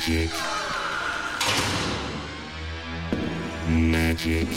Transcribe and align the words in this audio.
Magic. 0.00 0.30
Magic. 3.68 4.48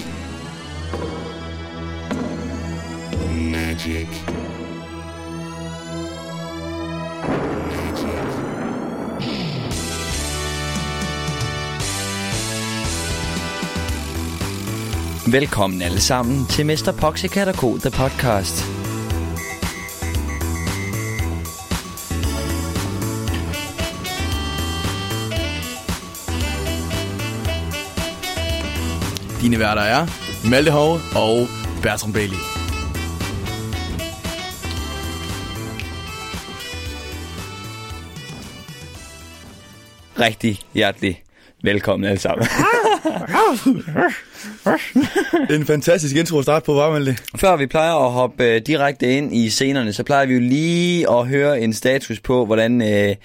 Magic. 3.52 4.08
Velkommen 15.28 15.82
alle 15.82 16.00
sammen 16.00 16.46
til 16.46 16.66
Mester 16.66 16.92
Poxycat 16.92 17.48
og 17.48 17.56
Co. 17.56 17.78
The 17.78 17.92
Podcast. 17.92 18.83
Dine 29.44 29.60
værter 29.60 29.82
er 29.82 30.08
Malte 30.50 30.72
Hov 30.72 31.00
og 31.16 31.48
Bertram 31.82 32.14
Bailey. 32.14 32.38
Rigtig 40.20 40.60
hjertelig 40.74 41.24
velkommen 41.64 42.10
alle 42.10 42.20
sammen. 42.20 42.48
En 45.50 45.66
fantastisk 45.66 46.16
intro 46.16 46.38
at 46.38 46.44
starte 46.44 46.66
på, 46.66 46.74
var 46.74 46.92
Malte? 46.92 47.18
Før 47.36 47.56
vi 47.56 47.68
plejer 47.68 48.06
at 48.06 48.12
hoppe 48.12 48.44
øh, 48.44 48.62
direkte 48.68 49.18
ind 49.18 49.36
i 49.36 49.50
scenerne, 49.50 49.94
så 49.94 50.04
plejer 50.04 50.26
vi 50.26 50.34
jo 50.34 50.40
lige 50.40 51.10
at 51.10 51.28
høre 51.28 51.62
en 51.62 51.74
status 51.74 52.20
på, 52.20 52.46
hvordan, 52.46 52.82
øh, 52.82 53.16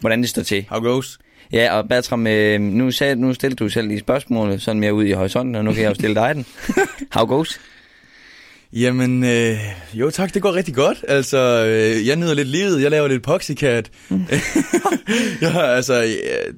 hvordan 0.00 0.20
det 0.20 0.28
står 0.28 0.42
til. 0.42 0.66
How 0.68 0.80
goes? 0.80 1.18
Ja, 1.52 1.76
og 1.76 1.88
Bertram, 1.88 2.26
øh, 2.26 2.60
nu, 2.60 2.90
sagde, 2.90 3.16
nu 3.16 3.34
stillede 3.34 3.56
du 3.56 3.68
selv 3.68 3.88
lige 3.88 4.00
spørgsmålet 4.00 4.62
sådan 4.62 4.80
mere 4.80 4.94
ud 4.94 5.04
i 5.04 5.12
horisonten, 5.12 5.54
og 5.54 5.64
nu 5.64 5.72
kan 5.72 5.82
jeg 5.82 5.88
jo 5.88 5.94
stille 5.94 6.14
dig 6.14 6.34
den. 6.34 6.46
How 7.14 7.26
goes? 7.26 7.60
Jamen, 8.72 9.24
øh, 9.24 9.58
jo 9.94 10.10
tak, 10.10 10.34
det 10.34 10.42
går 10.42 10.54
rigtig 10.54 10.74
godt. 10.74 11.04
Altså, 11.08 11.38
øh, 11.66 12.06
jeg 12.06 12.16
nyder 12.16 12.34
lidt 12.34 12.48
livet, 12.48 12.82
jeg 12.82 12.90
laver 12.90 13.08
lidt 13.08 13.22
Poxycat. 13.22 13.90
Mm. 14.08 14.24
ja, 15.42 15.60
altså, 15.60 15.94
ja, 15.94 16.06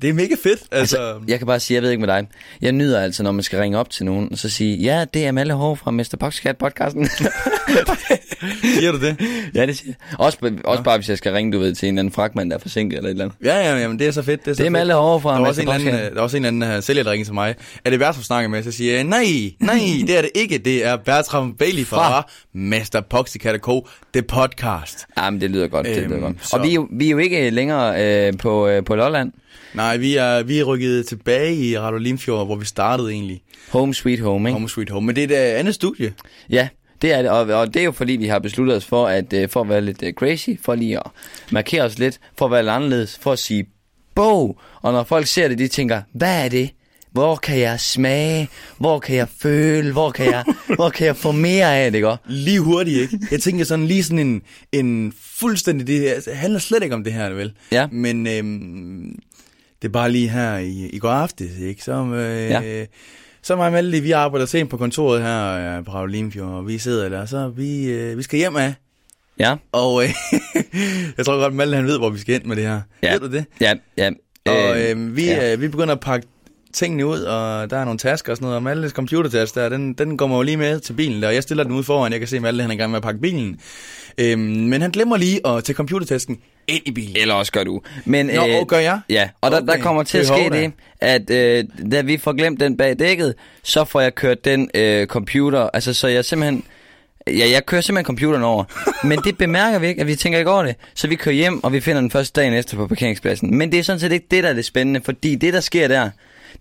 det 0.03 0.11
er 0.11 0.15
mega 0.15 0.35
fedt. 0.43 0.61
Altså, 0.73 0.97
Altså, 0.97 1.15
jeg 1.29 1.39
kan 1.39 1.47
bare 1.47 1.61
sige, 1.61 1.75
jeg 1.75 1.83
ved 1.83 1.91
ikke 1.91 2.01
med 2.07 2.15
dig. 2.15 2.27
Jeg 2.63 2.73
nyder 2.73 3.01
altså, 3.01 3.23
når 3.23 3.33
man 3.33 3.43
skal 3.43 3.59
ringe 3.59 3.79
op 3.79 3.91
til 3.91 4.05
nogen, 4.07 4.29
og 4.33 4.39
så 4.39 4.49
sige, 4.49 4.77
ja, 4.77 5.05
det 5.15 5.27
er 5.27 5.33
Malle 5.33 5.53
Hår 5.55 5.75
fra 5.75 5.91
Mr. 5.91 6.17
Poxycat 6.21 6.57
podcasten. 6.57 7.09
siger 8.79 8.93
du 8.93 9.01
det? 9.01 9.17
ja, 9.55 9.67
det 9.67 9.77
siger 9.79 9.93
jeg. 10.11 10.21
Også, 10.21 10.39
også 10.65 10.83
bare, 10.83 10.97
hvis 10.99 11.09
jeg 11.09 11.19
skal 11.19 11.33
ringe, 11.33 11.53
du 11.53 11.59
ved, 11.59 11.75
til 11.75 11.89
en 11.89 11.95
eller 11.95 12.01
anden 12.01 12.15
fragtmand, 12.15 12.51
der 12.51 12.57
er 12.57 12.61
forsinket 12.61 12.97
eller 12.97 13.09
et 13.09 13.11
eller 13.11 13.25
andet. 13.25 13.39
Ja, 13.45 13.57
ja, 13.57 13.79
jamen, 13.79 13.99
det 13.99 14.07
er 14.07 14.11
så 14.11 14.23
fedt. 14.23 14.45
Det 14.45 14.51
er, 14.51 14.55
så 14.55 14.59
Det 14.59 14.61
er 14.61 14.65
fedt. 14.65 14.73
Malle 14.73 14.95
Hår 14.95 15.19
fra 15.19 15.31
Der 15.35 15.39
var, 15.39 15.45
Mr. 15.45 15.49
også 15.49 15.61
en 15.61 15.69
eller 15.69 15.75
anden, 15.75 15.89
Poxycat. 15.91 16.11
der 16.11 16.15
var 16.15 16.23
også 16.23 16.37
en 16.37 16.45
eller 16.45 16.67
anden 16.67 16.79
uh, 16.79 16.83
sælger, 16.83 17.03
der 17.03 17.11
ringede 17.11 17.29
til 17.29 17.35
mig. 17.35 17.55
Er 17.85 17.91
det 17.91 18.01
værd, 18.01 18.15
som 18.15 18.23
snakker 18.23 18.49
med? 18.51 18.63
Så 18.63 18.73
siger 18.73 18.95
jeg, 18.95 19.05
nej, 19.05 19.25
nej, 19.61 19.81
det 20.07 20.17
er 20.19 20.21
det 20.23 20.31
ikke. 20.35 20.59
Det 20.59 20.87
er 20.87 20.97
Bertram 20.97 21.55
Bailey 21.59 21.85
fra, 21.87 21.97
Fra? 22.09 22.31
Master 22.53 23.01
Poxycat 23.01 23.61
Co. 23.61 23.89
The 24.13 24.23
podcast. 24.23 25.07
Jamen, 25.19 25.41
det 25.41 25.51
lyder 25.51 25.69
godt, 25.69 25.87
det 25.87 25.99
Øhm, 25.99 26.09
lyder 26.11 26.21
godt. 26.21 26.47
så- 26.47 26.57
Og 26.57 26.63
vi 26.63 26.69
er, 26.71 26.75
jo, 26.75 26.89
vi 26.91 27.07
er 27.07 27.11
jo 27.11 27.19
ikke 27.19 27.51
længere 27.51 28.05
øh, 28.29 28.39
på, 28.39 28.69
øh, 28.69 28.85
på 28.85 28.95
Lolland. 28.97 29.33
Nej, 29.75 29.97
vi 29.97 30.17
er, 30.17 30.43
vi 30.43 30.59
er 30.59 30.65
rykket 30.65 31.07
tilbage 31.07 31.55
i 31.57 31.79
Radio 31.79 31.99
Limfjord, 31.99 32.47
hvor 32.47 32.57
vi 32.57 32.65
startede 32.65 33.11
egentlig. 33.13 33.43
Home 33.71 33.95
sweet 33.95 34.21
home, 34.21 34.49
ikke? 34.49 34.53
Home 34.55 34.69
Sweet 34.69 34.91
Home. 34.91 35.07
Men 35.07 35.17
det 35.17 35.33
er 35.33 35.39
et 35.49 35.53
øh, 35.55 35.59
andet 35.59 35.75
studie. 35.75 36.13
Ja, 36.51 36.69
det 37.03 37.13
er 37.13 37.23
det. 37.23 37.31
Og, 37.31 37.41
og 37.61 37.75
det 37.75 37.81
er 37.81 37.85
jo 37.85 37.93
fordi, 37.93 38.13
vi 38.13 38.27
har 38.27 38.39
besluttet 38.39 38.77
os 38.77 38.85
for 38.85 39.07
at, 39.07 39.33
øh, 39.33 39.49
for 39.49 39.61
at 39.61 39.69
være 39.69 39.81
lidt 39.81 40.03
øh, 40.03 40.13
crazy, 40.13 40.51
for 40.63 40.75
lige 40.75 40.97
at 40.99 41.03
markere 41.51 41.83
os 41.83 41.99
lidt, 41.99 42.21
for 42.39 42.45
at 42.45 42.51
være 42.51 42.63
lidt 42.63 42.71
anderledes, 42.71 43.19
for 43.23 43.33
at 43.33 43.39
sige 43.39 43.67
bog. 44.15 44.59
Og 44.83 44.93
når 44.93 45.05
folk 45.05 45.27
ser 45.27 45.49
det, 45.49 45.59
de 45.59 45.69
tænker, 45.69 46.03
hvad 46.13 46.45
er 46.45 46.49
det? 46.49 46.71
Hvor 47.13 47.37
kan 47.37 47.59
jeg 47.59 47.81
smage? 47.81 48.49
Hvor 48.79 48.99
kan 48.99 49.17
jeg 49.17 49.29
føle? 49.41 49.93
Hvor 49.93 50.11
kan 50.11 50.27
jeg, 50.27 50.45
hvor 50.77 50.91
kan 50.91 51.07
jeg 51.07 51.17
få 51.17 51.33
mere 51.33 51.77
af 51.79 51.91
det, 51.91 51.99
ikke? 51.99 52.17
Lige 52.27 52.61
hurtigt, 52.61 52.99
ikke? 53.01 53.19
Jeg 53.31 53.41
tænker 53.41 53.65
sådan 53.65 53.87
lige 53.87 54.03
sådan 54.05 54.19
en, 54.19 54.43
en 54.73 55.13
fuldstændig... 55.41 55.87
Det 55.87 56.09
altså, 56.09 56.31
det 56.31 56.39
handler 56.39 56.59
slet 56.61 56.83
ikke 56.83 56.95
om 56.95 57.05
det 57.05 57.13
her, 57.13 57.31
vel? 57.31 57.53
Ja. 57.73 57.87
Men 57.93 58.27
øhm, 58.27 59.19
det 59.83 59.89
er 59.89 59.93
bare 59.93 60.13
lige 60.13 60.29
her 60.29 60.57
i, 60.59 60.89
i 60.93 60.99
går 60.99 61.11
aftes, 61.11 61.59
ikke? 61.59 61.85
Så, 61.85 61.93
øh, 62.05 62.51
Ja. 62.51 62.85
så 63.43 63.57
mig 63.57 63.73
Malte, 63.73 64.01
vi 64.01 64.11
arbejder 64.13 64.47
sent 64.47 64.71
på 64.71 64.77
kontoret 64.77 65.23
her 65.23 65.77
øh, 65.79 65.85
på 65.85 65.91
Radio 65.93 66.07
Limfjord, 66.07 66.49
og 66.51 66.69
vi 66.69 66.79
sidder 66.79 67.09
der, 67.09 67.27
så 67.27 67.49
vi, 67.49 67.85
øh, 67.85 68.19
vi 68.19 68.23
skal 68.23 68.39
hjem 68.39 68.57
af. 68.57 68.75
Ja, 69.39 69.55
Og 69.73 70.05
øh, 70.05 70.11
jeg 71.19 71.27
tror 71.27 71.41
godt, 71.41 71.55
Malte 71.55 71.77
han 71.77 71.87
ved, 71.87 71.99
hvor 71.99 72.11
vi 72.11 72.19
skal 72.19 72.35
ind 72.35 72.45
med 72.45 72.57
det 72.57 72.65
her. 72.65 72.81
ja. 73.03 73.13
Ved 73.13 73.21
du 73.21 73.33
det? 73.33 73.45
Ja, 73.61 73.75
ja. 73.97 74.11
Og 74.47 74.81
Øh, 74.81 74.91
øh, 74.91 75.17
vi, 75.17 75.25
ja. 75.25 75.53
øh, 75.53 75.61
vi 75.61 75.69
begynder 75.69 75.95
at 75.95 76.01
pakke 76.01 76.27
tingene 76.73 77.07
ud, 77.07 77.21
og 77.21 77.71
der 77.71 77.77
er 77.79 77.85
nogle 77.85 77.99
tasker 77.99 78.33
og 78.33 78.37
sådan 78.37 78.45
noget, 78.45 78.57
og 78.57 78.63
Maltes 78.63 78.93
computertaske 78.93 79.61
der, 79.61 79.69
den, 79.69 79.93
den 79.93 80.17
kommer 80.17 80.37
jo 80.37 80.43
lige 80.43 80.57
med 80.57 80.81
til 80.81 80.93
bilen 80.93 81.23
der, 81.23 81.29
og 81.29 81.35
jeg 81.35 81.43
stiller 81.43 81.65
den 81.65 81.73
ud 81.73 81.85
foran, 81.85 82.13
jeg 82.13 82.21
kan 82.21 82.29
se, 82.29 82.41
Malte 82.41 82.63
han 82.63 82.71
er 82.71 82.75
i 82.75 82.79
gang 82.79 82.91
med 82.91 82.97
at 82.97 83.03
pakke 83.03 83.21
bilen. 83.21 83.61
Øhm, 84.19 84.41
men 84.41 84.83
han 84.83 84.91
glemmer 84.91 85.17
lige 85.17 85.47
at 85.47 85.65
tage 85.65 85.77
computertasken 85.77 86.39
ind 86.69 86.83
i 86.87 86.91
bilen. 86.91 87.17
Eller 87.17 87.35
også 87.35 87.53
gør 87.53 87.65
du. 87.65 87.81
Men, 88.05 88.27
Nå, 88.27 88.43
og 88.61 88.69
gør 88.69 88.79
jeg? 88.79 89.01
Ja, 89.09 89.29
og 89.41 89.51
der, 89.51 89.61
der 89.61 89.73
Okay. 89.73 89.83
kommer 89.83 90.03
til 90.03 90.19
at 90.19 90.27
ske 90.27 90.51
det, 90.53 90.73
at 91.01 91.31
øh, 91.31 91.65
da 91.93 92.01
vi 92.01 92.17
får 92.17 92.33
glemt 92.33 92.61
den 92.61 92.77
bag 92.77 92.99
dækket, 92.99 93.35
så 93.63 93.85
får 93.85 94.01
jeg 94.01 94.15
kørt 94.15 94.45
den 94.45 94.71
øh, 94.75 95.07
computer, 95.07 95.71
altså 95.75 95.95
så 95.95 96.09
jeg 96.09 96.25
simpelthen, 96.25 96.65
ja, 97.27 97.51
jeg 97.53 97.67
kører 97.67 97.81
simpelthen 97.81 98.07
computeren 98.07 98.43
over. 98.43 98.65
Men 99.09 99.19
det 99.25 99.39
bemærker 99.39 99.79
vi 99.79 99.87
ikke, 99.87 100.01
at 100.01 100.07
vi 100.07 100.15
tænker 100.17 100.39
ikke 100.39 100.51
over 100.51 100.63
det. 100.63 100.77
Så 100.95 101.09
vi 101.09 101.15
kører 101.17 101.35
hjem, 101.35 101.65
og 101.65 101.73
vi 101.73 101.81
finder 101.81 102.01
den 102.01 102.11
første 102.11 102.41
dagen 102.41 102.55
efter 102.55 102.77
på 102.77 102.87
parkeringspladsen. 102.87 103.59
Men 103.59 103.73
det 103.73 103.79
er 103.79 103.83
sådan 103.85 104.01
set 104.01 104.13
ikke 104.13 104.27
det, 104.31 104.45
der 104.45 104.51
er 104.51 104.55
det 104.55 104.65
spændende, 104.65 105.01
fordi 105.05 105.35
det, 105.35 105.53
der 105.55 105.61
sker 105.61 105.89
der, 105.89 106.11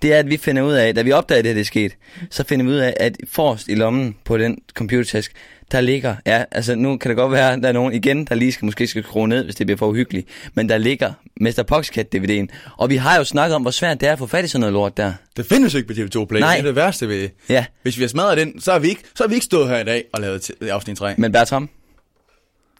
det 0.01 0.13
er, 0.13 0.19
at 0.19 0.29
vi 0.29 0.37
finder 0.37 0.61
ud 0.61 0.73
af, 0.73 0.95
da 0.95 1.01
vi 1.01 1.11
opdager, 1.11 1.39
at 1.39 1.43
det 1.45 1.49
her 1.49 1.53
det 1.55 1.61
er 1.61 1.65
sket, 1.65 1.95
så 2.29 2.43
finder 2.43 2.65
vi 2.65 2.71
ud 2.71 2.77
af, 2.77 2.93
at 2.99 3.17
forrest 3.27 3.67
i 3.67 3.75
lommen 3.75 4.15
på 4.25 4.37
den 4.37 4.57
computertask, 4.73 5.31
der 5.71 5.81
ligger, 5.81 6.15
ja, 6.25 6.43
altså 6.51 6.75
nu 6.75 6.97
kan 6.97 7.09
det 7.09 7.17
godt 7.17 7.31
være, 7.31 7.53
at 7.53 7.59
der 7.61 7.67
er 7.69 7.73
nogen 7.73 7.93
igen, 7.93 8.25
der 8.25 8.35
lige 8.35 8.51
skal, 8.51 8.65
måske 8.65 8.87
skal 8.87 9.03
skrue 9.03 9.27
ned, 9.27 9.43
hvis 9.43 9.55
det 9.55 9.67
bliver 9.67 9.77
for 9.77 9.87
uhyggeligt, 9.87 10.27
men 10.53 10.69
der 10.69 10.77
ligger 10.77 11.13
Mr. 11.41 11.63
Poxcat 11.67 12.15
DVD'en, 12.15 12.47
og 12.77 12.89
vi 12.89 12.95
har 12.95 13.17
jo 13.17 13.23
snakket 13.23 13.55
om, 13.55 13.61
hvor 13.61 13.71
svært 13.71 14.01
det 14.01 14.09
er 14.09 14.13
at 14.13 14.19
få 14.19 14.27
fat 14.27 14.45
i 14.45 14.47
sådan 14.47 14.59
noget 14.59 14.73
lort 14.73 14.97
der. 14.97 15.13
Det 15.37 15.45
findes 15.45 15.73
jo 15.73 15.77
ikke 15.77 15.93
på 15.93 16.19
TV2 16.19 16.25
Play, 16.25 16.39
Nej. 16.39 16.53
det 16.53 16.59
er 16.59 16.65
det 16.65 16.75
værste 16.75 17.07
ved 17.07 17.21
det. 17.21 17.31
Ja, 17.49 17.65
Hvis 17.81 17.97
vi 17.97 18.03
har 18.03 18.07
smadret 18.07 18.37
den, 18.37 18.61
så 18.61 18.71
har 18.71 18.79
vi 18.79 18.89
ikke, 18.89 19.01
så 19.15 19.23
har 19.23 19.27
vi 19.27 19.33
ikke 19.33 19.45
stået 19.45 19.69
her 19.69 19.79
i 19.79 19.83
dag 19.83 20.03
og 20.13 20.21
lavet 20.21 20.51
afsnit 20.61 20.97
3. 20.97 21.13
men 21.17 21.31
Bertram, 21.31 21.69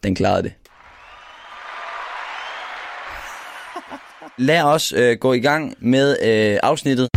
den 0.04 0.14
klarede 0.14 0.42
det. 0.42 0.52
Lad 4.38 4.62
os 4.62 4.92
øh, 4.96 5.16
gå 5.18 5.32
i 5.32 5.40
gang 5.40 5.74
med 5.80 6.16
øh, 6.22 6.58
afsnittet. 6.62 7.08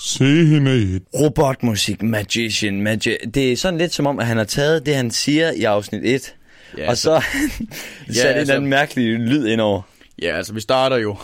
Scene 0.00 0.70
1. 0.70 1.02
Robotmusik, 1.14 2.02
magician, 2.02 2.80
magi 2.80 3.16
Det 3.34 3.52
er 3.52 3.56
sådan 3.56 3.78
lidt 3.78 3.94
som 3.94 4.06
om, 4.06 4.18
at 4.18 4.26
han 4.26 4.36
har 4.36 4.44
taget 4.44 4.86
det, 4.86 4.94
han 4.96 5.10
siger 5.10 5.52
i 5.52 5.64
afsnit 5.64 6.00
1, 6.04 6.34
Ja, 6.78 6.90
og 6.90 6.96
så 6.96 7.20
sat 7.22 7.60
ja, 7.60 7.60
en 7.60 7.66
altså- 8.08 8.40
eller 8.40 8.54
anden 8.54 8.70
mærkelig 8.70 9.18
lyd 9.18 9.46
indover. 9.46 9.82
Ja, 10.22 10.36
altså 10.36 10.52
vi 10.54 10.60
starter 10.60 10.96
jo, 10.96 11.16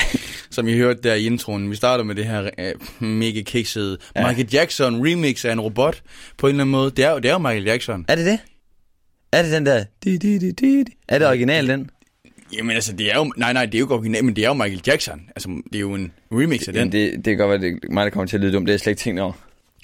som 0.50 0.68
I 0.68 0.76
hørte 0.76 1.00
der 1.02 1.14
i 1.14 1.26
introen, 1.26 1.70
vi 1.70 1.76
starter 1.76 2.04
med 2.04 2.14
det 2.14 2.24
her 2.24 2.50
øh, 2.58 3.08
mega 3.08 3.40
kiksede 3.42 3.98
Ja. 4.16 4.20
ja. 4.20 4.26
Michael 4.28 4.48
Jackson 4.52 5.06
remix 5.08 5.44
af 5.44 5.52
en 5.52 5.60
robot 5.60 6.02
på 6.38 6.46
en 6.46 6.50
eller 6.50 6.62
anden 6.64 6.72
måde. 6.72 6.90
Det 6.90 7.04
er 7.04 7.10
jo, 7.10 7.18
det 7.18 7.28
er 7.28 7.32
jo 7.32 7.38
Michael 7.38 7.64
Jackson. 7.64 8.04
Er 8.08 8.14
det 8.14 8.26
det? 8.26 8.38
Er 9.32 9.42
det 9.42 9.52
den 9.52 9.66
der? 9.66 9.84
Di, 10.04 10.16
di, 10.16 10.38
di, 10.38 10.50
di, 10.52 10.84
di? 10.84 10.92
Er 11.08 11.18
det 11.18 11.28
original, 11.28 11.68
den? 11.68 11.90
Jamen 12.56 12.70
altså, 12.74 12.92
det 12.92 13.12
er 13.12 13.16
jo, 13.16 13.32
nej 13.36 13.52
nej, 13.52 13.66
det 13.66 13.74
er 13.74 13.78
jo 13.78 13.84
ikke 13.84 13.94
original, 13.94 14.24
men 14.24 14.36
det 14.36 14.44
er 14.44 14.48
jo 14.48 14.54
Michael 14.54 14.80
Jackson. 14.86 15.20
Altså, 15.36 15.48
det 15.48 15.74
er 15.76 15.80
jo 15.80 15.94
en 15.94 16.12
remix 16.32 16.68
af 16.68 16.74
den. 16.74 16.92
Det, 16.92 17.12
det 17.14 17.24
kan 17.24 17.36
godt 17.36 17.48
være, 17.50 17.70
det 17.70 17.78
er 17.84 17.92
mig, 17.92 18.04
der 18.04 18.10
kommer 18.10 18.26
til 18.26 18.36
at 18.36 18.40
lyde 18.40 18.52
dumt. 18.52 18.66
Det 18.66 18.70
er 18.70 18.74
jeg 18.74 18.80
slet 18.80 18.90
ikke 18.90 19.00
tænkt 19.00 19.20
over. 19.20 19.32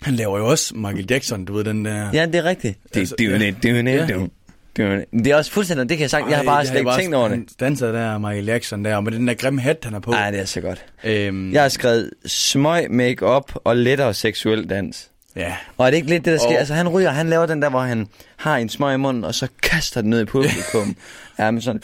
Han 0.03 0.15
laver 0.15 0.39
jo 0.39 0.47
også 0.47 0.75
Michael 0.77 1.07
Jackson, 1.11 1.45
du 1.45 1.53
ved 1.53 1.65
den 1.65 1.85
der. 1.85 2.11
Ja, 2.13 2.27
det 2.27 2.35
er 2.35 2.45
rigtigt. 2.45 2.79
Det, 2.95 3.01
Altså, 3.01 3.15
det, 3.19 3.31
det, 3.31 3.41
det, 3.63 3.85
det, 3.85 4.31
det, 4.77 5.05
det 5.25 5.27
er 5.27 5.37
også 5.37 5.51
fuldstændig, 5.51 5.89
det 5.89 5.97
kan 5.97 6.03
jeg 6.03 6.11
sagt. 6.11 6.29
Jeg 6.29 6.37
har 6.37 6.43
Ej, 6.43 6.47
bare 6.47 6.67
slet 6.67 6.79
ikke 6.79 6.91
tænkt 6.97 7.15
over 7.15 7.29
det. 7.29 7.61
Danser 7.61 7.93
der, 7.93 8.19
Michael 8.19 8.45
Jackson 8.45 8.85
der, 8.85 8.97
og 8.97 9.05
med 9.05 9.13
den 9.13 9.29
der 9.29 9.35
grimme 9.35 9.61
hat, 9.61 9.79
han 9.85 9.93
har 9.93 10.01
på. 10.01 10.11
Nej, 10.11 10.31
det 10.31 10.41
er 10.41 10.45
så 10.45 10.61
godt. 10.61 10.85
Øhm, 11.05 11.53
Jeg 11.53 11.63
har 11.63 11.69
skrevet 11.69 12.11
smøg 12.27 12.91
make-up 12.91 13.53
og 13.65 13.77
lettere 13.77 14.15
seksuel 14.15 14.71
dans. 14.71 15.11
ja. 15.37 15.57
Og 15.77 15.87
er 15.87 15.91
det 15.91 15.97
ikke 15.97 16.09
lidt 16.09 16.25
det, 16.25 16.33
der 16.33 16.39
sker? 16.39 16.49
Og- 16.49 16.59
Altså, 16.59 16.75
han 16.75 16.89
ryger, 16.89 17.11
han 17.11 17.29
laver 17.29 17.47
den 17.47 17.63
der, 17.63 17.71
hvor 17.71 17.81
han 17.81 18.07
har 18.37 18.57
en 18.57 18.69
smøg 18.69 18.95
i 18.95 18.99
munden, 18.99 19.25
og 19.25 19.35
så 19.35 19.49
kaster 19.63 20.01
den 20.01 20.11
ned 20.11 20.21
i 20.23 20.25
publikum. 20.25 20.97
ja, 21.39 21.51
men 21.51 21.61
sådan... 21.61 21.83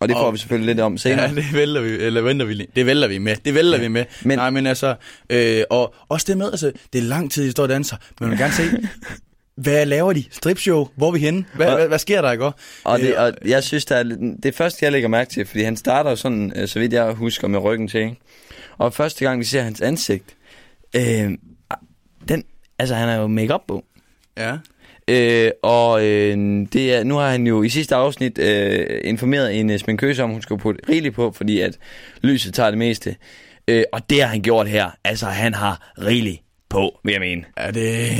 Og 0.00 0.08
det 0.08 0.16
får 0.16 0.20
Og- 0.22 0.32
vi 0.32 0.38
selvfølgelig 0.38 0.66
lidt 0.74 0.80
om 0.80 0.98
senere. 0.98 1.28
Ja, 1.28 1.34
det 1.40 1.52
vælter 1.52 1.80
vi, 1.80 1.88
eller 1.88 2.20
venter 2.20 2.46
vi. 2.46 2.66
Det 2.76 2.86
vælter 2.86 3.08
vi 3.08 3.18
med. 3.18 3.36
Det 3.44 3.54
vælter 3.54 3.76
ja. 3.76 3.82
vi 3.82 3.88
med. 3.88 4.04
Men- 4.22 4.38
Nej, 4.38 4.50
men 4.50 4.66
altså, 4.66 4.94
øh, 5.30 5.62
og 5.70 5.94
også 6.08 6.24
det 6.28 6.38
med, 6.38 6.50
altså, 6.50 6.72
det 6.92 6.98
er 6.98 7.02
lang 7.02 7.32
tid, 7.32 7.44
de 7.44 7.50
står 7.50 7.62
og 7.62 7.68
danser, 7.68 7.96
men 8.20 8.28
man 8.28 8.30
vil 8.30 8.38
gerne 8.38 8.52
se, 8.54 8.62
hvad 9.62 9.86
laver 9.86 10.12
de? 10.12 10.24
Stripshow? 10.30 10.88
Hvor 10.96 11.08
er 11.08 11.12
vi 11.12 11.18
henne? 11.18 11.44
Hvad, 11.54 11.66
Og- 11.66 11.76
hvad, 11.76 11.88
hvad 11.88 11.98
sker 11.98 12.22
der, 12.22 12.32
ikke? 12.32 12.44
Og, 12.84 12.98
det, 12.98 13.08
Øh, 13.08 13.22
og 13.22 13.32
jeg 13.44 13.64
synes, 13.64 13.84
der 13.84 13.96
er, 13.96 14.02
det 14.42 14.54
første, 14.54 14.84
jeg 14.84 14.92
lægger 14.92 15.08
mærke 15.08 15.30
til, 15.30 15.46
fordi 15.46 15.62
han 15.62 15.76
starter 15.76 16.10
jo 16.10 16.16
sådan, 16.16 16.52
øh, 16.56 16.68
så 16.68 16.78
vidt 16.78 16.92
jeg 16.92 17.12
husker, 17.12 17.48
med 17.48 17.58
ryggen 17.58 17.88
til, 17.88 18.00
ikke? 18.00 18.16
Og 18.78 18.94
første 18.94 19.24
gang, 19.24 19.40
vi 19.40 19.44
ser 19.44 19.62
hans 19.62 19.80
ansigt, 19.80 20.36
øh, 20.96 21.30
den, 22.28 22.44
altså 22.78 22.94
han 22.94 23.08
er 23.08 23.16
jo 23.16 23.26
make-up 23.26 23.60
på. 23.68 23.84
Ja. 24.36 24.56
Øh, 25.10 25.50
og 25.62 26.04
øh, 26.04 26.36
det 26.72 26.94
er, 26.94 27.04
nu 27.04 27.16
har 27.16 27.30
han 27.30 27.46
jo 27.46 27.62
i 27.62 27.68
sidste 27.68 27.94
afsnit 27.94 28.38
øh, 28.38 29.00
informeret 29.04 29.60
en 29.60 29.70
øh, 29.70 29.78
sminkøse 29.78 30.22
om, 30.22 30.30
hun 30.30 30.42
skulle 30.42 30.60
putte 30.60 30.80
rigeligt 30.88 31.14
på, 31.14 31.32
fordi 31.36 31.60
at 31.60 31.78
lyset 32.22 32.54
tager 32.54 32.70
det 32.70 32.78
meste. 32.78 33.16
Øh, 33.68 33.84
og 33.92 34.10
det 34.10 34.22
har 34.22 34.28
han 34.28 34.42
gjort 34.42 34.68
her. 34.68 34.90
Altså, 35.04 35.26
han 35.26 35.54
har 35.54 35.92
rigeligt 35.98 36.42
på, 36.68 37.00
vil 37.04 37.12
jeg 37.12 37.20
mene. 37.20 37.44
Ja, 37.58 37.70
det, 37.70 38.10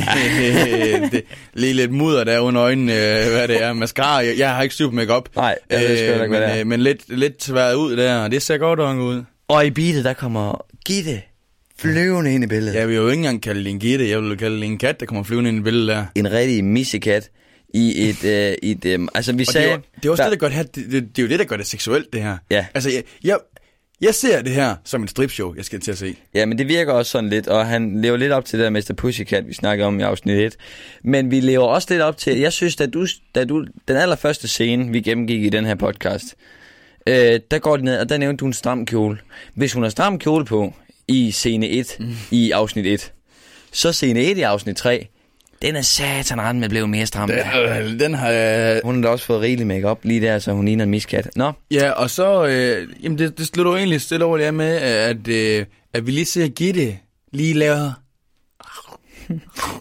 det 1.13 1.25
lige 1.55 1.73
lidt 1.73 1.93
mudder 1.93 2.25
der 2.25 2.39
under 2.39 2.63
øjnene, 2.63 2.93
øh, 2.93 3.31
hvad 3.33 3.49
det 3.49 3.63
er. 3.63 3.73
Mascara, 3.73 4.17
jeg, 4.17 4.39
jeg 4.39 4.55
har 4.55 4.63
ikke 4.63 4.75
styr 4.75 4.87
på 4.89 4.95
makeup. 4.95 5.29
Nej, 5.37 5.59
jeg 5.71 5.81
ved 5.81 5.97
sgu 5.97 6.07
heller 6.07 6.23
ikke, 6.23 6.37
hvad 6.37 6.41
men, 6.41 6.49
det 6.49 6.57
er. 6.57 6.61
øh, 6.61 6.67
men 6.67 6.81
lidt, 6.81 7.19
lidt 7.19 7.39
tværet 7.39 7.75
ud 7.75 7.97
der, 7.97 8.17
og 8.17 8.31
det 8.31 8.43
ser 8.43 8.59
godt 8.59 8.79
nok 8.79 8.99
ud. 8.99 9.23
Og 9.49 9.67
i 9.67 9.71
beatet, 9.71 10.05
der 10.05 10.13
kommer 10.13 10.65
Gitte 10.87 11.23
flyvende 11.79 12.35
ind 12.35 12.45
i 12.45 12.47
billedet. 12.47 12.75
Jeg 12.75 12.89
vil 12.89 12.97
jo 12.97 13.09
ikke 13.09 13.19
engang 13.19 13.43
kalde 13.43 13.65
det 13.65 13.71
en 13.71 13.79
gitte, 13.79 14.09
jeg 14.11 14.23
vil 14.23 14.37
kalde 14.37 14.57
det 14.57 14.65
en 14.65 14.79
kat, 14.79 15.01
der 15.01 15.07
kommer 15.07 15.23
flyvende 15.25 15.51
ind 15.51 15.59
i 15.59 15.63
billedet 15.63 15.89
der. 15.89 16.07
En 16.15 16.33
rigtig 16.33 16.65
missekat 16.65 17.31
i 17.75 18.09
et... 18.09 18.25
Øh, 18.25 18.55
i 18.63 18.71
et 18.71 18.85
øh, 18.85 19.09
altså, 19.15 19.33
vi 19.33 19.37
Og 19.37 19.39
det, 19.39 19.49
sagde... 19.49 19.69
er 19.69 19.73
jo, 19.73 19.81
det 19.97 20.05
er 20.05 20.11
også 20.11 20.23
det, 20.23 20.33
der 20.33 20.39
gør 20.39 20.47
det 20.47 20.57
her, 20.57 20.63
det, 20.63 20.75
det, 20.75 20.93
det, 20.93 21.19
er 21.19 21.23
jo 21.23 21.29
det, 21.29 21.39
der 21.39 21.45
gør 21.45 21.57
det 21.57 21.67
seksuelt, 21.67 22.13
det 22.13 22.23
her. 22.23 22.37
Ja. 22.51 22.67
Altså, 22.75 22.91
jeg, 22.91 23.03
jeg, 23.25 23.39
jeg 24.01 24.15
ser 24.15 24.43
det 24.43 24.53
her 24.53 24.75
som 24.85 25.03
et 25.03 25.11
stripshow, 25.11 25.55
jeg 25.55 25.65
skal 25.65 25.81
til 25.81 25.91
at 25.91 25.99
se. 25.99 26.17
Ja, 26.35 26.47
men 26.47 26.59
det 26.59 26.69
virker 26.69 26.93
også 26.93 27.11
sådan 27.11 27.31
lidt, 27.31 27.49
og 27.49 27.67
han 27.67 28.03
lever 28.03 28.17
lidt 28.17 28.33
op 28.33 28.45
til 28.45 28.59
det 28.59 28.65
der 28.65 28.71
Mr. 28.71 28.95
Pussycat, 28.97 29.49
vi 29.49 29.55
snakkede 29.55 29.87
om 29.87 30.01
i 30.01 30.03
afsnit 30.03 30.39
1. 30.39 30.57
Men 31.05 31.31
vi 31.31 31.41
lever 31.41 31.65
også 31.65 31.87
lidt 31.91 32.03
op 32.03 32.17
til, 32.17 32.39
jeg 32.39 32.53
synes, 32.53 32.77
da 32.77 32.87
du, 32.87 33.07
da 33.35 33.45
du 33.45 33.67
den 33.89 33.97
allerførste 33.97 34.49
scene, 34.49 34.93
vi 34.93 35.01
gennemgik 35.01 35.45
i 35.45 35.49
den 35.49 35.65
her 35.65 35.75
podcast, 35.75 36.35
øh, 37.07 37.41
der 37.51 37.59
går 37.59 37.77
det 37.77 37.85
ned, 37.85 37.99
og 37.99 38.09
der 38.09 38.19
nævnte 38.19 38.41
du 38.41 38.47
en 38.47 38.53
stram 38.53 38.87
kjole. 38.87 39.19
Hvis 39.55 39.73
hun 39.73 39.83
har 39.83 39.91
stram 39.91 40.19
kjole 40.19 40.45
på 40.45 40.75
i 41.09 41.31
scene 41.31 41.69
1 41.69 41.97
mm. 41.99 42.15
i 42.31 42.51
afsnit 42.51 42.87
1, 42.87 43.13
så 43.73 43.93
scene 43.93 44.21
1 44.21 44.39
i 44.39 44.43
afsnit 44.43 44.77
3, 44.77 45.07
den 45.63 45.77
er 45.77 45.83
satan 45.83 46.41
rent 46.41 46.61
med 46.61 46.69
blevet 46.69 46.89
mere 46.89 47.07
stram. 47.07 47.29
der. 47.29 47.81
Øh, 47.81 48.01
den 48.01 48.15
har 48.15 48.29
jeg... 48.29 48.81
Hun 48.85 48.95
har 48.95 49.03
da 49.03 49.09
også 49.09 49.25
fået 49.25 49.41
rigelig 49.41 49.67
makeup 49.67 49.99
lige 50.03 50.21
der, 50.21 50.39
så 50.39 50.53
hun 50.53 50.65
ligner 50.65 50.85
en 50.85 50.91
miskat. 50.91 51.31
Nå, 51.37 51.53
Ja, 51.71 51.91
og 51.91 52.11
så... 52.11 52.47
Øh, 52.47 52.89
jamen, 53.03 53.19
det, 53.19 53.39
det 53.39 53.47
slutter 53.47 53.73
jo 53.73 53.79
egentlig 53.79 54.01
stille 54.01 54.25
over 54.25 54.39
det 54.39 54.55
med, 54.55 54.77
at, 54.77 55.29
øh, 55.29 55.67
at 55.95 56.07
vi 56.07 56.11
lige 56.11 56.27
ser 56.27 56.49
Gitte 56.49 56.97
lige 57.33 57.55
lave... 57.55 57.93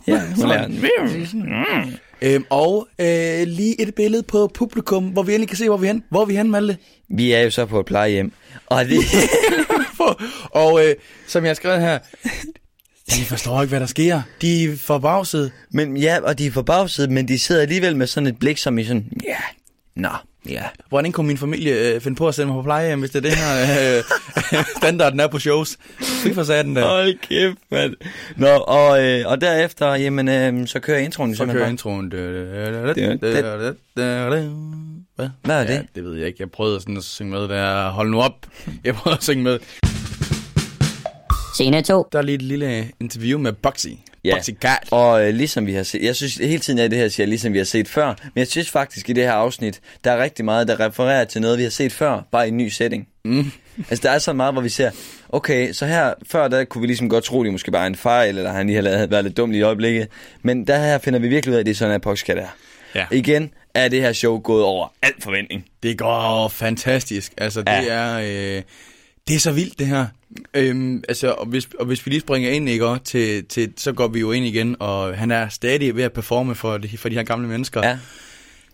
ja, 0.07 0.21
hun 0.35 0.51
er, 0.51 0.67
Øhm, 2.21 2.45
og 2.49 2.87
øh, 2.99 3.47
lige 3.47 3.81
et 3.81 3.95
billede 3.95 4.23
på 4.23 4.51
publikum, 4.53 5.03
hvor 5.03 5.23
vi 5.23 5.31
endelig 5.31 5.47
kan 5.47 5.57
se, 5.57 5.67
hvor 5.67 5.77
vi 5.77 5.87
er 5.87 5.91
hen. 5.91 6.03
Hvor 6.09 6.21
er 6.21 6.25
vi 6.25 6.35
hen, 6.35 6.51
Malte? 6.51 6.77
vi 7.09 7.31
er 7.31 7.41
jo 7.41 7.49
så 7.49 7.65
på 7.65 7.79
et 7.79 7.85
plejehjem, 7.85 8.31
og 8.65 8.85
det... 8.85 8.97
og 10.51 10.85
øh, 10.85 10.95
som 11.27 11.43
jeg 11.43 11.49
har 11.49 11.55
skrevet 11.55 11.81
her, 11.81 11.99
de 13.09 13.25
forstår 13.25 13.61
ikke, 13.61 13.69
hvad 13.69 13.79
der 13.79 13.85
sker. 13.85 14.21
De 14.41 14.63
er 14.63 14.77
forbavset. 14.77 15.51
Men 15.71 15.97
ja, 15.97 16.19
og 16.23 16.39
de 16.39 16.45
er 16.45 16.51
forbavset, 16.51 17.09
men 17.11 17.27
de 17.27 17.39
sidder 17.39 17.61
alligevel 17.61 17.95
med 17.95 18.07
sådan 18.07 18.27
et 18.27 18.39
blik, 18.39 18.57
som 18.57 18.77
i 18.77 18.83
sådan, 18.83 19.11
ja, 19.23 19.37
nå, 19.95 20.09
ja. 20.49 20.63
Hvordan 20.89 21.11
kunne 21.11 21.27
min 21.27 21.37
familie 21.37 21.93
øh, 21.93 22.01
finde 22.01 22.17
på 22.17 22.27
at 22.27 22.35
sende 22.35 22.47
mig 22.47 22.55
på 22.55 22.63
plejehjem, 22.63 22.99
hvis 22.99 23.11
det 23.11 23.25
er 23.25 23.29
det 23.29 23.37
her 23.37 23.97
øh, 23.97 24.03
standarden 24.77 25.19
er 25.19 25.27
på 25.27 25.39
shows? 25.39 25.77
Fy 25.99 26.33
for 26.33 26.43
satan 26.43 26.75
der. 26.75 26.87
Hold 26.87 27.17
kæft, 27.21 27.57
mand. 27.71 27.93
Nå, 28.35 28.47
og, 28.47 29.03
øh, 29.03 29.27
og 29.27 29.41
derefter, 29.41 29.95
jamen, 29.95 30.27
øh, 30.27 30.67
så 30.67 30.79
kører 30.79 30.99
introen 30.99 31.35
Så 31.35 31.45
kører 31.45 31.67
introen. 31.67 32.07
Hvad? 35.15 35.29
Hvad 35.43 35.55
er 35.55 35.67
det? 35.67 35.73
Ja, 35.73 35.81
det 35.95 36.03
ved 36.03 36.15
jeg 36.17 36.27
ikke. 36.27 36.37
Jeg 36.39 36.51
prøvede 36.51 36.79
sådan 36.79 36.97
at 36.97 37.03
synge 37.03 37.31
med 37.31 37.47
der. 37.47 37.89
Hold 37.89 38.09
nu 38.09 38.21
op. 38.21 38.45
Jeg 38.83 38.95
prøvede 38.95 39.17
at 39.17 39.23
synge 39.23 39.43
med. 39.43 39.59
Scene 41.55 41.81
2. 41.81 42.07
Der 42.11 42.17
er 42.19 42.23
lige 42.23 42.35
et 42.35 42.41
lille 42.41 42.91
interview 42.99 43.39
med 43.39 43.53
Boxy. 43.53 43.87
Ja. 44.23 44.35
Boxy 44.35 44.49
Cat. 44.61 44.77
Og 44.91 45.27
øh, 45.27 45.33
ligesom 45.33 45.65
vi 45.67 45.73
har 45.73 45.83
set, 45.83 46.01
jeg 46.03 46.15
synes 46.15 46.35
hele 46.35 46.59
tiden, 46.59 46.79
at 46.79 46.91
det 46.91 46.99
her 46.99 47.09
siger, 47.09 47.27
ligesom 47.27 47.53
vi 47.53 47.57
har 47.57 47.65
set 47.65 47.87
før, 47.87 48.07
men 48.07 48.31
jeg 48.35 48.47
synes 48.47 48.69
faktisk 48.69 49.09
i 49.09 49.13
det 49.13 49.23
her 49.23 49.31
afsnit, 49.31 49.81
der 50.03 50.11
er 50.11 50.23
rigtig 50.23 50.45
meget, 50.45 50.67
der 50.67 50.79
refererer 50.79 51.23
til 51.25 51.41
noget, 51.41 51.57
vi 51.57 51.63
har 51.63 51.69
set 51.69 51.91
før, 51.91 52.21
bare 52.31 52.45
i 52.45 52.51
en 52.51 52.57
ny 52.57 52.67
setting. 52.69 53.07
Mm. 53.25 53.51
Altså, 53.89 53.99
der 54.03 54.11
er 54.11 54.19
så 54.19 54.33
meget, 54.33 54.53
hvor 54.53 54.61
vi 54.61 54.69
ser, 54.69 54.91
okay, 55.29 55.71
så 55.73 55.85
her, 55.85 56.13
før 56.31 56.47
der 56.47 56.63
kunne 56.63 56.81
vi 56.81 56.87
ligesom 56.87 57.09
godt 57.09 57.23
tro, 57.23 57.43
det 57.43 57.51
måske 57.51 57.71
bare 57.71 57.83
er 57.83 57.87
en 57.87 57.95
fejl, 57.95 58.37
eller 58.37 58.51
han 58.51 58.65
lige 58.67 58.75
har 58.75 58.81
lavet, 58.83 59.11
været 59.11 59.23
lidt 59.23 59.37
dum 59.37 59.51
i 59.53 59.61
øjeblikket. 59.61 60.07
Men 60.41 60.67
der 60.67 60.77
her 60.77 60.97
finder 60.97 61.19
vi 61.19 61.27
virkelig 61.27 61.51
ud 61.51 61.55
af, 61.55 61.59
at 61.59 61.65
det 61.65 61.71
er 61.71 61.75
sådan, 61.75 61.93
at 61.93 62.01
Poxcat 62.01 62.37
er. 62.37 62.47
Ja. 62.95 63.05
Igen 63.11 63.51
er 63.73 63.87
det 63.87 64.01
her 64.01 64.13
show 64.13 64.39
gået 64.39 64.63
over 64.63 64.93
alt 65.01 65.23
forventning. 65.23 65.65
Det 65.83 65.97
går 65.97 66.47
fantastisk. 66.47 67.33
Altså, 67.37 67.59
det 67.61 67.67
Ja. 67.67 67.83
er... 67.87 68.57
Øh, 68.57 68.61
det 69.27 69.35
er 69.35 69.39
så 69.39 69.51
vildt, 69.51 69.79
det 69.79 69.87
her. 69.87 70.05
Øhm, 70.53 71.03
altså, 71.09 71.31
og 71.31 71.45
hvis, 71.45 71.67
og 71.79 71.85
hvis 71.85 72.05
vi 72.05 72.11
lige 72.11 72.21
springer 72.21 72.49
ind, 72.49 72.69
ikke, 72.69 72.97
til, 73.03 73.45
til, 73.45 73.73
så 73.77 73.91
går 73.91 74.07
vi 74.07 74.19
jo 74.19 74.31
ind 74.31 74.45
igen, 74.45 74.75
og 74.79 75.17
han 75.17 75.31
er 75.31 75.49
stadig 75.49 75.95
ved 75.95 76.03
at 76.03 76.13
performe 76.13 76.55
for 76.55 76.77
de, 76.77 76.97
for 76.97 77.09
de 77.09 77.15
her 77.15 77.23
gamle 77.23 77.47
mennesker. 77.47 77.87
Ja. 77.87 77.97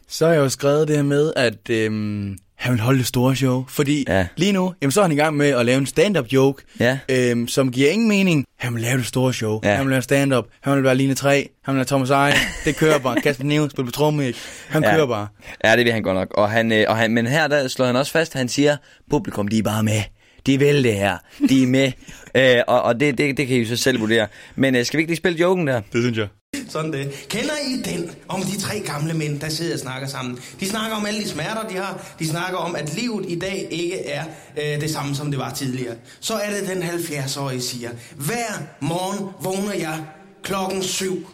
Så 0.07 0.25
har 0.25 0.33
jeg 0.33 0.39
jo 0.39 0.49
skrevet 0.49 0.87
det 0.87 0.95
her 0.95 1.03
med, 1.03 1.33
at 1.35 1.69
øhm, 1.69 2.37
han 2.55 2.71
vil 2.73 2.81
holde 2.81 2.99
det 2.99 3.07
store 3.07 3.35
show. 3.35 3.65
Fordi 3.69 4.05
Ja. 4.07 4.27
lige 4.37 4.51
nu, 4.51 4.73
jamen, 4.81 4.91
så 4.91 4.99
er 5.01 5.03
han 5.03 5.11
i 5.11 5.15
gang 5.15 5.37
med 5.37 5.47
at 5.49 5.65
lave 5.65 5.77
en 5.77 5.85
stand-up 5.85 6.25
joke, 6.27 6.63
Ja. 6.79 6.99
øhm, 7.09 7.47
som 7.47 7.71
giver 7.71 7.89
ingen 7.89 8.07
mening. 8.07 8.45
Han 8.57 8.73
vil 8.73 8.81
lave 8.81 8.97
det 8.97 9.05
store 9.05 9.33
show. 9.33 9.59
Ja. 9.63 9.75
Han 9.75 9.85
vil 9.85 9.89
lave 9.91 10.01
stand-up. 10.01 10.45
Han 10.61 10.75
vil 10.75 10.83
være 10.83 10.95
Line 10.95 11.15
3. 11.15 11.49
Han 11.63 11.73
vil 11.73 11.77
være 11.77 11.85
Thomas 11.85 12.09
Eje. 12.09 12.33
Det 12.65 12.75
kører 12.75 12.99
bare. 12.99 13.21
Kasper 13.23 13.43
Neve, 13.43 13.69
spil 13.69 13.85
på 13.85 13.91
tromme? 13.91 14.33
Han 14.67 14.83
Ja. 14.83 14.95
kører 14.95 15.07
bare. 15.07 15.27
Ja, 15.63 15.75
det 15.75 15.85
vil 15.85 15.93
han 15.93 16.03
godt 16.03 16.15
nok. 16.15 16.27
Og 16.33 16.49
han, 16.51 16.71
øh, 16.71 16.85
og 16.87 16.97
han, 16.97 17.11
men 17.11 17.27
her 17.27 17.47
der 17.47 17.67
slår 17.67 17.85
han 17.85 17.95
også 17.95 18.11
fast, 18.11 18.33
han 18.33 18.49
siger, 18.49 18.77
publikum, 19.09 19.47
de 19.47 19.57
er 19.57 19.63
bare 19.63 19.83
med. 19.83 20.01
De 20.45 20.59
vil 20.59 20.83
det 20.83 20.93
her. 20.93 21.17
De 21.49 21.63
er 21.63 21.67
med. 21.67 21.91
øh, 22.37 22.63
og 22.67 22.81
og 22.81 22.99
det, 22.99 23.17
det, 23.17 23.37
det 23.37 23.47
kan 23.47 23.57
I 23.57 23.59
jo 23.59 23.65
så 23.67 23.75
selv 23.75 23.99
vurdere. 23.99 24.27
Men 24.55 24.75
øh, 24.75 24.85
skal 24.85 24.97
vi 24.97 25.01
ikke 25.01 25.11
lige 25.11 25.17
spille 25.17 25.39
joken 25.39 25.67
der? 25.67 25.81
Det 25.93 26.03
synes 26.03 26.17
jeg. 26.17 26.27
Sådan 26.69 26.93
det. 26.93 27.25
Kender 27.29 27.53
I 27.67 27.81
den 27.81 28.11
om 28.27 28.41
de 28.41 28.59
tre 28.59 28.79
gamle 28.79 29.13
mænd, 29.13 29.39
der 29.39 29.49
sidder 29.49 29.73
og 29.73 29.79
snakker 29.79 30.07
sammen? 30.07 30.39
De 30.59 30.69
snakker 30.69 30.97
om 30.97 31.05
alle 31.05 31.19
de 31.19 31.29
smerter, 31.29 31.67
de 31.67 31.75
har. 31.75 32.15
De 32.19 32.27
snakker 32.27 32.57
om, 32.57 32.75
at 32.75 32.95
livet 32.95 33.25
i 33.27 33.39
dag 33.39 33.67
ikke 33.71 34.05
er 34.05 34.23
øh, 34.57 34.81
det 34.81 34.89
samme, 34.89 35.15
som 35.15 35.31
det 35.31 35.39
var 35.39 35.53
tidligere. 35.53 35.95
Så 36.19 36.33
er 36.33 36.49
det 36.49 36.69
den 36.69 36.83
70-årige 36.83 37.61
siger, 37.61 37.89
hver 38.15 38.61
morgen 38.79 39.29
vågner 39.41 39.73
jeg 39.73 40.03
klokken 40.43 40.83
syv. 40.83 41.27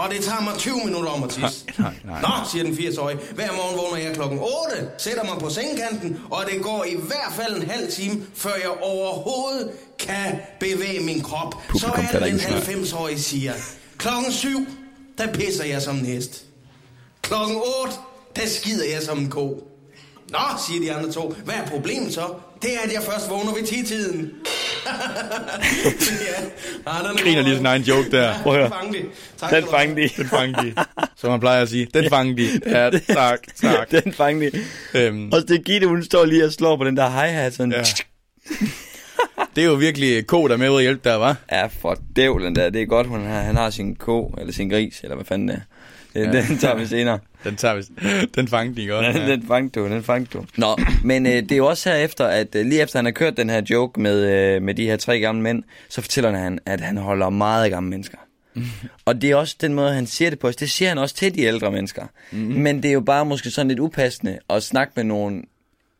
Og 0.00 0.10
det 0.10 0.24
tager 0.24 0.40
mig 0.40 0.54
20 0.58 0.80
minutter 0.84 1.10
om 1.10 1.22
at 1.22 1.30
tisse. 1.30 1.64
Nej, 1.78 1.92
nej. 2.04 2.20
Nå, 2.20 2.28
siger 2.50 2.64
den 2.64 2.72
80-årige. 2.72 3.18
Hver 3.34 3.52
morgen 3.52 3.78
vågner 3.78 4.06
jeg 4.06 4.14
klokken 4.14 4.38
8, 4.38 4.88
sætter 4.98 5.24
mig 5.24 5.38
på 5.40 5.50
sengekanten, 5.50 6.20
og 6.30 6.44
det 6.52 6.62
går 6.62 6.84
i 6.84 6.96
hvert 6.96 7.32
fald 7.36 7.56
en 7.56 7.70
halv 7.70 7.92
time, 7.92 8.26
før 8.34 8.54
jeg 8.54 8.70
overhovedet 8.82 9.70
kan 9.98 10.38
bevæge 10.60 11.00
min 11.00 11.20
krop. 11.22 11.54
Publikum 11.68 11.80
Så 11.80 11.86
er 12.16 12.20
det 12.20 12.22
den 12.22 12.40
ikke 12.40 12.72
en 12.72 12.84
90-årige 12.84 13.20
siger, 13.20 13.52
klokken 13.98 14.32
7, 14.32 14.66
der 15.18 15.32
pisser 15.32 15.64
jeg 15.64 15.82
som 15.82 15.96
en 15.96 16.06
hest. 16.06 16.44
Klokken 17.22 17.56
8, 17.84 17.94
der 18.36 18.46
skider 18.46 18.84
jeg 18.84 19.02
som 19.02 19.18
en 19.18 19.30
ko. 19.30 19.66
Nå, 20.30 20.38
siger 20.66 20.80
de 20.80 20.92
andre 20.92 21.12
to. 21.12 21.34
Hvad 21.44 21.54
er 21.54 21.66
problemet 21.66 22.14
så? 22.14 22.34
Det 22.62 22.74
er, 22.74 22.80
at 22.80 22.92
jeg 22.92 23.02
først 23.02 23.30
vågner 23.30 23.54
ved 23.54 23.62
10-tiden. 23.62 24.30
Ja. 26.86 27.08
Den 27.08 27.16
Griner 27.22 27.42
lige 27.42 27.56
sin 27.56 27.66
egen 27.66 27.82
joke 27.82 28.10
der. 28.10 28.34
Prøv 28.42 28.52
at 28.54 28.58
høre. 28.58 28.70
Den 28.70 28.72
fangede 28.72 29.02
de. 29.02 29.08
Tak 29.38 29.50
Den 29.52 29.64
fangede 29.70 30.02
de. 30.02 30.08
Den 30.16 30.26
fangede 30.28 30.66
de. 30.70 30.74
Som 31.16 31.30
man 31.30 31.40
plejer 31.40 31.62
at 31.62 31.68
sige. 31.68 31.86
Den 31.94 32.08
fangede 32.10 32.42
de. 32.42 32.60
Ja, 32.66 32.90
tak, 33.14 33.40
tak. 33.62 33.90
Den 33.90 34.12
fangede 34.12 34.50
de. 34.50 34.60
Øhm, 34.94 35.32
Og 35.32 35.48
det 35.48 35.64
Gitte, 35.64 35.86
hun 35.86 36.04
står 36.04 36.24
lige 36.24 36.44
og 36.44 36.52
slår 36.52 36.76
på 36.76 36.84
den 36.84 36.96
der 36.96 37.10
hi-hat 37.10 37.54
sådan. 37.54 37.72
Ja. 37.72 37.82
det 39.56 39.62
er 39.64 39.66
jo 39.66 39.74
virkelig 39.74 40.26
ko, 40.26 40.48
der 40.48 40.54
er 40.54 40.58
med 40.58 40.70
ud 40.70 40.76
at 40.76 40.82
hjælpe 40.82 41.08
der, 41.08 41.16
var. 41.16 41.36
Ja, 41.52 41.66
for 41.66 41.98
dævlen 42.16 42.54
der. 42.56 42.70
Det 42.70 42.82
er 42.82 42.86
godt, 42.86 43.06
hun 43.06 43.26
har, 43.26 43.40
han 43.40 43.56
har 43.56 43.70
sin 43.70 43.96
ko, 43.96 44.34
eller 44.38 44.52
sin 44.52 44.68
gris, 44.70 45.00
eller 45.02 45.14
hvad 45.16 45.24
fanden 45.24 45.48
det 45.48 45.56
er. 45.56 45.60
Den, 46.14 46.34
Ja. 46.34 46.42
den 46.48 46.58
tager 46.58 46.74
vi 46.76 46.86
senere. 46.86 47.18
Den 47.44 47.56
tager 47.56 47.74
vi. 47.74 47.82
Den 48.36 48.48
fangede 48.48 48.80
de 48.82 48.86
godt. 48.86 49.06
Den, 49.06 49.16
Ja. 49.22 49.30
den 49.32 49.46
fangede 49.46 49.80
du, 49.80 49.86
den 49.88 50.02
fangede 50.02 50.30
du. 50.32 50.44
Nå, 50.56 50.76
men 51.04 51.26
øh, 51.26 51.32
det 51.32 51.52
er 51.52 51.56
jo 51.56 51.66
også 51.66 51.88
herefter, 51.90 52.26
at 52.26 52.54
øh, 52.54 52.66
lige 52.66 52.82
efter 52.82 52.98
han 52.98 53.04
har 53.04 53.12
kørt 53.12 53.36
den 53.36 53.50
her 53.50 53.62
joke 53.70 54.00
med, 54.00 54.26
øh, 54.56 54.62
med 54.62 54.74
de 54.74 54.84
her 54.86 54.96
tre 54.96 55.20
gamle 55.20 55.42
mænd, 55.42 55.62
så 55.88 56.00
fortæller 56.00 56.30
han, 56.36 56.58
at 56.66 56.80
han 56.80 56.96
holder 56.96 57.30
meget 57.30 57.64
af 57.64 57.70
gamle 57.70 57.90
mennesker. 57.90 58.18
Og 59.04 59.22
det 59.22 59.30
er 59.30 59.36
også 59.36 59.56
den 59.60 59.74
måde, 59.74 59.92
han 59.94 60.06
siger 60.06 60.30
det 60.30 60.38
på. 60.38 60.50
Det 60.50 60.70
siger 60.70 60.88
han 60.88 60.98
også 60.98 61.14
til 61.14 61.34
de 61.34 61.40
ældre 61.42 61.72
mennesker. 61.72 62.02
Mm-hmm. 62.30 62.54
Men 62.60 62.82
det 62.82 62.88
er 62.88 62.92
jo 62.92 63.00
bare 63.00 63.24
måske 63.26 63.50
sådan 63.50 63.68
lidt 63.68 63.78
upassende 63.80 64.38
at 64.50 64.62
snakke 64.62 64.92
med 64.96 65.04
nogle 65.04 65.42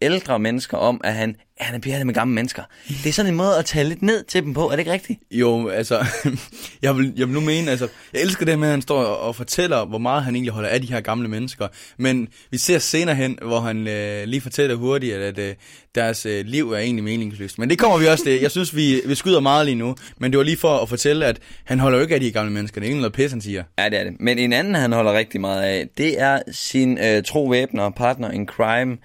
ældre 0.02 0.38
mennesker 0.38 0.76
om, 0.76 1.00
at 1.04 1.14
han, 1.14 1.36
han 1.58 1.74
er 1.74 1.78
pjattet 1.78 2.06
med 2.06 2.14
gamle 2.14 2.34
mennesker. 2.34 2.62
Det 2.88 3.06
er 3.06 3.12
sådan 3.12 3.32
en 3.32 3.36
måde 3.36 3.58
at 3.58 3.64
tale 3.64 3.88
lidt 3.88 4.02
ned 4.02 4.24
til 4.24 4.42
dem 4.42 4.54
på, 4.54 4.66
er 4.66 4.70
det 4.70 4.78
ikke 4.78 4.92
rigtigt? 4.92 5.20
Jo, 5.30 5.68
altså, 5.68 6.06
jeg 6.82 6.96
vil, 6.96 7.12
jeg 7.16 7.26
vil 7.26 7.34
nu 7.34 7.40
mene, 7.40 7.70
altså, 7.70 7.88
jeg 8.12 8.22
elsker 8.22 8.46
det 8.46 8.58
med, 8.58 8.68
at 8.68 8.72
han 8.72 8.82
står 8.82 9.02
og, 9.02 9.36
fortæller, 9.36 9.84
hvor 9.84 9.98
meget 9.98 10.24
han 10.24 10.34
egentlig 10.34 10.52
holder 10.52 10.68
af 10.68 10.80
de 10.80 10.92
her 10.92 11.00
gamle 11.00 11.28
mennesker. 11.28 11.68
Men 11.96 12.28
vi 12.50 12.58
ser 12.58 12.78
senere 12.78 13.14
hen, 13.14 13.38
hvor 13.42 13.60
han 13.60 13.88
øh, 13.88 14.24
lige 14.24 14.40
fortæller 14.40 14.76
hurtigt, 14.76 15.14
at, 15.14 15.38
at 15.38 15.50
øh, 15.50 15.54
deres 15.94 16.26
øh, 16.26 16.44
liv 16.46 16.72
er 16.72 16.78
egentlig 16.78 17.04
meningsløst. 17.04 17.58
Men 17.58 17.70
det 17.70 17.78
kommer 17.78 17.98
vi 17.98 18.06
også 18.06 18.24
til. 18.24 18.40
Jeg 18.40 18.50
synes, 18.50 18.76
vi, 18.76 19.00
vi 19.06 19.14
skyder 19.14 19.40
meget 19.40 19.66
lige 19.66 19.74
nu. 19.74 19.96
Men 20.18 20.30
det 20.30 20.38
var 20.38 20.44
lige 20.44 20.56
for 20.56 20.78
at 20.78 20.88
fortælle, 20.88 21.26
at 21.26 21.38
han 21.64 21.80
holder 21.80 21.98
jo 21.98 22.02
ikke 22.02 22.14
af 22.14 22.20
de 22.20 22.30
gamle 22.30 22.52
mennesker. 22.52 22.80
Det 22.80 22.86
er 22.86 22.90
egentlig 22.90 23.02
noget 23.02 23.12
pis, 23.12 23.30
han 23.30 23.40
siger. 23.40 23.64
Ja, 23.78 23.88
det 23.88 24.00
er 24.00 24.04
det. 24.04 24.12
Men 24.20 24.38
en 24.38 24.52
anden, 24.52 24.74
han 24.74 24.92
holder 24.92 25.12
rigtig 25.12 25.40
meget 25.40 25.62
af, 25.62 25.88
det 25.98 26.20
er 26.20 26.42
sin 26.52 26.98
øh, 26.98 27.22
tro 27.22 27.44
væbner 27.44 27.82
og 27.82 27.94
partner 27.94 28.30
in 28.30 28.46
crime 28.46 28.96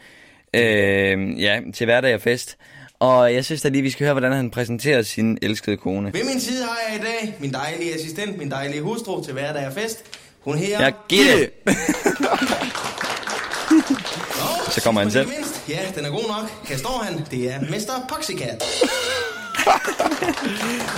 øh, 0.56 1.42
ja, 1.42 1.60
til 1.74 1.86
hverdag 1.86 2.16
og 2.16 2.22
fest. 2.22 2.58
Og 3.00 3.34
jeg 3.34 3.46
synes 3.46 3.62
da 3.62 3.70
lige, 3.70 3.82
vi 3.82 3.90
skal 3.90 4.04
høre, 4.06 4.14
hvordan 4.14 4.32
han 4.32 4.50
præsenterer 4.52 5.02
sin 5.02 5.38
elskede 5.42 5.78
kone. 5.78 6.14
Ved 6.14 6.24
min 6.24 6.40
side 6.42 6.64
har 6.64 6.78
jeg 6.90 7.00
i 7.00 7.04
dag 7.04 7.34
min 7.40 7.54
dejlige 7.54 7.94
assistent, 7.96 8.38
min 8.38 8.52
dejlige 8.52 8.82
hustru 8.82 9.24
til 9.24 9.34
hverdag 9.34 9.68
og 9.68 9.74
fest. 9.74 10.04
Hun 10.42 10.58
her... 10.58 10.84
Ja, 10.86 10.92
giv 11.10 11.24
det. 11.26 11.50
Nå, 13.72 14.72
Så 14.72 14.82
kommer 14.84 15.02
han 15.02 15.12
selv. 15.12 15.28
mindst, 15.30 15.70
Ja, 15.70 15.80
den 15.96 16.06
er 16.06 16.10
god 16.10 16.28
nok. 16.28 16.70
Her 16.70 16.78
står 16.78 17.04
han. 17.04 17.26
Det 17.32 17.54
er 17.54 17.60
Mr. 17.60 18.08
Poxycat. 18.10 18.64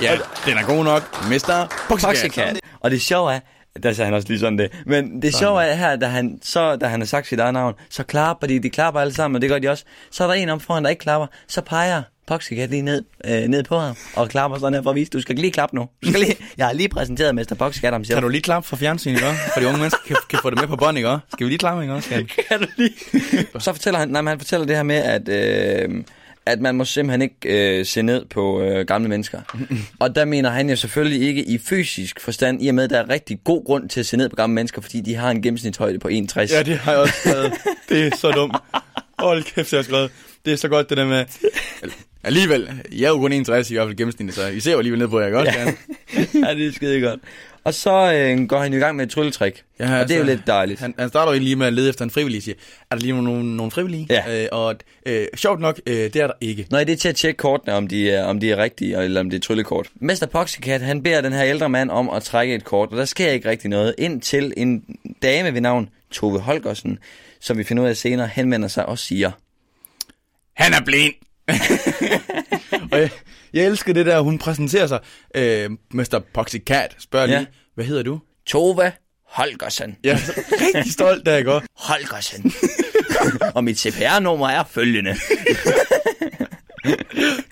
Ja, 0.02 0.18
den 0.46 0.58
er 0.58 0.66
god 0.66 0.84
nok. 0.84 1.24
Mr. 1.30 1.74
Poxycat. 1.90 2.60
Og 2.80 2.92
det 2.92 3.02
sjove 3.02 3.34
er, 3.34 3.40
der 3.84 3.94
sagde 3.94 4.06
han 4.06 4.14
også 4.14 4.28
lige 4.28 4.40
sådan 4.40 4.58
det, 4.58 4.72
men 4.86 5.22
det 5.22 5.36
sjove 5.36 5.64
er 5.64 5.76
her, 5.76 5.96
da 5.96 6.06
han, 6.06 6.40
så, 6.44 6.76
da 6.76 6.88
han 6.88 7.02
har 7.02 7.06
sagt 7.06 7.28
sit 7.28 7.40
eget 7.40 7.54
navn, 7.54 7.74
så 7.90 8.04
klapper 8.04 8.48
de, 8.48 8.60
de 8.60 8.70
klapper 8.70 9.02
alle 9.02 9.14
sammen, 9.14 9.36
og 9.36 9.42
det 9.42 9.50
gør 9.50 9.60
de 9.60 9.70
også. 9.70 9.84
Så 10.12 10.24
er 10.24 10.28
der 10.28 10.34
en 10.34 10.50
om 10.50 10.60
foran, 10.60 10.84
der 10.84 10.90
ikke 10.90 11.00
klapper, 11.00 11.28
så 11.48 11.62
peger 11.62 12.02
Poxycat 12.28 12.70
lige 12.70 12.82
ned, 12.82 13.04
øh, 13.26 13.48
ned 13.48 13.64
på 13.64 13.78
ham, 13.78 13.96
og 14.16 14.30
klapper 14.30 14.58
sådan 14.58 14.74
her 14.74 14.82
for 14.82 14.90
at 14.90 14.96
vise, 14.96 15.10
du 15.10 15.22
skal 15.22 15.36
lige 15.36 15.52
klappe 15.52 15.76
nu. 15.76 15.82
Du 16.04 16.10
skal 16.10 16.20
lige, 16.20 16.36
jeg 16.58 16.66
har 16.66 16.74
lige 16.74 16.90
præsenteret 16.90 17.36
Mr. 17.36 17.56
Poxycat 17.60 17.94
ham 17.94 18.04
selv. 18.04 18.16
Kan 18.16 18.24
du 18.24 18.30
lige 18.30 18.42
klappe 18.42 18.70
for 18.70 18.76
fjernsynet, 18.76 19.16
ikke? 19.16 19.34
For 19.54 19.60
de 19.60 19.68
unge 19.68 19.80
mennesker 19.80 20.00
kan, 20.08 20.16
kan 20.30 20.40
få 20.42 20.50
det 20.50 20.60
med 20.60 20.68
på 20.68 20.76
bånd, 20.76 20.98
ikke? 20.98 21.18
Skal 21.34 21.46
vi 21.46 21.50
lige 21.50 21.60
klappe, 21.60 21.82
ikke? 21.82 22.02
Skal 22.02 22.28
kan 22.50 22.60
du 22.60 22.68
lige? 22.78 22.94
så 23.60 23.74
fortæller 23.74 24.00
han, 24.00 24.10
nej, 24.10 24.22
men 24.22 24.28
han 24.28 24.40
fortæller 24.40 24.66
det 24.66 24.76
her 24.76 24.84
med, 24.84 24.96
at, 24.96 25.30
øh, 25.30 26.04
at 26.48 26.62
man 26.62 26.76
må 26.76 26.86
simpelthen 26.86 27.22
ikke 27.22 27.80
øh, 27.80 27.86
se 27.86 28.02
ned 28.02 28.26
på 28.26 28.62
øh, 28.62 28.86
gamle 28.86 29.10
mennesker. 29.10 29.42
og 30.00 30.16
der 30.16 30.26
mener 30.26 30.50
han 30.50 30.70
jo 30.70 30.76
selvfølgelig 30.76 31.28
ikke 31.28 31.44
i 31.44 31.58
fysisk 31.58 32.20
forstand, 32.20 32.64
i 32.64 32.68
og 32.68 32.76
med, 32.76 32.84
at 32.84 32.90
der 32.90 33.00
er 33.00 33.10
rigtig 33.10 33.40
god 33.44 33.66
grund 33.66 33.90
til 33.90 34.00
at 34.00 34.06
se 34.06 34.18
ned 34.18 34.30
på 34.30 34.36
gamle 34.36 34.54
mennesker, 34.54 34.82
fordi 34.82 35.02
de 35.02 35.16
har 35.16 35.32
en 35.32 35.42
gennemsnitshøjde 35.42 36.00
på 36.00 36.08
61. 36.08 36.52
Ja, 36.52 36.64
det 36.64 36.78
har 36.78 36.92
jeg 36.92 37.02
også 37.02 37.14
skrevet. 37.20 37.54
Det 37.90 38.08
er 38.08 38.16
så 38.16 38.32
dumt. 38.32 38.56
Hold 39.20 39.44
kæft, 39.44 39.72
jeg 39.74 39.78
har 39.78 39.84
skrevet. 39.84 40.12
Det 40.46 40.54
er 40.54 40.58
så 40.58 40.68
godt, 40.68 40.90
det 40.90 40.98
der 40.98 41.06
med... 41.06 41.26
Alligevel, 42.28 42.70
jeg 42.92 43.06
er 43.06 43.10
jo 43.10 43.18
kun 43.18 43.32
61 43.32 43.72
i 43.72 43.74
hvert 43.74 43.88
fald 43.88 43.98
gennemsnitligt, 43.98 44.36
så 44.36 44.48
I 44.48 44.60
ser 44.60 44.72
jo 44.72 44.78
alligevel 44.78 45.00
ned 45.00 45.08
på, 45.08 45.18
at 45.18 45.24
jeg 45.24 45.32
godt 45.32 45.48
kan. 45.48 45.78
ja, 46.48 46.54
det 46.54 46.68
er 46.68 46.72
skide 46.72 47.02
godt. 47.02 47.20
Og 47.64 47.74
så 47.74 48.14
øh, 48.14 48.48
går 48.48 48.60
han 48.60 48.74
i 48.74 48.78
gang 48.78 48.96
med 48.96 49.06
et 49.06 49.12
trylletrik, 49.12 49.64
Ja, 49.80 50.00
og 50.00 50.08
det 50.08 50.12
er 50.12 50.18
jo 50.18 50.22
altså, 50.22 50.36
lidt 50.36 50.48
dejligt. 50.48 50.80
Han, 50.80 50.94
han 51.00 51.10
starter 51.10 51.34
jo 51.34 51.40
lige 51.40 51.56
med 51.56 51.68
at 51.68 51.74
lede 51.74 51.90
efter 51.90 52.06
en 52.06 52.12
frivillig, 52.12 52.44
siger, 52.44 52.56
er 52.92 52.96
der 52.96 53.02
lige 53.02 53.22
nogle, 53.22 53.56
nogle 53.56 53.72
frivillige? 53.72 54.08
Ja. 54.10 54.44
Øh, 54.44 54.50
og 54.52 54.76
øh, 55.06 55.28
sjovt 55.36 55.60
nok, 55.60 55.80
øh, 55.88 55.96
det 55.96 56.16
er 56.16 56.28
der 56.28 56.34
ikke. 56.42 56.68
Nå, 56.70 56.80
det 56.80 56.90
er 56.90 56.96
til 56.96 57.10
at 57.10 57.16
tjekke 57.16 57.38
kortene, 57.38 57.74
om 57.74 57.88
de 57.88 58.12
er, 58.12 58.24
om 58.24 58.40
de 58.40 58.52
er 58.52 58.58
rigtige, 58.58 59.04
eller 59.04 59.20
om 59.20 59.30
det 59.30 59.38
er 59.38 59.42
tryllekort. 59.42 59.88
Mester 59.96 60.28
Poxycat, 60.28 60.82
han 60.82 61.04
beder 61.04 61.22
den 61.22 61.34
her 61.34 61.46
ældre 61.46 61.70
mand 61.70 61.92
om 61.92 62.10
at 62.10 62.24
trække 62.24 62.56
et 62.56 62.64
kort, 62.64 62.90
og 62.92 62.98
der 62.98 63.06
sker 63.06 63.30
ikke 63.30 63.50
rigtig 63.50 63.70
noget, 63.70 63.96
indtil 63.98 64.54
en 64.58 64.84
dame 65.22 65.54
ved 65.54 65.62
navn 65.62 65.90
Tove 66.12 66.40
Holgersen, 66.40 67.00
som 67.40 67.58
vi 67.58 67.64
finder 67.64 67.84
ud 67.84 67.90
af 67.90 67.98
senere, 67.98 68.28
henvender 68.28 68.68
sig 68.68 68.86
og 68.86 69.00
siger, 69.00 69.32
Han 70.54 70.74
er 70.74 70.82
blind! 70.86 71.14
og 72.92 73.00
jeg, 73.00 73.10
jeg 73.54 73.66
elsker 73.66 73.94
det 73.94 74.06
der, 74.06 74.20
hun 74.20 74.38
præsenterer 74.38 74.88
sig. 74.88 75.00
Øh, 75.36 75.70
Mr. 75.94 76.22
Poxycat 76.34 76.96
spørger 77.00 77.26
lige, 77.26 77.40
Ja. 77.40 77.46
hvad 77.76 77.86
hedder 77.86 78.04
du? 78.04 78.20
Tove 78.46 78.92
Holgersen. 79.28 79.98
Er 80.04 80.18
så 80.18 80.32
rigtig 80.62 80.94
stolt, 80.94 81.26
der 81.26 81.34
jeg 81.34 81.46
går. 81.46 81.64
Holgersen. 81.76 82.54
og 83.56 83.64
mit 83.64 83.80
CPR-nummer 83.80 84.48
er 84.50 84.64
følgende. 84.70 85.16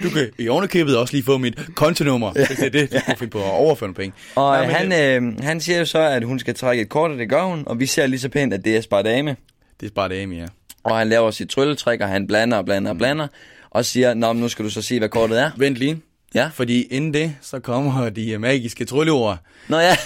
Du 0.03 0.09
kan 0.09 0.31
i 0.39 0.49
ovenikøbet 0.49 0.97
også 0.97 1.13
lige 1.13 1.23
få 1.23 1.37
mit 1.37 1.59
kontonummer, 1.75 2.31
ja. 2.35 2.47
hvis 2.47 2.57
det 2.57 2.65
er 2.65 2.69
det, 2.69 2.91
du 2.93 2.99
finde 3.17 3.31
på 3.31 3.37
at 3.43 3.51
overføre 3.51 3.93
penge. 3.93 4.15
Og 4.35 4.57
Nej, 4.57 4.65
han, 4.71 5.23
øh, 5.23 5.43
han 5.43 5.61
siger 5.61 5.79
jo 5.79 5.85
så, 5.85 5.99
at 5.99 6.23
hun 6.23 6.39
skal 6.39 6.55
trække 6.55 6.81
et 6.83 6.89
kort, 6.89 7.11
og 7.11 7.17
det 7.17 7.29
gør 7.29 7.43
hun, 7.43 7.63
og 7.65 7.79
vi 7.79 7.85
ser 7.85 8.07
lige 8.07 8.19
så 8.19 8.29
pænt, 8.29 8.53
at 8.53 8.65
det 8.65 8.77
er 8.77 8.81
Spardame. 8.81 9.35
Det 9.79 9.91
er 9.97 10.23
Amy, 10.23 10.37
ja. 10.37 10.45
Og 10.83 10.97
han 10.97 11.09
laver 11.09 11.31
sit 11.31 11.49
trylletrik, 11.49 12.01
og 12.01 12.07
han 12.09 12.27
blander 12.27 12.57
og 12.57 12.65
blander 12.65 12.91
og 12.91 12.97
blander, 12.97 13.27
og 13.75 13.85
siger, 13.85 14.13
Nå, 14.13 14.33
men 14.33 14.41
nu 14.41 14.49
skal 14.49 14.65
du 14.65 14.69
så 14.69 14.81
sige, 14.81 14.99
hvad 14.99 15.09
kortet 15.09 15.41
er. 15.41 15.51
Vent 15.57 15.77
lige, 15.77 16.01
Ja. 16.35 16.49
fordi 16.53 16.81
inden 16.81 17.13
det, 17.13 17.35
så 17.41 17.59
kommer 17.59 18.09
de 18.09 18.37
magiske 18.37 18.85
trylleord. 18.85 19.37
Nå 19.67 19.79
ja, 19.79 19.97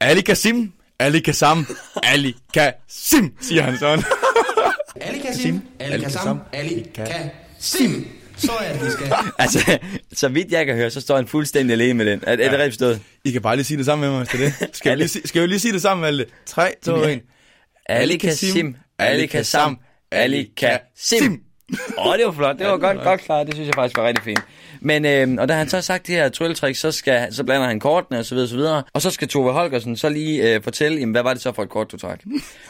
Ali 0.00 0.20
Kasim, 0.20 0.72
Ali 0.98 1.20
Kasam, 1.20 1.66
Ali 2.02 2.36
Kasim, 2.54 3.32
siger 3.40 3.62
han 3.62 3.78
sådan. 3.78 4.04
Ali 5.00 5.18
Kasim, 5.18 5.60
Ali 5.80 6.00
Kasam, 6.02 6.40
Ali 6.52 6.86
Kasim. 6.94 8.06
Så 8.36 8.52
er 8.60 8.72
det, 8.72 8.86
vi 8.86 8.90
skal. 8.90 9.12
altså, 9.38 9.78
så 10.12 10.28
vidt 10.28 10.52
jeg 10.52 10.66
kan 10.66 10.74
høre, 10.74 10.90
så 10.90 11.00
står 11.00 11.16
han 11.16 11.26
fuldstændig 11.28 11.74
alene 11.74 11.94
med 11.94 12.06
den. 12.06 12.20
Er, 12.26 12.32
er 12.32 12.36
det 12.36 12.52
rigtigt 12.52 12.72
forstået? 12.72 13.00
I 13.24 13.30
kan 13.30 13.42
bare 13.42 13.56
lige 13.56 13.64
sige 13.64 13.76
det 13.76 13.84
sammen 13.84 14.10
med 14.10 14.18
mig, 14.18 14.26
hvis 14.26 14.40
det 14.40 14.46
er 14.62 14.66
det. 14.66 14.76
Skal 14.76 14.92
vi 14.92 14.96
lige, 14.96 15.08
sige- 15.08 15.28
skal 15.28 15.42
vi 15.42 15.46
lige 15.46 15.58
sige 15.58 15.72
det 15.72 15.82
sammen, 15.82 16.02
Malte? 16.02 16.26
3, 16.46 16.72
2, 16.84 16.96
1. 17.02 17.20
Ali 17.88 18.16
Kasim, 18.16 18.76
Ali 18.98 19.26
Kasam, 19.26 19.78
Ali 20.12 20.50
Kasim. 20.56 21.40
Åh, 21.98 22.06
oh, 22.06 22.18
det 22.18 22.26
var 22.26 22.32
flot. 22.32 22.58
Det 22.58 22.66
var 22.66 22.76
godt, 22.76 23.02
godt 23.02 23.20
klart. 23.20 23.46
Det 23.46 23.54
synes 23.54 23.66
jeg 23.66 23.74
faktisk 23.74 23.98
var 23.98 24.06
rigtig 24.06 24.24
fint. 24.24 24.40
Men, 24.80 25.04
øh, 25.04 25.42
og 25.42 25.48
da 25.48 25.54
han 25.54 25.68
så 25.68 25.76
har 25.76 25.80
sagt 25.80 26.06
det 26.06 26.14
her 26.14 26.28
trylletrik, 26.28 26.76
så, 26.76 26.92
skal, 26.92 27.34
så 27.34 27.44
blander 27.44 27.66
han 27.66 27.80
kortene 27.80 28.18
og 28.18 28.24
så 28.24 28.34
videre, 28.34 28.44
og 28.44 28.48
så 28.48 28.56
videre. 28.56 28.82
Og 28.92 29.02
så 29.02 29.10
skal 29.10 29.28
Tove 29.28 29.52
Holgersen 29.52 29.96
så 29.96 30.08
lige 30.08 30.54
øh, 30.54 30.62
fortælle, 30.62 30.98
jamen, 30.98 31.12
hvad 31.12 31.22
var 31.22 31.32
det 31.32 31.42
så 31.42 31.52
for 31.52 31.62
et 31.62 31.68
kort, 31.68 31.92
du 31.92 31.96
trak? 31.96 32.20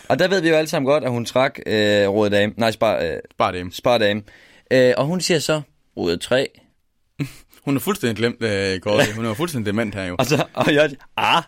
og 0.09 0.19
der 0.19 0.29
ved 0.29 0.41
vi 0.41 0.49
jo 0.49 0.55
alle 0.55 0.69
sammen 0.69 0.87
godt, 0.87 1.05
at 1.05 1.11
hun 1.11 1.25
trak 1.25 1.59
øh, 1.67 2.09
Røde 2.09 2.31
Dame. 2.31 2.53
Nej, 2.57 2.71
Spar, 2.71 2.97
øh, 2.97 3.11
Bare 3.39 3.53
det. 3.53 3.75
Spardame. 3.75 4.23
Øh, 4.71 4.95
og 4.97 5.07
hun 5.07 5.21
siger 5.21 5.39
så, 5.39 5.61
Røde 5.97 6.17
3. 6.17 6.49
Hun 7.65 7.77
er 7.77 7.81
fuldstændig 7.81 8.17
glemt, 8.17 8.43
uh, 8.43 8.81
Gordy. 8.83 9.15
Hun 9.17 9.25
er 9.25 9.35
fuldstændig 9.35 9.73
dement 9.73 9.95
her 9.95 10.05
jo. 10.05 10.17
Og 10.19 10.27
så, 10.27 10.45
og 10.55 10.75
jeg, 10.75 10.91
ah, 11.17 11.43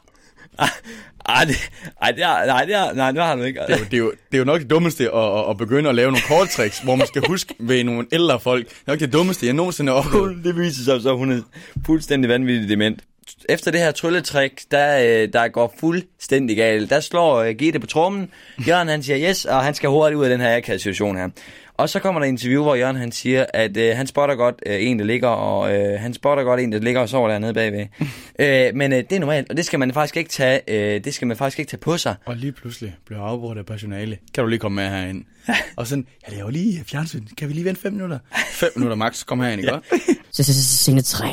ah, 0.58 1.46
det, 1.46 1.70
ej, 2.02 2.10
det 2.10 2.24
har, 2.24 2.46
nej, 2.46 2.64
det 2.64 2.74
har, 2.74 2.92
nej, 2.92 3.12
det 3.12 3.22
har 3.22 3.36
han 3.36 3.44
ikke. 3.44 3.60
Det 3.66 3.74
er, 3.74 3.78
jo, 3.78 3.84
det, 3.84 3.94
er 3.94 3.98
jo, 3.98 4.10
det 4.10 4.34
er 4.34 4.38
jo 4.38 4.44
nok 4.44 4.60
det 4.60 4.70
dummeste 4.70 5.10
at, 5.14 5.38
at, 5.38 5.50
at 5.50 5.56
begynde 5.56 5.88
at 5.88 5.94
lave 5.94 6.12
nogle 6.12 6.22
korttricks, 6.28 6.78
hvor 6.78 6.94
man 6.96 7.06
skal 7.06 7.22
huske 7.28 7.54
ved 7.68 7.84
nogle 7.84 8.06
ældre 8.12 8.40
folk. 8.40 8.68
Det 8.68 8.74
er 8.86 8.92
nok 8.92 9.00
det 9.00 9.12
dummeste, 9.12 9.46
jeg 9.46 9.54
nogensinde 9.54 9.92
har 9.92 9.98
oplevet. 9.98 10.44
det 10.44 10.56
viser 10.56 10.84
sig 10.84 11.02
så, 11.02 11.16
hun 11.16 11.32
er 11.32 11.42
fuldstændig 11.86 12.28
vanvittig 12.28 12.68
dement. 12.68 13.00
Efter 13.48 13.70
det 13.70 13.80
her 13.80 13.92
trylletrik, 13.92 14.62
der, 14.70 15.22
øh, 15.22 15.28
der 15.32 15.48
går 15.48 15.74
fuldstændig 15.80 16.56
galt. 16.56 16.90
Der 16.90 17.00
slår 17.00 17.40
øh, 17.40 17.54
Gitte 17.54 17.80
på 17.80 17.86
trommen. 17.86 18.30
Jørgen 18.68 18.88
han 18.88 19.02
siger 19.02 19.28
yes, 19.30 19.44
og 19.44 19.64
han 19.64 19.74
skal 19.74 19.88
hurtigt 19.88 20.18
ud 20.18 20.24
af 20.24 20.30
den 20.30 20.40
her 20.40 20.56
akavet 20.56 20.80
situation 20.80 21.16
her. 21.16 21.28
Og 21.80 21.88
så 21.88 22.00
kommer 22.00 22.20
der 22.20 22.26
et 22.26 22.30
interview, 22.30 22.62
hvor 22.62 22.74
Jørgen 22.74 22.96
han 22.96 23.12
siger, 23.12 23.46
at 23.54 23.76
øh, 23.76 23.96
han 23.96 24.06
spotter 24.06 24.34
godt 24.34 24.54
øh, 24.66 24.76
en, 24.86 24.98
der 24.98 25.04
ligger, 25.04 25.28
og 25.28 25.74
øh, 25.74 26.00
han 26.00 26.14
spotter 26.14 26.44
godt 26.44 26.60
en, 26.60 26.72
der 26.72 26.78
ligger 26.78 27.00
og 27.00 27.08
sover 27.08 27.28
dernede 27.28 27.54
bagved. 27.54 27.86
øh, 28.40 28.74
men 28.74 28.92
øh, 28.92 28.98
det 28.98 29.12
er 29.12 29.20
normalt, 29.20 29.50
og 29.50 29.56
det 29.56 29.64
skal 29.64 29.78
man 29.78 29.92
faktisk 29.92 30.16
ikke 30.16 30.30
tage, 30.30 30.60
øh, 30.68 31.04
det 31.04 31.14
skal 31.14 31.28
man 31.28 31.36
faktisk 31.36 31.58
ikke 31.58 31.70
tage 31.70 31.80
på 31.80 31.96
sig. 31.96 32.14
Og 32.24 32.36
lige 32.36 32.52
pludselig 32.52 32.96
blev 33.06 33.18
afbrudt 33.18 33.58
af 33.58 33.66
personale. 33.66 34.18
Kan 34.34 34.44
du 34.44 34.48
lige 34.48 34.58
komme 34.58 34.76
med 34.76 34.90
herind? 34.90 35.24
Og 35.76 35.86
sådan, 35.86 36.06
jeg 36.26 36.36
laver 36.36 36.50
lige 36.50 36.84
fjernsyn. 36.86 37.26
Kan 37.38 37.48
vi 37.48 37.54
lige 37.54 37.64
vente 37.64 37.80
fem 37.80 37.92
minutter? 37.92 38.18
Fem 38.60 38.70
minutter 38.76 38.96
max. 38.96 39.24
Kom 39.24 39.40
herind, 39.40 39.60
ikke 39.60 39.72
godt? 39.72 39.84
Scene 40.32 41.02
3. 41.02 41.26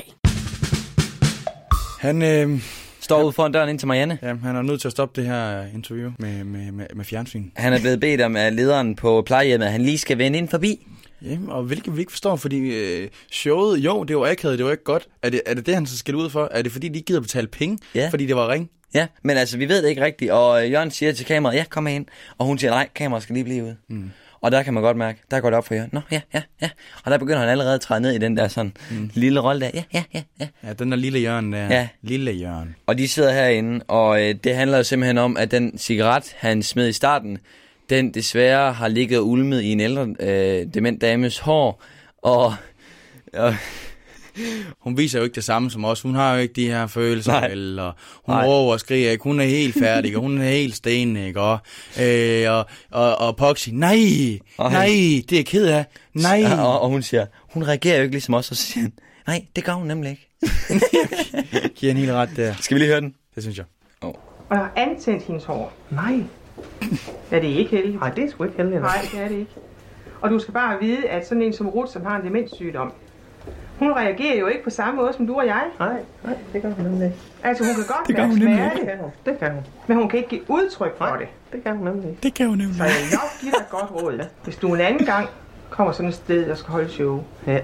Han, 2.00 2.22
øh, 2.22 2.60
Står 3.08 3.24
ude 3.24 3.32
foran 3.34 3.52
døren 3.52 3.70
ind 3.70 3.80
til 3.80 3.88
Marianne. 3.88 4.20
ja, 4.22 4.36
han 4.44 4.56
er 4.56 4.62
nødt 4.62 4.82
til 4.82 4.88
at 4.88 4.92
stoppe 4.92 5.22
det 5.22 5.30
her 5.30 5.66
interview 5.74 6.12
med, 6.20 6.44
med, 6.44 6.72
med, 6.72 6.86
med 6.96 7.06
fjernsyn. 7.06 7.44
Han 7.56 7.74
er 7.74 7.80
blevet 7.80 8.00
bedt 8.00 8.22
om 8.22 8.36
af 8.36 8.56
lederen 8.56 8.96
på 8.96 9.22
plejehjemmet, 9.26 9.66
at 9.66 9.72
han 9.72 9.82
lige 9.82 9.98
skal 9.98 10.18
vende 10.18 10.38
ind 10.38 10.50
forbi. 10.50 10.88
Ja, 11.22 11.38
og 11.48 11.64
hvilket 11.64 11.96
vi 11.96 12.00
ikke 12.00 12.12
forstår, 12.12 12.36
fordi 12.36 12.58
øh, 12.58 13.10
showet, 13.32 13.78
jo, 13.78 14.04
det 14.04 14.18
var 14.18 14.28
akavet, 14.28 14.58
det 14.58 14.66
var 14.66 14.72
ikke 14.72 14.84
godt. 14.84 15.08
Er 15.24 15.30
det, 15.30 15.42
er 15.46 15.54
det 15.54 15.66
det, 15.66 15.74
han 15.74 15.86
så 15.86 15.98
skal 15.98 16.16
ud 16.16 16.30
for? 16.30 16.48
Er 16.52 16.62
det 16.62 16.72
fordi, 16.72 16.88
de 16.90 16.96
ikke 16.96 17.06
gider 17.06 17.22
betale 17.22 17.48
penge? 17.48 17.78
Ja. 17.96 18.10
Fordi 18.12 18.26
det 18.26 18.36
var 18.36 18.50
ring? 18.50 18.70
Ja, 18.94 19.08
men 19.24 19.38
altså, 19.38 19.58
vi 19.58 19.70
ved 19.70 19.84
det 19.84 19.90
ikke 19.90 20.06
rigtigt, 20.06 20.32
og 20.32 20.66
øh, 20.66 20.72
Jørgen 20.72 20.92
siger 20.92 21.12
til 21.12 21.26
kameraet, 21.26 21.58
ja, 21.58 21.64
kom 21.70 21.88
ind, 21.88 22.06
og 22.38 22.46
hun 22.46 22.58
siger, 22.58 22.72
nej, 22.72 22.90
kameraet 22.96 23.24
skal 23.24 23.34
lige 23.34 23.44
blive 23.44 23.64
ude. 23.64 23.76
Mm. 23.90 24.12
Og 24.42 24.52
der 24.52 24.64
kan 24.64 24.74
man 24.74 24.84
godt 24.84 24.98
mærke, 24.98 25.20
der 25.32 25.40
går 25.40 25.50
det 25.50 25.58
op 25.58 25.68
for 25.68 25.74
Jørgen, 25.74 25.90
nå, 25.94 26.02
ja, 26.12 26.22
ja, 26.34 26.42
ja, 26.62 26.70
og 27.04 27.12
der 27.12 27.18
begynder 27.18 27.40
han 27.40 27.50
allerede 27.50 27.76
at 27.76 27.82
træde 27.82 28.02
ned 28.02 28.12
i 28.12 28.18
den 28.18 28.38
der 28.38 28.48
sådan 28.48 28.74
mm. 28.92 29.10
lille 29.14 29.40
rolle 29.40 29.62
der, 29.62 29.72
ja, 29.74 29.84
ja, 29.94 30.04
ja, 30.14 30.22
ja. 30.40 30.48
Ja, 30.64 30.74
den 30.74 30.92
der 30.92 30.98
lille 30.98 31.20
hjørne 31.20 31.58
der. 31.58 31.68
Ja. 31.68 31.88
Lille 32.02 32.32
hjørne. 32.32 32.74
Og 32.88 32.98
de 32.98 33.08
sidder 33.08 33.34
herinde, 33.34 33.86
og 33.88 34.24
øh, 34.24 34.36
det 34.44 34.56
handler 34.56 34.78
jo 34.78 34.84
simpelthen 34.84 35.18
om, 35.18 35.38
at 35.38 35.52
den 35.52 35.78
cigaret, 35.78 36.36
han 36.38 36.64
smed 36.64 36.88
i 36.88 36.94
starten, 36.94 37.38
den 37.90 38.14
desværre 38.14 38.74
har 38.74 38.88
ligget 38.88 39.20
og 39.20 39.28
ulmet 39.28 39.62
i 39.62 39.72
en 39.72 39.80
ældre 39.80 40.16
øh, 40.20 40.74
dement 40.74 41.02
dames 41.02 41.40
hår, 41.40 41.84
og, 42.22 42.56
og 43.34 43.56
Hun 44.80 44.98
viser 44.98 45.20
jo 45.20 45.24
ikke 45.26 45.36
det 45.36 45.44
samme 45.44 45.72
som 45.72 45.86
os. 45.86 46.02
Hun 46.02 46.16
har 46.16 46.34
jo 46.34 46.40
ikke 46.42 46.54
de 46.54 46.68
her 46.68 46.88
følelser, 46.88 47.32
Nej. 47.32 47.48
eller 47.48 47.92
hun 48.26 48.36
Nej. 48.36 48.46
råber 48.46 48.74
og 48.74 48.80
skriger 48.80 49.12
ikke. 49.12 49.24
Hun 49.24 49.40
er 49.40 49.44
helt 49.46 49.80
færdig, 49.80 50.16
og 50.16 50.22
hun 50.22 50.38
er 50.42 50.50
helt 50.50 50.76
sten, 50.76 51.16
ikke? 51.18 51.42
Og, 51.42 51.58
øh, 52.02 52.52
og, 52.52 52.66
og, 52.92 53.16
og 53.28 53.36
Poxy, 53.36 53.70
nej, 53.74 53.98
Og 54.58 54.72
nej, 54.72 54.86
det 55.30 55.32
er 55.32 55.38
jeg 55.38 55.46
ked 55.46 55.66
af. 55.68 55.86
Nej. 56.14 56.44
og, 56.60 56.82
og 56.82 56.90
hun 56.90 57.02
siger, 57.02 57.26
hun 57.54 57.68
reagerer 57.68 57.98
jo 57.98 58.02
ikke 58.04 58.14
ligesom 58.14 58.34
os, 58.34 58.52
og 58.52 58.58
så 58.58 58.64
siger 58.64 58.82
han, 58.82 58.94
nej, 59.28 59.46
det 59.56 59.64
gør 59.64 59.74
hun 59.74 59.88
nemlig 59.88 60.10
ikke. 60.12 60.24
Giver 61.76 61.92
en 61.92 61.98
helt 61.98 62.12
ret 62.12 62.30
der. 62.36 62.54
Skal 62.60 62.76
vi 62.76 62.80
lige 62.80 62.90
høre 62.92 63.02
den? 63.02 63.16
Det 63.36 63.44
synes 63.44 63.58
jeg. 63.58 63.66
Og 64.02 64.18
jeg 64.52 64.58
har 64.58 64.72
antændt 64.76 65.24
hendes 65.24 65.44
hår. 65.44 65.74
Nej, 65.92 66.20
Ja, 67.32 67.40
det 67.40 67.50
er 67.54 67.58
ikke 67.58 67.72
heldigt. 67.72 68.00
nej, 68.00 68.10
det 68.10 68.24
er 68.24 68.30
sgu 68.32 68.44
ikke 68.44 68.58
heldigt. 68.58 68.82
Nej, 68.82 69.08
det 69.12 69.20
er 69.22 69.28
det 69.28 69.36
ikke. 69.40 69.52
Og 70.22 70.30
du 70.30 70.40
skal 70.40 70.54
bare 70.54 70.78
vide, 70.82 71.10
at 71.10 71.28
sådan 71.28 71.42
en 71.44 71.54
som 71.54 71.68
Ruth, 71.70 71.92
som 71.94 72.06
har 72.06 72.20
en 72.20 72.26
demenssygdom, 72.26 72.94
hun 73.80 73.92
reagerer 73.94 74.40
jo 74.40 74.48
ikke 74.48 74.64
på 74.64 74.70
samme 74.70 74.96
måde 74.96 75.14
som 75.14 75.28
du 75.28 75.36
og 75.36 75.46
jeg. 75.46 75.64
Nej, 75.80 75.96
nej, 76.24 76.34
det 76.54 76.62
gør 76.62 76.70
hun 76.72 76.86
nemlig 76.86 77.06
ikke. 77.06 77.18
Altså, 77.44 77.64
hun 77.64 77.74
kan 77.76 77.84
godt 77.88 78.08
Det 78.08 78.18
være 78.18 78.28
hun 78.28 78.38
nemlig 78.38 78.72
Det 78.76 78.82
kan 78.88 78.98
hun. 79.00 79.12
Det 79.26 79.40
kan 79.40 79.52
hun. 79.52 79.62
men 79.88 79.98
hun 79.98 80.10
kan 80.10 80.18
ikke 80.18 80.30
give 80.30 80.42
udtryk 80.48 80.98
for 80.98 81.06
Nej. 81.06 81.18
det. 81.18 81.28
Det 81.52 81.64
kan 81.64 81.76
hun 81.78 81.86
nemlig 81.88 82.10
ikke. 82.10 82.20
Det 82.24 82.34
kan 82.34 82.48
hun 82.48 82.58
nemlig. 82.58 82.76
Så 82.78 82.84
jeg 82.84 82.94
nok 83.12 83.42
give 83.42 83.52
dig 83.52 83.60
et 83.60 83.70
godt 83.70 83.92
råd. 84.04 84.26
Hvis 84.44 84.56
du 84.56 84.74
en 84.74 84.82
anden 84.82 85.06
gang 85.06 85.30
kommer 85.70 85.94
sådan 85.94 86.10
et 86.10 86.16
sted 86.16 86.50
og 86.52 86.58
skal 86.58 86.72
holde 86.72 86.90
show, 86.90 87.24
Ja. 87.48 87.60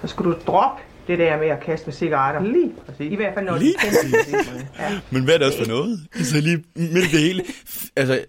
så 0.00 0.06
skal 0.06 0.24
du 0.24 0.34
droppe 0.46 0.82
det 1.10 1.18
der 1.18 1.38
med 1.38 1.48
at 1.48 1.60
kaste 1.66 1.86
med 1.86 1.94
cigaretter. 1.94 2.52
Lige 2.52 2.72
præcis. 2.86 3.12
I 3.12 3.16
hvert 3.16 3.34
fald 3.34 3.46
når 3.46 3.58
Lige 3.58 3.72
de 3.72 3.78
kender 3.78 4.62
ja. 4.78 4.98
Men 5.10 5.24
hvad 5.24 5.34
er 5.34 5.38
det 5.38 5.46
også 5.46 5.58
for 5.58 5.66
noget? 5.66 6.00
Altså 6.14 6.40
lige 6.40 6.64
midt 6.74 6.90
i 6.96 7.00
det 7.00 7.20
hele. 7.20 7.44
Altså, 7.96 8.20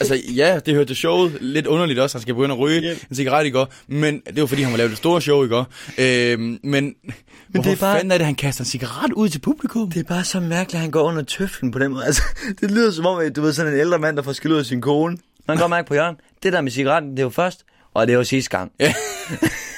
altså 0.00 0.18
ja, 0.36 0.58
det 0.66 0.74
hørte 0.74 0.86
til 0.88 0.96
showet. 0.96 1.38
Lidt 1.40 1.66
underligt 1.66 1.98
også, 2.00 2.16
han 2.18 2.22
skal 2.22 2.34
begynde 2.34 2.52
at 2.54 2.58
ryge 2.58 2.82
Yep. 2.82 2.98
en 3.10 3.16
cigaret 3.16 3.46
i 3.46 3.50
går. 3.50 3.72
Men 3.88 4.20
det 4.26 4.40
var 4.40 4.46
fordi, 4.46 4.62
han 4.62 4.72
var 4.72 4.78
lavet 4.78 4.90
et 4.92 4.98
stort 4.98 5.22
show 5.22 5.44
i 5.44 5.48
går. 5.48 5.66
Øhm, 5.98 6.40
men 6.40 6.60
men 6.62 6.94
hvorfor 7.48 7.70
det 7.70 7.76
er 7.76 7.80
bare- 7.80 7.96
fanden 7.96 8.12
er 8.12 8.18
det, 8.18 8.26
han 8.26 8.34
kaster 8.34 8.62
en 8.62 8.66
cigaret 8.66 9.12
ud 9.12 9.28
til 9.28 9.38
publikum? 9.38 9.90
Det 9.90 10.00
er 10.00 10.04
bare 10.08 10.24
så 10.24 10.40
mærkeligt, 10.40 10.74
at 10.74 10.80
han 10.80 10.90
går 10.90 11.02
under 11.02 11.22
tøflen 11.22 11.70
på 11.70 11.78
den 11.78 11.92
måde. 11.92 12.04
Altså, 12.04 12.22
det 12.60 12.70
lyder 12.70 12.90
som 12.90 13.06
om, 13.06 13.18
at 13.18 13.36
du 13.36 13.42
ved, 13.42 13.52
sådan 13.52 13.72
en 13.72 13.78
ældre 13.80 13.98
mand, 13.98 14.16
der 14.16 14.22
får 14.22 14.32
skæld 14.32 14.52
ud 14.52 14.58
af 14.58 14.64
sin 14.66 14.80
kone. 14.80 15.16
Man 15.48 15.56
kan 15.56 15.62
godt 15.62 15.70
mærke 15.70 15.88
på 15.88 15.94
Jørgen, 15.94 16.16
det 16.42 16.52
der 16.52 16.60
med 16.60 16.70
cigaretten, 16.70 17.10
det 17.10 17.18
er 17.18 17.22
jo 17.22 17.30
først, 17.30 17.64
og 17.94 18.06
det 18.06 18.16
var 18.16 18.22
sidste 18.22 18.50
gang. 18.58 18.72
Ja. 18.80 18.94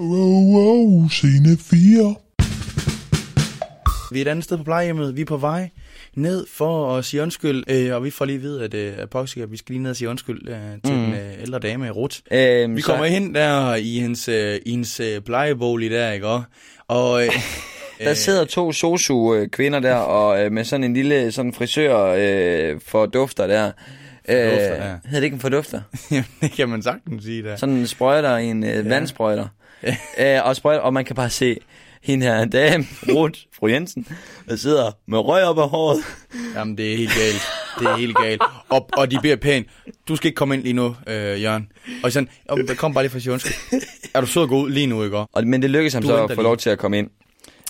Wow, 0.00 0.42
wow, 0.54 1.08
scene 1.08 1.56
4. 1.56 2.14
Vi 4.12 4.18
er 4.18 4.22
et 4.22 4.28
andet 4.28 4.44
sted 4.44 4.56
på 4.56 4.64
plejehjemmet. 4.64 5.16
Vi 5.16 5.20
er 5.20 5.24
på 5.24 5.36
vej 5.36 5.68
ned 6.14 6.46
for 6.54 6.96
at 6.96 7.04
sige 7.04 7.22
undskyld. 7.22 7.64
Øh, 7.70 7.94
og 7.94 8.04
vi 8.04 8.10
får 8.10 8.24
lige 8.24 8.36
at 8.36 8.42
vide, 8.42 8.64
at 8.64 8.74
øh, 8.74 8.92
Apoxia, 8.98 9.44
vi 9.44 9.56
skal 9.56 9.72
lige 9.72 9.82
ned 9.82 9.90
og 9.90 9.96
sige 9.96 10.08
undskyld 10.08 10.48
øh, 10.48 10.56
til 10.84 10.94
mm. 10.94 11.00
den 11.00 11.14
øh, 11.14 11.42
ældre 11.42 11.58
dame, 11.58 11.90
Ruth. 11.90 12.16
Øhm, 12.32 12.76
Vi 12.76 12.80
så- 12.80 12.86
kommer 12.86 13.04
hen 13.06 13.34
der 13.34 13.74
i 13.74 13.98
hendes, 14.00 14.28
øh, 14.28 14.58
i 14.66 14.70
hendes 14.70 15.00
øh, 15.00 15.20
plejebolig 15.20 15.90
der, 15.90 16.12
ikke? 16.12 16.26
også? 16.26 16.44
Og 16.88 17.24
øh, 17.26 17.32
Der 18.04 18.14
sidder 18.14 18.44
to 18.44 18.72
sosu-kvinder 18.72 19.80
der, 19.80 19.94
og 19.94 20.44
øh, 20.44 20.52
med 20.52 20.64
sådan 20.64 20.84
en 20.84 20.94
lille 20.94 21.32
sådan 21.32 21.52
frisør 21.52 22.14
øh, 22.18 22.80
for 22.86 23.06
dufter 23.06 23.46
der. 23.46 23.72
Fordufter, 24.30 24.74
øh, 24.74 24.80
ja. 24.80 24.94
Hedder 25.04 25.20
det 25.20 25.22
ikke 25.22 25.34
en 25.34 25.40
fordufter? 25.40 25.80
jamen, 26.10 26.24
det 26.40 26.52
kan 26.52 26.68
man 26.68 26.82
sagtens 26.82 27.24
sige 27.24 27.42
der. 27.42 27.56
Sådan 27.56 27.74
en 27.74 27.86
sprøjter 27.86 28.36
i 28.36 28.46
en 28.46 28.64
øh, 28.64 28.88
vandsprøjter. 28.90 29.46
øh, 30.20 30.44
og, 30.44 30.56
sprøjter, 30.56 30.80
og 30.80 30.92
man 30.92 31.04
kan 31.04 31.16
bare 31.16 31.30
se 31.30 31.56
hende 32.02 32.26
her 32.26 32.44
dame, 32.44 32.86
Ruth, 33.08 33.40
fru 33.52 33.66
Jensen, 33.68 34.06
der 34.48 34.56
sidder 34.56 34.90
med 35.06 35.18
røg 35.18 35.44
op 35.44 35.58
af 35.58 35.68
håret. 35.68 35.98
Jamen, 36.54 36.78
det 36.78 36.92
er 36.92 36.96
helt 36.96 37.10
galt. 37.14 37.42
Det 37.78 37.86
er 37.86 37.96
helt 37.96 38.16
galt. 38.16 38.42
Og, 38.68 38.88
og 38.92 39.10
de 39.10 39.18
beder 39.22 39.36
pænt. 39.36 39.66
Du 40.08 40.16
skal 40.16 40.28
ikke 40.28 40.36
komme 40.36 40.54
ind 40.54 40.62
lige 40.62 40.72
nu, 40.72 40.96
øh, 41.06 41.42
Jørgen. 41.42 41.68
Og 42.04 42.12
sådan, 42.12 42.28
der 42.68 42.74
kom 42.74 42.94
bare 42.94 43.04
lige 43.04 43.20
for 43.20 43.32
undskyld. 43.32 43.80
Er 44.14 44.20
du 44.20 44.26
sød 44.26 44.46
gå 44.48 44.56
ud 44.62 44.70
lige 44.70 44.86
nu, 44.86 45.04
ikke? 45.04 45.16
Og, 45.16 45.46
men 45.46 45.62
det 45.62 45.70
lykkedes 45.70 45.92
ham 45.94 46.02
Du 46.02 46.08
så 46.08 46.24
at 46.24 46.30
få 46.30 46.34
lige. 46.34 46.42
lov 46.42 46.56
til 46.56 46.70
at 46.70 46.78
komme 46.78 46.98
ind. 46.98 47.10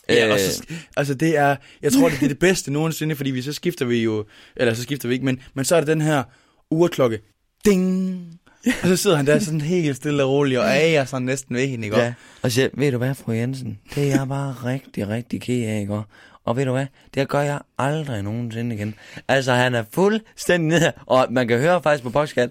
Ja, 0.08 0.26
Øh, 0.26 0.32
og 0.32 0.40
så, 0.40 0.64
altså 0.96 1.14
det 1.14 1.36
er, 1.36 1.56
jeg 1.82 1.92
tror, 1.92 2.08
det 2.08 2.22
er 2.22 2.28
det 2.28 2.38
bedste 2.38 2.72
nogensinde, 2.72 3.16
fordi 3.16 3.30
vi 3.30 3.42
så 3.42 3.52
skifter 3.52 3.84
vi 3.84 4.02
jo, 4.02 4.24
eller 4.56 4.74
så 4.74 4.82
skifter 4.82 5.08
vi 5.08 5.14
ikke, 5.14 5.24
men, 5.26 5.40
men 5.54 5.64
så 5.64 5.76
er 5.76 5.80
det 5.80 5.86
den 5.88 6.00
her 6.00 6.22
urklokke. 6.70 7.20
Ding! 7.64 8.39
Og 8.82 8.88
så 8.88 8.96
sidder 8.96 9.16
han 9.16 9.26
der 9.26 9.38
sådan 9.38 9.60
helt 9.60 9.96
stille 9.96 10.24
og 10.24 10.30
roligt, 10.30 10.60
og 10.60 10.66
er 10.68 11.04
sådan 11.04 11.22
næsten 11.22 11.56
ved 11.56 11.66
hende, 11.66 11.84
ikke? 11.86 11.98
Ja, 11.98 12.12
og 12.42 12.52
siger, 12.52 12.68
ved 12.74 12.92
du 12.92 12.98
hvad, 12.98 13.14
fru 13.14 13.32
Jensen, 13.32 13.78
det 13.94 14.12
er 14.12 14.16
jeg 14.16 14.28
bare 14.28 14.54
rigtig, 14.64 15.08
rigtig 15.08 15.40
ked 15.40 15.68
af, 15.68 15.80
ikke? 15.80 16.00
Og 16.44 16.56
ved 16.56 16.64
du 16.64 16.72
hvad, 16.72 16.86
det 17.14 17.28
gør 17.28 17.40
jeg 17.40 17.58
aldrig 17.78 18.22
nogensinde 18.22 18.76
igen. 18.76 18.94
Altså, 19.28 19.52
han 19.52 19.74
er 19.74 19.84
fuldstændig 19.92 20.80
nede, 20.80 20.92
og 21.06 21.26
man 21.30 21.48
kan 21.48 21.58
høre 21.58 21.82
faktisk 21.82 22.02
på 22.04 22.10
podcast, 22.10 22.50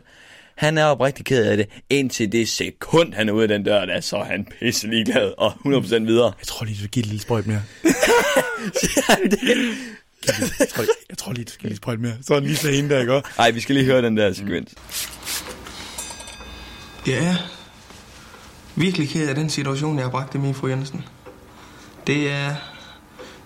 han 0.55 0.77
er 0.77 0.85
oprigtig 0.85 1.25
ked 1.25 1.45
af 1.45 1.57
det, 1.57 1.69
indtil 1.89 2.31
det 2.31 2.49
sekund, 2.49 3.13
han 3.13 3.29
er 3.29 3.33
ude 3.33 3.41
af 3.43 3.47
den 3.47 3.63
dør, 3.63 3.85
der, 3.85 4.01
så 4.01 4.17
er 4.17 4.23
han 4.23 4.47
pisse 4.59 4.87
ligeglad 4.87 5.33
og 5.37 5.51
100% 5.51 5.99
videre. 5.99 6.31
Jeg 6.39 6.47
tror 6.47 6.65
lige, 6.65 6.75
du 6.75 6.79
skal 6.79 6.89
give 6.89 7.01
et 7.01 7.07
lille 7.07 7.21
sprøjt 7.21 7.47
mere. 7.47 7.61
Jeg 10.27 10.67
tror, 10.69 10.83
jeg 11.09 11.17
tror 11.17 11.33
lige, 11.33 11.45
du 11.45 11.51
skal 11.51 11.67
lige 11.67 11.77
sprøjt 11.77 11.99
mere. 11.99 12.13
Så 12.21 12.33
er 12.33 12.37
han 12.39 12.47
lige 12.47 12.57
så 12.57 12.71
hende 12.71 12.89
der, 12.89 12.99
ikke? 12.99 13.13
også? 13.13 13.29
Ej, 13.39 13.51
vi 13.51 13.59
skal 13.59 13.75
lige 13.75 13.85
høre 13.85 14.01
den 14.01 14.17
der 14.17 14.33
sekvens. 14.33 14.73
Jeg 17.07 17.27
er 17.27 17.35
virkelig 18.75 19.09
ked 19.09 19.29
af 19.29 19.35
den 19.35 19.49
situation, 19.49 19.95
jeg 19.95 20.05
har 20.05 20.11
bragt 20.11 20.33
dem 20.33 20.45
i, 20.45 20.53
fru 20.53 20.67
Jensen. 20.67 21.03
Det 22.07 22.31
er 22.31 22.55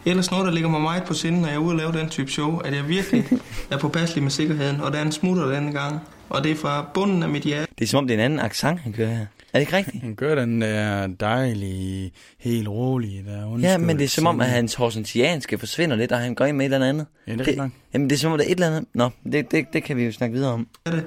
ellers 0.05 0.31
noget, 0.31 0.45
der 0.45 0.51
ligger 0.51 0.69
mig 0.69 0.81
meget 0.81 1.03
på 1.03 1.13
sinde, 1.13 1.41
når 1.41 1.47
jeg 1.47 1.55
er 1.55 1.59
ude 1.59 1.71
og 1.71 1.77
lave 1.77 1.91
den 1.91 2.09
type 2.09 2.31
show, 2.31 2.57
at 2.57 2.75
jeg 2.75 2.87
virkelig 2.87 3.25
er 3.71 3.77
påpasselig 3.77 4.23
med 4.23 4.31
sikkerheden, 4.31 4.81
og 4.81 4.91
der 4.91 4.97
er 4.97 5.01
en 5.01 5.11
smutter 5.11 5.45
denne 5.45 5.71
gang. 5.71 5.99
Og 6.29 6.43
det 6.43 6.51
er 6.51 6.55
fra 6.55 6.85
bunden 6.93 7.23
af 7.23 7.29
mit 7.29 7.43
hjerte. 7.43 7.71
Det 7.79 7.85
er 7.85 7.89
som 7.89 7.97
om, 7.97 8.07
det 8.07 8.13
er 8.13 8.17
en 8.17 8.25
anden 8.25 8.39
accent, 8.39 8.79
han 8.79 8.93
kører 8.93 9.09
her. 9.09 9.19
Er 9.19 9.25
det 9.53 9.59
ikke 9.59 9.77
rigtigt? 9.77 10.03
Han 10.03 10.15
gør 10.15 10.35
den 10.35 10.61
der 10.61 11.07
dejlige, 11.07 12.11
helt 12.39 12.67
rolige, 12.67 13.23
der 13.27 13.45
undskyld. 13.45 13.71
Ja, 13.71 13.77
men 13.77 13.97
det 13.97 14.03
er 14.03 14.09
som 14.09 14.27
om, 14.27 14.41
at 14.41 14.49
hans 14.49 14.73
horsentianske 14.73 15.57
forsvinder 15.57 15.95
lidt, 15.95 16.11
og 16.11 16.19
han 16.19 16.35
går 16.35 16.45
ind 16.45 16.57
med 16.57 16.65
et 16.65 16.73
eller 16.73 16.87
andet. 16.87 17.05
Ja, 17.27 17.31
det 17.31 17.41
er 17.41 17.45
det, 17.45 17.57
nok. 17.57 17.71
Jamen, 17.93 18.09
det 18.09 18.15
er 18.15 18.19
som 18.19 18.31
om, 18.31 18.37
der 18.37 18.45
er 18.45 18.49
et 18.49 18.55
eller 18.55 18.67
andet. 18.67 18.85
Nå, 18.93 19.09
det, 19.31 19.51
det, 19.51 19.65
det 19.73 19.83
kan 19.83 19.97
vi 19.97 20.03
jo 20.03 20.11
snakke 20.11 20.33
videre 20.33 20.51
om. 20.51 20.67
Er 20.85 20.91
det, 20.91 21.05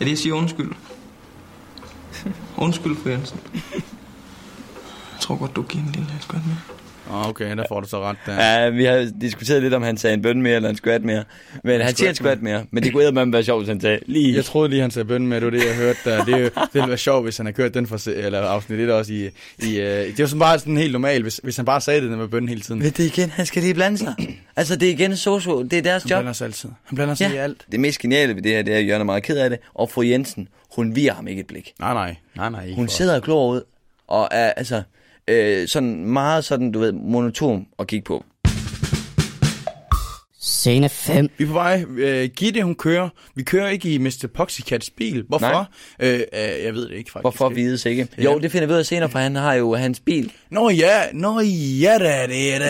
at 0.00 0.08
jeg 0.08 0.18
siger 0.18 0.34
undskyld. 0.34 0.72
Undskyld, 2.56 2.96
fru 2.96 3.08
Jensen. 3.10 3.40
Jeg 5.12 5.20
tror 5.20 5.36
godt, 5.36 5.56
du 5.56 5.62
giver 5.62 5.84
en 5.84 5.90
lille 5.92 6.12
skønt 6.20 6.46
med. 6.46 6.56
Okay, 7.10 7.56
der 7.56 7.64
får 7.68 7.80
du 7.80 7.88
så 7.88 8.00
ret 8.02 8.16
der. 8.26 8.34
Ja, 8.62 8.68
vi 8.68 8.84
har 8.84 9.10
diskuteret 9.20 9.62
lidt, 9.62 9.74
om 9.74 9.82
han 9.82 9.96
sagde 9.96 10.14
en 10.14 10.22
bøn 10.22 10.42
mere, 10.42 10.54
eller 10.56 10.68
en 10.70 10.76
squat 10.76 11.04
mere. 11.04 11.24
Men 11.64 11.80
han 11.80 11.94
siger 11.94 12.08
en 12.08 12.14
squat 12.14 12.42
mere, 12.42 12.64
men 12.70 12.82
det 12.82 12.92
kunne 12.92 13.02
eddermame 13.02 13.32
være 13.32 13.44
sjovt, 13.44 13.60
hvis 13.60 13.68
han 13.68 13.80
sagde 13.80 13.98
lige... 14.06 14.34
Jeg 14.36 14.44
troede 14.44 14.68
lige, 14.70 14.82
han 14.82 14.90
sagde 14.90 15.08
bøn 15.08 15.26
med, 15.26 15.36
det 15.40 15.44
var 15.44 15.50
det, 15.50 15.66
jeg 15.66 15.74
hørte 15.76 15.98
der. 16.04 16.24
Det, 16.24 16.34
er 16.34 16.38
det 16.48 16.68
ville 16.74 16.88
være 16.88 16.98
sjovt, 16.98 17.24
hvis 17.24 17.36
han 17.36 17.46
havde 17.46 17.56
kørt 17.56 17.74
den 17.74 17.86
for, 17.86 18.08
eller 18.10 18.40
afsnit 18.40 18.80
1 18.80 18.90
også 18.90 19.12
i... 19.12 19.30
i 19.58 19.80
øh, 19.80 19.86
det 20.06 20.18
var 20.18 20.26
sådan 20.26 20.38
bare 20.40 20.58
sådan 20.58 20.76
helt 20.76 20.92
normalt, 20.92 21.22
hvis, 21.24 21.40
hvis 21.42 21.56
han 21.56 21.64
bare 21.64 21.80
sagde 21.80 22.00
det 22.00 22.10
der 22.10 22.16
med 22.16 22.28
bøn 22.28 22.48
hele 22.48 22.60
tiden. 22.60 22.82
Ved 22.82 22.90
det 22.90 23.04
igen, 23.04 23.30
han 23.30 23.46
skal 23.46 23.62
lige 23.62 23.74
blande 23.74 23.98
sig. 23.98 24.14
altså, 24.56 24.76
det 24.76 24.88
er 24.88 24.92
igen 24.92 25.16
sosu, 25.16 25.62
det 25.62 25.72
er 25.72 25.82
deres 25.82 26.02
Han 26.02 26.10
job. 26.10 26.16
blander 26.18 26.32
sig 26.32 26.44
altid. 26.44 26.68
Han 26.84 26.96
blander 26.96 27.14
sig 27.14 27.32
i 27.34 27.36
alt. 27.36 27.66
Det 27.72 27.80
mest 27.80 27.98
geniale 27.98 28.34
ved 28.34 28.42
det 28.42 28.52
her, 28.52 28.62
det 28.62 28.74
er, 28.74 28.78
at 28.78 28.86
Jørgen 28.86 29.00
er 29.00 29.04
meget 29.04 29.22
ked 29.22 29.36
af 29.36 29.50
det, 29.50 29.58
og 29.74 29.90
fru 29.90 30.02
Jensen, 30.02 30.48
hun 30.76 30.96
virer 30.96 31.14
ham 31.14 31.28
ikke 31.28 31.40
et 31.40 31.46
blik. 31.46 31.72
Nej, 31.80 31.92
nej. 31.94 32.16
Nej, 32.36 32.50
nej. 32.50 32.64
ikke 32.64 32.76
Hun 32.76 32.88
for- 32.88 32.92
sidder 32.92 33.14
og 33.14 33.22
glor 33.22 33.52
ud, 33.52 33.60
og 34.08 34.28
er 34.30 34.50
altså 34.50 34.82
øh, 35.28 35.68
sådan 35.68 36.04
meget 36.04 36.44
sådan, 36.44 36.72
du 36.72 36.78
ved, 36.78 36.92
monoton 36.92 37.66
at 37.78 37.86
kigge 37.86 38.04
på. 38.04 38.24
Scene 40.48 40.88
5. 40.88 41.28
Vi 41.38 41.44
er 41.44 41.48
på 41.48 41.52
vej. 41.52 41.84
Øh, 41.98 42.28
Gitte, 42.36 42.62
hun 42.62 42.74
kører. 42.74 43.08
Vi 43.34 43.42
kører 43.42 43.68
ikke 43.68 43.88
i 43.94 43.98
Mr. 43.98 44.26
Poxycats 44.34 44.90
bil. 44.90 45.24
Hvorfor? 45.28 45.68
Øh, 46.00 46.12
øh, 46.14 46.20
jeg 46.64 46.74
ved 46.74 46.88
det 46.88 46.94
ikke 46.96 47.10
faktisk. 47.10 47.22
Hvorfor 47.22 47.48
vides 47.48 47.86
ikke? 47.86 48.08
Jo, 48.18 48.38
det 48.38 48.52
finder 48.52 48.66
vi 48.66 48.72
ud 48.72 48.78
af 48.78 48.86
senere, 48.86 49.08
for 49.10 49.18
han 49.18 49.36
har 49.36 49.54
jo 49.54 49.74
hans 49.74 50.00
bil. 50.00 50.32
Nå 50.50 50.70
ja, 50.70 51.00
nå 51.12 51.40
ja 51.80 51.96
da, 51.98 52.26
det 52.28 52.54
er 52.54 52.58
da 52.58 52.64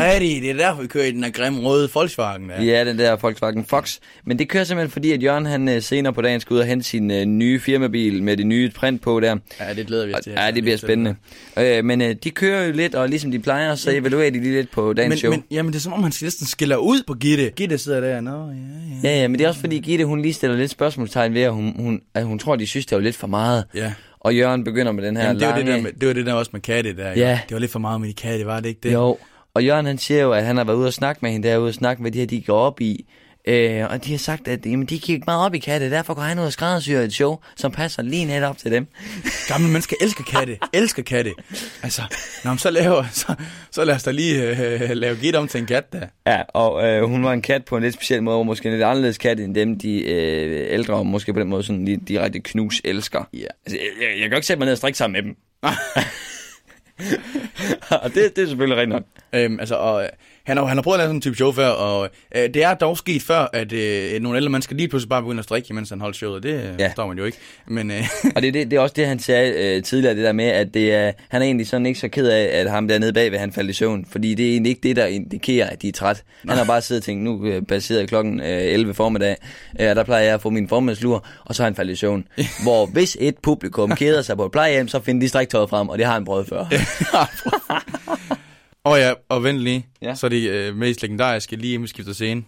Ja. 0.00 0.12
rigtigt. 0.12 0.42
Det 0.42 0.50
er 0.50 0.54
derfor, 0.54 0.82
vi 0.82 0.88
kører 0.88 1.04
i 1.04 1.10
den 1.10 1.24
her 1.24 1.30
grimme 1.30 1.60
røde 1.60 1.88
Volkswagen 1.94 2.48
der. 2.48 2.62
Ja, 2.62 2.84
den 2.84 2.98
der 2.98 3.16
Volkswagen 3.16 3.64
Fox. 3.64 3.98
Men 4.24 4.38
det 4.38 4.48
kører 4.48 4.64
simpelthen 4.64 4.90
fordi, 4.90 5.12
at 5.12 5.22
Jørgen 5.22 5.46
han 5.46 5.68
øh, 5.68 5.82
senere 5.82 6.12
på 6.12 6.22
dagen 6.22 6.40
skal 6.40 6.54
ud 6.54 6.58
og 6.60 6.66
hente 6.66 6.86
sin 6.88 7.10
øh, 7.10 7.24
nye 7.24 7.60
firmabil 7.60 8.22
med 8.22 8.36
det 8.36 8.46
nye 8.46 8.70
print 8.70 9.02
på 9.02 9.20
der. 9.20 9.36
Ja, 9.60 9.74
det 9.74 9.86
glæder 9.86 10.06
vi 10.06 10.14
os 10.14 10.20
til. 10.24 10.32
Ja, 10.32 10.50
det 10.50 10.62
bliver 10.62 10.76
spændende. 10.78 11.14
Øh, 11.58 11.84
men 11.84 12.00
øh, 12.02 12.16
de 12.24 12.30
kører 12.30 12.64
jo 12.66 12.72
lidt, 12.72 12.94
og 12.94 13.08
ligesom 13.08 13.30
de 13.30 13.38
plejer, 13.38 13.74
så 13.74 13.90
evaluerer 13.90 14.30
de 14.30 14.40
lige 14.40 14.54
lidt 14.54 14.70
på 14.70 14.92
dagens 14.92 15.10
Men, 15.10 15.18
show. 15.18 15.30
men, 15.30 15.44
jamen, 15.50 15.72
det 15.72 15.78
er 15.78 15.82
som 15.82 15.92
om, 15.92 16.02
han 16.02 16.12
næsten 16.22 16.46
skiller 16.46 16.76
ud 16.76 17.02
på 17.10 17.14
Gitte. 17.14 17.50
Gitte 17.56 17.78
sidder 17.78 18.00
der, 18.00 18.20
nå 18.20 18.30
ja, 18.30 18.54
ja. 19.02 19.10
Ja, 19.10 19.20
ja, 19.20 19.28
men 19.28 19.38
det 19.38 19.44
er 19.44 19.48
også 19.48 19.60
fordi 19.60 19.78
Gitte, 19.78 20.04
hun 20.04 20.22
lige 20.22 20.32
stiller 20.32 20.56
lidt 20.56 20.70
spørgsmålstegn 20.70 21.34
ved, 21.34 21.42
at 21.42 21.52
hun, 21.52 21.74
hun, 21.76 22.00
at 22.14 22.24
hun 22.24 22.38
tror, 22.38 22.56
de 22.56 22.66
synes, 22.66 22.86
det 22.86 22.96
var 22.96 23.02
lidt 23.02 23.16
for 23.16 23.26
meget. 23.26 23.64
Ja. 23.74 23.92
Og 24.20 24.36
Jørgen 24.36 24.64
begynder 24.64 24.92
med 24.92 25.04
den 25.04 25.16
her 25.16 25.24
Jamen, 25.24 25.40
det, 25.40 25.48
var 25.48 25.56
lange... 25.56 25.72
det, 25.72 25.76
der 25.76 25.82
med, 25.82 25.92
det 25.92 26.08
var 26.08 26.14
det 26.14 26.26
der 26.26 26.32
også 26.32 26.50
med 26.52 26.60
katte 26.60 26.96
der. 26.96 27.10
Ja. 27.10 27.40
Det 27.48 27.54
var 27.54 27.58
lidt 27.58 27.70
for 27.70 27.78
meget 27.78 28.00
med 28.00 28.08
de 28.08 28.14
katte, 28.14 28.46
var 28.46 28.60
det 28.60 28.68
ikke 28.68 28.80
det? 28.82 28.92
Jo, 28.92 29.18
og 29.54 29.64
Jørgen 29.64 29.86
han 29.86 29.98
siger 29.98 30.22
jo, 30.22 30.32
at 30.32 30.44
han 30.44 30.56
har 30.56 30.64
været 30.64 30.76
ude 30.76 30.86
og 30.86 30.92
snakke 30.92 31.18
med 31.22 31.30
hende 31.30 31.48
derude 31.48 31.68
og 31.68 31.74
snakke 31.74 32.02
med 32.02 32.10
de 32.10 32.18
her, 32.18 32.26
de 32.26 32.40
går 32.40 32.58
op 32.58 32.80
i. 32.80 33.06
Øh, 33.44 33.90
og 33.90 34.04
de 34.04 34.10
har 34.10 34.18
sagt, 34.18 34.48
at 34.48 34.66
jamen, 34.66 34.86
de 34.86 34.98
gik 34.98 35.26
meget 35.26 35.46
op 35.46 35.54
i 35.54 35.58
katte, 35.58 35.90
derfor 35.90 36.14
går 36.14 36.22
han 36.22 36.38
ud 36.38 36.44
og 36.44 36.52
skræddersyrer 36.52 37.02
et 37.02 37.12
show, 37.12 37.38
som 37.56 37.72
passer 37.72 38.02
lige 38.02 38.24
net 38.24 38.44
op 38.44 38.58
til 38.58 38.70
dem. 38.72 38.86
Gamle 39.48 39.68
mennesker 39.68 39.96
elsker 40.00 40.24
katte. 40.24 40.58
elsker 40.72 41.02
katte. 41.02 41.34
Altså, 41.82 42.02
når 42.44 42.50
man 42.50 42.58
så 42.58 42.70
laver, 42.70 43.04
så, 43.12 43.34
så 43.70 43.84
lad 43.84 43.94
os 43.94 44.02
da 44.02 44.10
lige 44.10 44.42
øh, 44.42 44.90
lave 44.90 45.16
Gitte 45.16 45.36
om 45.36 45.48
til 45.48 45.60
en 45.60 45.66
kat 45.66 45.92
der. 45.92 46.06
Ja, 46.26 46.42
og 46.48 46.86
øh, 46.86 47.04
hun 47.04 47.24
var 47.24 47.32
en 47.32 47.42
kat 47.42 47.64
på 47.64 47.76
en 47.76 47.82
lidt 47.82 47.94
speciel 47.94 48.22
måde, 48.22 48.36
og 48.36 48.46
måske 48.46 48.66
en 48.68 48.72
lidt 48.72 48.84
anderledes 48.84 49.18
kat 49.18 49.40
end 49.40 49.54
dem, 49.54 49.78
de 49.78 50.02
øh, 50.02 50.66
ældre, 50.74 50.94
og 50.94 51.06
måske 51.06 51.32
på 51.32 51.40
den 51.40 51.48
måde 51.48 51.62
sådan 51.62 51.84
lige 51.84 52.00
direkte 52.08 52.40
knus 52.40 52.80
elsker. 52.84 53.28
Ja. 53.32 53.38
Altså, 53.38 53.78
jeg, 53.78 54.08
jeg, 54.08 54.08
jeg 54.08 54.22
kan 54.22 54.30
jo 54.30 54.36
ikke 54.36 54.46
sætte 54.46 54.58
mig 54.58 54.66
ned 54.66 54.72
og 54.72 54.78
strikke 54.78 54.98
sammen 54.98 55.12
med 55.12 55.22
dem. 55.22 55.36
og 58.02 58.14
det, 58.14 58.36
det 58.36 58.42
er 58.42 58.46
selvfølgelig 58.46 58.76
rigtigt 58.76 58.94
nok. 58.94 59.04
Øhm, 59.32 59.60
altså, 59.60 59.74
og, 59.74 60.02
øh, 60.02 60.08
han, 60.44 60.56
har, 60.56 60.64
han 60.64 60.76
har 60.76 60.82
prøvet 60.82 60.94
at 60.94 60.98
lave 60.98 61.06
sådan 61.08 61.16
en 61.16 61.20
type 61.20 61.36
show 61.36 61.52
før, 61.52 61.68
og 61.68 62.08
øh, 62.36 62.42
det 62.42 62.64
er 62.64 62.74
dog 62.74 62.98
sket 62.98 63.22
før, 63.22 63.46
at 63.52 63.72
øh, 63.72 64.20
nogle 64.20 64.36
ældre 64.38 64.50
mennesker 64.50 64.76
lige 64.76 64.88
pludselig 64.88 65.08
bare 65.08 65.22
begynder 65.22 65.38
at 65.38 65.44
strikke, 65.44 65.74
mens 65.74 65.90
han 65.90 66.00
holdt 66.00 66.16
showet. 66.16 66.42
Det 66.42 66.54
ja. 66.54 66.74
Ja. 66.78 66.88
forstår 66.88 67.06
man 67.06 67.18
jo 67.18 67.24
ikke. 67.24 67.38
Men 67.66 67.90
øh, 67.90 68.04
Og 68.36 68.42
det, 68.42 68.48
er 68.48 68.52
det, 68.52 68.70
det 68.70 68.76
er 68.76 68.80
også 68.80 68.94
det, 68.96 69.06
han 69.06 69.18
sagde 69.18 69.76
øh, 69.76 69.82
tidligere, 69.82 70.14
det 70.14 70.24
der 70.24 70.32
med, 70.32 70.44
at 70.44 70.74
det 70.74 70.94
er, 70.94 71.12
han 71.28 71.42
er 71.42 71.46
egentlig 71.46 71.66
sådan 71.66 71.86
ikke 71.86 72.00
så 72.00 72.08
ked 72.08 72.28
af, 72.28 72.60
at 72.60 72.70
ham 72.70 72.88
dernede 72.88 73.12
bagved, 73.12 73.38
han 73.38 73.52
faldt 73.52 73.70
i 73.70 73.72
søvn. 73.72 74.06
Fordi 74.10 74.34
det 74.34 74.46
er 74.46 74.50
egentlig 74.50 74.70
ikke 74.70 74.82
det, 74.82 74.96
der 74.96 75.06
indikerer, 75.06 75.70
at 75.70 75.82
de 75.82 75.88
er 75.88 75.92
træt. 75.92 76.22
Han 76.48 76.56
har 76.58 76.64
bare 76.64 76.80
siddet 76.80 77.00
og 77.00 77.04
tænkt, 77.04 77.24
nu 77.24 77.46
øh, 77.46 77.62
baseret 77.62 78.08
klokken 78.08 78.40
øh, 78.40 78.46
11 78.46 78.94
formiddag, 78.94 79.36
øh, 79.80 79.86
der 79.86 80.04
plejer 80.04 80.24
jeg 80.24 80.34
at 80.34 80.40
få 80.40 80.50
min 80.50 80.68
formiddagslur, 80.68 81.26
og 81.44 81.54
så 81.54 81.62
har 81.62 81.66
han 81.66 81.74
faldet 81.74 81.92
i 81.92 81.96
søvn. 81.96 82.24
Hvor 82.64 82.86
hvis 82.86 83.16
et 83.20 83.38
publikum 83.42 83.96
keder 83.96 84.22
sig 84.22 84.36
på 84.36 84.44
et 84.44 84.52
plejehjem, 84.52 84.88
så 84.88 85.00
finder 85.00 85.20
de 85.20 85.28
striktøjet 85.28 85.70
frem, 85.70 85.88
og 85.88 85.98
det 85.98 86.06
har 86.06 86.12
han 86.12 86.24
prøvet 86.24 86.48
før. 86.48 86.64
og 88.84 88.98
ja, 88.98 89.14
og 89.28 89.44
vent 89.44 89.58
lige, 89.58 89.86
ja. 90.02 90.14
Så 90.14 90.26
er 90.26 90.28
det 90.28 90.50
øh, 90.50 90.76
mest 90.76 91.02
legendariske 91.02 91.56
lige 91.56 91.74
inden 91.74 91.82
vi 91.82 91.88
skifter 91.88 92.12
scene. 92.12 92.44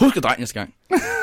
Husk 0.00 0.16
at 0.16 0.22
dreje 0.22 0.38
næste 0.38 0.54
gang. 0.54 0.74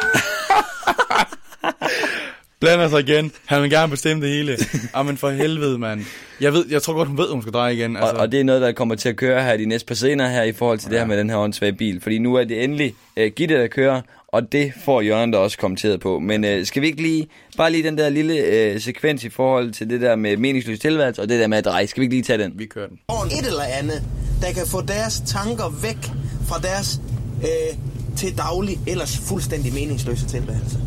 Blander 2.63 2.89
sig 2.89 2.99
igen. 2.99 3.31
Han 3.45 3.61
vil 3.61 3.69
gerne 3.69 3.89
bestemme 3.89 4.25
det 4.25 4.33
hele. 4.33 4.57
Jamen 4.95 5.17
for 5.17 5.29
helvede, 5.29 5.77
mand. 5.77 6.05
Jeg, 6.41 6.53
ved, 6.53 6.65
jeg 6.69 6.81
tror 6.81 6.93
godt, 6.93 7.07
hun 7.07 7.17
ved, 7.17 7.29
hun 7.31 7.41
skal 7.41 7.53
dreje 7.53 7.73
igen. 7.73 7.97
Og, 7.97 8.09
og 8.09 8.31
det 8.31 8.39
er 8.39 8.43
noget, 8.43 8.61
der 8.61 8.71
kommer 8.71 8.95
til 8.95 9.09
at 9.09 9.15
køre 9.15 9.43
her 9.43 9.57
de 9.57 9.65
næste 9.65 9.87
par 9.87 9.95
scener 9.95 10.29
her 10.29 10.43
i 10.43 10.51
forhold 10.51 10.79
til 10.79 10.87
ja. 10.87 10.91
det 10.91 10.99
her 10.99 11.07
med 11.07 11.17
den 11.17 11.29
her 11.29 11.37
åndssvage 11.37 11.73
bil. 11.73 12.01
Fordi 12.01 12.17
nu 12.17 12.35
er 12.35 12.43
det 12.43 12.63
endelig 12.63 12.95
uh, 13.17 13.23
Gitte, 13.25 13.55
der 13.55 13.67
kører, 13.67 14.01
og 14.27 14.51
det 14.51 14.73
får 14.85 15.01
Jørgen 15.01 15.33
der 15.33 15.39
også 15.39 15.57
kommenteret 15.57 15.99
på. 15.99 16.19
Men 16.19 16.43
uh, 16.43 16.63
skal 16.63 16.81
vi 16.81 16.87
ikke 16.87 17.01
lige, 17.01 17.27
bare 17.57 17.71
lige 17.71 17.83
den 17.83 17.97
der 17.97 18.09
lille 18.09 18.73
uh, 18.75 18.81
sekvens 18.81 19.23
i 19.23 19.29
forhold 19.29 19.71
til 19.71 19.89
det 19.89 20.01
der 20.01 20.15
med 20.15 20.37
meningsløs 20.37 20.79
tilværelse, 20.79 21.21
og 21.21 21.29
det 21.29 21.39
der 21.39 21.47
med 21.47 21.57
at 21.57 21.65
dreje. 21.65 21.87
Skal 21.87 22.01
vi 22.01 22.05
ikke 22.05 22.15
lige 22.15 22.23
tage 22.23 22.43
den? 22.43 22.53
Vi 22.55 22.65
kører 22.65 22.87
den. 22.87 22.97
et 23.39 23.47
eller 23.47 23.63
andet, 23.63 24.03
der 24.41 24.51
kan 24.51 24.67
få 24.67 24.81
deres 24.81 25.23
tanker 25.27 25.79
væk 25.81 26.11
fra 26.47 26.59
deres 26.59 26.99
øh, 27.43 27.92
til 28.17 28.37
daglig, 28.37 28.79
ellers 28.87 29.17
fuldstændig 29.17 29.73
meningsløse 29.73 30.27
tilværelse. 30.27 30.77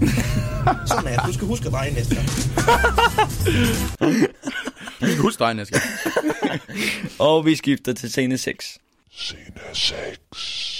Sådan 0.88 1.06
er 1.06 1.16
det. 1.16 1.26
Du 1.26 1.32
skal 1.32 1.46
huske 1.46 1.68
dreje 1.70 1.90
næste 1.90 2.14
gang. 2.14 2.28
Du 5.00 5.06
skal 5.06 5.18
huske 5.18 5.38
drejen, 5.38 5.58
Asger. 5.58 5.78
Og 7.18 7.44
vi 7.46 7.56
skifter 7.56 7.92
til 7.92 8.10
scene 8.10 8.38
6. 8.38 8.78
Scene 9.16 9.40
6. 9.72 10.75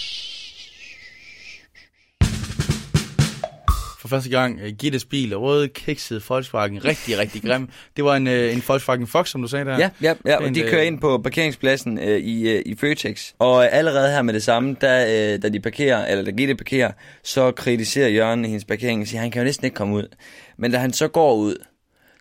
For 4.06 4.16
første 4.16 4.30
gang, 4.30 4.60
uh, 4.62 4.68
Gittes 4.78 5.04
bil, 5.04 5.36
røde, 5.36 5.68
kikset 5.68 6.24
Volkswagen, 6.28 6.84
rigtig, 6.84 7.18
rigtig 7.18 7.42
grim. 7.42 7.68
Det 7.96 8.04
var 8.04 8.16
en, 8.16 8.26
uh, 8.26 8.32
en 8.32 8.62
Volkswagen 8.68 9.06
Fox, 9.06 9.28
som 9.28 9.42
du 9.42 9.48
sagde 9.48 9.64
der. 9.64 9.78
Ja, 9.78 9.90
ja, 10.02 10.14
ja 10.26 10.36
og 10.36 10.54
de 10.54 10.60
øh, 10.60 10.70
kører 10.70 10.82
ind 10.82 11.00
på 11.00 11.18
parkeringspladsen 11.18 11.98
øh, 11.98 12.18
i, 12.18 12.48
øh, 12.48 12.62
i 12.66 12.76
Føtex. 12.76 13.32
Og 13.38 13.64
øh, 13.64 13.68
allerede 13.72 14.10
her 14.10 14.22
med 14.22 14.34
det 14.34 14.42
samme, 14.42 14.76
da, 14.80 15.04
øh, 15.34 15.42
da 15.42 15.48
de 15.48 15.60
parkerer, 15.60 16.06
eller 16.06 16.24
da 16.24 16.30
Gitte 16.30 16.54
parkerer, 16.54 16.92
så 17.24 17.50
kritiserer 17.50 18.08
Jørgen 18.08 18.44
hendes 18.44 18.64
parkering 18.64 19.00
og 19.00 19.06
siger, 19.06 19.20
han 19.20 19.30
kan 19.30 19.40
jo 19.40 19.44
næsten 19.44 19.64
ikke 19.64 19.74
komme 19.74 19.94
ud. 19.94 20.08
Men 20.58 20.72
da 20.72 20.78
han 20.78 20.92
så 20.92 21.08
går 21.08 21.34
ud, 21.34 21.56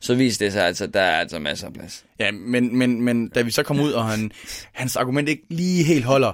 så 0.01 0.15
viser 0.15 0.45
det 0.45 0.53
sig 0.53 0.63
altså, 0.63 0.83
at 0.83 0.93
der 0.93 1.01
er 1.01 1.19
altså 1.19 1.39
masser 1.39 1.67
af 1.67 1.73
plads. 1.73 2.05
Ja, 2.19 2.31
men, 2.31 2.77
men, 2.77 3.01
men 3.01 3.29
da 3.29 3.41
vi 3.41 3.51
så 3.51 3.63
kom 3.63 3.79
ud, 3.79 3.91
og 3.91 4.05
han, 4.05 4.31
hans 4.73 4.95
argument 4.95 5.29
ikke 5.29 5.43
lige 5.49 5.83
helt 5.83 6.05
holder. 6.05 6.33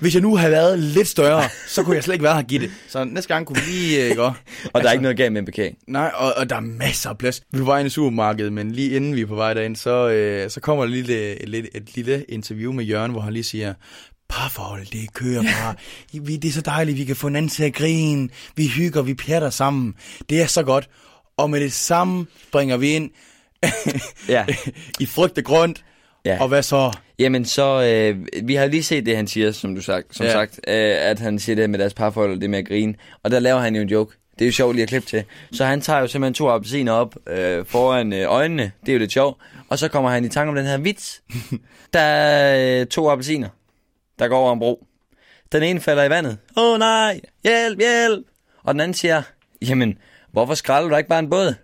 Hvis 0.00 0.14
jeg 0.14 0.22
nu 0.22 0.36
havde 0.36 0.52
været 0.52 0.78
lidt 0.78 1.08
større, 1.08 1.42
så 1.68 1.82
kunne 1.82 1.96
jeg 1.96 2.04
slet 2.04 2.14
ikke 2.14 2.22
være 2.22 2.34
her, 2.34 2.42
Gitte. 2.42 2.70
Så 2.88 3.04
næste 3.04 3.34
gang 3.34 3.46
kunne 3.46 3.56
vi 3.56 3.70
lige 3.70 4.10
øh, 4.10 4.16
gå. 4.16 4.22
Og 4.24 4.32
altså, 4.34 4.70
der 4.74 4.88
er 4.88 4.92
ikke 4.92 5.02
noget 5.02 5.16
galt 5.16 5.32
med 5.32 5.40
en 5.40 5.44
parkering. 5.44 5.76
Nej, 5.88 6.12
og, 6.14 6.34
og 6.36 6.50
der 6.50 6.56
er 6.56 6.60
masser 6.60 7.10
af 7.10 7.18
plads. 7.18 7.42
Vi 7.52 7.58
var 7.58 7.64
vej 7.64 7.78
ind 7.78 7.86
i 7.86 7.90
supermarkedet, 7.90 8.52
men 8.52 8.72
lige 8.72 8.96
inden 8.96 9.16
vi 9.16 9.20
er 9.20 9.26
på 9.26 9.34
vej 9.34 9.54
derind, 9.54 9.76
så, 9.76 10.08
øh, 10.08 10.50
så 10.50 10.60
kommer 10.60 10.84
der 10.84 10.90
lige 10.90 11.36
et, 11.42 11.54
et, 11.54 11.68
et 11.74 11.94
lille 11.94 12.24
interview 12.28 12.72
med 12.72 12.84
Jørgen, 12.84 13.12
hvor 13.12 13.20
han 13.20 13.32
lige 13.32 13.44
siger, 13.44 13.74
parforhold, 14.28 14.86
det 14.86 15.14
kører 15.14 15.42
bare. 15.42 15.74
Vi, 16.12 16.36
det 16.36 16.48
er 16.48 16.52
så 16.52 16.60
dejligt, 16.60 16.98
vi 16.98 17.04
kan 17.04 17.16
få 17.16 17.26
hinanden 17.26 17.48
til 17.48 17.64
at 17.64 17.74
grine. 17.74 18.28
Vi 18.56 18.66
hygger, 18.66 19.02
vi 19.02 19.14
pjatter 19.14 19.50
sammen. 19.50 19.94
Det 20.28 20.42
er 20.42 20.46
så 20.46 20.62
godt. 20.62 20.88
Og 21.36 21.50
med 21.50 21.60
det 21.60 21.72
samme 21.72 22.26
springer 22.48 22.76
vi 22.76 22.88
ind 22.92 23.10
Ja. 24.28 24.46
i 25.00 25.06
frygt 25.06 25.38
og 25.38 25.44
grønt. 25.44 25.84
Ja. 26.24 26.38
Og 26.40 26.48
hvad 26.48 26.62
så? 26.62 26.92
Jamen 27.18 27.44
så, 27.44 27.82
øh, 27.82 28.26
vi 28.48 28.54
har 28.54 28.66
lige 28.66 28.82
set 28.82 29.06
det, 29.06 29.16
han 29.16 29.26
siger, 29.26 29.52
som 29.52 29.74
du 29.74 29.82
sagt, 29.82 30.16
som 30.16 30.26
Ja. 30.26 30.32
sagt, 30.32 30.60
øh, 30.68 30.74
at 30.98 31.18
han 31.18 31.38
siger 31.38 31.56
det 31.56 31.70
med 31.70 31.78
deres 31.78 31.94
parforhold, 31.94 32.40
det 32.40 32.50
med 32.50 32.58
at 32.58 32.66
grine. 32.68 32.94
Og 33.22 33.30
der 33.30 33.38
laver 33.38 33.60
han 33.60 33.76
jo 33.76 33.82
en 33.82 33.88
joke. 33.88 34.16
Det 34.38 34.44
er 34.44 34.46
jo 34.46 34.52
sjovt 34.52 34.74
lige 34.74 34.82
at 34.82 34.88
klippe 34.88 35.08
til. 35.08 35.24
Så 35.52 35.64
han 35.64 35.80
tager 35.80 36.00
jo 36.00 36.06
simpelthen 36.06 36.34
to 36.34 36.48
appelsiner 36.48 36.92
op 36.92 37.16
øh, 37.28 37.64
foran 37.66 38.12
øh, 38.12 38.32
øjnene. 38.32 38.72
Det 38.80 38.88
er 38.88 38.92
jo 38.92 38.98
lidt 38.98 39.12
sjovt. 39.12 39.42
Og 39.68 39.78
så 39.78 39.88
kommer 39.88 40.10
han 40.10 40.24
i 40.24 40.28
tanke 40.28 40.48
om 40.48 40.54
den 40.56 40.66
her 40.66 40.78
vits. 40.78 41.22
Der 41.94 42.00
er 42.00 42.80
øh, 42.80 42.86
to 42.86 43.10
appelsiner, 43.10 43.48
der 44.18 44.28
går 44.28 44.38
over 44.38 44.52
en 44.52 44.58
bro. 44.58 44.86
Den 45.52 45.62
ene 45.62 45.80
falder 45.80 46.04
i 46.04 46.10
vandet. 46.10 46.38
Åh 46.56 46.72
oh, 46.72 46.78
nej, 46.78 47.20
hjælp, 47.44 47.78
hjælp. 47.78 48.26
Og 48.62 48.74
den 48.74 48.80
anden 48.80 48.94
siger, 48.94 49.22
jamen, 49.62 49.98
hvorfor 50.36 50.54
skralder 50.54 50.88
du 50.88 50.96
ikke 50.96 51.08
bare 51.08 51.18
en 51.18 51.30
båd? 51.30 51.54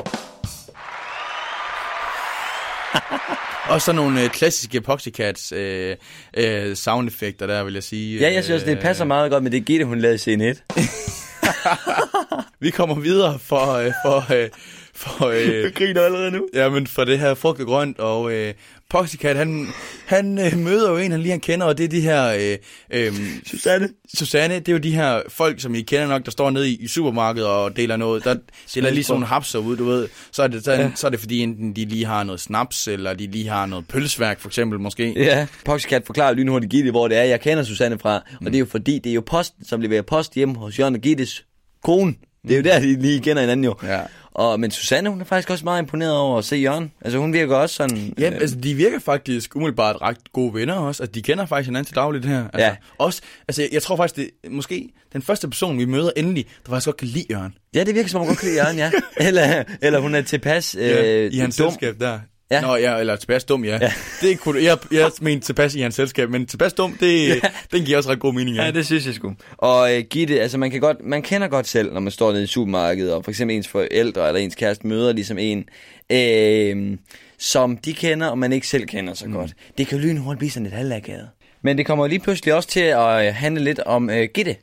Og 3.68 3.82
så 3.82 3.92
nogle 3.92 4.22
øh, 4.22 4.30
klassiske 4.30 4.80
Poxycats 4.80 5.52
øh, 5.52 5.96
øh, 6.36 6.76
soundeffekter 6.76 7.46
der, 7.46 7.64
vil 7.64 7.74
jeg 7.74 7.82
sige. 7.82 8.20
Ja, 8.20 8.32
jeg 8.32 8.44
synes, 8.44 8.62
det 8.62 8.78
passer 8.78 9.04
meget 9.04 9.30
godt 9.30 9.42
med 9.42 9.50
det 9.50 9.64
Gitte, 9.64 9.84
hun 9.84 9.98
lavede 9.98 10.14
i 10.14 10.18
scene 10.18 10.48
1. 10.48 10.64
Vi 12.60 12.70
kommer 12.70 12.94
videre 12.94 13.38
for... 13.38 13.72
Øh, 13.72 13.92
for, 14.04 14.34
øh, 14.34 14.48
for 14.94 15.26
øh, 15.26 15.72
griner 15.74 16.00
allerede 16.00 16.30
nu. 16.30 16.48
Ja, 16.54 16.68
men 16.68 16.86
for 16.86 17.04
det 17.04 17.18
her 17.18 17.34
frugt 17.34 17.60
og 17.60 17.66
grønt, 17.66 17.98
og 17.98 18.32
øh, 18.32 18.54
Poxycat, 18.92 19.36
han, 19.36 19.66
han 20.06 20.38
øh, 20.38 20.58
møder 20.58 20.90
jo 20.90 20.96
en, 20.96 21.10
han 21.10 21.20
lige 21.20 21.30
han 21.30 21.40
kender, 21.40 21.66
og 21.66 21.78
det 21.78 21.84
er 21.84 21.88
de 21.88 22.00
her... 22.00 22.26
Øh, 22.28 22.58
øh, 22.90 23.12
Susanne. 23.46 23.88
Susanne, 24.14 24.54
det 24.54 24.68
er 24.68 24.72
jo 24.72 24.78
de 24.78 24.94
her 24.94 25.22
folk, 25.28 25.60
som 25.60 25.74
I 25.74 25.82
kender 25.82 26.06
nok, 26.06 26.24
der 26.24 26.30
står 26.30 26.50
nede 26.50 26.70
i, 26.70 26.76
i 26.76 26.86
supermarkedet 26.86 27.48
og 27.48 27.76
deler 27.76 27.96
noget. 27.96 28.24
Der 28.24 28.36
deler 28.74 28.90
lige 28.90 29.04
sådan 29.04 29.14
nogle 29.14 29.26
hapser 29.26 29.58
ud, 29.58 29.76
du 29.76 29.84
ved. 29.84 30.08
Så 30.32 30.42
er, 30.42 30.46
det, 30.46 30.64
så, 30.64 30.72
ja. 30.72 30.90
så 30.94 31.06
er 31.06 31.10
det 31.10 31.20
fordi, 31.20 31.38
enten 31.38 31.76
de 31.76 31.84
lige 31.84 32.04
har 32.04 32.24
noget 32.24 32.40
snaps, 32.40 32.88
eller 32.88 33.14
de 33.14 33.26
lige 33.26 33.48
har 33.48 33.66
noget 33.66 33.88
pølseværk, 33.88 34.40
for 34.40 34.48
eksempel, 34.48 34.80
måske. 34.80 35.12
Ja, 35.16 35.46
Poxycat 35.64 36.02
forklarer 36.06 36.34
lynhurtigt 36.34 36.70
Gitte, 36.70 36.90
hvor 36.90 37.08
det 37.08 37.18
er, 37.18 37.22
jeg 37.22 37.40
kender 37.40 37.64
Susanne 37.64 37.98
fra. 37.98 38.20
Mm. 38.40 38.46
Og 38.46 38.52
det 38.52 38.54
er 38.54 38.60
jo 38.60 38.66
fordi, 38.66 38.98
det 38.98 39.10
er 39.10 39.14
jo 39.14 39.22
posten, 39.26 39.64
som 39.64 39.80
leverer 39.80 40.02
post 40.02 40.34
hjemme 40.34 40.54
hos 40.54 40.78
Jørgen 40.78 40.94
og 40.94 41.00
Gittes 41.00 41.44
kone. 41.84 42.14
Det 42.42 42.52
er 42.52 42.56
jo 42.56 42.62
der, 42.62 42.80
de 42.80 43.02
lige 43.02 43.20
kender 43.20 43.42
hinanden 43.42 43.64
jo. 43.64 43.74
Ja. 43.82 44.00
Og, 44.34 44.60
men 44.60 44.70
Susanne, 44.70 45.10
hun 45.10 45.20
er 45.20 45.24
faktisk 45.24 45.50
også 45.50 45.64
meget 45.64 45.82
imponeret 45.82 46.16
over 46.16 46.38
at 46.38 46.44
se 46.44 46.56
Jørgen. 46.56 46.92
Altså, 47.00 47.18
hun 47.18 47.32
virker 47.32 47.56
også 47.56 47.74
sådan... 47.74 48.14
Ja, 48.18 48.30
altså 48.30 48.56
de 48.56 48.74
virker 48.74 48.98
faktisk 48.98 49.56
umiddelbart 49.56 49.96
ret 50.02 50.32
gode 50.32 50.54
venner 50.54 50.74
også. 50.74 51.02
Altså 51.02 51.12
de 51.12 51.22
kender 51.22 51.46
faktisk 51.46 51.66
hinanden 51.68 51.84
til 51.86 51.96
dagligt 51.96 52.24
her. 52.24 52.44
Altså, 52.44 52.58
Ja. 52.58 52.76
Også, 52.98 53.22
altså 53.48 53.62
jeg, 53.62 53.68
jeg 53.72 53.82
tror 53.82 53.96
faktisk, 53.96 54.16
det 54.16 54.52
måske 54.52 54.88
den 55.12 55.22
første 55.22 55.48
person, 55.48 55.78
vi 55.78 55.84
møder 55.84 56.10
endelig, 56.16 56.46
der 56.66 56.70
faktisk 56.70 56.86
godt 56.86 56.96
kan 56.96 57.08
lide 57.08 57.26
Jørgen. 57.30 57.54
Ja, 57.74 57.84
det 57.84 57.94
virker 57.94 58.08
som 58.08 58.20
om, 58.20 58.26
hun 58.26 58.28
godt 58.28 58.38
kan 58.38 58.48
lide 58.48 58.62
Jørgen, 58.62 58.76
ja. 58.78 58.90
eller, 59.28 59.64
eller 59.82 59.98
hun 59.98 60.14
er 60.14 60.22
tilpas 60.22 60.74
øh, 60.78 60.86
Ja, 60.88 61.28
I 61.32 61.36
hans 61.36 61.56
dum. 61.56 61.70
selskab 61.70 62.00
der. 62.00 62.18
Ja. 62.52 62.60
Nå, 62.60 62.76
ja, 62.76 62.98
eller 62.98 63.16
tilpas 63.16 63.44
dum, 63.44 63.64
ja. 63.64 63.78
ja. 63.80 63.92
Det 64.20 64.40
kunne 64.40 64.62
jeg, 64.62 64.78
jeg 64.90 65.10
mente 65.20 65.46
tilpas 65.46 65.74
i 65.74 65.80
hans 65.80 65.94
selskab, 65.94 66.30
men 66.30 66.46
tilpas 66.46 66.72
dum, 66.72 66.96
det, 67.00 67.28
ja. 67.28 67.40
den 67.72 67.84
giver 67.84 67.96
også 67.96 68.10
ret 68.10 68.20
god 68.20 68.34
mening. 68.34 68.56
Ja, 68.56 68.70
det 68.70 68.86
synes 68.86 69.06
jeg 69.06 69.14
sgu. 69.14 69.34
Og 69.56 69.96
øh, 69.96 70.04
Gitte, 70.10 70.40
altså 70.40 70.58
man, 70.58 70.70
kan 70.70 70.80
godt, 70.80 70.96
man 71.04 71.22
kender 71.22 71.48
godt 71.48 71.68
selv, 71.68 71.92
når 71.92 72.00
man 72.00 72.10
står 72.10 72.32
nede 72.32 72.42
i 72.44 72.46
supermarkedet, 72.46 73.14
og 73.14 73.24
for 73.24 73.30
eksempel 73.30 73.56
ens 73.56 73.68
forældre 73.68 74.28
eller 74.28 74.40
ens 74.40 74.54
kæreste 74.54 74.86
møder 74.86 75.12
ligesom 75.12 75.38
en, 75.38 75.64
øh, 76.12 76.98
som 77.38 77.76
de 77.76 77.92
kender, 77.92 78.26
og 78.26 78.38
man 78.38 78.52
ikke 78.52 78.68
selv 78.68 78.86
kender 78.86 79.14
så 79.14 79.26
mm. 79.26 79.32
godt. 79.32 79.52
Det 79.78 79.86
kan 79.86 79.98
jo 79.98 80.04
lynhurtigt 80.04 80.38
blive 80.38 80.50
sådan 80.50 80.64
lidt 80.64 80.74
halvagavet. 80.74 81.28
Men 81.62 81.78
det 81.78 81.86
kommer 81.86 82.06
lige 82.06 82.20
pludselig 82.20 82.54
også 82.54 82.68
til 82.68 82.80
at 82.80 83.26
øh, 83.26 83.34
handle 83.34 83.64
lidt 83.64 83.78
om 83.78 84.10
øh, 84.10 84.28
Gitte. 84.34 84.56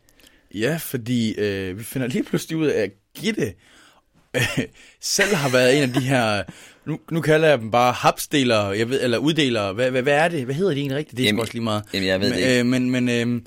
Ja, 0.53 0.77
fordi 0.81 1.39
øh, 1.39 1.77
vi 1.77 1.83
finder 1.83 2.07
lige 2.07 2.23
pludselig 2.23 2.57
ud 2.57 2.67
af, 2.67 2.81
at 2.81 2.89
Gitte 3.19 3.53
øh, 4.35 4.59
selv 5.01 5.35
har 5.35 5.49
været 5.49 5.77
en 5.77 5.83
af 5.83 5.89
de 5.89 5.99
her, 5.99 6.43
nu, 6.85 6.99
nu 7.11 7.21
kalder 7.21 7.47
jeg 7.47 7.59
dem 7.59 7.71
bare 7.71 7.93
hapsdelere, 7.93 8.65
jeg 8.67 8.89
ved, 8.89 8.99
eller 9.03 9.17
uddelere. 9.17 9.73
Hvad, 9.73 9.91
hvad, 9.91 10.01
hvad 10.01 10.13
er 10.13 10.27
det? 10.27 10.45
Hvad 10.45 10.55
hedder 10.55 10.71
de 10.73 10.79
egentlig 10.79 10.97
rigtigt? 10.97 11.17
Det 11.17 11.23
er 11.23 11.27
Jamen, 11.27 11.39
også 11.41 11.53
lige 11.53 11.63
meget. 11.63 11.83
jamen, 11.93 12.07
jeg 12.07 12.19
ved 12.21 12.29
men, 12.29 12.37
det 12.37 12.43
ikke. 12.45 12.59
Øh, 12.59 12.65
men 12.65 12.89
men 12.89 13.09
øh, 13.09 13.41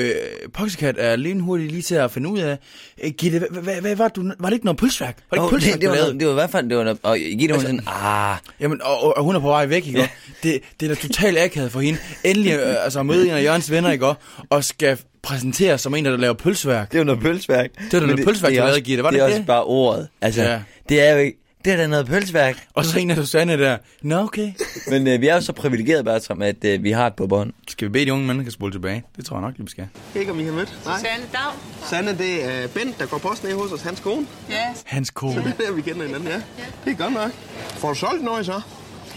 øh, 0.00 0.10
Poxycat 0.54 0.94
er 0.98 1.16
lynhurtigt 1.16 1.70
lige 1.72 1.82
til 1.82 1.94
at 1.94 2.10
finde 2.10 2.28
ud 2.28 2.38
af, 2.38 2.58
øh, 3.04 3.10
Gitte, 3.10 3.38
hvad, 3.38 3.62
hvad, 3.62 3.80
hvad, 3.80 3.96
var, 3.96 4.08
du, 4.08 4.32
var 4.38 4.48
det 4.48 4.52
ikke 4.54 4.64
noget 4.64 4.78
pølseværk? 4.78 5.16
Var 5.30 5.36
det 5.36 5.36
ikke 5.36 5.44
Åh, 5.44 5.50
pølseværk, 5.50 5.74
det, 5.74 5.80
det, 5.80 5.88
var, 5.90 5.96
noget- 5.96 6.20
det 6.20 6.26
var 6.26 6.32
i 6.32 6.34
hvert 6.34 6.50
fald, 6.50 6.68
det 6.68 6.76
var 6.76 6.84
noget, 6.84 6.98
og 7.02 7.16
Gitte 7.18 7.54
altså, 7.54 7.68
hun 7.68 7.78
sådan, 7.78 7.94
ah, 8.04 8.36
Jamen, 8.60 8.82
og, 8.82 9.04
og, 9.04 9.16
og 9.16 9.24
hun 9.24 9.36
er 9.36 9.40
på 9.40 9.48
vej 9.48 9.66
væk, 9.66 9.86
ikke? 9.86 9.98
Ja. 9.98 10.08
Det, 10.42 10.60
det 10.80 10.90
er 10.90 10.94
da 10.94 11.00
totalt 11.00 11.38
akavet 11.38 11.72
for 11.72 11.80
hende. 11.80 11.98
Endelig 12.24 12.52
øh, 12.52 12.84
altså, 12.84 13.02
møde 13.02 13.24
en 13.28 13.34
af 13.34 13.42
Jørgens 13.44 13.70
venner, 13.70 13.90
ikke? 13.90 14.06
Og 14.50 14.64
skal 14.64 14.98
præsentere 15.22 15.78
som 15.78 15.94
en, 15.94 16.04
der 16.04 16.16
laver 16.16 16.34
pølseværk. 16.34 16.92
det 16.92 17.06
noget 17.06 17.20
pølseværk. 17.22 17.70
da 17.76 17.80
noget 17.92 18.08
Men 18.08 18.16
det, 18.16 18.26
pølseværk, 18.26 18.50
det 18.50 18.58
du 18.58 18.62
er 18.62 18.66
lavede, 18.66 18.80
Gitte. 18.80 19.02
Var 19.04 19.10
det 19.10 19.16
det 19.18 19.22
er 19.22 19.26
ikke 19.26 19.32
også 19.34 19.38
det? 19.38 19.46
bare 19.46 19.64
ordet. 19.64 20.08
Altså, 20.20 20.42
ja. 20.42 20.60
det 20.88 21.00
er 21.00 21.12
jo 21.12 21.18
ikke, 21.18 21.38
det 21.64 21.72
er 21.72 21.76
da 21.76 21.86
noget 21.86 22.06
pølseværk. 22.06 22.66
Og 22.74 22.84
så 22.84 22.98
en 22.98 23.10
af 23.10 23.16
Susanne 23.16 23.58
der. 23.58 23.78
Nå, 24.02 24.18
okay. 24.18 24.52
Men 24.90 25.06
øh, 25.06 25.20
vi 25.20 25.26
er 25.26 25.34
jo 25.34 25.40
så 25.40 25.52
privilegerede, 25.52 26.04
Bertram, 26.04 26.42
at 26.42 26.64
øh, 26.64 26.82
vi 26.82 26.90
har 26.90 27.08
det 27.08 27.16
på 27.16 27.26
bånd. 27.26 27.52
Skal 27.68 27.88
vi 27.88 27.92
bede 27.92 28.06
de 28.06 28.12
unge 28.12 28.26
mennesker 28.26 28.52
spole 28.52 28.72
tilbage? 28.72 29.04
Det 29.16 29.26
tror 29.26 29.36
jeg 29.36 29.42
nok, 29.42 29.52
lige 29.56 29.64
vi 29.64 29.70
skal. 29.70 29.88
Ikke 30.14 30.30
om 30.32 30.40
I 30.40 30.44
har 30.44 30.52
mødt? 30.52 30.78
Nej. 30.84 30.98
Sande 30.98 31.26
Dag. 31.32 31.52
Sande, 31.88 32.18
det 32.18 32.44
er 32.44 32.68
Bent, 32.68 32.98
der 32.98 33.06
går 33.06 33.18
post 33.18 33.44
ned 33.44 33.54
hos 33.54 33.72
os, 33.72 33.82
hans 33.82 34.00
kone. 34.00 34.26
Ja. 34.50 34.74
Hans 34.84 35.10
kone. 35.10 35.34
Det 35.34 35.54
er 35.58 35.64
der, 35.66 35.72
vi 35.72 35.82
kender 35.82 36.06
hinanden, 36.06 36.28
ja. 36.28 36.40
Det 36.84 36.90
er 36.92 36.96
godt 36.96 37.12
nok. 37.12 37.30
Får 37.68 37.88
du 37.88 37.94
solgt 37.94 38.24
noget 38.24 38.46
så? 38.46 38.60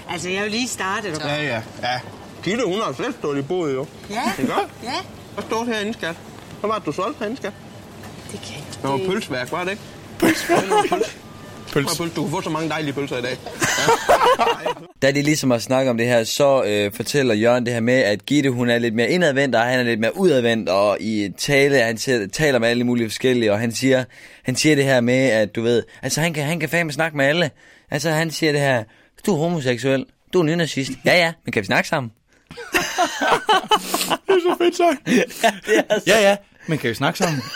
Altså, 0.10 0.30
jeg 0.30 0.44
vil 0.44 0.52
lige 0.52 0.68
starte. 0.68 1.14
Du. 1.14 1.20
Ja, 1.24 1.44
ja. 1.44 1.62
Ja. 1.84 2.00
Gitte, 2.44 2.64
hun 2.66 2.76
har 2.82 2.94
selv 2.98 3.14
stået 3.14 3.40
i 3.40 3.42
boet, 3.42 3.74
jo. 3.74 3.86
Ja. 4.10 4.22
Det 4.38 4.50
er 4.50 4.56
godt. 4.56 4.70
Ja. 4.84 4.94
Hvad 5.34 5.44
stod 5.44 5.66
herinde, 5.68 5.94
skat? 5.94 6.16
Hvad 6.60 6.68
var 6.70 6.78
det, 6.78 6.86
du 6.86 6.92
solgte 6.92 7.20
herinde, 7.20 7.38
skat? 7.38 7.54
Det 8.32 8.40
kan 8.42 8.56
jeg 8.56 8.64
Det 8.82 8.90
var 9.08 9.12
pølseværk, 9.14 9.52
var 9.52 9.64
det 9.64 9.72
ikke? 9.72 9.84
Pølseværk? 10.20 11.16
Pøls. 11.74 11.88
Pøls. 11.88 11.98
Pøls. 11.98 12.14
Du 12.14 12.24
kan 12.24 12.32
få 12.32 12.42
så 12.42 12.50
mange 12.50 12.70
dejlige 12.70 12.94
pølser 12.94 13.18
i 13.18 13.22
dag. 13.22 13.38
Da 15.02 15.12
de 15.12 15.22
ligesom 15.22 15.52
har 15.52 15.58
snakket 15.58 15.90
om 15.90 15.98
det 15.98 16.08
her, 16.08 16.24
så 16.24 16.64
øh, 16.64 16.94
fortæller 16.94 17.34
Jørgen 17.34 17.66
det 17.66 17.74
her 17.74 17.82
med, 17.82 17.94
at 17.94 18.26
Gitte 18.26 18.50
hun 18.50 18.70
er 18.70 18.78
lidt 18.80 18.96
mere 18.96 19.10
indadvendt, 19.10 19.56
og 19.56 19.62
han 19.62 19.80
er 19.80 19.84
lidt 19.84 20.00
mere 20.00 20.18
udadvendt, 20.18 20.70
og 20.70 20.98
i 21.00 21.30
tale, 21.38 21.80
han 21.80 21.98
siger, 21.98 22.28
taler 22.28 22.60
med 22.60 22.68
alle 22.68 22.84
mulige 22.84 23.10
forskellige, 23.10 23.52
og 23.52 23.60
han 23.60 23.72
siger, 23.72 24.04
han 24.44 24.56
siger 24.56 24.76
det 24.76 24.86
her 24.86 25.02
med, 25.02 25.30
at 25.30 25.56
du 25.56 25.62
ved, 25.62 25.84
altså 26.02 26.22
han 26.22 26.34
kan, 26.34 26.44
han 26.44 26.60
kan 26.60 26.70
fandme 26.70 26.92
snakke 26.92 27.18
med 27.18 27.26
alle. 27.26 27.52
Altså 27.92 28.10
han 28.10 28.32
siger 28.32 28.52
det 28.52 28.62
her, 28.62 28.84
du 29.26 29.34
er 29.34 29.38
homoseksuel, 29.38 30.06
du 30.34 30.40
er 30.40 30.44
nynazist. 30.44 30.92
Ja 31.06 31.18
ja, 31.18 31.34
men 31.46 31.52
kan 31.52 31.62
vi 31.62 31.66
snakke 31.66 31.90
sammen? 31.90 32.12
Det 34.28 34.34
er 34.36 34.40
så 34.50 34.56
fedt 34.58 34.78
sagt. 34.78 35.10
ja, 36.08 36.30
ja, 36.30 36.36
men 36.68 36.78
kan 36.78 36.90
vi 36.90 36.96
snakke 36.96 37.18
sammen? 37.20 37.42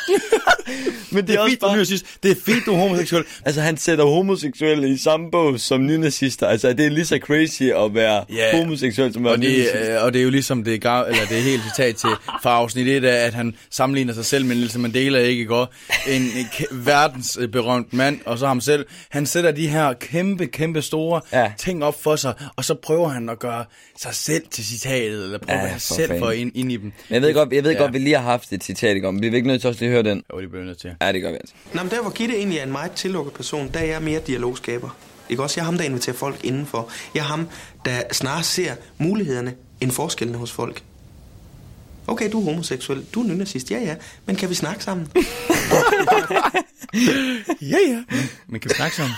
Men 1.11 1.27
Det 1.27 1.35
er 1.35 1.45
du 1.61 1.65
er 1.65 1.73
nynazist. 1.73 2.05
Det 2.23 2.31
er 2.31 2.35
fint, 2.45 2.65
du 2.65 2.73
er 2.73 2.77
homoseksuel. 2.77 3.23
Altså, 3.45 3.61
han 3.61 3.77
sætter 3.77 4.05
homoseksuelle 4.05 4.89
i 4.89 4.97
samme 4.97 5.31
bås 5.31 5.61
som 5.61 5.85
nynazister. 5.85 6.47
Altså, 6.47 6.73
det 6.73 6.85
er 6.85 6.89
lige 6.89 7.05
så 7.05 7.19
crazy 7.23 7.63
at 7.63 7.93
være 7.95 8.25
Ja. 8.29 8.57
homoseksuel 8.57 9.13
som 9.13 9.25
at 9.25 9.31
Og 9.31 9.41
være 9.41 9.49
det, 9.49 9.57
nynazist. 9.57 9.89
øh, 9.91 10.03
og 10.03 10.13
det 10.13 10.19
er 10.19 10.23
jo 10.23 10.29
ligesom 10.29 10.63
det, 10.63 10.81
gav, 10.81 11.05
eller 11.09 11.25
det 11.29 11.37
er 11.37 11.41
helt 11.41 11.61
citat 11.63 11.95
til 11.95 12.09
fra 12.43 12.49
afsnit 12.49 12.87
1 12.87 13.05
af, 13.05 13.25
at 13.25 13.33
han 13.33 13.55
sammenligner 13.71 14.13
sig 14.13 14.25
selv 14.25 14.45
med 14.45 14.55
Nelson 14.55 14.81
Mandela, 14.81 15.19
ikke 15.19 15.45
går 15.45 15.73
en, 16.07 16.21
en 16.21 16.47
verdensberømt 16.85 17.93
mand, 17.93 18.19
og 18.25 18.37
så 18.39 18.47
ham 18.47 18.61
selv. 18.61 18.85
Han 19.09 19.25
sætter 19.25 19.51
de 19.51 19.67
her 19.67 19.93
kæmpe, 19.93 20.47
kæmpe 20.47 20.81
store 20.81 21.21
Ja. 21.33 21.51
ting 21.57 21.83
op 21.83 22.03
for 22.03 22.15
sig, 22.15 22.33
og 22.55 22.65
så 22.65 22.73
prøver 22.73 23.09
han 23.09 23.29
at 23.29 23.39
gøre 23.39 23.65
sig 24.01 24.15
selv 24.15 24.43
til 24.51 24.65
citatet, 24.65 25.23
eller 25.23 25.37
prøve 25.37 25.59
Ja, 25.59 25.73
for 25.73 25.79
selv 25.79 26.19
for 26.19 26.31
ind, 26.31 26.51
ind 26.55 26.71
i 26.71 26.75
dem. 26.77 26.83
Men 26.83 26.93
jeg 27.09 27.21
ved 27.21 27.33
godt, 27.33 27.53
jeg 27.53 27.63
ved 27.63 27.71
Ja. 27.71 27.77
godt, 27.77 27.93
vi 27.93 27.97
lige 27.99 28.15
har 28.15 28.23
haft 28.23 28.51
et 28.53 28.63
citat 28.63 28.96
i 28.97 28.99
gang. 28.99 29.21
Vi 29.21 29.27
er 29.27 29.33
ikke 29.33 29.47
nødt 29.47 29.61
til 29.61 29.67
også 29.67 29.85
at 29.85 29.91
høre 29.91 30.03
den. 30.03 30.23
Jo, 30.33 30.41
det 30.41 30.49
bliver 30.51 30.65
nødt 30.65 30.77
til. 30.77 30.95
Ja, 31.01 31.11
det 31.11 31.21
gør 31.21 31.29
vi 31.31 31.35
altså. 31.35 31.53
Nå, 31.73 31.83
men 31.83 31.91
der 31.91 32.01
hvor 32.01 32.11
Gitte 32.11 32.35
egentlig 32.35 32.59
er 32.59 32.63
en 32.63 32.71
meget 32.71 32.91
tillukket 32.91 33.33
person, 33.33 33.69
der 33.73 33.79
er 33.79 33.85
jeg 33.85 34.01
mere 34.01 34.19
dialogskaber. 34.27 34.97
Ikke 35.29 35.43
også? 35.43 35.53
Jeg 35.59 35.61
er 35.61 35.65
ham, 35.65 35.77
der 35.77 35.83
inviterer 35.83 36.15
folk 36.15 36.43
indenfor. 36.43 36.89
Jeg 37.13 37.19
er 37.19 37.23
ham, 37.23 37.47
der 37.85 38.01
snarere 38.11 38.43
ser 38.43 38.75
mulighederne 38.97 39.53
end 39.81 39.91
forskellene 39.91 40.37
hos 40.37 40.51
folk. 40.51 40.83
Okay, 42.07 42.31
du 42.31 42.39
er 42.39 42.43
homoseksuel, 42.43 43.05
du 43.13 43.23
er 43.23 43.27
nynazist, 43.27 43.71
ja 43.71 43.79
ja, 43.79 43.95
men 44.25 44.35
kan 44.35 44.49
vi 44.49 44.55
snakke 44.55 44.83
sammen? 44.83 45.07
Ja, 47.61 47.77
ja. 47.87 48.03
Men 48.47 48.59
kan 48.59 48.69
vi 48.69 48.75
snakke 48.75 48.95
sammen? 48.95 49.15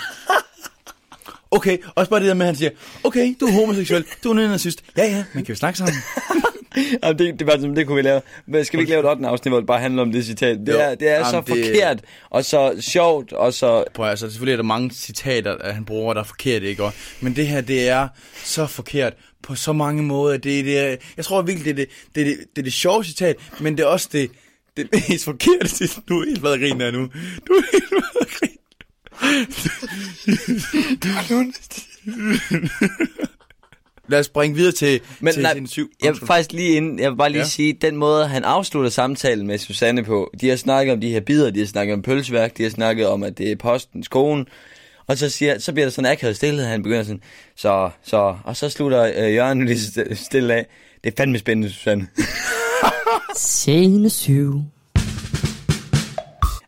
Okay, 1.51 1.77
også 1.95 2.09
bare 2.09 2.19
det 2.19 2.27
der 2.27 2.33
med, 2.33 2.45
at 2.45 2.47
han 2.47 2.55
siger, 2.55 2.71
okay, 3.03 3.35
du 3.39 3.45
er 3.45 3.51
homoseksuel, 3.51 4.05
du 4.23 4.29
er 4.29 4.33
nynazist. 4.33 4.83
Ja, 4.97 5.03
ja, 5.05 5.23
men 5.33 5.45
kan 5.45 5.53
vi 5.53 5.57
snakke 5.57 5.77
sammen? 5.77 5.95
Jamen, 7.03 7.17
det, 7.19 7.39
det, 7.39 7.47
var, 7.47 7.53
sådan, 7.53 7.75
det 7.75 7.87
kunne 7.87 7.95
vi 7.95 8.01
lave. 8.01 8.21
Men 8.47 8.65
skal 8.65 8.77
vi 8.77 8.81
ikke 8.81 8.89
lave 8.91 8.99
et 9.03 9.09
8. 9.09 9.27
afsnit, 9.27 9.51
hvor 9.51 9.59
det 9.59 9.67
bare 9.67 9.79
handler 9.79 10.01
om 10.01 10.11
det 10.11 10.25
citat? 10.25 10.57
Det 10.57 10.73
Jo. 10.73 10.79
er, 10.79 10.95
det 10.95 11.07
er 11.09 11.13
Jamen, 11.13 11.25
så 11.31 11.41
det- 11.41 11.65
forkert, 11.65 12.01
og 12.29 12.45
så 12.45 12.75
sjovt, 12.79 13.33
og 13.33 13.53
så... 13.53 13.83
Prøv 13.93 14.05
altså, 14.05 14.29
selvfølgelig 14.29 14.53
er 14.53 14.57
der 14.57 14.63
mange 14.63 14.91
citater, 14.91 15.55
at 15.55 15.73
han 15.75 15.85
bruger, 15.85 16.13
der 16.13 16.21
er 16.21 16.25
forkert, 16.25 16.63
ikke? 16.63 16.83
Og, 16.83 16.93
men 17.21 17.35
det 17.35 17.47
her, 17.47 17.61
det 17.61 17.89
er 17.89 18.07
så 18.43 18.65
forkert 18.65 19.13
på 19.43 19.55
så 19.55 19.73
mange 19.73 20.03
måder. 20.03 20.37
Det, 20.37 20.65
det 20.65 20.79
er, 20.79 20.95
jeg 21.17 21.25
tror 21.25 21.41
virkelig, 21.41 21.75
det 21.77 21.81
er 21.81 21.85
det, 21.85 22.15
det, 22.15 22.21
er 22.21 22.25
det, 22.25 22.37
det, 22.55 22.61
er 22.61 22.63
det 22.63 22.73
sjove 22.73 23.03
citat, 23.03 23.35
men 23.59 23.77
det 23.77 23.83
er 23.83 23.87
også 23.87 24.09
det, 24.11 24.31
det 24.77 24.87
mest 25.09 25.25
forkerte 25.25 25.67
citat. 25.69 26.03
Du 26.09 26.19
er 26.21 26.25
helt 26.25 26.43
været 26.43 26.59
grin 26.59 26.79
der 26.79 26.91
nu. 26.91 27.09
Du 27.47 27.53
er 27.53 27.63
helt 27.71 27.91
været 27.91 28.29
grin. 28.39 28.49
Lad 34.09 34.19
os 34.19 34.25
springe 34.25 34.55
videre 34.55 34.71
til, 34.71 34.99
Men 35.19 35.33
til 35.33 35.41
nej, 35.43 35.53
sin 35.53 35.67
syv. 35.67 35.89
jeg 36.03 36.13
vil 36.13 36.27
faktisk 36.27 36.51
lige 36.51 36.69
inden, 36.75 36.99
jeg 36.99 37.11
vil 37.11 37.17
bare 37.17 37.29
lige 37.29 37.41
ja. 37.41 37.47
Sige, 37.47 37.73
den 37.81 37.95
måde, 37.95 38.27
han 38.27 38.43
afslutter 38.43 38.89
samtalen 38.89 39.47
med 39.47 39.57
Susanne 39.57 40.03
på, 40.03 40.31
de 40.41 40.49
har 40.49 40.55
snakket 40.55 40.93
om 40.93 41.01
de 41.01 41.09
her 41.09 41.19
bidder, 41.19 41.49
de 41.51 41.59
har 41.59 41.67
snakket 41.67 41.93
om 41.93 42.01
pølseværk, 42.01 42.57
de 42.57 42.63
har 42.63 42.69
snakket 42.69 43.07
om, 43.07 43.23
at 43.23 43.37
det 43.37 43.51
er 43.51 43.55
postens 43.55 44.07
kone, 44.07 44.45
og 45.07 45.17
så, 45.17 45.29
siger, 45.29 45.59
så 45.59 45.73
bliver 45.73 45.85
der 45.85 45.91
sådan 45.91 46.11
akavet 46.11 46.35
stillhed, 46.35 46.65
han 46.65 46.83
begynder 46.83 47.03
sådan, 47.03 47.21
så, 47.55 47.89
så, 48.03 48.35
og 48.43 48.55
så 48.57 48.69
slutter 48.69 49.11
øh, 49.17 49.33
Jørgen 49.33 49.65
lige 49.65 49.77
st- 49.77 50.13
stille 50.13 50.53
af, 50.53 50.65
det 51.03 51.11
er 51.11 51.15
fandme 51.17 51.39
spændende, 51.39 51.69
Susanne. 51.73 52.07
Scene 53.35 54.09
7. 54.09 54.61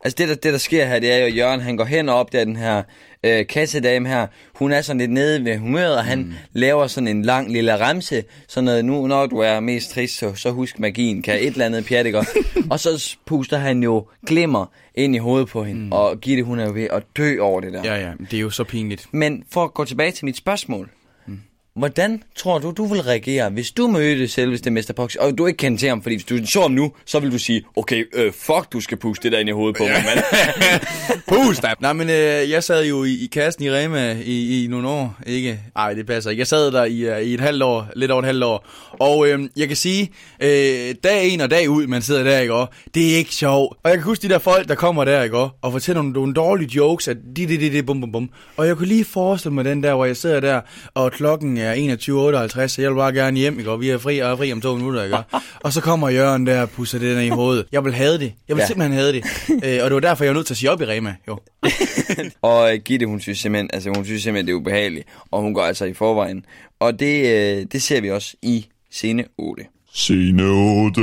Altså 0.04 0.16
det 0.18 0.30
der, 0.30 0.36
det, 0.36 0.54
der 0.54 0.58
sker 0.60 0.86
her, 0.86 1.00
det 1.00 1.12
er 1.12 1.18
jo, 1.18 1.26
at 1.26 1.36
Jørgen 1.38 1.62
han 1.62 1.78
går 1.78 1.86
hen 1.86 2.10
og 2.10 2.16
opdager 2.16 2.46
den 2.46 2.56
her 2.56 2.84
øh, 3.24 3.48
kassedame 3.48 4.10
her. 4.10 4.28
Hun 4.56 4.72
er 4.72 4.82
sådan 4.82 5.00
lidt 5.00 5.12
nede 5.12 5.46
ved 5.46 5.58
humøret, 5.58 5.98
og 5.98 6.06
han 6.06 6.20
mm. 6.20 6.34
laver 6.54 6.88
sådan 6.88 7.08
en 7.08 7.22
lang 7.22 7.52
lille 7.52 7.88
remse. 7.88 8.24
Sådan 8.48 8.66
noget, 8.66 8.86
nu 8.86 9.08
når 9.08 9.26
du 9.26 9.38
er 9.38 9.60
mest 9.60 9.92
trist, 9.92 10.18
så, 10.18 10.36
så 10.36 10.52
husk 10.52 10.80
magien, 10.80 11.22
kan 11.22 11.36
et 11.36 11.48
eller 11.48 11.66
andet 11.66 11.86
pjat, 11.86 12.06
ikke? 12.06 12.20
Og 12.72 12.80
så 12.80 13.16
puster 13.26 13.58
han 13.58 13.84
jo 13.84 14.08
glimmer 14.28 14.66
ind 14.96 15.16
i 15.16 15.18
hovedet 15.18 15.48
på 15.48 15.64
hende, 15.64 15.82
mm. 15.82 15.92
og 15.92 16.20
Gitte 16.22 16.44
hun 16.44 16.60
er 16.60 16.66
jo 16.66 16.74
ved 16.74 16.88
at 16.92 17.04
dø 17.18 17.40
over 17.40 17.62
det 17.62 17.74
der. 17.74 17.82
Ja, 17.84 17.96
ja, 17.96 18.12
det 18.32 18.34
er 18.34 18.42
jo 18.42 18.50
så 18.50 18.64
pinligt. 18.64 19.08
Men 19.12 19.44
for 19.52 19.64
at 19.64 19.74
gå 19.74 19.86
tilbage 19.86 20.12
til 20.12 20.26
mit 20.26 20.38
spørgsmål. 20.38 20.90
Hvordan 21.76 22.24
tror 22.36 22.60
du, 22.60 22.72
du 22.72 22.86
vil 22.86 23.02
reagere, 23.02 23.50
hvis 23.50 23.72
du 23.72 23.88
mødte 23.88 24.28
selveste 24.28 24.70
Mr. 24.70 24.94
Pox, 24.96 25.16
og 25.16 25.38
du 25.38 25.48
ikke 25.48 25.58
kendte 25.58 25.82
til 25.82 25.90
ham, 25.90 26.02
fordi 26.02 26.16
hvis 26.16 26.26
du 26.26 26.46
så 26.46 26.62
ham 26.62 26.72
nu, 26.72 26.92
så 27.06 27.20
vil 27.20 27.32
du 27.32 27.38
sige, 27.38 27.64
okay, 27.76 28.06
øh, 28.14 28.34
fuck, 28.34 28.74
du 28.74 28.80
skal 28.80 28.98
puste 28.98 29.24
det 29.24 29.32
der 29.32 29.40
ind 29.40 29.50
i 29.50 29.52
hovedet 29.52 29.78
på 29.78 29.84
mig, 29.84 30.04
mand. 30.06 30.20
Pust 31.30 31.62
da. 31.62 31.74
Nej, 31.80 31.94
men 31.94 32.10
øh, 32.10 32.50
jeg 32.50 32.64
sad 32.64 32.86
jo 32.86 33.04
i, 33.04 33.24
i 33.24 33.30
kassen 33.32 33.64
i 33.64 33.72
Rema 33.72 34.18
i, 34.24 34.64
i 34.64 34.68
nogle 34.68 34.90
år, 34.90 35.18
ikke? 35.26 35.60
Nej, 35.76 35.94
det 35.94 36.06
passer 36.06 36.30
ikke. 36.30 36.40
Jeg 36.40 36.48
sad 36.48 36.72
der 36.72 36.86
i, 36.86 37.12
uh, 37.12 37.22
i 37.22 37.34
et 37.34 37.40
halvt 37.40 37.64
år, 37.64 37.88
lidt 37.96 38.12
over 38.12 38.22
et 38.22 38.26
halvt 38.26 38.44
år. 38.44 38.68
Og 39.00 39.28
øh, 39.28 39.40
jeg 39.58 39.68
kan 39.68 39.78
sige, 39.78 40.12
øh, 40.40 40.96
dag 41.04 41.28
ind 41.28 41.42
og 41.42 41.52
dag 41.52 41.70
ud, 41.70 41.88
man 41.88 42.02
sidder 42.02 42.24
der, 42.24 42.40
ikke? 42.40 42.54
Og 42.54 42.70
det 42.94 43.14
er 43.14 43.18
ikke 43.18 43.34
sjovt. 43.34 43.78
Og 43.84 43.90
jeg 43.90 43.98
kan 43.98 44.04
huske 44.04 44.28
de 44.28 44.34
der 44.34 44.40
folk, 44.40 44.68
der 44.68 44.76
kommer 44.76 45.06
der, 45.06 45.24
ikke? 45.24 45.38
Og 45.38 45.72
fortæller 45.72 46.02
nogle, 46.02 46.14
nogle 46.14 46.34
dårlige 46.34 46.70
jokes, 46.76 47.08
at 47.08 47.18
de, 47.36 47.48
det, 47.48 47.60
det, 47.60 47.72
det, 47.72 47.86
bum, 47.86 48.02
bum, 48.02 48.12
bum. 48.12 48.30
Og 48.58 48.68
jeg 48.68 48.78
kunne 48.78 48.88
lige 48.88 49.06
forestille 49.06 49.54
mig 49.54 49.66
den 49.66 49.84
der, 49.84 49.94
hvor 49.94 50.06
jeg 50.06 50.18
sidder 50.18 50.40
der, 50.40 50.62
og 50.94 51.12
klokken 51.12 51.61
er 51.64 51.74
21.58, 52.64 52.68
så 52.68 52.82
jeg 52.82 52.92
vil 52.92 52.96
bare 52.96 53.14
gerne 53.14 53.38
hjem, 53.38 53.60
ikke? 53.60 53.72
Og 53.72 53.82
vi 53.82 53.90
er 53.90 53.98
fri, 53.98 54.20
og 54.20 54.32
er 54.32 54.36
fri 54.36 54.52
om 54.52 54.62
to 54.62 54.76
minutter, 54.76 55.04
ikke? 55.04 55.18
Og 55.60 55.74
så 55.74 55.82
kommer 55.82 56.10
Jørgen 56.10 56.48
der 56.48 56.62
og 56.62 56.70
pusser 56.70 57.00
det 57.00 57.16
der 57.16 57.22
i 57.22 57.30
hovedet. 57.30 57.66
Jeg 57.72 57.86
vil 57.86 57.94
have 57.94 58.14
det. 58.14 58.34
Jeg 58.48 58.56
vil 58.56 58.62
Ja. 58.62 58.68
simpelthen 58.68 58.94
have 58.98 59.12
det. 59.14 59.24
øh, 59.50 59.80
og 59.84 59.90
det 59.90 59.94
var 59.94 60.00
derfor, 60.00 60.24
jeg 60.24 60.30
var 60.30 60.36
nødt 60.36 60.48
til 60.48 60.54
at 60.54 60.58
sige 60.58 60.72
op 60.72 60.82
i 60.82 60.86
Rema, 60.86 61.16
jo. 61.28 61.40
Og 62.42 62.74
øh, 62.74 62.80
Gitte, 62.86 63.06
hun 63.06 63.20
synes 63.20 63.40
simpelthen, 63.40 63.70
altså 63.74 63.90
hun 63.96 64.06
synes 64.06 64.24
simpelthen, 64.24 64.48
det 64.48 64.54
er 64.54 64.58
ubehageligt, 64.58 65.08
og 65.32 65.42
hun 65.42 65.54
går 65.54 65.62
altså 65.62 65.86
i 65.86 65.94
forvejen. 65.94 66.46
Og 66.80 67.00
det, 67.00 67.26
øh, 67.60 67.66
det 67.72 67.82
ser 67.82 68.02
vi 68.02 68.12
også 68.12 68.36
i 68.42 68.66
scene 68.92 69.24
8. 69.38 69.64
Scene 69.94 70.44
8. 70.44 71.02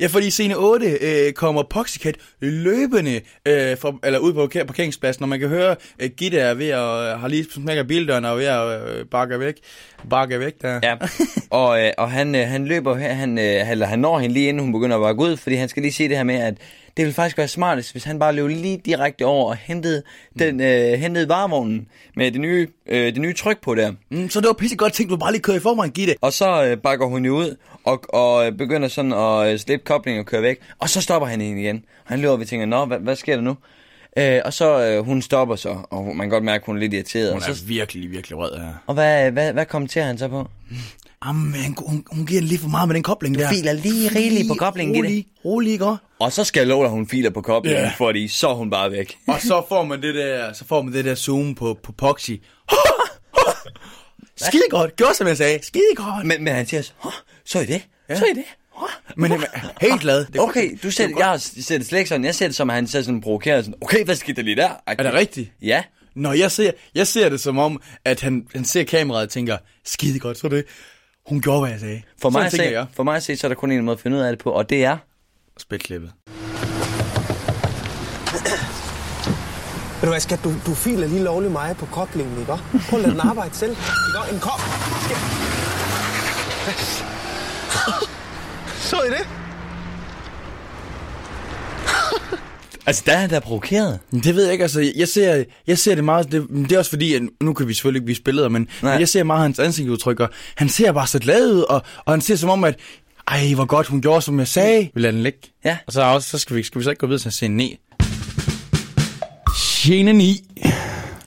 Ja, 0.00 0.06
fordi 0.06 0.26
i 0.26 0.30
scene 0.30 0.56
8 0.56 0.98
øh, 1.00 1.32
kommer 1.32 1.62
Poxycat 1.62 2.16
løbende 2.40 3.20
øh, 3.48 3.76
for, 3.76 3.98
eller 4.04 4.18
ud 4.18 4.32
på 4.32 4.46
parkeringspladsen, 4.66 5.22
og 5.22 5.28
man 5.28 5.40
kan 5.40 5.48
høre, 5.48 5.76
at 5.98 6.16
Gitte 6.16 6.38
er 6.38 6.54
ved 6.54 6.68
at 6.68 6.78
øh, 6.78 7.20
har 7.20 7.28
lige 7.28 7.46
smækket 7.54 7.86
bildøren 7.86 8.24
og 8.24 8.30
er 8.30 8.36
ved 8.36 8.44
at 8.44 8.98
øh, 8.98 9.06
bakke 9.06 9.40
væk. 9.40 9.54
Bakke 10.10 10.40
væk 10.40 10.62
der. 10.62 10.80
Ja, 10.82 10.96
og, 11.50 11.82
øh, 11.82 11.92
og 11.98 12.10
han, 12.10 12.34
øh, 12.34 12.46
han 12.46 12.66
løber 12.66 12.96
her, 12.96 13.12
han, 13.12 13.38
øh, 13.38 13.70
eller 13.70 13.86
øh, 13.86 13.90
han 13.90 13.98
når 13.98 14.18
hende 14.18 14.34
lige 14.34 14.48
inden 14.48 14.62
hun 14.62 14.72
begynder 14.72 14.96
at 14.96 15.02
bakke 15.02 15.22
ud, 15.22 15.36
fordi 15.36 15.56
han 15.56 15.68
skal 15.68 15.82
lige 15.82 15.92
se 15.92 16.08
det 16.08 16.16
her 16.16 16.24
med, 16.24 16.34
at 16.34 16.54
det 16.96 17.04
ville 17.04 17.14
faktisk 17.14 17.38
være 17.38 17.48
smartest, 17.48 17.92
hvis 17.92 18.04
han 18.04 18.18
bare 18.18 18.32
løb 18.32 18.48
lige 18.48 18.80
direkte 18.84 19.24
over 19.24 19.50
og 19.50 19.56
hentede, 19.56 20.02
den, 20.38 20.60
øh, 20.60 20.92
hentede 20.98 21.28
varevognen 21.28 21.88
med 22.16 22.32
det 22.32 22.40
nye, 22.40 22.68
øh, 22.86 23.06
det 23.06 23.18
nye 23.18 23.34
tryk 23.34 23.60
på 23.60 23.74
der. 23.74 23.92
Mm, 24.10 24.30
så 24.30 24.40
det 24.40 24.46
var 24.46 24.52
pisse 24.52 24.76
godt 24.76 24.92
tænkt, 24.92 25.10
du 25.10 25.16
bare 25.16 25.32
lige 25.32 25.42
køre 25.42 25.56
i 25.56 25.60
forvejen, 25.60 25.92
Gitte. 25.92 26.14
Og 26.20 26.32
så 26.32 26.64
øh, 26.64 26.76
bakker 26.76 27.06
hun 27.06 27.24
jo 27.24 27.36
ud 27.36 27.56
og, 27.84 28.14
og 28.14 28.46
øh, 28.46 28.52
begynder 28.52 28.88
sådan 28.88 29.12
at 29.12 29.52
øh, 29.52 29.58
slippe 29.58 29.84
koblingen 29.84 30.20
og 30.20 30.26
køre 30.26 30.42
væk. 30.42 30.58
Og 30.78 30.88
så 30.88 31.00
stopper 31.00 31.28
han 31.28 31.40
hende 31.40 31.62
igen. 31.62 31.84
Han 32.04 32.20
løber 32.20 32.32
og 32.32 32.40
vi 32.40 32.44
tænker, 32.44 32.66
nå, 32.66 32.84
hvad, 32.84 32.98
hvad 32.98 33.16
sker 33.16 33.34
der 33.34 33.42
nu? 33.42 33.56
Øh, 34.18 34.40
og 34.44 34.52
så 34.52 34.84
øh, 34.84 35.04
hun 35.04 35.22
stopper 35.22 35.56
så, 35.56 35.76
og 35.90 36.04
man 36.04 36.20
kan 36.20 36.28
godt 36.30 36.44
mærke, 36.44 36.62
at 36.62 36.66
hun 36.66 36.76
er 36.76 36.80
lidt 36.80 36.94
irriteret. 36.94 37.32
Hun 37.32 37.42
er 37.42 37.54
så, 37.54 37.64
virkelig, 37.64 38.10
virkelig 38.10 38.38
rød 38.38 38.58
her. 38.58 38.72
og 38.86 38.94
hvad, 38.94 39.30
hvad, 39.30 39.52
hvad 39.52 39.66
kommenterer 39.66 40.06
han 40.06 40.18
så 40.18 40.28
på? 40.28 40.48
Jamen, 41.26 41.74
hun, 41.78 42.04
hun, 42.10 42.26
giver 42.26 42.42
lige 42.42 42.58
for 42.58 42.68
meget 42.68 42.88
med 42.88 42.94
den 42.94 43.02
kobling 43.02 43.38
der. 43.38 43.48
filer 43.48 43.72
lige 43.72 44.08
rigeligt 44.08 44.48
på 44.48 44.54
koblingen, 44.54 44.94
Gitte. 44.94 45.08
Rolig, 45.08 45.26
rolig, 45.44 45.72
ikke? 45.72 45.96
Og 46.18 46.32
så 46.32 46.44
skal 46.44 46.60
jeg 46.60 46.66
love 46.66 46.82
dig, 46.84 46.90
hun 46.90 47.08
filer 47.08 47.30
på 47.30 47.40
koblingen, 47.40 47.82
yeah. 47.82 47.96
fordi 47.96 48.28
så 48.28 48.48
er 48.48 48.54
hun 48.54 48.70
bare 48.70 48.90
væk. 48.90 49.18
Og 49.28 49.40
så 49.40 49.62
får 49.68 49.84
man 49.84 50.02
det 50.02 50.14
der, 50.14 50.52
så 50.52 50.64
får 50.64 50.82
man 50.82 50.92
det 50.94 51.04
der 51.04 51.14
zoom 51.14 51.54
på, 51.54 51.78
på 51.82 51.92
Poxy. 51.92 52.30
Skide 54.36 54.62
godt, 54.70 54.96
gjorde 54.96 55.14
som 55.14 55.26
jeg 55.26 55.36
sagde. 55.36 55.58
Skide 55.62 55.82
godt. 55.96 56.26
Men, 56.26 56.44
men 56.44 56.54
han 56.54 56.66
siger 56.66 56.82
så, 56.82 56.92
"Hå, 56.96 57.10
så 57.44 57.58
er 57.58 57.62
I 57.62 57.66
det? 57.66 57.82
Ja. 58.08 58.18
Så 58.18 58.24
er 58.24 58.30
I 58.30 58.34
det? 58.34 58.44
Hå?" 58.70 58.86
Men 59.16 59.32
jamen, 59.32 59.46
helt 59.80 60.00
glad. 60.00 60.26
Det, 60.26 60.40
Okay, 60.40 60.78
du 60.82 60.90
ser, 60.90 61.08
jeg 61.18 61.40
ser 61.40 61.78
det 61.78 61.86
slet 61.86 61.98
ikke 61.98 62.08
sådan. 62.08 62.24
Jeg 62.24 62.34
ser 62.34 62.46
det 62.46 62.56
som, 62.56 62.70
at 62.70 62.76
han 62.76 62.86
ser 62.86 63.02
sådan 63.02 63.20
provokeret. 63.20 63.64
Sådan, 63.64 63.78
okay, 63.80 64.04
hvad 64.04 64.16
skete 64.16 64.36
der 64.36 64.42
lige 64.42 64.56
der? 64.56 64.70
Er 64.86 64.94
det 64.94 65.14
rigtigt? 65.14 65.50
Ja. 65.62 65.82
Nå, 66.14 66.32
jeg 66.32 66.50
ser, 66.50 66.70
jeg 66.94 67.06
ser 67.06 67.28
det 67.28 67.40
som 67.40 67.58
om, 67.58 67.82
at 68.04 68.20
han, 68.20 68.46
han 68.54 68.64
ser 68.64 68.84
kameraet 68.84 69.22
og 69.22 69.30
tænker, 69.30 69.58
skide 69.84 70.18
godt, 70.18 70.38
så 70.38 70.46
er 70.46 70.50
det. 70.50 70.64
Hun 71.28 71.40
gjorde, 71.40 71.60
hvad 71.60 71.70
jeg 71.70 71.80
sagde. 71.80 72.02
For 72.22 72.30
mig, 72.30 72.50
Sådan 72.50 72.66
at 72.66 72.66
se, 72.72 72.72
jeg. 72.78 72.86
for 72.94 73.02
mig 73.02 73.16
at 73.16 73.22
se, 73.22 73.36
så 73.36 73.46
er 73.46 73.48
der 73.48 73.54
kun 73.56 73.72
en 73.72 73.84
måde 73.84 73.94
at 73.94 74.00
finde 74.00 74.16
ud 74.16 74.22
af 74.22 74.30
det 74.32 74.38
på, 74.38 74.50
og 74.50 74.70
det 74.70 74.84
er... 74.84 74.96
Spætklippet. 75.58 76.12
Ved 80.00 80.02
du 80.02 80.06
hvad, 80.08 80.20
skat, 80.20 80.40
du, 80.44 80.54
du 80.66 80.74
filer 80.74 81.06
lige 81.08 81.22
lovlig 81.22 81.50
meget 81.50 81.76
på 81.76 81.86
koblingen, 81.86 82.38
ikke? 82.40 82.52
Prøv 82.90 82.98
at 82.98 83.02
lade 83.04 83.12
den 83.12 83.20
arbejde 83.20 83.54
selv. 83.54 83.70
Ikke? 83.70 84.34
En 84.34 84.40
kop. 84.40 84.60
Så 88.80 88.96
er 88.96 89.10
det. 89.10 89.28
Altså, 92.86 93.02
der 93.06 93.12
er 93.12 93.16
han 93.16 93.30
da 93.30 93.38
provokeret. 93.38 93.98
Det 94.12 94.34
ved 94.34 94.42
jeg 94.44 94.52
ikke, 94.52 94.62
altså, 94.62 94.92
jeg 94.96 95.08
ser, 95.08 95.44
jeg 95.66 95.78
ser 95.78 95.94
det 95.94 96.04
meget, 96.04 96.32
det, 96.32 96.46
det 96.50 96.72
er 96.72 96.78
også 96.78 96.90
fordi, 96.90 97.14
at 97.14 97.22
nu 97.40 97.52
kan 97.52 97.68
vi 97.68 97.74
selvfølgelig 97.74 98.00
ikke 98.00 98.06
vise 98.06 98.22
billeder, 98.22 98.48
men, 98.48 98.68
Nej. 98.82 98.92
men 98.92 99.00
jeg 99.00 99.08
ser 99.08 99.22
meget 99.24 99.42
hans 99.42 99.58
ansigtsudtryk, 99.58 100.20
og 100.20 100.30
han 100.54 100.68
ser 100.68 100.92
bare 100.92 101.06
så 101.06 101.18
glad 101.18 101.52
ud, 101.52 101.60
og, 101.60 101.82
og 102.04 102.12
han 102.12 102.20
ser 102.20 102.36
som 102.36 102.50
om, 102.50 102.64
at 102.64 102.78
ej, 103.28 103.54
hvor 103.54 103.64
godt 103.64 103.86
hun 103.86 104.02
gjorde, 104.02 104.22
som 104.22 104.38
jeg 104.38 104.48
sagde. 104.48 104.90
Vi 104.94 105.00
lader 105.00 105.12
den 105.12 105.22
ligge. 105.22 105.38
Ja. 105.64 105.76
Og 105.86 105.92
så, 105.92 106.02
også, 106.02 106.30
så 106.30 106.38
skal, 106.38 106.56
vi, 106.56 106.62
skal 106.62 106.78
vi 106.78 106.84
så 106.84 106.90
ikke 106.90 107.00
gå 107.00 107.06
videre 107.06 107.22
til 107.22 107.32
scene 107.32 107.56
9. 107.56 107.78
Scene 109.56 110.12
9. 110.12 110.40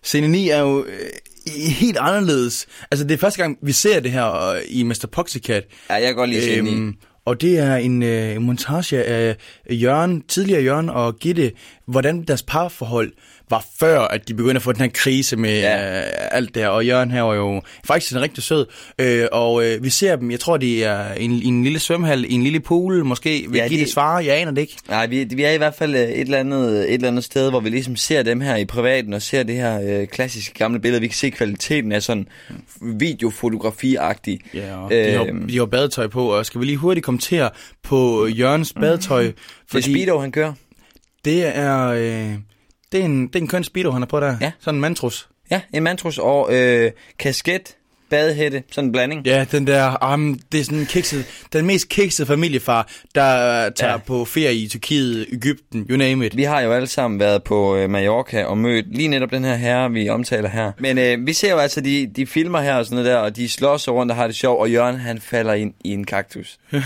Scene 0.03 0.27
9 0.27 0.49
er 0.49 0.59
jo 0.59 0.85
øh, 0.85 1.09
helt 1.55 1.97
anderledes. 1.97 2.65
Altså, 2.91 3.03
det 3.07 3.13
er 3.13 3.17
første 3.17 3.41
gang, 3.41 3.57
vi 3.61 3.71
ser 3.71 3.99
det 3.99 4.11
her 4.11 4.49
øh, 4.49 4.61
i 4.67 4.83
Mr. 4.83 5.05
Poxycat. 5.11 5.63
Ja, 5.89 5.93
jeg 5.93 6.03
kan 6.03 6.15
godt 6.15 6.29
lide 6.29 6.41
scene 6.41 6.87
9. 6.87 6.93
Og 7.29 7.41
det 7.41 7.59
er 7.59 7.75
en, 7.75 8.03
øh, 8.03 8.35
en 8.35 8.43
montage 8.43 9.03
af 9.03 9.35
Jørgen, 9.71 10.21
tidligere 10.21 10.63
Jørgen 10.63 10.89
og 10.89 11.15
Gitte, 11.15 11.51
hvordan 11.85 12.23
deres 12.23 12.43
parforhold 12.43 13.11
var 13.49 13.65
før, 13.79 13.99
at 13.99 14.27
de 14.27 14.33
begyndte 14.33 14.55
at 14.55 14.61
få 14.61 14.71
den 14.71 14.81
her 14.81 14.89
krise 14.93 15.35
med 15.37 15.59
Ja. 15.59 15.97
øh, 15.99 16.03
alt 16.31 16.55
det 16.55 16.61
her. 16.63 16.69
Og 16.69 16.85
Jørgen 16.85 17.11
her 17.11 17.21
var 17.21 17.33
jo 17.35 17.61
faktisk 17.85 18.11
en 18.15 18.21
rigtig 18.21 18.43
sød. 18.43 18.65
Øh, 18.99 19.25
og 19.31 19.65
øh, 19.65 19.83
vi 19.83 19.89
ser 19.89 20.15
dem, 20.15 20.31
jeg 20.31 20.39
tror, 20.39 20.57
det 20.57 20.85
er 20.85 21.13
en, 21.13 21.31
en 21.31 21.63
lille 21.63 21.79
svømmehal, 21.79 22.25
en 22.29 22.43
lille 22.43 22.59
pool, 22.59 23.05
måske 23.05 23.45
ved 23.47 23.55
Ja, 23.55 23.61
ja, 23.61 23.63
de- 23.63 23.69
Gittes 23.69 23.93
far, 23.93 24.19
jeg 24.19 24.37
aner 24.41 24.51
det 24.51 24.61
ikke. 24.61 24.75
Nej, 24.89 25.07
vi, 25.07 25.23
vi 25.23 25.43
er 25.43 25.51
i 25.51 25.57
hvert 25.57 25.75
fald 25.75 25.95
øh, 25.95 26.01
et 26.01 26.19
eller, 26.21 26.37
andet, 26.37 26.79
et 26.89 26.93
eller 26.93 27.07
andet 27.07 27.23
sted, 27.23 27.49
hvor 27.49 27.59
vi 27.59 27.69
ligesom 27.69 27.95
ser 27.95 28.23
dem 28.23 28.41
her 28.41 28.55
i 28.55 28.65
privaten, 28.65 29.13
og 29.13 29.21
ser 29.21 29.43
det 29.43 29.55
her 29.55 29.81
øh, 30.01 30.07
klassiske 30.07 30.53
gamle 30.53 30.79
billede. 30.79 31.01
Vi 31.01 31.07
kan 31.07 31.15
se 31.15 31.29
kvaliteten 31.29 31.91
af 31.91 32.03
sådan 32.03 32.27
videofotografi-agtig. 32.81 34.39
Ja, 34.53 34.75
og 34.77 34.91
de, 34.91 35.11
har, 35.11 35.23
Øhm. 35.23 35.47
de 35.47 35.57
har 35.57 35.65
badetøj 35.65 36.07
på, 36.07 36.31
og 36.37 36.45
skal 36.45 36.61
vi 36.61 36.65
lige 36.65 36.77
hurtigt 36.77 37.05
kommentere 37.05 37.49
på 37.83 38.27
Jørgens 38.27 38.73
badetøj? 38.73 39.23
Det 39.23 39.77
er 39.77 39.81
Speedo, 39.81 40.19
han 40.19 40.31
kører. 40.31 40.53
Det 41.25 41.57
er, 41.57 41.85
øh, 41.87 42.33
det 42.91 42.99
er 43.01 43.05
en, 43.05 43.27
det 43.27 43.35
er 43.35 43.39
en 43.39 43.47
køn 43.47 43.63
speedo, 43.63 43.91
han 43.91 44.01
har 44.01 44.07
på 44.07 44.19
der. 44.19 44.35
Ja. 44.41 44.51
Sådan 44.59 44.75
en 44.77 44.81
mantrus. 44.81 45.29
Ja, 45.51 45.61
en 45.73 45.83
mantrus 45.83 46.17
og 46.17 46.49
øh, 46.55 46.91
kasket, 47.19 47.75
badehætte, 48.09 48.63
sådan 48.71 48.87
en 48.87 48.91
blanding. 48.91 49.25
Ja, 49.25 49.45
den 49.51 49.67
der, 49.67 50.13
um, 50.13 50.39
det 50.51 50.59
er 50.59 50.63
sådan 50.63 50.79
en 50.79 50.85
kikset, 50.85 51.25
den 51.53 51.65
mest 51.65 51.89
kiksede 51.89 52.27
familiefar, 52.27 52.87
der 53.15 53.69
tager 53.69 53.91
Ja. 53.91 53.97
på 53.97 54.25
ferie 54.25 54.55
i 54.55 54.67
Tyrkiet, 54.67 55.25
Ægypten, 55.33 55.85
you 55.89 55.97
name 55.97 56.25
it. 56.25 56.37
Vi 56.37 56.43
har 56.43 56.61
jo 56.61 56.71
alle 56.71 56.87
sammen 56.87 57.19
været 57.19 57.43
på 57.43 57.75
øh, 57.75 57.89
Mallorca 57.89 58.43
og 58.45 58.57
mødt 58.57 58.95
lige 58.95 59.07
netop 59.07 59.31
den 59.31 59.43
her 59.43 59.55
herre, 59.55 59.91
vi 59.91 60.09
omtaler 60.09 60.49
her. 60.49 60.71
Men 60.79 60.97
øh, 60.97 61.27
vi 61.27 61.33
ser 61.33 61.51
jo 61.51 61.57
altså, 61.57 61.81
de, 61.81 62.11
de 62.15 62.27
filmer 62.27 62.61
her 62.61 62.75
og 62.75 62.85
sådan 62.85 62.95
noget 62.95 63.11
der, 63.11 63.17
og 63.17 63.35
de 63.35 63.49
slår 63.49 63.77
sig 63.77 63.93
rundt 63.93 64.11
og 64.11 64.15
har 64.17 64.27
det 64.27 64.35
sjovt, 64.35 64.59
og 64.59 64.71
Jørgen 64.71 64.95
han 64.95 65.21
falder 65.21 65.53
ind 65.53 65.73
i 65.83 65.89
en 65.93 66.03
kaktus. 66.05 66.57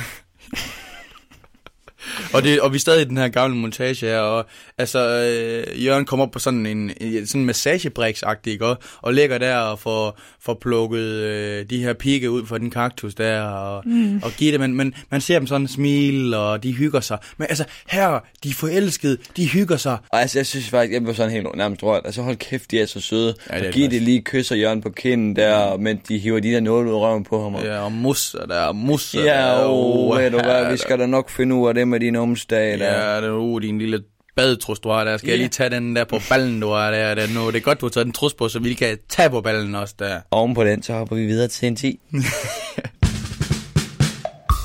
Og, 2.33 2.43
det, 2.43 2.59
og 2.61 2.71
vi 2.71 2.75
er 2.75 2.79
stadig 2.79 3.01
i 3.01 3.09
den 3.09 3.17
her 3.17 3.27
gamle 3.27 3.57
montage 3.57 4.05
her, 4.05 4.19
og 4.19 4.45
altså, 4.77 4.99
øh, 4.99 5.85
Jørgen 5.85 6.05
kommer 6.05 6.25
op 6.25 6.31
på 6.31 6.39
sådan 6.39 6.65
en, 6.65 6.91
en 7.01 7.27
sådan 7.27 7.45
massagebriks-agtig, 7.49 8.51
ikke? 8.51 8.65
Og, 8.65 8.77
og 9.01 9.13
ligger 9.13 9.37
der 9.37 9.57
og 9.57 9.79
får, 9.79 10.19
får 10.41 10.53
plukket 10.61 10.99
øh, 10.99 11.65
de 11.69 11.83
her 11.83 11.93
pigge 11.93 12.31
ud 12.31 12.45
fra 12.45 12.57
den 12.57 12.71
kaktus 12.71 13.15
der, 13.15 13.41
og, 13.41 13.81
mm. 13.85 14.21
og 14.23 14.31
giver 14.37 14.51
det, 14.51 14.59
men, 14.59 14.75
men 14.75 14.93
man 15.11 15.21
ser 15.21 15.39
dem 15.39 15.47
sådan 15.47 15.67
smile, 15.67 16.37
og 16.37 16.63
de 16.63 16.71
hygger 16.73 16.99
sig. 16.99 17.17
Men 17.37 17.47
altså, 17.49 17.63
her, 17.87 18.19
de 18.43 18.49
er 18.49 18.53
forelskede, 18.53 19.17
de 19.37 19.47
hygger 19.47 19.77
sig. 19.77 19.97
Og 20.09 20.21
altså, 20.21 20.39
jeg 20.39 20.45
synes 20.45 20.69
faktisk, 20.69 20.93
jeg 20.93 21.07
var 21.07 21.13
sådan 21.13 21.31
helt 21.31 21.47
nærmest 21.55 21.83
rørt. 21.83 22.01
Altså, 22.05 22.21
hold 22.21 22.35
kæft, 22.35 22.71
de 22.71 22.79
er 22.79 22.85
så 22.85 22.99
søde. 23.01 23.33
Ja, 23.49 23.53
Ja, 23.55 23.59
det 23.59 23.67
og 23.67 23.73
giv 23.73 23.89
det 23.89 24.01
lige 24.01 24.21
kysser 24.21 24.55
Jørgen 24.55 24.81
på 24.81 24.89
kinden 24.89 25.35
der, 25.35 25.77
mens 25.77 25.99
de 26.07 26.17
hiver 26.17 26.39
de 26.39 26.51
der 26.51 26.59
nåle 26.59 26.89
ud 26.89 26.93
af 26.95 26.99
røven 26.99 27.23
på 27.23 27.43
ham. 27.43 27.55
og- 27.55 27.63
Ja, 27.63 27.79
og 27.79 27.91
musser 27.91 28.45
der, 28.45 28.71
musser 28.71 29.21
Ja, 29.23 29.25
der. 29.41 29.51
og 29.53 30.17
ved 30.17 30.31
du 30.31 30.37
hvad, 30.39 30.61
ja, 30.63 30.71
vi 30.71 30.77
skal 30.77 30.99
da 30.99 31.05
nok 31.05 31.29
finde 31.29 31.55
ud 31.55 31.67
af 31.67 31.73
det 31.73 31.87
med 31.87 31.99
din 32.03 32.15
omsdag 32.15 32.79
der. 32.79 33.11
Ja, 33.13 33.21
det 33.21 33.27
er 33.27 33.31
uh, 33.33 33.61
din 33.61 33.79
lille 33.79 33.99
badetrus, 34.35 34.79
du 34.79 34.89
har 34.89 35.03
der. 35.03 35.17
Skal 35.17 35.29
jeg 35.29 35.37
lige 35.37 35.49
tage 35.49 35.69
den 35.69 35.95
der 35.95 36.03
på 36.03 36.19
ballen, 36.29 36.59
du 36.59 36.69
har 36.69 36.91
der? 36.91 37.15
Det 37.15 37.23
er, 37.23 37.27
nu, 37.33 37.47
det 37.47 37.55
er 37.55 37.59
godt, 37.59 37.81
du 37.81 37.85
har 37.85 37.89
taget 37.91 38.05
den 38.05 38.13
trus 38.13 38.33
på, 38.33 38.49
så 38.49 38.59
vi 38.59 38.73
kan 38.73 38.97
tage 39.09 39.29
på 39.29 39.41
ballen 39.41 39.75
også 39.75 39.95
der. 39.99 40.19
Oven 40.31 40.53
på 40.55 40.63
den, 40.63 40.83
så 40.83 40.93
hopper 40.93 41.15
vi 41.15 41.25
videre 41.25 41.47
til 41.47 41.67
en 41.67 41.75
10. 41.75 41.99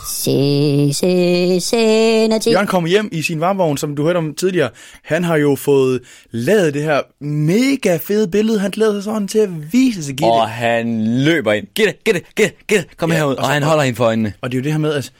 Se, 0.09 0.92
se, 0.94 1.61
se, 1.61 2.29
når 2.29 2.51
Jørgen 2.51 2.66
kommer 2.66 2.88
hjem 2.90 3.09
i 3.12 3.22
sin 3.22 3.40
varmvogn, 3.40 3.77
som 3.77 3.96
du 3.96 4.03
hørte 4.05 4.16
om 4.16 4.35
tidligere. 4.35 4.70
Han 5.05 5.24
har 5.24 5.37
jo 5.37 5.55
fået 5.55 6.01
lavet 6.31 6.74
det 6.74 6.83
her 6.83 7.01
mega 7.24 7.96
fede 8.03 8.29
billede. 8.29 8.59
Han 8.59 8.70
glæder 8.70 8.92
sig 8.92 9.03
sådan 9.03 9.29
til 9.29 9.38
at 9.38 9.72
vise 9.72 10.05
sig 10.05 10.14
Gitte. 10.14 10.29
Og 10.31 10.48
han 10.48 11.05
løber 11.24 11.53
ind. 11.53 11.66
Gitte, 11.74 11.94
Gitte, 12.05 12.20
Gitte, 12.37 12.53
Gitte, 12.68 12.85
kom 12.96 13.11
Ja, 13.11 13.16
herud. 13.16 13.33
og 13.33 13.38
Og 13.38 13.44
så- 13.44 13.51
han 13.53 13.62
holder 13.62 13.83
hende 13.85 13.96
for 13.96 14.05
øjnene. 14.05 14.33
Og 14.40 14.53
det 14.53 14.59
er 14.59 14.61
jo 14.61 14.64
det 14.64 14.72
her 14.72 14.79
med, 14.79 14.92
at 14.94 15.12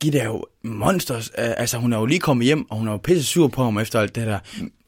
Gitte 0.00 0.18
er 0.18 0.24
jo 0.24 0.44
monsters. 0.64 1.30
Altså, 1.34 1.78
hun 1.78 1.92
er 1.92 1.98
jo 1.98 2.06
lige 2.06 2.20
kommet 2.20 2.44
hjem, 2.46 2.70
og 2.70 2.76
hun 2.78 2.88
er 2.88 2.92
jo 2.92 2.98
pisse 2.98 3.24
sur 3.24 3.48
på 3.48 3.64
ham 3.64 3.78
efter 3.78 4.00
alt 4.00 4.14
det 4.16 4.26
der. 4.26 4.38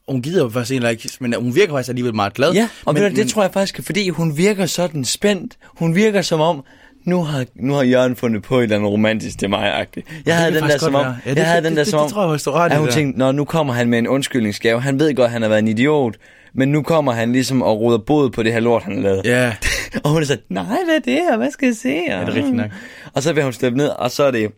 Hun 0.09 0.21
gider 0.21 0.43
jo 0.43 0.49
faktisk 0.49 0.71
egentlig 0.71 0.91
ikke, 0.91 1.09
men 1.19 1.33
hun 1.37 1.55
virker 1.55 1.73
faktisk 1.73 1.89
alligevel 1.89 2.15
meget 2.15 2.33
glad. 2.33 2.53
Ja, 2.53 2.69
og 2.85 2.93
men, 2.93 3.03
men, 3.03 3.15
det 3.15 3.29
tror 3.29 3.41
jeg 3.41 3.51
faktisk, 3.53 3.79
fordi 3.85 4.09
hun 4.09 4.37
virker 4.37 4.65
sådan 4.65 5.05
spændt. 5.05 5.57
Hun 5.63 5.95
virker 5.95 6.21
som 6.21 6.41
om, 6.41 6.63
nu 7.05 7.23
har, 7.23 7.45
nu 7.55 7.73
har 7.73 7.83
Jørgen 7.83 8.15
fundet 8.15 8.43
på 8.43 8.57
et 8.59 8.63
eller 8.63 8.75
andet 8.75 8.91
romantisk 8.91 9.39
til 9.39 9.49
mig-agtigt. 9.49 10.07
Jeg 10.25 10.37
havde 10.37 10.53
den 10.55 10.63
der 10.63 10.77
som 10.77 10.95
om. 10.95 11.01
Ja, 11.05 11.11
jeg 11.25 11.35
det- 11.35 11.45
havde 11.45 11.57
det- 11.61 11.63
den 11.69 11.77
der 11.77 11.83
det- 11.83 11.91
som 11.91 11.97
det 11.97 12.03
om, 12.03 12.11
tror 12.39 12.55
jeg 12.61 12.69
i 12.69 12.73
at 12.73 12.77
hun 12.79 12.87
der. 12.87 12.93
tænkte, 12.93 13.19
når 13.19 13.31
nu 13.31 13.45
kommer 13.45 13.73
han 13.73 13.89
med 13.89 13.99
en 13.99 14.07
undskyldningsgave. 14.07 14.81
Han 14.81 14.99
ved 14.99 15.15
godt, 15.15 15.25
at 15.25 15.31
han 15.31 15.41
har 15.41 15.49
været 15.49 15.59
en 15.59 15.67
idiot, 15.67 16.15
men 16.53 16.69
nu 16.71 16.81
kommer 16.83 17.11
han 17.11 17.31
ligesom 17.31 17.61
og 17.61 17.79
ruder 17.79 17.97
bod 17.97 18.29
på 18.29 18.43
det 18.43 18.53
her 18.53 18.59
lort, 18.59 18.83
han 18.83 18.95
har 18.95 19.01
lavet. 19.01 19.21
Ja, 19.25 19.53
Og 20.03 20.09
hun 20.11 20.21
er 20.21 20.25
sådan, 20.25 20.43
nej, 20.49 20.63
hvad 20.65 20.95
er 20.95 20.99
det 21.05 21.13
her? 21.13 21.37
Hvad 21.37 21.51
skal 21.51 21.65
jeg 21.65 21.75
se? 21.75 21.89
Ja, 21.89 22.19
det 22.19 22.29
er 22.29 22.35
rigtigt 22.35 22.55
nok. 22.55 22.69
Og 23.13 23.23
så 23.23 23.33
vil 23.33 23.43
hun 23.43 23.53
slippe 23.53 23.77
ned, 23.77 23.87
og 23.87 24.11
så 24.11 24.23
er 24.23 24.31
det 24.31 24.51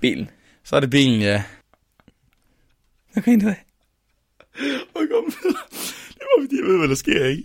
bilen. 0.00 0.30
så 0.64 0.76
er 0.76 0.80
det 0.80 0.90
bilen, 0.90 1.20
ja. 1.20 1.42
Hvad 3.12 3.22
griner 3.22 3.48
af? 3.48 3.64
Og 4.94 5.02
kom. 5.10 5.24
Det 6.14 6.20
var 6.36 6.42
fordi, 6.42 6.56
jeg 6.60 6.66
ved, 6.66 6.78
hvad 6.78 6.88
der 6.88 6.94
sker, 6.94 7.24
ikke? 7.26 7.44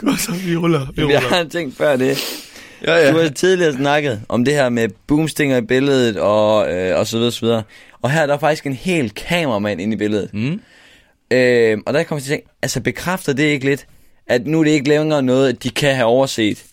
Godt 0.00 0.20
så, 0.20 0.32
vi 0.46 0.56
ruller. 0.56 0.86
Vi 0.92 1.02
Jeg 1.02 1.06
ruller. 1.06 1.20
har 1.28 1.44
tænkt 1.44 1.76
før 1.76 1.96
det. 1.96 2.18
Ja, 2.86 2.94
ja. 2.94 3.12
Du 3.12 3.18
har 3.18 3.28
tidligere 3.28 3.72
snakket 3.72 4.22
om 4.28 4.44
det 4.44 4.54
her 4.54 4.68
med 4.68 4.88
boomstinger 5.06 5.56
i 5.56 5.60
billedet 5.60 6.16
og, 6.16 6.72
øh, 6.74 6.98
og 6.98 7.06
så 7.06 7.16
videre, 7.18 7.32
så 7.32 7.40
videre. 7.46 7.62
Og 8.02 8.10
her 8.10 8.20
er 8.22 8.26
der 8.26 8.38
faktisk 8.38 8.66
en 8.66 8.72
hel 8.72 9.10
kameramand 9.10 9.80
inde 9.80 9.94
i 9.94 9.96
billedet. 9.98 10.34
Mm. 10.34 10.60
Øh, 11.30 11.78
og 11.86 11.94
der 11.94 12.02
kommer 12.02 12.20
jeg 12.20 12.24
til 12.24 12.32
at 12.32 12.38
tænke, 12.38 12.48
altså 12.62 12.80
bekræfter 12.80 13.32
det 13.32 13.42
ikke 13.42 13.64
lidt, 13.66 13.86
at 14.26 14.46
nu 14.46 14.60
er 14.60 14.64
det 14.64 14.70
ikke 14.70 14.88
længere 14.88 15.22
noget, 15.22 15.62
de 15.62 15.70
kan 15.70 15.94
have 15.94 16.06
overset. 16.06 16.64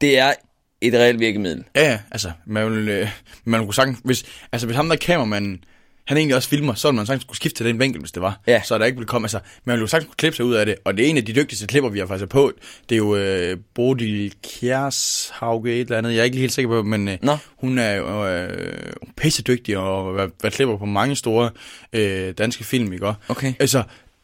Det 0.00 0.18
er 0.18 0.32
et 0.80 0.94
reelt 0.94 1.20
virkemiddel. 1.20 1.64
Ja, 1.76 1.90
ja, 1.90 1.98
altså, 2.10 2.30
man, 2.46 2.72
vil, 2.72 2.88
øh, 2.88 3.08
man 3.44 3.64
kunne 3.64 3.74
sagtens, 3.74 3.98
hvis, 4.04 4.24
altså, 4.52 4.66
hvis 4.66 4.76
ham 4.76 4.88
der 4.88 4.96
kameramanden, 4.96 5.64
han 6.04 6.16
egentlig 6.16 6.36
også 6.36 6.48
filmer, 6.48 6.74
så 6.74 6.88
ville 6.88 6.96
man 6.96 7.06
sagtens 7.06 7.24
kunne 7.24 7.36
skifte 7.36 7.56
til 7.56 7.66
den 7.66 7.80
vinkel, 7.80 8.00
hvis 8.00 8.12
det 8.12 8.22
var. 8.22 8.40
Ja. 8.46 8.62
Så 8.62 8.78
der 8.78 8.84
ikke 8.84 8.96
ville 8.96 9.08
komme, 9.08 9.26
altså, 9.26 9.40
man 9.64 9.72
ville 9.72 9.82
jo 9.82 9.86
sagtens 9.86 10.08
kunne 10.08 10.16
klippe 10.16 10.36
sig 10.36 10.44
ud 10.44 10.54
af 10.54 10.66
det, 10.66 10.74
og 10.84 10.96
det 10.96 11.06
er 11.06 11.10
en 11.10 11.16
af 11.16 11.24
de 11.24 11.32
dygtigste 11.32 11.66
klipper, 11.66 11.90
vi 11.90 11.98
har 11.98 12.06
faktisk 12.06 12.28
på. 12.28 12.52
Det 12.88 12.94
er 12.94 12.96
jo 12.96 13.16
øh, 13.16 13.56
Bodil 13.74 14.34
Kjærshauge 14.42 15.72
et 15.72 15.80
eller 15.80 15.98
andet, 15.98 16.12
jeg 16.12 16.20
er 16.20 16.24
ikke 16.24 16.38
helt 16.38 16.52
sikker 16.52 16.68
på, 16.68 16.82
men 16.82 17.08
øh, 17.08 17.18
Nå. 17.22 17.36
hun 17.56 17.78
er 17.78 17.92
jo 17.92 18.26
øh, 18.28 18.92
pisse 19.16 19.42
dygtig 19.42 19.78
og 19.78 20.16
været, 20.16 20.30
været 20.42 20.54
klipper 20.54 20.76
på 20.76 20.84
mange 20.84 21.16
store 21.16 21.50
øh, 21.92 22.32
danske 22.38 22.64
film, 22.64 22.92
ikke? 22.92 23.14
Okay. 23.28 23.52
Altså, 23.58 23.82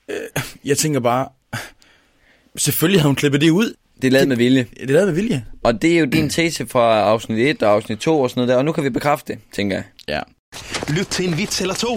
øh, 0.08 0.42
jeg 0.64 0.78
tænker 0.78 1.00
bare, 1.00 1.28
selvfølgelig 2.56 3.00
har 3.00 3.08
hun 3.08 3.16
klippet 3.16 3.40
det 3.40 3.50
ud. 3.50 3.74
Det 4.04 4.08
er 4.08 4.12
lavet 4.12 4.28
med 4.28 4.36
vilje. 4.36 4.66
Det 4.80 4.90
er 4.90 4.92
lavet 4.92 5.06
med 5.06 5.14
vilje. 5.14 5.44
Og 5.62 5.82
det 5.82 5.94
er 5.94 5.98
jo 5.98 6.04
din 6.04 6.30
tese 6.30 6.66
fra 6.66 7.00
afsnit 7.00 7.38
1 7.38 7.62
og 7.62 7.72
afsnit 7.72 7.98
2 7.98 8.20
og 8.20 8.30
sådan 8.30 8.40
noget 8.40 8.48
der, 8.48 8.56
og 8.56 8.64
nu 8.64 8.72
kan 8.72 8.84
vi 8.84 8.90
bekræfte 8.90 9.32
det, 9.32 9.42
tænker 9.54 9.76
jeg. 9.76 9.84
Ja. 10.08 10.20
Lyt 10.88 11.06
til 11.06 11.28
en 11.28 11.38
vits 11.38 11.60
eller 11.60 11.74
to. 11.74 11.96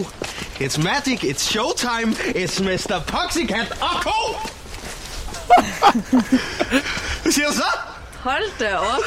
It's 0.60 0.84
magic, 0.84 1.24
it's 1.24 1.40
showtime, 1.40 2.14
it's 2.14 2.64
Mr. 2.64 3.02
Poxycat 3.08 3.72
og 3.82 4.02
Co. 4.02 4.36
Hvad 7.22 7.32
siger 7.32 7.48
du 7.48 7.54
så? 7.54 7.78
Hold 8.20 8.60
da 8.60 8.76
op. 8.76 9.04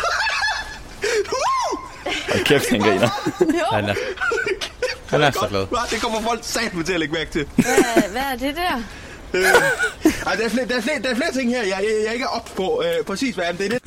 Og 2.35 2.41
kæft, 2.45 2.71
han 2.71 2.81
griner. 2.81 3.09
Han 3.75 3.85
er, 3.85 3.95
han 5.11 5.23
er 5.23 5.31
så 5.31 5.47
glad. 5.51 5.67
Det 5.91 6.01
kommer 6.01 6.21
folk 6.21 6.41
satme 6.43 6.83
til 6.83 6.93
at 6.93 7.01
lægge 7.01 7.15
mærke 7.15 7.31
til. 7.31 7.47
Hvad, 7.55 8.11
hvad 8.13 8.23
er 8.23 8.37
det 8.37 8.57
der? 8.57 8.83
Ej, 10.27 10.35
der, 10.35 10.45
er 10.45 10.49
flere, 10.49 10.67
der, 10.69 10.77
er 10.77 10.81
flere, 10.81 10.99
der 11.03 11.09
er 11.09 11.15
flere 11.15 11.33
ting 11.33 11.51
her, 11.51 11.63
jeg, 11.63 11.69
jeg, 11.71 11.89
jeg 12.07 12.13
ikke 12.13 12.25
er 12.25 12.29
op 12.29 12.51
på 12.57 12.83
øh, 12.85 13.05
præcis, 13.05 13.35
hvad 13.35 13.45
det 13.59 13.67
er. 13.67 13.69
Det. 13.69 13.83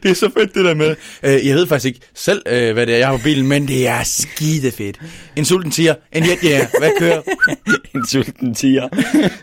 det 0.02 0.10
er 0.10 0.14
så 0.14 0.30
fedt 0.38 0.54
det 0.54 0.64
der 0.64 0.74
med. 0.74 0.96
Øh, 1.22 1.46
jeg 1.46 1.56
ved 1.56 1.66
faktisk 1.66 1.86
ikke 1.86 2.00
selv, 2.14 2.42
øh, 2.46 2.72
hvad 2.72 2.86
det 2.86 2.94
er, 2.94 2.98
jeg 2.98 3.08
har 3.08 3.16
på 3.16 3.22
bilen, 3.22 3.46
men 3.46 3.68
det 3.68 3.88
er 3.88 4.02
skide 4.02 4.72
fedt. 4.72 5.00
En 5.36 5.44
sulten 5.44 5.72
siger, 5.72 5.94
en 6.12 6.24
jet, 6.24 6.42
ja, 6.42 6.66
hvad 6.78 6.90
kører? 6.98 7.22
en 7.94 8.06
sulten 8.06 8.54
tiger. 8.54 8.88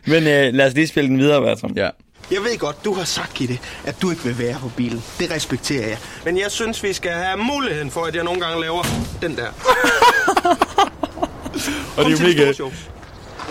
Men 0.06 0.28
øh, 0.28 0.54
lad 0.54 0.68
os 0.68 0.74
lige 0.74 0.88
spille 0.88 1.10
den 1.10 1.20
videre, 1.20 1.42
Bertram. 1.42 1.74
ja. 1.76 1.90
Jeg 2.32 2.44
ved 2.44 2.58
godt, 2.58 2.86
du 2.86 2.94
har 2.94 3.04
sagt, 3.04 3.34
Gitte, 3.34 3.60
at 3.86 3.96
du 4.02 4.10
ikke 4.12 4.24
vil 4.24 4.40
være 4.40 4.58
på 4.62 4.72
bilen. 4.78 5.04
Det 5.20 5.32
respekterer 5.32 5.88
jeg. 5.88 5.98
Men 6.26 6.40
jeg 6.40 6.52
synes, 6.52 6.84
vi 6.84 6.94
skal 6.94 7.12
have 7.12 7.38
muligheden 7.38 7.92
for, 7.92 8.02
at 8.06 8.16
jeg 8.16 8.24
nogle 8.24 8.42
gange 8.42 8.62
laver 8.62 8.84
den 9.22 9.38
der. 9.38 9.48
Og 11.98 12.06
det 12.06 12.14
er 12.14 12.18
jo 12.24 12.28
mega. 12.28 12.54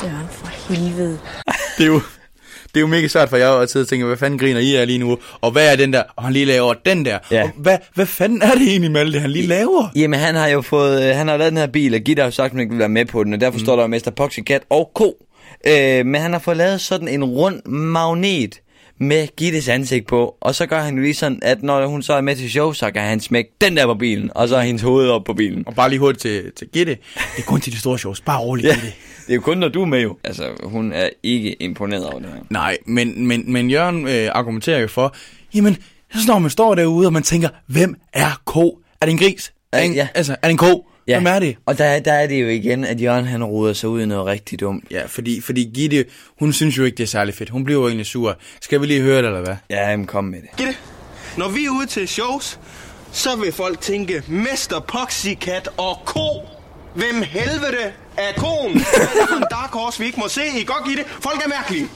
Døren 0.02 0.26
for 0.30 0.74
helvede. 0.74 1.18
det 1.78 1.84
er 1.84 1.86
jo, 1.86 2.00
det 2.64 2.76
er 2.76 2.80
jo 2.80 2.86
mega 2.86 3.08
svært 3.08 3.28
for 3.28 3.36
jer 3.36 3.50
at 3.50 3.70
sidde 3.70 3.84
og 3.84 3.88
tænke, 3.88 4.06
hvad 4.06 4.16
fanden 4.16 4.38
griner 4.38 4.60
I 4.60 4.74
af 4.74 4.86
lige 4.86 4.98
nu? 4.98 5.18
Og 5.40 5.50
hvad 5.50 5.72
er 5.72 5.76
den 5.76 5.92
der? 5.92 6.02
Og 6.16 6.24
han 6.24 6.32
lige 6.32 6.44
laver 6.44 6.74
den 6.74 7.04
der. 7.04 7.18
Ja. 7.30 7.42
Og 7.42 7.50
hvad, 7.56 7.78
hvad 7.94 8.06
fanden 8.06 8.42
er 8.42 8.54
det 8.54 8.68
egentlig 8.68 8.90
med 8.90 9.00
alt 9.00 9.12
det, 9.12 9.20
han 9.20 9.30
lige 9.30 9.46
laver? 9.46 9.88
Jamen, 9.96 10.20
han 10.20 10.34
har 10.34 10.48
jo 10.48 10.62
fået, 10.62 11.02
øh, 11.02 11.16
han 11.16 11.28
har 11.28 11.36
lavet 11.36 11.52
den 11.52 11.58
her 11.58 11.66
bil, 11.66 11.94
og 11.94 12.00
Gitte 12.00 12.20
har 12.20 12.26
jo 12.26 12.30
sagt, 12.30 12.46
at 12.46 12.50
hun 12.50 12.60
ikke 12.60 12.70
vil 12.70 12.78
være 12.78 12.88
med 12.88 13.04
på 13.04 13.24
den, 13.24 13.34
og 13.34 13.40
derfor 13.40 13.58
mm. 13.58 13.64
står 13.64 13.76
der 13.76 13.82
jo 13.82 13.88
Mr. 13.88 14.10
Poxycat 14.16 14.62
og 14.70 14.90
ko. 14.94 15.14
Øh, 15.66 16.06
men 16.06 16.20
han 16.20 16.32
har 16.32 16.38
fået 16.38 16.56
lavet 16.56 16.80
sådan 16.80 17.08
en 17.08 17.24
rund 17.24 17.66
magnet 17.66 18.60
med 19.00 19.28
Gittes 19.36 19.68
ansigt 19.68 20.06
på, 20.06 20.36
og 20.40 20.54
så 20.54 20.66
gør 20.66 20.80
han 20.80 20.96
jo 20.96 21.02
lige 21.02 21.14
sådan, 21.14 21.38
at 21.42 21.62
når 21.62 21.86
hun 21.86 22.02
så 22.02 22.12
er 22.12 22.20
med 22.20 22.36
til 22.36 22.50
show, 22.50 22.72
så 22.72 22.90
kan 22.90 23.02
han 23.02 23.20
smække 23.20 23.50
den 23.60 23.76
der 23.76 23.86
på 23.86 23.94
bilen, 23.94 24.30
og 24.34 24.48
så 24.48 24.56
er 24.56 24.60
hendes 24.62 24.82
hoved 24.82 25.08
op 25.08 25.24
på 25.24 25.34
bilen. 25.34 25.64
Og 25.66 25.74
bare 25.74 25.88
lige 25.90 25.98
hurtigt 25.98 26.22
til, 26.22 26.52
til 26.56 26.68
Gitte. 26.72 26.92
Det 27.14 27.38
er 27.38 27.42
kun 27.42 27.60
til 27.60 27.72
de 27.72 27.78
store 27.78 27.98
shows. 27.98 28.20
Bare 28.20 28.40
roligt, 28.40 28.68
Ja, 28.68 28.74
Gitte. 28.74 28.86
det 29.26 29.30
er 29.30 29.34
jo 29.34 29.40
kun, 29.40 29.58
når 29.58 29.68
du 29.68 29.82
er 29.82 29.86
med 29.86 30.00
jo. 30.02 30.16
Altså, 30.24 30.44
hun 30.62 30.92
er 30.92 31.08
ikke 31.22 31.62
imponeret 31.62 32.06
over 32.06 32.18
det 32.18 32.28
her. 32.28 32.40
Nej, 32.50 32.76
men, 32.86 33.26
men, 33.26 33.52
men 33.52 33.70
Jørgen 33.70 34.08
øh, 34.08 34.28
argumenterer 34.34 34.78
jo 34.80 34.88
for, 34.88 35.14
jamen, 35.54 35.76
så 36.10 36.20
når 36.26 36.38
man 36.38 36.50
står 36.50 36.74
derude, 36.74 37.06
og 37.06 37.12
man 37.12 37.22
tænker, 37.22 37.48
hvem 37.66 37.94
er 38.12 38.40
ko? 38.44 38.78
Er 39.00 39.06
det 39.06 39.12
en 39.12 39.18
gris? 39.18 39.52
Er 39.72 39.78
en, 39.80 39.94
ja. 39.94 40.08
Altså, 40.14 40.32
er 40.32 40.46
det 40.48 40.50
en 40.50 40.56
ko? 40.56 40.86
Ja. 41.08 41.20
Hvem 41.20 41.26
er 41.26 41.38
det? 41.38 41.56
Og 41.66 41.78
der, 41.78 41.98
der 42.00 42.12
er 42.12 42.26
det 42.26 42.42
jo 42.42 42.48
igen, 42.48 42.84
at 42.84 43.02
Jørgen 43.02 43.24
han 43.24 43.44
roder 43.44 43.72
sig 43.72 43.88
ud 43.88 44.00
i 44.00 44.06
noget 44.06 44.26
rigtig 44.26 44.60
dumt. 44.60 44.84
Ja, 44.90 45.02
fordi, 45.06 45.40
fordi 45.40 45.70
Gitte, 45.74 46.04
hun 46.38 46.52
synes 46.52 46.78
jo 46.78 46.84
ikke, 46.84 46.96
det 46.96 47.02
er 47.02 47.08
særlig 47.08 47.34
fedt. 47.34 47.50
Hun 47.50 47.64
bliver 47.64 47.80
jo 47.80 47.86
egentlig 47.86 48.06
sur. 48.06 48.36
Skal 48.60 48.80
vi 48.80 48.86
lige 48.86 49.00
høre 49.02 49.18
det, 49.18 49.26
eller 49.26 49.40
hvad? 49.40 49.56
Ja, 49.70 49.90
jamen 49.90 50.06
kom 50.06 50.24
med 50.24 50.40
det. 50.40 50.48
Gitte, 50.56 50.74
når 51.36 51.48
vi 51.48 51.64
er 51.64 51.70
ude 51.70 51.86
til 51.86 52.08
shows, 52.08 52.60
så 53.12 53.36
vil 53.36 53.52
folk 53.52 53.80
tænke, 53.80 54.22
Mester 54.28 54.80
Poxycat 54.80 55.68
og 55.76 55.98
ko. 56.04 56.28
Hvem 56.94 57.22
helvede 57.22 57.92
er 58.16 58.32
koen? 58.36 58.72
Hvad 58.96 59.02
er 59.02 59.20
det 59.20 59.28
for 59.28 59.36
en 59.36 59.44
dark 59.50 59.70
horse, 59.70 59.98
vi 60.00 60.06
ikke 60.06 60.20
må 60.20 60.28
se? 60.28 60.40
I 60.60 60.64
godt 60.64 60.84
give 60.84 60.96
det. 60.96 61.06
Folk 61.06 61.42
er 61.44 61.48
mærkelige. 61.48 61.86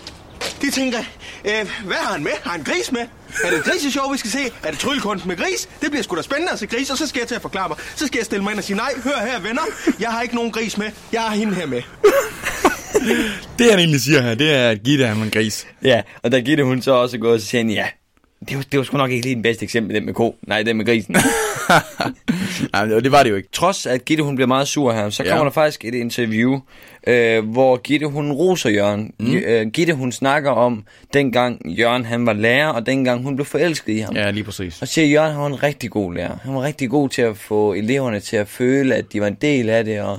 De 0.63 0.71
tænker, 0.71 0.99
øh, 1.45 1.71
hvad 1.85 1.97
har 1.97 2.13
han 2.13 2.23
med? 2.23 2.33
Har 2.43 2.51
han 2.51 2.63
gris 2.63 2.93
med? 2.93 3.01
Er 3.45 3.51
det 3.51 3.59
et 3.59 3.65
griseshow, 3.65 4.13
vi 4.13 4.19
skal 4.19 4.31
se? 4.31 4.39
Er 4.63 4.71
det 4.71 4.79
tryllekunst 4.79 5.27
med 5.27 5.37
gris? 5.37 5.69
Det 5.81 5.91
bliver 5.91 6.03
sgu 6.03 6.17
da 6.17 6.23
spændende 6.23 6.53
at 6.53 6.59
se 6.59 6.67
gris, 6.67 6.91
og 6.91 6.99
så 6.99 7.07
skal 7.07 7.21
jeg 7.21 7.29
til 7.29 7.35
at 7.35 7.43
forklare 7.43 7.69
mig. 7.69 7.77
Så 7.97 8.07
skal 8.07 8.19
jeg 8.19 8.27
stille 8.27 8.43
mig 8.43 8.51
ind 8.51 8.59
og 8.59 8.65
sige, 8.65 8.77
nej, 8.77 8.93
hør 9.05 9.27
her 9.31 9.41
venner, 9.41 9.63
jeg 10.01 10.11
har 10.11 10.23
ikke 10.23 10.35
nogen 10.35 10.53
gris 10.53 10.79
med. 10.79 10.91
Jeg 11.13 11.21
har 11.21 11.35
hende 11.35 11.55
her 11.55 11.67
med. 11.67 11.83
Det 13.59 13.71
han 13.71 13.79
egentlig 13.79 14.01
siger 14.01 14.23
her, 14.23 14.35
det 14.35 14.55
er, 14.55 14.69
at 14.69 14.83
Gitte 14.83 15.07
han 15.07 15.19
er 15.19 15.25
en 15.25 15.31
gris. 15.31 15.67
Ja, 15.83 16.03
og 16.23 16.33
der 16.33 16.41
Gitte 16.41 16.65
hun 16.65 16.83
så 16.83 16.93
også 16.93 17.19
gået 17.19 17.35
og 17.35 17.41
siger, 17.41 17.65
ja, 17.65 17.87
det 18.49 18.57
var, 18.57 18.65
det 18.73 18.79
var 18.79 18.85
sgu 18.85 18.97
nok 18.97 19.11
ikke 19.11 19.25
lige 19.27 19.35
den 19.35 19.43
bedste 19.43 19.63
eksempel, 19.65 19.95
den 19.95 20.07
med 20.07 20.15
ko. 20.15 20.37
Nej, 20.47 20.63
den 20.63 20.77
med 20.77 20.85
grisen. 20.87 21.17
Nej, 22.73 22.85
det 22.87 23.13
var 23.13 23.23
det 23.23 23.31
jo 23.31 23.37
ikke. 23.37 23.49
Trods 23.53 23.87
at 23.87 24.05
Gitte 24.05 24.25
hun 24.25 24.35
bliver 24.35 24.49
meget 24.49 24.69
sur 24.69 24.93
her, 24.93 25.11
så 25.11 25.23
Ja. 25.23 25.29
kommer 25.31 25.45
der 25.45 25.51
faktisk 25.51 25.85
et 25.85 25.95
interview, 25.95 26.61
øh, 27.07 27.45
hvor 27.49 27.77
Gitte 27.77 28.07
hun 28.07 28.33
roser 28.33 28.71
Jørgen. 28.71 29.13
Mm. 29.19 29.35
Øh, 29.37 29.67
Gitte 29.67 29.95
hun 29.95 30.13
snakker 30.13 30.51
om 30.51 30.85
dengang 31.15 31.71
Jørgen 31.79 32.05
han 32.05 32.27
var 32.27 32.33
lærer, 32.33 32.69
og 32.69 32.87
dengang 32.87 33.23
hun 33.23 33.37
blev 33.37 33.47
forelsket 33.47 33.93
i 33.93 33.99
ham. 33.99 34.17
Ja, 34.17 34.31
lige 34.31 34.45
præcis. 34.45 34.83
Og 34.83 34.89
siger, 34.89 35.05
at 35.05 35.11
Jørgen 35.13 35.33
han 35.33 35.41
var 35.41 35.47
en 35.47 35.63
rigtig 35.63 35.91
god 35.91 36.15
lærer. 36.15 36.37
Han 36.45 36.55
var 36.55 36.63
rigtig 36.63 36.91
god 36.91 37.09
til 37.09 37.23
at 37.23 37.37
få 37.37 37.73
eleverne 37.73 38.21
til 38.21 38.37
at 38.37 38.49
føle, 38.49 38.95
at 38.95 39.13
de 39.13 39.21
var 39.21 39.27
en 39.27 39.37
del 39.43 39.69
af 39.69 39.85
det, 39.85 40.01
og 40.01 40.19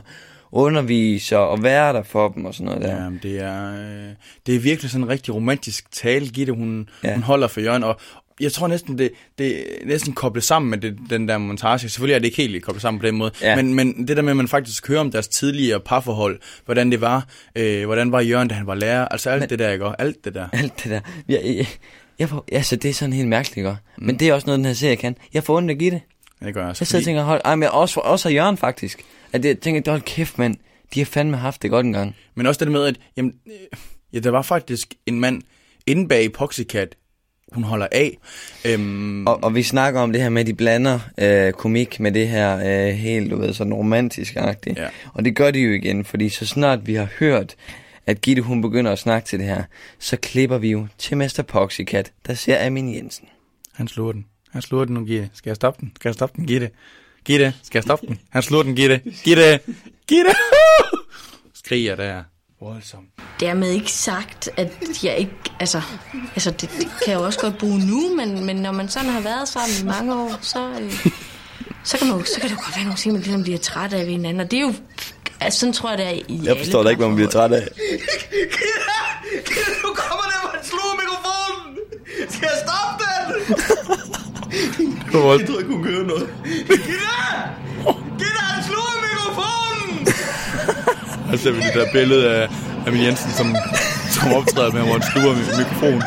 undervise 0.56 1.38
og, 1.38 1.64
være 1.64 1.94
der 1.94 2.04
for 2.04 2.30
dem 2.30 2.46
og 2.46 2.54
sådan 2.54 2.66
noget 2.66 2.82
der. 2.82 3.04
Ja, 3.04 3.10
men 3.10 3.20
det 3.24 3.40
er, 3.42 3.74
øh, 3.74 4.10
det 4.46 4.56
er 4.56 4.60
virkelig 4.60 4.92
sådan 4.92 5.04
en 5.04 5.10
rigtig 5.10 5.34
romantisk 5.36 5.92
tale, 5.92 6.28
Gitte, 6.28 6.54
hun, 6.54 6.90
Ja. 7.04 7.14
hun 7.14 7.24
holder 7.24 7.48
for 7.48 7.62
Jørgen, 7.62 7.84
og 7.84 8.00
jeg 8.40 8.52
tror 8.52 8.68
næsten, 8.68 8.98
det, 8.98 9.12
det 9.38 9.60
er 9.60 9.86
næsten 9.86 10.14
koblet 10.14 10.44
sammen 10.44 10.70
med 10.70 10.78
det, 10.78 10.98
den 11.10 11.28
der 11.28 11.38
montage. 11.38 11.80
Selvfølgelig 11.80 12.16
er 12.16 12.20
det 12.20 12.26
ikke 12.26 12.38
helt 12.38 12.64
koblet 12.64 12.82
sammen 12.82 13.00
på 13.00 13.06
den 13.06 13.16
måde, 13.16 13.32
Ja. 13.42 13.56
men, 13.56 13.74
men 13.74 14.08
det 14.08 14.18
der 14.18 14.24
med, 14.24 14.30
at 14.32 14.38
man 14.38 14.48
faktisk 14.48 14.88
hører 14.88 15.00
om 15.00 15.12
deres 15.12 15.28
tidligere 15.28 15.80
parforhold, 15.80 16.40
hvordan 16.66 16.92
det 16.92 17.02
var, 17.02 17.28
øh, 17.56 17.86
hvordan 17.86 18.12
var 18.12 18.22
Jørgen, 18.22 18.48
da 18.48 18.56
han 18.56 18.68
var 18.68 18.76
lærer, 18.76 19.08
altså 19.08 19.30
alt 19.30 19.40
men, 19.40 19.50
det 19.50 19.60
der, 19.60 19.72
ikke? 19.72 19.86
Og 19.86 19.96
alt 20.02 20.26
det 20.26 20.34
der. 20.34 20.48
Alt 20.60 20.84
det 20.84 20.92
der. 20.92 21.00
Jeg, 21.30 21.42
jeg, 21.46 21.68
jeg 22.20 22.30
får, 22.30 22.46
altså, 22.52 22.76
det 22.76 22.90
er 22.90 22.94
sådan 22.94 23.14
helt 23.14 23.28
mærkeligt, 23.28 23.58
ikke? 23.58 23.70
Mm. 23.70 24.06
Men 24.06 24.20
det 24.20 24.30
er 24.30 24.34
også 24.34 24.46
noget, 24.48 24.58
den 24.58 24.66
her 24.66 24.74
serie 24.74 24.96
kan. 24.96 25.16
Jeg 25.34 25.44
får 25.44 25.58
ondt 25.58 25.72
at 25.72 25.78
give 25.80 25.92
det. 25.92 26.02
Ja, 26.44 26.48
Det 26.48 26.54
gør 26.54 26.62
jeg 26.62 26.70
også. 26.70 26.82
Jeg 26.82 26.88
sidder 26.88 27.02
og 27.02 27.06
tænker, 27.06 27.24
hold, 27.24 27.42
ej, 27.46 27.56
men 27.56 27.70
også, 27.70 28.00
også 28.00 28.30
af 28.30 28.34
Jørgen 28.34 28.58
faktisk. 28.58 29.04
At 29.34 29.44
det, 29.44 29.50
jeg 29.50 29.60
tænker, 29.60 29.92
hold 29.92 30.02
kæft, 30.02 30.38
mand. 30.38 30.56
De 30.94 31.00
har 31.00 31.06
fandme 31.06 31.38
haft 31.38 31.62
det 31.62 31.70
godt 31.70 31.86
engang. 31.86 32.16
Men 32.36 32.46
også 32.46 32.66
det 32.66 32.72
med, 32.72 32.86
at 32.86 32.96
jamen, 33.18 33.34
øh, 33.48 33.80
ja, 34.14 34.20
der 34.20 34.30
var 34.30 34.42
faktisk 34.42 34.94
en 35.06 35.20
mand 35.20 35.42
inde 35.88 36.08
bag 36.08 36.34
Poxycat, 36.34 36.96
hun 37.52 37.64
holder 37.64 37.88
af. 37.92 38.18
Øhm, 38.66 39.28
Og, 39.28 39.44
og 39.44 39.56
vi 39.56 39.64
snakker 39.64 40.02
om 40.02 40.12
det 40.12 40.22
her 40.22 40.30
med, 40.30 40.42
at 40.42 40.48
de 40.48 40.54
blander 40.54 41.00
øh, 41.18 41.54
komik 41.54 42.00
med 42.00 42.12
det 42.12 42.28
her 42.28 42.58
øh, 42.58 42.94
helt, 42.94 43.32
du 43.32 43.38
ved, 43.38 43.54
sådan 43.54 43.74
romantisk 43.74 44.36
-agtigt. 44.36 44.82
Ja. 44.82 44.88
Og 45.14 45.26
det 45.26 45.36
gør 45.36 45.52
de 45.52 45.60
jo 45.60 45.72
igen, 45.72 46.06
fordi 46.06 46.30
så 46.30 46.46
snart 46.46 46.88
vi 46.88 46.94
har 46.94 47.08
hørt, 47.20 47.56
at 48.06 48.22
Gitte 48.22 48.42
hun 48.42 48.62
begynder 48.62 48.92
at 48.92 49.00
snakke 49.00 49.28
til 49.28 49.40
det 49.40 49.48
her, 49.48 49.64
så 50.00 50.18
klipper 50.18 50.58
vi 50.58 50.72
jo 50.72 50.88
til 50.98 51.18
Mester 51.18 51.44
Poxycat, 51.44 52.12
der 52.28 52.34
ser 52.34 52.66
Amin 52.66 52.96
Jensen. 52.96 53.28
Han 53.74 53.88
slår 53.88 54.12
den. 54.12 54.26
Han 54.54 54.62
slår 54.62 54.86
den 54.86 54.94
nu, 54.94 55.06
Gitte. 55.06 55.30
Skal 55.34 55.50
jeg 55.50 55.56
stoppe 55.56 55.82
den? 55.82 55.92
Skal 55.96 56.10
jeg 56.10 56.14
stoppe 56.16 56.38
den, 56.38 56.46
Gitte? 56.48 56.70
Gitte, 57.26 57.54
skal 57.64 57.78
jeg 57.78 57.84
stoppe 57.84 58.08
den? 58.08 58.20
Han 58.30 58.42
slår 58.44 58.64
den, 58.64 58.76
Gitte. 58.76 59.02
Gitte! 59.24 59.60
Gitte! 60.08 60.32
Skriger 61.54 61.96
der. 61.96 62.24
Voldsomt. 62.62 63.08
Dermed 63.40 63.70
ikke 63.72 63.92
sagt, 63.92 64.50
at 64.58 64.72
jeg 65.04 65.18
ikke... 65.18 65.32
Altså, 65.60 65.82
altså 66.36 66.52
det, 66.52 66.62
det 66.62 66.88
kan 67.04 67.08
jeg 67.08 67.16
jo 67.20 67.26
også 67.26 67.40
godt 67.40 67.58
bruge 67.58 67.80
nu, 67.88 68.16
men, 68.16 68.46
men 68.46 68.56
når 68.56 68.72
man 68.72 68.90
sådan 68.90 69.10
har 69.10 69.22
været 69.22 69.48
sammen 69.48 69.76
i 69.82 69.86
mange 69.86 70.16
år, 70.16 70.40
så, 70.42 70.70
øh, 70.82 71.08
så, 71.84 71.98
kan 71.98 72.08
man, 72.08 72.18
jo- 72.18 72.24
så 72.26 72.40
kan 72.42 72.50
det 72.50 72.56
jo 72.56 72.62
godt 72.66 72.76
være 72.76 72.84
nogle 72.86 72.98
ting, 72.98 73.14
man 73.14 73.22
ligesom 73.22 73.44
bliver 73.44 73.58
træt 73.60 73.94
af 73.94 74.00
ved 74.06 74.12
hinanden. 74.12 74.40
Og 74.40 74.52
det 74.52 74.58
er 74.58 74.62
jo... 74.62 74.74
Altså, 75.40 75.60
sådan 75.60 75.74
tror 75.74 75.90
jeg, 75.90 75.98
det 75.98 76.06
er 76.08 76.12
i 76.28 76.42
Jeg 76.44 76.58
forstår 76.58 76.84
da 76.84 76.90
ikke, 76.90 77.00
hvad 77.00 77.08
man 77.08 77.16
bliver 77.16 77.30
træt 77.30 77.52
af. 77.52 77.68
Gitte, 77.76 78.56
Gitte, 79.48 79.72
nu 79.84 79.90
kommer 79.94 80.24
der, 80.24 80.50
han 80.56 80.64
slog 80.66 80.82
mikrofonen. 81.02 81.78
Skal 82.30 82.50
jeg 82.52 82.60
stoppe 82.66 83.04
den? 83.04 84.23
Det 84.54 85.20
var 85.24 85.38
Jeg 85.38 85.48
tror, 85.48 85.60
jeg 85.60 85.68
kunne 85.68 85.86
høre 85.92 86.04
noget. 86.08 86.30
Gitte! 86.46 86.74
Gitte, 88.20 88.42
han 88.52 88.64
slog 88.64 88.92
mikrofonen! 89.08 90.08
Og 91.32 91.38
så 91.38 91.44
ser 91.44 91.52
vi 91.52 91.58
det 91.62 91.74
der 91.74 91.86
billede 91.94 92.30
af 92.36 92.48
Emil 92.88 93.02
Jensen, 93.02 93.32
som, 93.32 93.56
som 94.12 94.34
optræder 94.34 94.72
med, 94.72 94.82
hvor 94.82 94.92
han 94.94 95.04
sluger 95.12 95.36
mikrofonen! 95.58 96.02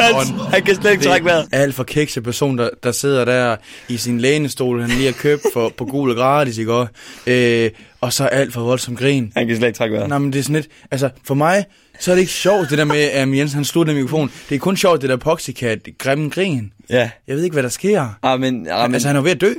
Han, 0.00 0.14
han 0.50 0.62
kan 0.62 0.74
slet 0.74 0.92
ikke 0.92 1.04
trække 1.04 1.24
vejret. 1.24 1.48
Alt 1.52 1.74
for 1.74 1.84
kikse 1.84 2.22
person, 2.22 2.58
der, 2.58 2.68
der 2.82 2.92
sidder 2.92 3.24
der 3.24 3.56
i 3.88 3.96
sin 3.96 4.20
lænestol, 4.20 4.80
han 4.80 4.90
lige 4.90 5.04
har 5.06 5.12
købt 5.12 5.42
for, 5.52 5.72
på 5.78 5.84
gul 5.84 6.10
og 6.10 6.16
gratis, 6.16 6.58
ikke 6.58 6.72
også? 6.72 6.92
Øh, 7.26 7.70
og 8.00 8.12
så 8.12 8.24
alt 8.24 8.52
for 8.52 8.60
voldsom 8.60 8.96
grin. 8.96 9.32
Han 9.36 9.46
kan 9.46 9.56
slet 9.56 9.68
ikke 9.68 9.76
trække 9.76 9.94
vejret. 9.94 10.08
Nej, 10.08 10.18
men 10.18 10.32
det 10.32 10.38
er 10.38 10.42
sådan 10.42 10.56
lidt, 10.56 10.66
altså 10.90 11.10
for 11.24 11.34
mig, 11.34 11.64
så 12.00 12.10
er 12.10 12.14
det 12.14 12.20
ikke 12.20 12.32
sjovt, 12.32 12.70
det 12.70 12.78
der 12.78 12.84
med, 12.84 13.00
at 13.00 13.28
Jensen, 13.36 13.56
han 13.56 13.64
slutter 13.64 13.92
den 13.92 14.02
mikrofon. 14.02 14.30
Det 14.48 14.54
er 14.54 14.58
kun 14.58 14.76
sjovt, 14.76 15.02
det 15.02 15.10
der 15.10 15.16
Poxycat, 15.16 15.78
grimme 15.98 16.30
grin. 16.30 16.72
Ja. 16.90 17.10
Jeg 17.26 17.36
ved 17.36 17.44
ikke, 17.44 17.54
hvad 17.54 17.62
der 17.62 17.68
sker. 17.68 18.18
Ah, 18.22 18.40
men, 18.40 18.68
ah, 18.68 18.82
men, 18.88 18.94
Altså, 18.94 19.08
han 19.08 19.16
er 19.16 19.20
ved 19.20 19.30
at 19.30 19.40
dø. 19.40 19.52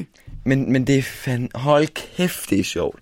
men, 0.46 0.72
men 0.72 0.88
det 0.88 0.98
er 0.98 1.02
fandme... 1.04 1.48
Hold 1.56 1.88
kæft, 2.18 2.50
det 2.50 2.60
er 2.60 2.64
sjovt. 2.64 3.00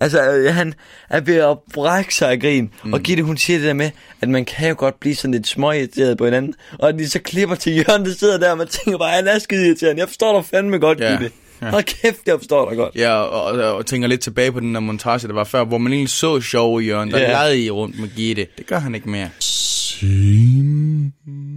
Altså, 0.00 0.32
øh, 0.32 0.54
han 0.54 0.74
er 1.10 1.20
ved 1.20 1.36
at 1.36 1.58
brække 1.74 2.14
sig 2.14 2.30
af 2.30 2.40
grin. 2.40 2.70
Mm. 2.84 2.92
Og 2.92 3.00
Gitte, 3.00 3.22
hun 3.22 3.36
siger 3.36 3.58
det 3.58 3.66
der 3.66 3.72
med, 3.74 3.90
at 4.20 4.28
man 4.28 4.44
kan 4.44 4.68
jo 4.68 4.74
godt 4.78 5.00
blive 5.00 5.14
sådan 5.16 5.32
lidt 5.34 5.46
småirriteret 5.46 6.18
på 6.18 6.24
hinanden. 6.24 6.54
Og 6.78 6.88
at 6.88 6.94
de 6.98 7.08
så 7.08 7.18
klipper 7.18 7.54
til 7.56 7.74
Jørgen, 7.76 8.04
der 8.04 8.12
sidder 8.14 8.38
der, 8.38 8.50
og 8.50 8.58
man 8.58 8.66
tænker 8.68 8.98
bare, 8.98 9.10
han 9.10 9.28
er 9.28 9.38
skide 9.38 9.66
irriterende. 9.66 10.00
Jeg 10.00 10.08
forstår 10.08 10.36
dig 10.40 10.44
fandme 10.50 10.78
godt, 10.78 11.00
Ja, 11.00 11.10
Gitte. 11.10 11.30
Ja. 11.62 11.70
Hold 11.70 11.82
kæft, 11.84 12.20
jeg 12.26 12.34
forstår 12.38 12.68
dig 12.68 12.76
godt. 12.78 12.94
Ja, 12.96 13.12
og, 13.14 13.42
og, 13.42 13.74
og 13.76 13.86
tænker 13.86 14.08
lidt 14.08 14.20
tilbage 14.20 14.52
på 14.52 14.60
den 14.60 14.74
der 14.74 14.80
montage, 14.80 15.28
der 15.28 15.34
var 15.34 15.44
før, 15.44 15.64
hvor 15.64 15.78
man 15.78 15.92
egentlig 15.92 16.10
så 16.10 16.40
sjov 16.40 16.82
i 16.82 16.86
Jørgen, 16.86 17.10
der 17.10 17.18
Ja. 17.18 17.28
legede 17.28 17.64
i 17.64 17.70
rundt 17.70 18.00
med 18.00 18.08
Gitte. 18.16 18.46
Det 18.58 18.66
gør 18.66 18.78
han 18.78 18.94
ikke 18.94 19.08
mere. 19.10 19.28
Scene 19.40 21.12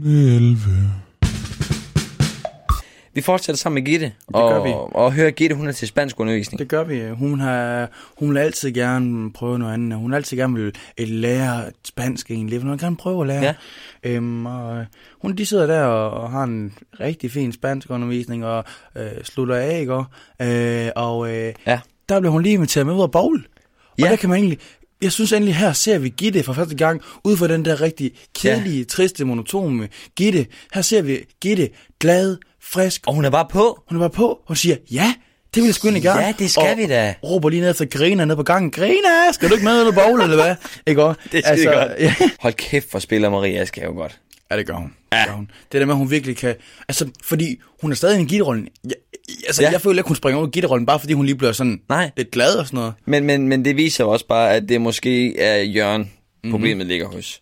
11. 0.05 0.57
Vi 3.13 3.21
fortsætter 3.21 3.57
sammen 3.57 3.83
med 3.83 3.91
Gitte. 3.91 4.11
gør 4.33 4.39
og, 4.41 4.65
vi. 4.65 4.69
Og 4.91 5.13
hører 5.13 5.31
Gitte, 5.31 5.55
hun 5.55 5.67
er 5.67 5.71
til 5.71 5.87
spansk 5.87 6.19
undervisning. 6.19 6.59
Det 6.59 6.67
gør 6.67 6.83
vi. 6.83 7.09
Hun, 7.09 7.39
har, 7.39 7.89
hun 8.19 8.29
vil 8.29 8.37
altid 8.37 8.71
gerne 8.71 9.33
prøve 9.33 9.59
noget 9.59 9.73
andet. 9.73 9.99
Hun 9.99 10.11
vil 10.11 10.15
altid 10.15 10.37
gerne 10.37 10.53
vil 10.55 10.75
øh, 10.97 11.07
lære 11.07 11.63
spansk 11.83 12.31
egentlig. 12.31 12.59
Hun 12.61 12.71
vil 12.71 12.79
gerne 12.79 12.97
prøve 12.97 13.21
at 13.21 13.27
lære. 13.27 13.43
Ja. 13.43 13.53
Øhm, 14.03 14.45
og 14.45 14.77
øh, 14.77 14.85
hun, 15.21 15.35
de 15.35 15.45
sidder 15.45 15.67
der 15.67 15.81
og, 15.83 16.11
og 16.21 16.31
har 16.31 16.43
en 16.43 16.73
rigtig 16.99 17.31
fin 17.31 17.51
spansk 17.51 17.89
undervisning 17.89 18.45
og 18.45 18.63
øh, 18.97 19.23
slutter 19.23 19.55
af, 19.55 19.79
ikke? 19.79 19.93
også? 19.93 20.09
Øh, 20.41 20.91
og 20.95 21.29
øh, 21.35 21.53
Ja. 21.67 21.79
der 22.09 22.19
bliver 22.19 22.31
hun 22.31 22.43
lige 22.43 22.53
inviteret 22.53 22.85
med 22.87 22.93
ud 22.95 23.01
af 23.01 23.11
bowl. 23.11 23.47
Og 23.91 23.99
Ja. 23.99 24.09
der 24.09 24.15
kan 24.15 24.29
man 24.29 24.37
egentlig... 24.39 24.59
Jeg 25.01 25.11
synes 25.11 25.31
endelig, 25.31 25.55
her 25.55 25.73
ser 25.73 25.99
vi 25.99 26.09
Gitte 26.09 26.43
for 26.43 26.53
første 26.53 26.75
gang, 26.75 27.01
ud 27.23 27.37
fra 27.37 27.47
den 27.47 27.65
der 27.65 27.81
rigtig 27.81 28.11
kedelige, 28.35 28.77
ja. 28.77 28.83
triste, 28.83 29.25
monotone 29.25 29.89
Gitte. 30.15 30.45
Her 30.73 30.81
ser 30.81 31.01
vi 31.01 31.17
Gitte 31.41 31.69
glad, 31.99 32.37
frisk, 32.63 33.01
Og 33.07 33.13
hun 33.13 33.25
er 33.25 33.29
bare 33.29 33.47
på. 33.51 33.83
hun 33.89 33.97
er 33.97 33.99
bare 33.99 34.09
på, 34.09 34.39
og 34.47 34.57
siger, 34.57 34.75
ja, 34.91 35.13
det 35.55 35.61
vil 35.61 35.67
jeg 35.67 35.75
sgu 35.75 35.87
egentlig 35.87 36.03
gerne. 36.03 36.21
Ja, 36.21 36.33
det 36.39 36.51
skal 36.51 36.63
og 36.71 36.77
vi 36.77 36.87
da. 36.87 37.15
råber 37.23 37.49
lige 37.49 37.61
ned 37.61 37.69
efter 37.69 37.85
Grena 37.85 38.25
ned 38.25 38.35
på 38.35 38.43
gangen. 38.43 38.71
Grena, 38.71 39.31
skal 39.33 39.49
du 39.49 39.53
ikke 39.53 39.65
med 39.65 39.81
og 39.83 39.93
bowl, 39.93 40.21
eller 40.21 40.35
hvad? 40.35 40.55
Ikke 40.87 41.03
også? 41.03 41.19
Det 41.31 41.41
er 41.45 41.55
skide 41.55 41.73
godt. 41.73 41.91
Ja. 41.99 42.15
Hold 42.39 42.53
kæft, 42.53 42.91
for 42.91 42.99
spiller 42.99 43.29
Maria 43.29 43.65
skal 43.65 43.83
jo 43.83 43.91
godt. 43.91 44.19
ja, 44.51 44.57
det 44.57 44.67
gør 44.67 44.73
hun. 44.73 44.93
Ja. 45.13 45.17
Det 45.17 45.27
gør 45.27 45.33
hun. 45.35 45.49
Det 45.71 45.79
der 45.79 45.85
med, 45.85 45.93
at 45.93 45.97
hun 45.97 46.11
virkelig 46.11 46.37
kan... 46.37 46.55
Altså, 46.89 47.07
fordi 47.23 47.59
hun 47.81 47.91
er 47.91 47.95
stadig 47.95 48.17
i 48.17 48.21
en 48.21 48.27
gitterrollen. 48.27 48.67
Jeg, 48.83 48.93
altså, 49.47 49.61
Ja. 49.63 49.71
jeg 49.71 49.81
føler 49.81 49.97
ikke, 49.99 50.07
hun 50.07 50.15
springer 50.15 50.41
ud 50.41 50.45
af 50.47 50.51
gitterrollen, 50.51 50.85
bare 50.85 50.99
fordi 50.99 51.13
hun 51.13 51.25
lige 51.25 51.35
bliver 51.35 51.51
sådan 51.51 51.81
Nej. 51.89 52.11
lidt 52.17 52.31
glad 52.31 52.55
og 52.55 52.65
sådan 52.67 52.77
noget. 52.77 52.93
Men, 53.05 53.23
men, 53.25 53.47
men 53.47 53.65
det 53.65 53.77
viser 53.77 54.03
jo 54.03 54.09
også 54.09 54.27
bare, 54.27 54.53
at 54.53 54.69
det 54.69 54.81
måske 54.81 55.39
er 55.39 55.63
Jørgen, 55.63 56.11
problemet 56.51 56.87
ligger 56.87 57.07
hos. 57.07 57.41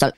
12. 0.00 0.12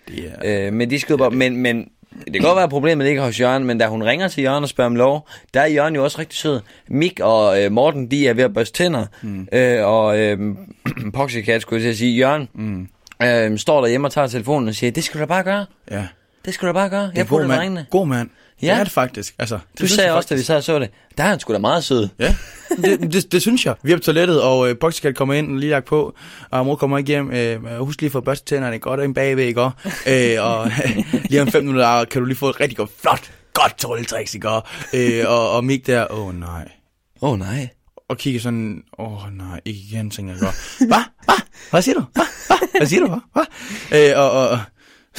Yeah. 0.45 0.67
Øh, 0.67 0.73
men 0.73 0.91
de 0.91 1.01
skyder 1.01 1.19
bare, 1.19 1.31
men, 1.31 1.57
men 1.57 1.89
det 2.25 2.33
kan 2.33 2.43
godt 2.43 2.57
være, 2.57 2.65
at 2.65 2.71
problemet 2.71 3.07
ligger 3.07 3.23
hos 3.25 3.41
Jørgen, 3.41 3.65
men 3.65 3.79
da 3.79 3.87
hun 3.87 4.03
ringer 4.03 4.29
til 4.29 4.43
Jørgen 4.43 4.63
og 4.63 4.69
spørger 4.69 4.91
om 4.91 4.97
lov, 4.97 5.29
der 5.55 5.61
er 5.61 5.67
Jørgen 5.67 5.95
jo 5.95 6.05
også 6.05 6.19
rigtig 6.19 6.39
sød. 6.39 6.61
Mik 6.89 7.21
og 7.21 7.63
øh, 7.63 7.73
Morten, 7.73 8.11
de 8.11 8.29
er 8.29 8.35
ved 8.35 8.45
at 8.45 8.55
børste 8.55 8.77
tænder, 8.79 9.07
mm. 9.23 9.49
øh, 9.53 9.87
og 9.87 10.19
øh, 10.19 10.39
Poxycat 11.15 11.63
skulle 11.63 11.77
jeg 11.77 11.83
til 11.85 11.91
at 11.91 11.97
sige, 11.97 12.17
Jørgen 12.17 12.49
mm. 12.55 12.89
øh, 13.23 13.59
står 13.59 13.81
derhjemme 13.81 14.07
og 14.07 14.13
tager 14.13 14.27
telefonen 14.27 14.69
og 14.69 14.75
siger, 14.75 14.91
det 14.91 15.05
skal 15.05 15.19
du 15.19 15.23
da 15.23 15.27
bare 15.27 15.43
gøre. 15.43 15.67
Ja. 15.91 16.07
Det 16.45 16.55
skal 16.55 16.67
du 16.67 16.69
da 16.69 16.73
bare 16.73 16.89
gøre. 16.89 17.03
Det 17.03 17.09
er 17.09 17.13
Jeg 17.17 17.29
god 17.29 17.47
mand. 17.47 17.79
God 17.91 18.07
mand. 18.07 18.31
Ja. 18.63 18.67
Det 18.67 18.81
er 18.81 18.85
det 18.85 18.93
faktisk. 18.93 19.35
Altså, 19.39 19.59
det 19.73 19.81
Du 19.81 19.87
sagde 19.87 20.13
også, 20.13 20.27
da 20.31 20.35
vi 20.35 20.43
sad 20.43 20.57
og 20.57 20.65
så 20.65 20.79
det, 20.79 20.91
der 21.19 21.25
er 21.25 21.29
han 21.29 21.41
sgu 21.41 21.53
da 21.53 21.59
meget 21.59 21.85
sød. 21.85 22.09
Ja, 22.19 22.37
det, 22.77 23.13
det, 23.13 23.33
det, 23.33 23.43
synes 23.43 23.67
jeg. 23.67 23.75
Vi 23.83 23.93
er 23.93 23.97
på 23.97 24.03
toilettet, 24.03 24.43
og 24.43 24.71
øh, 24.71 24.79
Poxycat 24.79 25.17
kommer 25.17 25.35
ind 25.35 25.53
og 25.53 25.57
lige 25.57 25.71
lagt 25.71 25.85
på, 25.87 26.15
og 26.51 26.67
mor 26.67 26.77
kommer 26.77 26.99
ikke 26.99 27.09
hjem. 27.09 27.31
Øh, 27.31 27.79
husk 27.79 28.01
lige 28.01 28.09
at 28.09 28.13
få 28.13 28.21
børstet 28.21 28.47
tænderne 28.47 28.79
godt 28.79 29.01
ind 29.01 29.15
bagved, 29.15 29.45
ikke? 29.45 29.61
øh, 30.07 30.45
og 30.45 30.71
lige 31.31 31.43
om 31.43 31.49
fem 31.49 31.65
minutter 31.65 32.05
kan 32.05 32.21
du 32.21 32.27
lige 32.27 32.39
få 32.39 32.51
et 32.51 32.61
rigtig 32.61 32.77
godt, 32.77 32.91
flot 33.01 33.31
godt 33.55 33.79
trylletricks, 33.79 34.35
ikke? 34.35 34.49
Og, 34.49 34.63
øh, 34.95 35.25
og, 35.27 35.51
og 35.51 35.65
Mik 35.65 35.87
der, 35.87 36.13
åh 36.13 36.27
oh, 36.27 36.41
nej. 36.41 36.69
Åh 37.23 37.31
oh, 37.31 37.39
nej. 37.39 37.69
Og 38.09 38.19
kigger 38.19 38.41
sådan, 38.41 38.83
åh 38.99 39.25
oh, 39.25 39.33
nej, 39.33 39.61
ikke 39.65 39.81
igen, 39.81 40.11
tænker 40.11 40.33
jeg 40.33 40.41
godt. 40.41 40.55
Hvad? 40.79 41.03
Hvad? 41.25 41.41
Hvad 41.71 41.83
siger 41.83 41.95
du? 41.95 42.05
Hvad? 42.13 42.25
Hvad? 42.77 42.87
Siger 42.87 43.07
du? 43.07 43.21
Hvad? 43.33 43.45
Øh, 43.93 44.19
og, 44.19 44.31
og, 44.31 44.61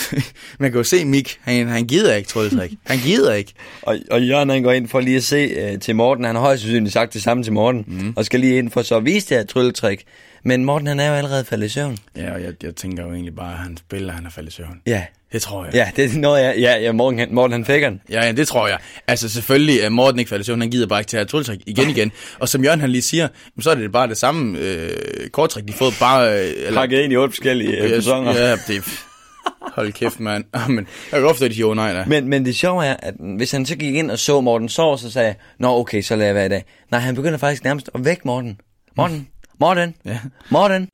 man 0.59 0.71
kan 0.71 0.77
jo 0.77 0.83
se 0.83 1.05
Mik, 1.05 1.37
han, 1.41 1.67
han 1.67 1.85
gider 1.85 2.15
ikke 2.15 2.29
trylletrik. 2.29 2.71
Han 2.85 2.97
gider 2.99 3.33
ikke. 3.33 3.53
Og, 3.81 3.97
og 4.11 4.27
Jørgen 4.27 4.49
han 4.49 4.63
går 4.63 4.71
ind 4.71 4.87
for 4.87 4.99
lige 4.99 5.17
at 5.17 5.23
se 5.23 5.73
uh, 5.73 5.79
til 5.79 5.95
Morten. 5.95 6.25
Han 6.25 6.35
har 6.35 6.41
højst 6.41 6.61
sandsynligt 6.61 6.93
sagt 6.93 7.13
det 7.13 7.23
samme 7.23 7.43
til 7.43 7.53
Morten. 7.53 7.83
Mm. 7.87 8.13
Og 8.15 8.25
skal 8.25 8.39
lige 8.39 8.57
ind 8.57 8.71
for 8.71 8.81
så 8.81 8.95
at 8.95 9.05
vise 9.05 9.29
det 9.29 9.37
her 9.37 9.45
trylletrik. 9.45 10.05
Men 10.43 10.65
Morten 10.65 10.87
han 10.87 10.99
er 10.99 11.07
jo 11.07 11.13
allerede 11.13 11.45
faldet 11.45 11.65
i 11.65 11.69
søvn. 11.69 11.97
Ja, 12.15 12.33
og 12.33 12.43
jeg, 12.43 12.53
jeg 12.63 12.75
tænker 12.75 13.03
jo 13.03 13.11
egentlig 13.11 13.35
bare, 13.35 13.51
at 13.51 13.59
han 13.59 13.77
spiller, 13.77 14.13
han 14.13 14.25
er 14.25 14.29
faldet 14.29 14.51
i 14.51 14.55
søvn. 14.55 14.81
Ja. 14.85 15.03
Det 15.31 15.41
tror 15.41 15.65
jeg. 15.65 15.73
Ja, 15.73 15.91
det 15.95 16.15
er 16.15 16.19
noget, 16.19 16.43
jeg, 16.43 16.55
ja, 16.57 16.77
ja, 16.77 16.91
Morten, 16.91 17.19
han, 17.19 17.27
Morten 17.31 17.51
han 17.51 17.65
fik 17.65 17.81
den. 17.81 18.01
Ja, 18.09 18.25
ja, 18.25 18.31
det 18.31 18.47
tror 18.47 18.67
jeg. 18.67 18.77
Altså 19.07 19.29
selvfølgelig 19.29 19.79
er 19.79 19.89
Morten 19.89 20.19
ikke 20.19 20.29
faldet 20.29 20.45
i 20.45 20.47
søvn, 20.47 20.61
han 20.61 20.69
gider 20.69 20.87
bare 20.87 20.99
ikke 20.99 21.09
til 21.09 21.17
at 21.17 21.27
trylletrik 21.27 21.59
igen 21.65 21.89
igen. 21.89 22.11
Og 22.39 22.49
som 22.49 22.63
Jørgen 22.63 22.81
han 22.81 22.89
lige 22.89 23.01
siger, 23.01 23.27
så 23.59 23.71
er 23.71 23.75
det 23.75 23.91
bare 23.91 24.07
det 24.07 24.17
samme 24.17 24.59
øh, 24.59 25.29
korttrik, 25.29 25.67
de 25.67 25.71
har 25.71 25.77
fået 25.77 25.93
bare... 25.99 26.39
Øh, 26.39 26.53
eller, 26.55 26.73
Pakket 26.73 26.99
ind 26.99 27.13
i 27.13 27.15
otte 27.15 27.31
forskellige 27.31 27.77
øh, 27.77 27.89
personer. 27.89 28.35
Ja, 28.35 28.51
det 28.67 29.06
Hold 29.75 29.91
kæft, 29.93 30.19
mand. 30.19 30.45
Men 30.75 30.87
jeg 31.11 31.19
kan 31.19 31.29
forstå, 31.29 31.45
at 31.45 31.51
de 31.51 31.55
siger, 31.55 31.73
nej, 31.73 31.93
nej. 31.93 32.05
Men, 32.05 32.27
men 32.27 32.45
det 32.45 32.55
sjove 32.55 32.85
er, 32.85 32.95
at 32.99 33.13
hvis 33.37 33.51
han 33.51 33.65
så 33.65 33.75
gik 33.75 33.95
ind 33.95 34.11
og 34.11 34.19
så 34.19 34.41
Morten 34.41 34.69
Sår, 34.69 34.95
så 34.95 35.11
sagde 35.11 35.27
jeg, 35.27 35.35
Nå, 35.59 35.79
okay, 35.79 36.01
så 36.01 36.15
lader 36.15 36.27
jeg 36.27 36.35
være 36.35 36.45
i 36.45 36.49
dag. 36.49 36.65
Nej, 36.91 36.99
han 36.99 37.15
begynder 37.15 37.37
faktisk 37.37 37.63
nærmest 37.63 37.89
at 37.95 38.05
vække 38.05 38.21
Morten. 38.25 38.59
Morten, 38.97 39.27
Morten, 39.59 39.95
ja. 40.05 40.19
Morten. 40.49 40.89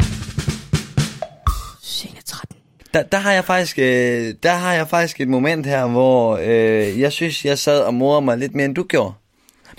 Der, 2.93 3.03
der, 3.03 3.17
har 3.17 3.31
jeg 3.31 3.45
faktisk, 3.45 3.79
øh, 3.79 4.33
der 4.43 4.53
har 4.53 4.73
jeg 4.73 4.87
faktisk 4.87 5.21
et 5.21 5.27
moment 5.27 5.65
her, 5.65 5.87
hvor 5.87 6.37
øh, 6.41 6.99
jeg 6.99 7.11
synes, 7.11 7.45
jeg 7.45 7.57
sad 7.59 7.81
og 7.81 7.93
morede 7.93 8.21
mig 8.21 8.37
lidt 8.37 8.55
mere, 8.55 8.65
end 8.65 8.75
du 8.75 8.83
gjorde. 8.83 9.13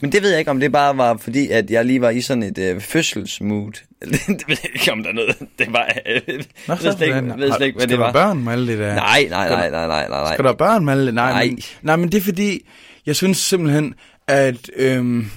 Men 0.03 0.13
det 0.13 0.23
ved 0.23 0.31
jeg 0.31 0.39
ikke, 0.39 0.51
om 0.51 0.61
det 0.61 0.73
bare 0.73 0.97
var 0.97 1.17
fordi, 1.17 1.49
at 1.49 1.71
jeg 1.71 1.85
lige 1.85 2.01
var 2.01 2.11
i 2.11 2.21
sådan 2.21 2.43
et 2.43 2.59
øh, 2.59 2.81
fødselsmood. 2.81 3.73
det 4.03 4.45
ved 4.49 4.57
jeg 4.63 4.71
ikke, 4.75 4.93
om 4.93 5.03
der 5.03 5.11
er 5.11 5.15
noget. 5.15 5.37
Det 5.59 5.67
var... 5.73 5.93
Øh, 6.07 6.21
Nå, 6.69 6.75
ved 6.75 6.93
slet 6.97 7.07
ikke, 7.07 7.35
ved 7.37 7.53
slet 7.53 7.67
ikke 7.67 7.79
hvad 7.79 7.87
det 7.87 7.99
var. 7.99 8.11
Skal 8.11 8.21
børn 8.21 8.45
med 8.45 8.53
alle 8.53 8.67
det 8.67 8.79
der? 8.79 8.95
Nej, 8.95 9.27
nej, 9.31 9.49
nej, 9.49 9.71
nej, 9.71 9.87
nej, 9.87 10.09
nej. 10.09 10.35
Skal 10.35 10.45
du 10.45 10.53
børn 10.53 10.85
med 10.85 10.93
alle 10.93 11.07
det? 11.07 11.15
Nej, 11.15 11.33
Nej. 11.33 11.47
Men, 11.47 11.59
nej, 11.83 11.97
men 11.97 12.13
det 12.13 12.19
er 12.19 12.23
fordi, 12.23 12.67
jeg 13.07 13.17
synes 13.17 13.39
simpelthen, 13.39 13.95
at... 14.29 14.71
Øhm, 14.77 15.31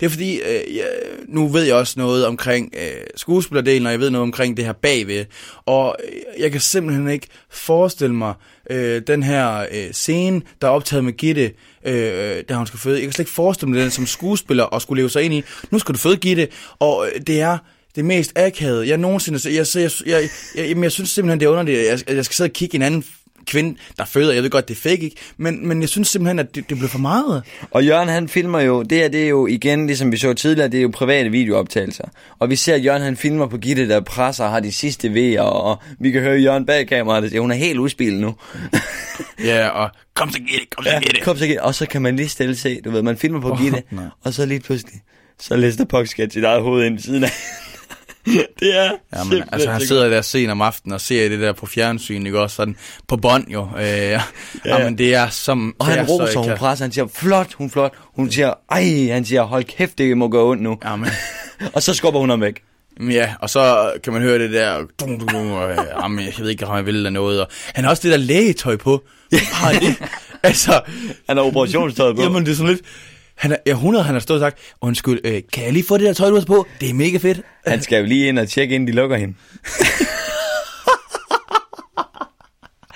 det 0.00 0.06
er 0.06 0.10
fordi, 0.10 0.34
øh, 0.36 0.76
jeg, 0.76 0.86
nu 1.28 1.48
ved 1.48 1.62
jeg 1.62 1.74
også 1.74 1.94
noget 1.96 2.26
omkring 2.26 2.72
øh, 2.76 3.00
skuespillerdelen, 3.16 3.86
og 3.86 3.92
jeg 3.92 4.00
ved 4.00 4.10
noget 4.10 4.22
omkring 4.22 4.56
det 4.56 4.64
her 4.64 4.72
bagved. 4.72 5.24
Og 5.66 5.96
øh, 6.04 6.42
jeg 6.42 6.52
kan 6.52 6.60
simpelthen 6.60 7.08
ikke 7.08 7.26
forestille 7.50 8.14
mig 8.14 8.34
øh, 8.70 9.02
den 9.06 9.22
her 9.22 9.66
øh, 9.72 9.92
scene, 9.92 10.42
der 10.60 10.68
er 10.68 10.72
optaget 10.72 11.04
med 11.04 11.12
Gitte, 11.12 11.52
øh, 11.84 12.44
da 12.48 12.54
hun 12.54 12.66
skal 12.66 12.78
føde. 12.78 12.96
Jeg 12.96 13.02
kan 13.02 13.12
slet 13.12 13.22
ikke 13.22 13.32
forestille 13.32 13.72
mig 13.72 13.82
den 13.82 13.90
som 13.90 14.06
skuespiller 14.06 14.64
og 14.64 14.82
skulle 14.82 15.00
leve 15.00 15.10
sig 15.10 15.22
ind 15.22 15.34
i. 15.34 15.42
Nu 15.70 15.78
skal 15.78 15.94
du 15.94 15.98
føde 15.98 16.16
Gitte, 16.16 16.48
og 16.78 17.06
øh, 17.06 17.20
det 17.26 17.40
er 17.40 17.58
det 17.96 18.04
mest 18.04 18.32
akavede, 18.36 18.88
jeg 18.88 18.96
nogensinde... 18.96 19.40
Jeg, 19.44 19.54
jeg, 19.54 19.66
jeg, 19.74 19.90
jeg, 20.06 20.28
jeg, 20.54 20.68
jeg, 20.68 20.82
jeg 20.82 20.92
synes 20.92 21.10
simpelthen, 21.10 21.40
det 21.40 21.46
er 21.46 21.50
underligt, 21.50 21.78
at 21.78 22.04
jeg, 22.08 22.16
jeg 22.16 22.24
skal 22.24 22.34
sidde 22.34 22.48
og 22.48 22.52
kigge 22.52 22.76
en 22.76 22.82
anden 22.82 23.04
kvinde, 23.48 23.78
der 23.98 24.04
føder. 24.04 24.32
Jeg 24.32 24.42
ved 24.42 24.50
godt, 24.50 24.68
det 24.68 24.74
er 24.74 24.80
fake, 24.80 25.02
ikke? 25.02 25.16
Men, 25.36 25.68
men 25.68 25.80
jeg 25.80 25.88
synes 25.88 26.08
simpelthen, 26.08 26.38
at 26.38 26.54
det, 26.54 26.68
det 26.68 26.78
blev 26.78 26.88
for 26.88 26.98
meget. 26.98 27.42
Og 27.70 27.86
Jørgen 27.86 28.08
han 28.08 28.28
filmer 28.28 28.60
jo, 28.60 28.82
det 28.82 28.98
her 28.98 29.08
det 29.08 29.24
er 29.24 29.28
jo 29.28 29.46
igen, 29.46 29.86
ligesom 29.86 30.12
vi 30.12 30.16
så 30.16 30.34
tidligere, 30.34 30.68
det 30.68 30.78
er 30.78 30.82
jo 30.82 30.90
private 30.94 31.30
videooptagelser. 31.30 32.04
Og 32.38 32.50
vi 32.50 32.56
ser, 32.56 32.74
at 32.74 32.84
Jørgen 32.84 33.02
han 33.02 33.16
filmer 33.16 33.46
på 33.46 33.58
Gitte, 33.58 33.88
der 33.88 34.00
presser 34.00 34.44
og 34.44 34.50
har 34.50 34.60
de 34.60 34.72
sidste 34.72 35.08
V'er, 35.08 35.40
og, 35.40 35.82
vi 36.00 36.10
kan 36.10 36.22
høre 36.22 36.38
Jørgen 36.38 36.66
bag 36.66 36.86
kameraet, 36.86 37.22
der 37.22 37.28
siger, 37.28 37.40
hun 37.40 37.50
er 37.50 37.56
helt 37.56 37.78
udspillet 37.78 38.20
nu. 38.20 38.34
ja, 39.44 39.68
og 39.68 39.90
kom 40.14 40.30
så 40.30 40.38
Gitte, 40.38 40.66
kom 40.76 40.84
så 40.84 40.90
ja, 40.90 41.00
Gitte. 41.00 41.20
Kom 41.20 41.36
så 41.36 41.46
Gitte, 41.46 41.62
og 41.62 41.74
så 41.74 41.86
kan 41.86 42.02
man 42.02 42.16
lige 42.16 42.28
stille 42.28 42.56
se, 42.56 42.80
du 42.80 42.90
ved, 42.90 43.02
man 43.02 43.16
filmer 43.16 43.40
på 43.40 43.50
oh, 43.50 43.62
Gitte, 43.62 43.82
nej. 43.90 44.04
og 44.24 44.34
så 44.34 44.46
lige 44.46 44.60
pludselig, 44.60 45.02
så 45.40 45.56
Lester 45.56 45.84
Puck 45.84 46.08
sit 46.08 46.44
eget 46.44 46.62
hoved 46.62 46.84
ind 46.84 46.94
ved 46.94 47.02
siden 47.02 47.24
af. 47.24 47.30
det 48.60 48.76
er 48.78 48.90
Ja, 49.16 49.24
men 49.24 49.42
altså, 49.52 49.70
han 49.70 49.80
sidder 49.80 50.08
der 50.08 50.22
sent 50.22 50.50
om 50.50 50.62
aftenen 50.62 50.92
og 50.94 51.00
ser 51.00 51.28
det 51.28 51.40
der 51.40 51.52
på 51.52 51.66
fjernsyn, 51.66 52.26
ikke 52.26 52.40
også? 52.40 52.56
Sådan 52.56 52.76
på 53.08 53.16
bånd 53.16 53.48
jo. 53.48 53.68
Øh, 53.78 53.84
ja. 53.84 54.22
ja. 54.64 54.84
men 54.84 54.98
det 54.98 55.14
er 55.14 55.28
som... 55.28 55.74
Og 55.78 55.86
han 55.86 55.98
er 55.98 56.06
så 56.06 56.12
roser, 56.12 56.38
hun 56.38 56.56
presser, 56.56 56.84
han 56.84 56.92
siger, 56.92 57.06
flot, 57.14 57.52
hun 57.52 57.70
flot. 57.70 57.92
Hun 58.16 58.30
siger, 58.30 58.54
ej, 58.70 59.08
han 59.12 59.24
siger, 59.24 59.42
hold 59.42 59.64
kæft, 59.64 59.98
det 59.98 60.16
må 60.16 60.28
gå 60.28 60.50
ondt 60.50 60.62
nu. 60.62 60.78
Ja, 60.84 60.96
men, 60.96 61.10
Og 61.74 61.82
så 61.82 61.94
skubber 61.94 62.20
hun 62.20 62.30
ham 62.30 62.40
væk. 62.40 62.62
ja, 63.10 63.34
og 63.40 63.50
så 63.50 63.92
kan 64.04 64.12
man 64.12 64.22
høre 64.22 64.38
det 64.38 64.52
der... 64.52 64.76
Dum, 65.00 65.18
dum, 65.18 65.28
dum, 65.28 65.50
og, 65.52 65.70
øh, 65.70 65.78
jamen, 66.02 66.24
jeg 66.24 66.32
ved 66.38 66.48
ikke, 66.48 66.66
om 66.66 66.76
jeg 66.76 66.86
vil 66.86 66.94
eller 66.96 67.10
noget. 67.10 67.40
Og 67.40 67.48
han 67.74 67.84
har 67.84 67.90
også 67.90 68.02
det 68.02 68.10
der 68.10 68.18
lægetøj 68.18 68.76
på. 68.76 69.02
Har 69.52 69.72
det? 69.72 69.96
altså, 70.42 70.80
Han 71.28 71.36
har 71.36 71.44
operationstøjet 71.44 72.16
på. 72.16 72.22
jamen 72.22 72.46
det 72.46 72.52
er 72.52 72.56
sådan 72.56 72.72
lidt... 72.72 72.82
Han 73.38 73.52
er, 73.52 73.56
ja, 73.66 73.72
100, 73.72 74.04
han 74.04 74.14
har 74.14 74.20
stået 74.20 74.42
og 74.42 74.46
sagt, 74.46 74.58
undskyld, 74.80 75.20
øh, 75.24 75.42
kan 75.52 75.64
jeg 75.64 75.72
lige 75.72 75.84
få 75.88 75.96
det 75.96 76.06
der 76.06 76.12
tøj, 76.12 76.28
du 76.28 76.34
har 76.34 76.44
på? 76.44 76.66
Det 76.80 76.90
er 76.90 76.94
mega 76.94 77.18
fedt. 77.18 77.40
Han 77.66 77.82
skal 77.82 77.98
jo 77.98 78.06
lige 78.06 78.28
ind 78.28 78.38
og 78.38 78.48
tjekke, 78.48 78.74
inden 78.74 78.86
de 78.86 78.92
lukker 78.92 79.16
hende. 79.16 79.34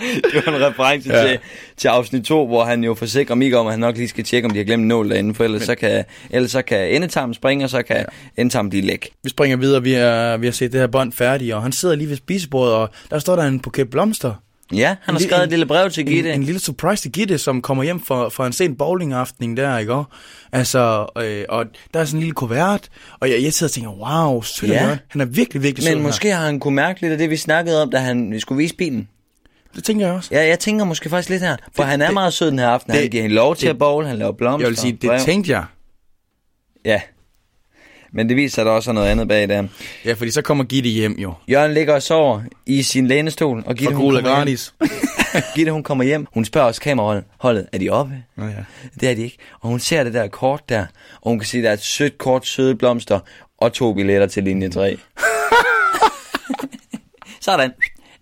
det 0.32 0.47
var 0.47 0.57
en 0.57 0.62
reference 0.62 1.14
ja. 1.14 1.28
Til, 1.28 1.38
til 1.76 1.88
afsnit 1.88 2.24
2, 2.24 2.47
hvor 2.47 2.64
han 2.64 2.84
jo 2.84 2.95
forsikrer 2.95 3.34
Mika 3.34 3.57
om, 3.57 3.66
at 3.66 3.72
han 3.72 3.80
nok 3.80 3.97
lige 3.97 4.09
skal 4.09 4.24
tjekke, 4.24 4.47
om 4.47 4.53
de 4.53 4.59
har 4.59 4.64
glemt 4.64 4.86
nål 4.86 5.11
derinde, 5.11 5.34
for 5.34 5.45
ellers, 5.45 5.62
så 5.62 5.74
kan, 5.74 6.05
ellers 6.30 6.51
så 6.51 6.62
kan 6.62 6.95
endetarmen 6.95 7.34
springe, 7.34 7.64
og 7.64 7.70
så 7.70 7.82
kan 7.82 7.97
ja. 7.97 8.05
endetarmen 8.43 8.70
blive 8.70 8.84
læk. 8.84 9.11
Vi 9.22 9.30
springer 9.30 9.57
videre, 9.57 9.82
vi 9.82 9.93
har, 9.93 10.36
vi 10.36 10.47
har 10.47 10.53
set 10.53 10.72
det 10.72 10.80
her 10.80 10.86
bånd 10.86 11.12
færdigt, 11.12 11.55
og 11.55 11.62
han 11.62 11.72
sidder 11.72 11.95
lige 11.95 12.09
ved 12.09 12.16
spisebordet, 12.16 12.74
og 12.74 12.90
der 13.11 13.18
står 13.18 13.36
der 13.36 13.43
en 13.43 13.61
buket 13.61 13.90
blomster. 13.90 14.34
Ja, 14.72 14.96
han 15.02 15.14
har 15.14 15.20
skrevet 15.20 15.44
et 15.44 15.50
lille 15.50 15.66
brev 15.66 15.90
til 15.90 16.06
Gitte. 16.06 16.28
En, 16.32 16.40
en 16.40 16.42
lille 16.46 16.60
surprise 16.60 17.02
til 17.02 17.12
Gitte, 17.12 17.38
som 17.38 17.62
kommer 17.62 17.84
hjem 17.84 18.00
fra, 18.04 18.28
fra 18.28 18.46
en 18.46 18.52
sen 18.52 18.76
bowlingaften 18.76 19.56
der, 19.56 19.78
ikke 19.78 19.92
også? 19.94 20.10
Altså, 20.52 21.06
øh, 21.22 21.44
og 21.48 21.64
der 21.94 22.00
er 22.00 22.04
sådan 22.04 22.16
en 22.18 22.20
lille 22.20 22.34
kuvert, 22.34 22.88
og 23.20 23.30
jeg, 23.30 23.42
jeg 23.42 23.52
sidder 23.52 23.70
og 23.70 23.72
tænker, 23.74 23.90
wow, 23.90 24.42
sødt 24.42 24.70
Ja. 24.72 24.98
Han 25.08 25.20
er 25.20 25.24
virkelig, 25.24 25.62
virkelig 25.62 25.84
sød. 25.84 25.94
Men 25.94 26.02
måske 26.02 26.32
har 26.34 26.46
han 26.46 26.60
kunne 26.60 26.74
mærke 26.74 27.00
lidt 27.00 27.12
af 27.12 27.18
det, 27.18 27.30
vi 27.30 27.36
snakkede 27.36 27.82
om, 27.82 27.90
da 27.90 27.98
han 27.98 28.32
vi 28.32 28.40
skulle 28.40 28.56
vise 28.58 28.74
bilen. 28.76 28.98
her. 28.98 29.06
Det 29.76 29.84
tænker 29.84 30.06
jeg 30.06 30.14
også. 30.14 30.28
Ja, 30.32 30.46
jeg 30.46 30.58
tænker 30.58 30.84
måske 30.84 31.08
faktisk 31.10 31.28
lidt 31.30 31.42
her. 31.42 31.56
For 31.76 31.82
Det- 31.82 31.90
han 31.90 32.00
er 32.02 32.06
det- 32.06 32.14
meget 32.14 32.32
sød 32.32 32.50
den 32.50 32.58
her 32.58 32.68
aften. 32.68 32.92
Han 32.92 33.02
det- 33.02 33.10
giver 33.10 33.22
hende 33.22 33.36
lov 33.36 33.56
til 33.56 33.64
det- 33.66 33.70
at 33.70 33.78
bowl, 33.78 34.06
han 34.06 34.16
laver 34.16 34.32
blomster. 34.32 34.66
Jeg 34.66 34.70
vil 34.70 34.78
sige, 34.78 34.92
det 35.02 35.20
tænkte 35.24 35.52
jeg. 35.52 35.64
Ja. 36.84 37.00
Men 38.14 38.28
det 38.28 38.36
viser 38.36 38.54
sig, 38.54 38.62
at 38.62 38.66
der 38.66 38.72
også 38.72 38.90
er 38.90 38.94
noget 38.94 39.08
andet 39.08 39.28
bag 39.28 39.48
der. 39.48 39.64
Ja, 40.04 40.12
fordi 40.12 40.30
så 40.30 40.42
kommer 40.42 40.64
Gitte 40.64 40.90
hjem 40.90 41.16
jo. 41.18 41.34
Jørgen 41.50 41.74
ligger 41.74 41.94
og 41.94 42.02
sover 42.02 42.40
i 42.66 42.82
sin 42.82 43.06
lænestol, 43.06 43.62
og 43.66 43.74
Gitte, 43.74 43.92
Og 43.92 43.96
hun 43.96 44.14
kommer 44.14 44.30
gratis. 44.30 44.74
Gitte, 45.56 45.72
hun 45.72 45.82
kommer 45.82 46.04
hjem. 46.04 46.26
Hun 46.34 46.44
spørger 46.44 46.66
også 46.66 46.80
kameraholdet, 46.80 47.66
er 47.72 47.78
de 47.78 47.90
oppe? 47.90 48.14
Nå 48.36 48.44
ja. 48.44 48.50
Det 49.00 49.10
er 49.10 49.14
de 49.14 49.22
ikke. 49.22 49.36
Og 49.60 49.68
hun 49.68 49.80
ser 49.80 50.04
det 50.04 50.14
der 50.14 50.28
kort 50.28 50.68
der, 50.68 50.86
og 51.20 51.30
hun 51.30 51.38
kan 51.38 51.46
se, 51.46 51.58
at 51.58 51.64
der 51.64 51.70
er 51.70 51.74
et 51.74 51.82
sødt 51.82 52.18
kort, 52.18 52.46
søde 52.46 52.74
blomster, 52.74 53.20
og 53.58 53.72
to 53.72 53.92
billetter 53.94 54.26
til 54.26 54.44
linje 54.44 54.68
3. 54.68 54.96
Sådan. 57.40 57.72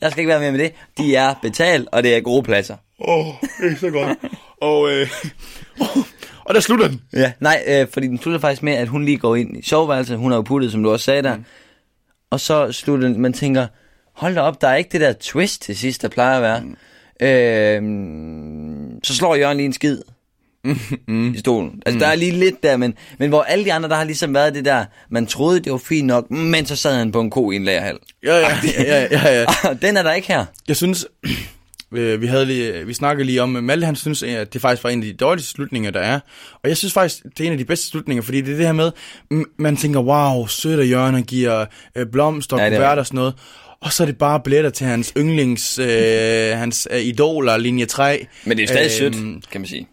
Der 0.01 0.11
skal 0.11 0.21
ikke 0.21 0.29
være 0.29 0.41
mere 0.41 0.53
med 0.53 0.59
det. 0.61 0.73
De 0.99 1.17
er 1.17 1.35
betalt, 1.43 1.89
og 1.93 2.03
det 2.03 2.17
er 2.17 2.21
gode 2.21 2.43
pladser. 2.43 2.77
Åh, 3.01 3.27
oh, 3.27 3.35
det 3.61 3.73
er 3.73 3.77
så 3.77 3.91
godt. 3.91 4.19
og, 4.61 4.91
øh, 4.93 5.09
oh, 5.81 5.87
og 6.51 6.55
der 6.55 6.61
slutter 6.61 6.89
den. 6.89 7.01
Ja, 7.13 7.33
nej, 7.41 7.65
øh, 7.67 7.87
fordi 7.93 8.07
den 8.07 8.19
slutter 8.19 8.41
faktisk 8.41 8.63
med, 8.63 8.73
at 8.73 8.89
hun 8.89 9.05
lige 9.05 9.17
går 9.17 9.37
ind 9.37 9.57
i 9.57 9.63
soveværelset. 9.63 10.19
Hun 10.19 10.31
har 10.31 10.39
jo 10.39 10.43
puttet, 10.43 10.73
som 10.73 10.83
du 10.83 10.91
også 10.91 11.05
sagde 11.05 11.23
der. 11.23 11.37
Mm. 11.37 11.45
Og 12.31 12.41
så 12.41 12.73
slutter 12.73 13.09
den, 13.09 13.21
man 13.21 13.33
tænker, 13.33 13.67
hold 14.15 14.35
da 14.35 14.41
op, 14.41 14.61
der 14.61 14.69
er 14.69 14.75
ikke 14.75 14.91
det 14.93 15.01
der 15.01 15.13
twist 15.21 15.63
til 15.63 15.77
sidst, 15.77 16.03
der 16.03 16.09
plejer 16.09 16.37
at 16.37 16.43
være. 16.43 16.61
Mm. 16.61 16.77
Øh, 17.27 19.01
så 19.05 19.15
slår 19.15 19.35
Jørgen 19.35 19.57
lige 19.57 19.67
en 19.67 19.73
skid 19.73 19.99
mm. 21.09 21.35
i 21.35 21.39
stolen. 21.39 21.83
Altså, 21.87 21.97
mm. 21.97 22.01
der 22.01 22.07
er 22.07 22.15
lige 22.15 22.33
lidt 22.33 22.63
der, 22.63 22.77
men, 22.77 22.95
men 23.19 23.29
hvor 23.29 23.43
alle 23.43 23.65
de 23.65 23.73
andre, 23.73 23.89
der 23.89 23.97
har 23.97 24.05
ligesom 24.05 24.35
været 24.35 24.55
det 24.55 24.65
der, 24.65 24.85
man 25.11 25.27
troede, 25.27 25.61
det 25.61 25.73
var 25.73 25.79
fint 25.79 26.07
nok, 26.07 26.31
men 26.31 26.67
så 26.67 26.77
sad 26.77 26.95
han 26.95 27.13
på 27.13 27.21
en 27.21 27.31
ko 27.31 27.51
i 27.51 27.57
en 27.57 27.65
lagerhal. 27.65 27.99
Ja, 28.25 28.37
ja, 28.37 28.49
ja, 28.79 29.07
ja, 29.11 29.41
ja. 29.41 29.45
Og 29.71 29.83
den 29.83 29.97
er 29.97 30.03
der 30.03 30.13
ikke 30.13 30.29
her. 30.29 30.45
Jeg 30.69 30.77
synes, 30.77 31.07
øh, 31.95 32.21
vi, 32.21 32.27
havde 32.27 32.47
lige, 32.47 32.87
vi 32.87 32.95
snakkede 32.95 33.27
lige 33.27 33.43
om, 33.43 33.49
Malte 33.49 33.85
han 33.87 33.97
synes, 33.97 34.23
at 34.23 34.53
det 34.53 34.61
faktisk 34.61 34.85
var 34.85 34.91
en 34.91 35.03
af 35.03 35.07
de 35.07 35.13
dårligste 35.13 35.51
slutninger, 35.51 35.91
der 35.91 36.01
er. 36.01 36.21
Og 36.63 36.69
jeg 36.69 36.77
synes 36.77 36.93
faktisk, 36.95 37.23
det 37.23 37.41
er 37.41 37.45
en 37.47 37.53
af 37.53 37.59
de 37.59 37.65
bedste 37.65 37.89
slutninger, 37.89 38.23
fordi 38.23 38.41
det 38.41 38.53
er 38.53 38.57
det 38.57 38.67
her 38.67 38.73
med, 38.73 38.91
man 39.59 39.77
tænker, 39.77 40.01
wow, 40.01 40.47
sødt 40.47 40.81
af 40.81 40.91
Jørgen, 40.91 41.25
giver 41.25 41.65
øh, 41.97 42.07
blomster 42.13 42.57
og 42.57 42.61
Ja, 42.63 42.69
er 42.69 42.77
kuvert 42.77 42.99
og 42.99 43.07
sådan 43.07 43.17
noget. 43.17 43.35
Og 43.81 43.93
så 43.93 44.03
er 44.03 44.07
det 44.07 44.19
bare 44.19 44.41
billetter 44.41 44.71
til 44.71 44.87
hans 44.87 45.13
yndlings, 45.17 45.79
øh, 45.79 45.87
hans 46.59 46.89
øh, 46.91 47.01
idoler, 47.01 47.57
linje 47.57 47.85
3. 47.87 48.27
Men 48.45 48.57
det 48.59 48.63
er 48.63 48.67
stadig 48.67 49.03
Øhm, 49.07 49.15
sødt, 49.15 49.51
kan 49.51 49.61
man 49.61 49.69
sige. 49.69 49.89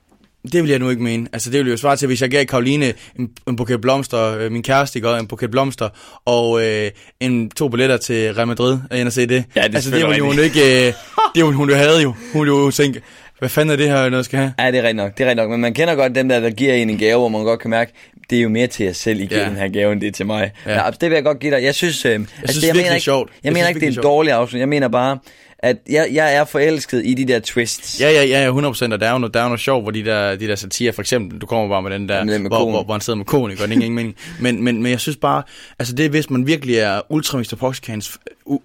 Det 0.51 0.63
vil 0.63 0.69
jeg 0.69 0.79
nu 0.79 0.89
ikke 0.89 1.03
mene. 1.03 1.27
Altså, 1.33 1.49
det 1.49 1.57
ville 1.57 1.71
jo 1.71 1.77
svare 1.77 1.95
til, 1.95 2.07
hvis 2.07 2.21
jeg 2.21 2.29
gav 2.29 2.45
Karoline 2.45 2.93
en, 3.19 3.29
en 3.47 3.55
buket 3.55 3.81
blomster, 3.81 4.37
øh, 4.37 4.51
min 4.51 4.63
kæreste, 4.63 4.97
ikke, 4.99 5.09
en 5.19 5.27
buket 5.27 5.51
blomster, 5.51 5.89
og 6.25 6.65
øh, 6.65 6.91
en, 7.19 7.49
to 7.49 7.67
billetter 7.69 7.97
til 7.97 8.33
Real 8.33 8.47
Madrid, 8.47 8.77
ind 8.95 9.07
og 9.07 9.13
se 9.13 9.25
det. 9.25 9.43
Ja, 9.55 9.63
det 9.67 9.75
altså, 9.75 9.91
det 9.91 10.07
ville 10.07 10.21
hun 10.21 10.39
ikke, 10.39 10.87
øh, 10.87 10.93
det 11.35 11.43
ville 11.45 11.53
hun 11.53 11.69
jo 11.69 11.75
have 11.75 11.97
jo. 11.97 12.13
Hun 12.33 12.41
ville 12.41 12.55
jo 12.57 12.71
tænke, 12.71 13.01
hvad 13.39 13.49
fanden 13.49 13.71
er 13.73 13.75
det 13.75 13.87
her, 13.89 14.09
noget 14.09 14.25
skal 14.25 14.39
have? 14.39 14.53
Ja, 14.59 14.67
det 14.71 14.75
er 14.77 14.81
rigtigt 14.81 14.95
nok, 14.95 15.17
det 15.17 15.23
er 15.23 15.27
rigtigt 15.29 15.43
nok. 15.43 15.49
Men 15.51 15.61
man 15.61 15.73
kender 15.73 15.95
godt 15.95 16.15
dem 16.15 16.29
der, 16.29 16.39
der 16.39 16.49
giver 16.49 16.73
en 16.73 16.89
en 16.89 16.97
gave, 16.97 17.19
hvor 17.19 17.29
man 17.29 17.43
godt 17.43 17.59
kan 17.59 17.69
mærke, 17.69 17.91
det 18.29 18.37
er 18.37 18.41
jo 18.41 18.49
mere 18.49 18.67
til 18.67 18.85
jer 18.85 18.93
selv, 18.93 19.19
I 19.21 19.25
giver 19.25 19.41
Ja. 19.41 19.49
den 19.49 19.55
her 19.57 19.67
gave, 19.67 19.91
end 19.91 20.01
det 20.01 20.07
er 20.07 20.11
til 20.11 20.25
mig. 20.25 20.51
Ja. 20.65 20.71
Ja. 20.73 20.85
Altså, 20.85 20.97
det 21.01 21.09
vil 21.09 21.15
jeg 21.15 21.23
godt 21.23 21.39
give 21.39 21.55
dig. 21.55 21.63
Jeg 21.63 21.75
synes, 21.75 22.05
øh, 22.05 22.11
jeg 22.11 22.19
synes 22.19 22.55
jeg 22.55 22.61
virkelig, 22.61 22.73
mener 22.73 22.83
det 22.83 22.89
er 22.91 22.93
ikke, 22.95 23.03
sjovt. 23.03 23.29
Jeg, 23.35 23.45
Jeg 23.45 23.53
mener 23.53 23.67
ikke, 23.67 23.79
det 23.79 23.85
er 23.85 23.89
en 23.91 23.95
det 23.95 24.03
dårlig 24.03 24.33
afsnit. 24.33 24.59
Jeg 24.59 24.69
mener 24.69 24.87
bare, 24.87 25.17
at 25.59 25.77
jeg, 25.89 26.09
jeg 26.11 26.35
er 26.35 26.45
forelsket 26.45 27.01
i 27.05 27.13
de 27.13 27.25
der 27.25 27.39
twists. 27.39 28.01
Ja, 28.01 28.11
ja, 28.11 28.23
ja, 28.23 28.43
ja, 28.43 28.51
100%, 28.51 28.93
og 28.93 28.99
der 28.99 29.07
er 29.07 29.11
jo 29.11 29.17
noget, 29.17 29.33
der 29.33 29.39
er 29.39 29.45
noget 29.45 29.59
sjov, 29.59 29.81
hvor 29.81 29.91
de 29.91 30.05
der, 30.05 30.35
de 30.35 30.47
der 30.47 30.55
satire, 30.55 30.93
for 30.93 31.01
eksempel, 31.01 31.39
du 31.39 31.45
kommer 31.45 31.69
bare 31.69 31.81
med 31.81 31.91
den 31.91 32.09
der, 32.09 32.23
med 32.23 32.39
hvor, 32.39 32.69
hvor, 32.69 32.83
hvor, 32.83 32.93
han 32.93 33.01
sidder 33.01 33.17
med 33.17 33.25
konen, 33.25 33.51
ikke? 33.51 33.73
ingen 33.73 33.95
mening. 33.95 34.15
Men, 34.39 34.63
men, 34.63 34.83
men 34.83 34.91
jeg 34.91 34.99
synes 34.99 35.17
bare, 35.17 35.43
altså 35.79 35.95
det 35.95 36.05
er, 36.05 36.09
hvis 36.09 36.29
man 36.29 36.47
virkelig 36.47 36.75
er 36.75 37.01
Ultra 37.09 37.37
Mr. 37.37 37.55
Poxycats, 37.59 38.17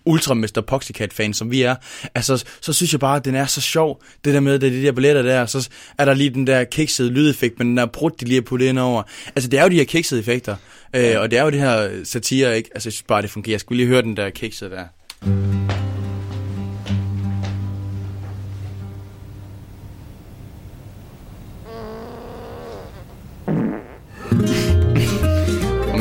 Ultra 0.05 0.35
Mr. 0.35 0.63
Poxycat 0.67 1.13
fan, 1.13 1.35
som 1.35 1.51
vi 1.51 1.63
er, 1.63 1.75
altså 2.15 2.45
så 2.61 2.73
synes 2.73 2.93
jeg 2.93 3.01
bare, 3.01 3.17
at 3.17 3.25
den 3.25 3.35
er 3.35 3.47
så 3.47 3.61
sjov, 3.61 4.03
det 4.25 4.35
der 4.35 4.41
med, 4.41 4.59
det 4.59 4.67
er 4.67 4.71
de 4.71 4.83
der 4.83 4.93
billetter 4.93 5.23
der, 5.23 5.47
så 5.47 5.69
er 5.99 6.05
der 6.05 6.15
lige 6.15 6.31
den 6.31 6.47
der 6.47 6.65
kiksede 6.65 7.11
lydeffekt, 7.11 7.59
men 7.59 7.69
den 7.69 7.77
der 7.77 7.87
brud, 7.87 8.11
de 8.11 8.25
lige 8.25 8.35
har 8.35 8.43
puttet 8.43 8.67
ind 8.67 8.79
over. 8.79 9.03
Altså 9.37 9.51
det 9.51 9.59
er 9.59 9.63
jo 9.63 9.69
de 9.69 9.77
her 9.77 9.85
kiksede 9.85 10.21
effekter, 10.21 10.57
øh, 10.97 11.21
og 11.21 11.31
det 11.31 11.39
er 11.39 11.43
jo 11.43 11.51
det 11.51 11.61
her 11.61 11.91
satire, 12.05 12.57
ikke? 12.57 12.71
Altså 12.75 12.89
jeg 12.89 12.93
synes 12.93 13.05
bare, 13.09 13.23
det 13.23 13.31
fungerer. 13.31 13.53
Jeg 13.53 13.61
skulle 13.61 13.77
lige 13.77 13.89
høre 13.89 14.03
den 14.03 14.17
der 14.17 14.31
kiksede 14.31 14.71
der. 14.71 15.62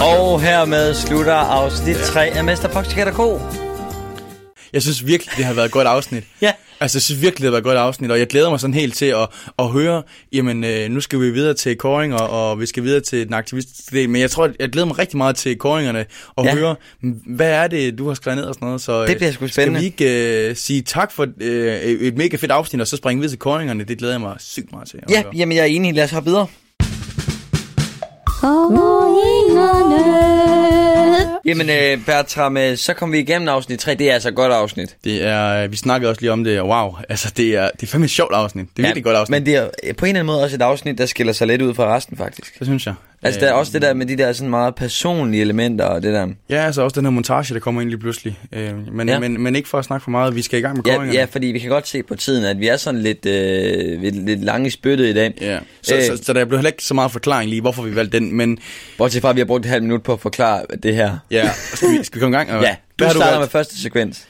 Og 0.02 0.42
hermed 0.42 0.94
slutter 0.94 1.34
afsnit 1.34 1.96
3 1.98 2.26
af 2.26 2.44
Mester 2.44 2.70
og 3.08 3.14
Co. 3.14 3.40
Jeg 4.74 4.82
synes 4.82 5.06
virkelig, 5.06 5.38
det 5.38 5.46
har 5.46 5.54
været 5.54 5.66
et 5.66 5.72
godt 5.72 5.88
afsnit. 5.88 6.24
Ja. 6.42 6.52
Altså, 6.80 6.98
jeg 6.98 7.02
synes 7.02 7.22
virkelig, 7.22 7.38
det 7.38 7.46
har 7.46 7.52
været 7.52 7.62
et 7.62 7.64
godt 7.66 7.78
afsnit, 7.78 8.12
og 8.12 8.20
jeg 8.20 8.28
glæder 8.28 8.50
mig 8.50 8.60
sådan 8.60 8.74
helt 8.74 8.96
til 8.96 9.06
at, 9.06 9.28
at 9.60 9.68
høre, 9.68 10.04
jamen, 10.34 10.64
øh, 10.64 10.90
nu 10.90 11.02
skal 11.02 11.20
vi 11.20 11.30
videre 11.32 11.54
til 11.54 11.78
koringer, 11.78 12.18
og 12.18 12.60
vi 12.60 12.66
skal 12.66 12.84
videre 12.84 13.00
til 13.02 13.26
den 13.26 13.34
aktivistiske 13.34 13.96
del, 13.98 14.10
men 14.10 14.22
jeg 14.22 14.32
tror, 14.32 14.50
jeg 14.60 14.70
glæder 14.70 14.88
mig 14.88 14.98
rigtig 15.00 15.18
meget 15.18 15.36
til 15.36 15.58
koringerne, 15.58 16.06
og 16.36 16.46
Ja. 16.46 16.56
høre, 16.56 16.76
hvad 17.28 17.50
er 17.52 17.68
det, 17.68 17.98
du 17.98 18.08
har 18.08 18.14
skrevet 18.16 18.38
ned 18.38 18.46
og 18.46 18.54
sådan 18.56 18.66
noget, 18.66 18.82
så 18.82 19.02
øh, 19.02 19.08
Det 19.08 19.18
bliver 19.18 19.32
sgu 19.32 19.48
spændende. 19.48 19.80
Skal 19.80 19.82
vi 19.82 20.06
ikke 20.08 20.50
øh, 20.50 20.56
sige 20.56 20.82
tak 20.82 21.12
for 21.12 21.28
øh, 21.42 21.76
et 21.82 22.18
mega 22.18 22.38
fedt 22.38 22.52
afsnit, 22.52 22.82
og 22.82 22.88
så 22.88 22.98
springe 22.98 23.22
videre 23.22 23.32
til 23.32 23.40
koringerne, 23.40 23.84
det 23.84 23.98
glæder 23.98 24.14
jeg 24.14 24.22
mig 24.22 24.36
sygt 24.40 24.72
meget 24.72 24.88
til. 24.90 25.00
Ja, 25.10 25.22
høre. 25.24 25.32
jamen 25.36 25.56
jeg 25.58 25.62
er 25.62 25.66
enig. 25.66 25.94
Lad 25.94 26.04
os 26.04 26.12
hoppe 26.12 26.30
videre. 26.30 26.48
Jamen, 31.46 31.70
øh, 31.70 32.06
Bertram, 32.06 32.58
øh, 32.58 32.78
så 32.78 32.94
kom 32.94 33.12
vi 33.12 33.20
igennem 33.20 33.48
afsnit 33.48 33.80
3. 33.80 33.96
Det 33.96 34.10
er 34.10 34.14
altså 34.14 34.30
et 34.30 34.36
godt 34.36 34.54
afsnit. 34.54 34.96
Det 35.04 35.24
er, 35.24 35.68
vi 35.68 35.78
snakkede 35.78 36.10
også 36.10 36.22
lige 36.22 36.32
om 36.32 36.44
det, 36.44 36.60
og 36.60 36.68
wow, 36.70 36.96
altså 37.10 37.34
det 37.38 37.56
er, 37.56 37.70
det 37.70 37.84
er 37.84 37.88
fandme 37.88 38.06
et 38.06 38.12
sjovt 38.12 38.34
afsnit. 38.34 38.68
Det 38.78 38.84
er 38.84 38.88
virkelig 38.88 39.02
et 39.02 39.06
godt 39.06 39.18
afsnit. 39.18 39.36
Men 39.36 39.46
det 39.46 39.56
er 39.56 39.70
øh, 39.84 39.96
på 39.96 40.06
en 40.06 40.10
eller 40.10 40.20
anden 40.20 40.26
måde 40.26 40.44
også 40.44 40.56
et 40.56 40.62
afsnit, 40.62 40.98
der 40.98 41.06
skiller 41.06 41.34
sig 41.34 41.48
lidt 41.48 41.62
ud 41.62 41.74
fra 41.74 41.96
resten, 41.96 42.18
faktisk. 42.18 42.60
Det 42.60 42.68
synes 42.68 42.86
jeg. 42.86 42.94
Altså, 43.24 43.40
der 43.40 43.48
er 43.48 43.54
også 43.54 43.72
det 43.74 43.82
der 43.82 43.94
med 43.94 44.06
de 44.06 44.18
der 44.18 44.34
sådan 44.34 44.50
meget 44.50 44.76
personlige 44.76 45.42
elementer 45.42 45.86
og 45.86 46.04
det 46.04 46.14
der. 46.14 46.28
Ja, 46.50 46.66
altså 46.66 46.82
også 46.82 46.96
den 46.96 47.06
her 47.06 47.12
montage, 47.12 47.54
der 47.54 47.60
kommer 47.60 47.82
ind 47.82 47.90
lige 47.90 48.00
pludselig. 48.00 48.40
Øh, 48.54 48.94
men, 48.94 49.10
Ja. 49.10 49.20
men, 49.20 49.42
men 49.42 49.56
ikke 49.56 49.70
for 49.70 49.78
at 49.80 49.86
snakke 49.86 50.04
for 50.04 50.12
meget, 50.12 50.36
vi 50.36 50.42
skal 50.42 50.60
i 50.60 50.62
gang 50.62 50.78
med 50.78 50.84
Ja, 50.86 51.04
ja, 51.04 51.26
fordi 51.32 51.48
vi 51.48 51.60
kan 51.60 51.70
godt 51.70 51.88
se 51.88 52.04
på 52.04 52.16
tiden, 52.16 52.46
at 52.46 52.60
vi 52.60 52.68
er 52.68 52.78
sådan 52.78 53.02
lidt, 53.02 53.26
øh, 53.26 54.02
lidt, 54.02 54.26
lidt 54.26 54.44
lange 54.44 54.68
i 54.68 54.70
spyttet 54.70 55.06
i 55.06 55.14
dag. 55.14 55.34
Ja. 55.42 55.60
Så, 55.82 55.96
Øh. 55.96 56.02
så, 56.04 56.24
så, 56.24 56.34
der 56.34 56.46
blev 56.46 56.58
heller 56.60 56.70
ikke 56.70 56.84
så 56.84 56.94
meget 56.94 57.12
forklaring 57.12 57.50
lige, 57.50 57.62
hvorfor 57.62 57.84
vi 57.84 57.96
valgte 57.96 58.20
den, 58.20 58.34
men 58.38 58.58
Bortset 58.98 59.22
fra, 59.22 59.30
at 59.30 59.36
vi 59.36 59.40
har 59.42 59.46
brugt 59.46 59.66
et 59.66 59.70
halvt 59.72 59.84
minut 59.84 60.04
på 60.04 60.14
at 60.14 60.20
forklare 60.20 60.62
det 60.84 60.96
her. 60.96 61.18
ja, 61.32 61.50
skal 61.74 61.88
vi, 61.92 62.04
skal 62.04 62.20
vi 62.20 62.22
komme 62.22 62.36
i 62.36 62.38
gang? 62.38 62.50
eller 62.50 62.62
Ja, 62.68 62.76
du 63.00 63.04
starter 63.10 63.30
med 63.32 63.38
valgt? 63.38 63.52
første 63.52 63.82
sekvens. 63.82 64.26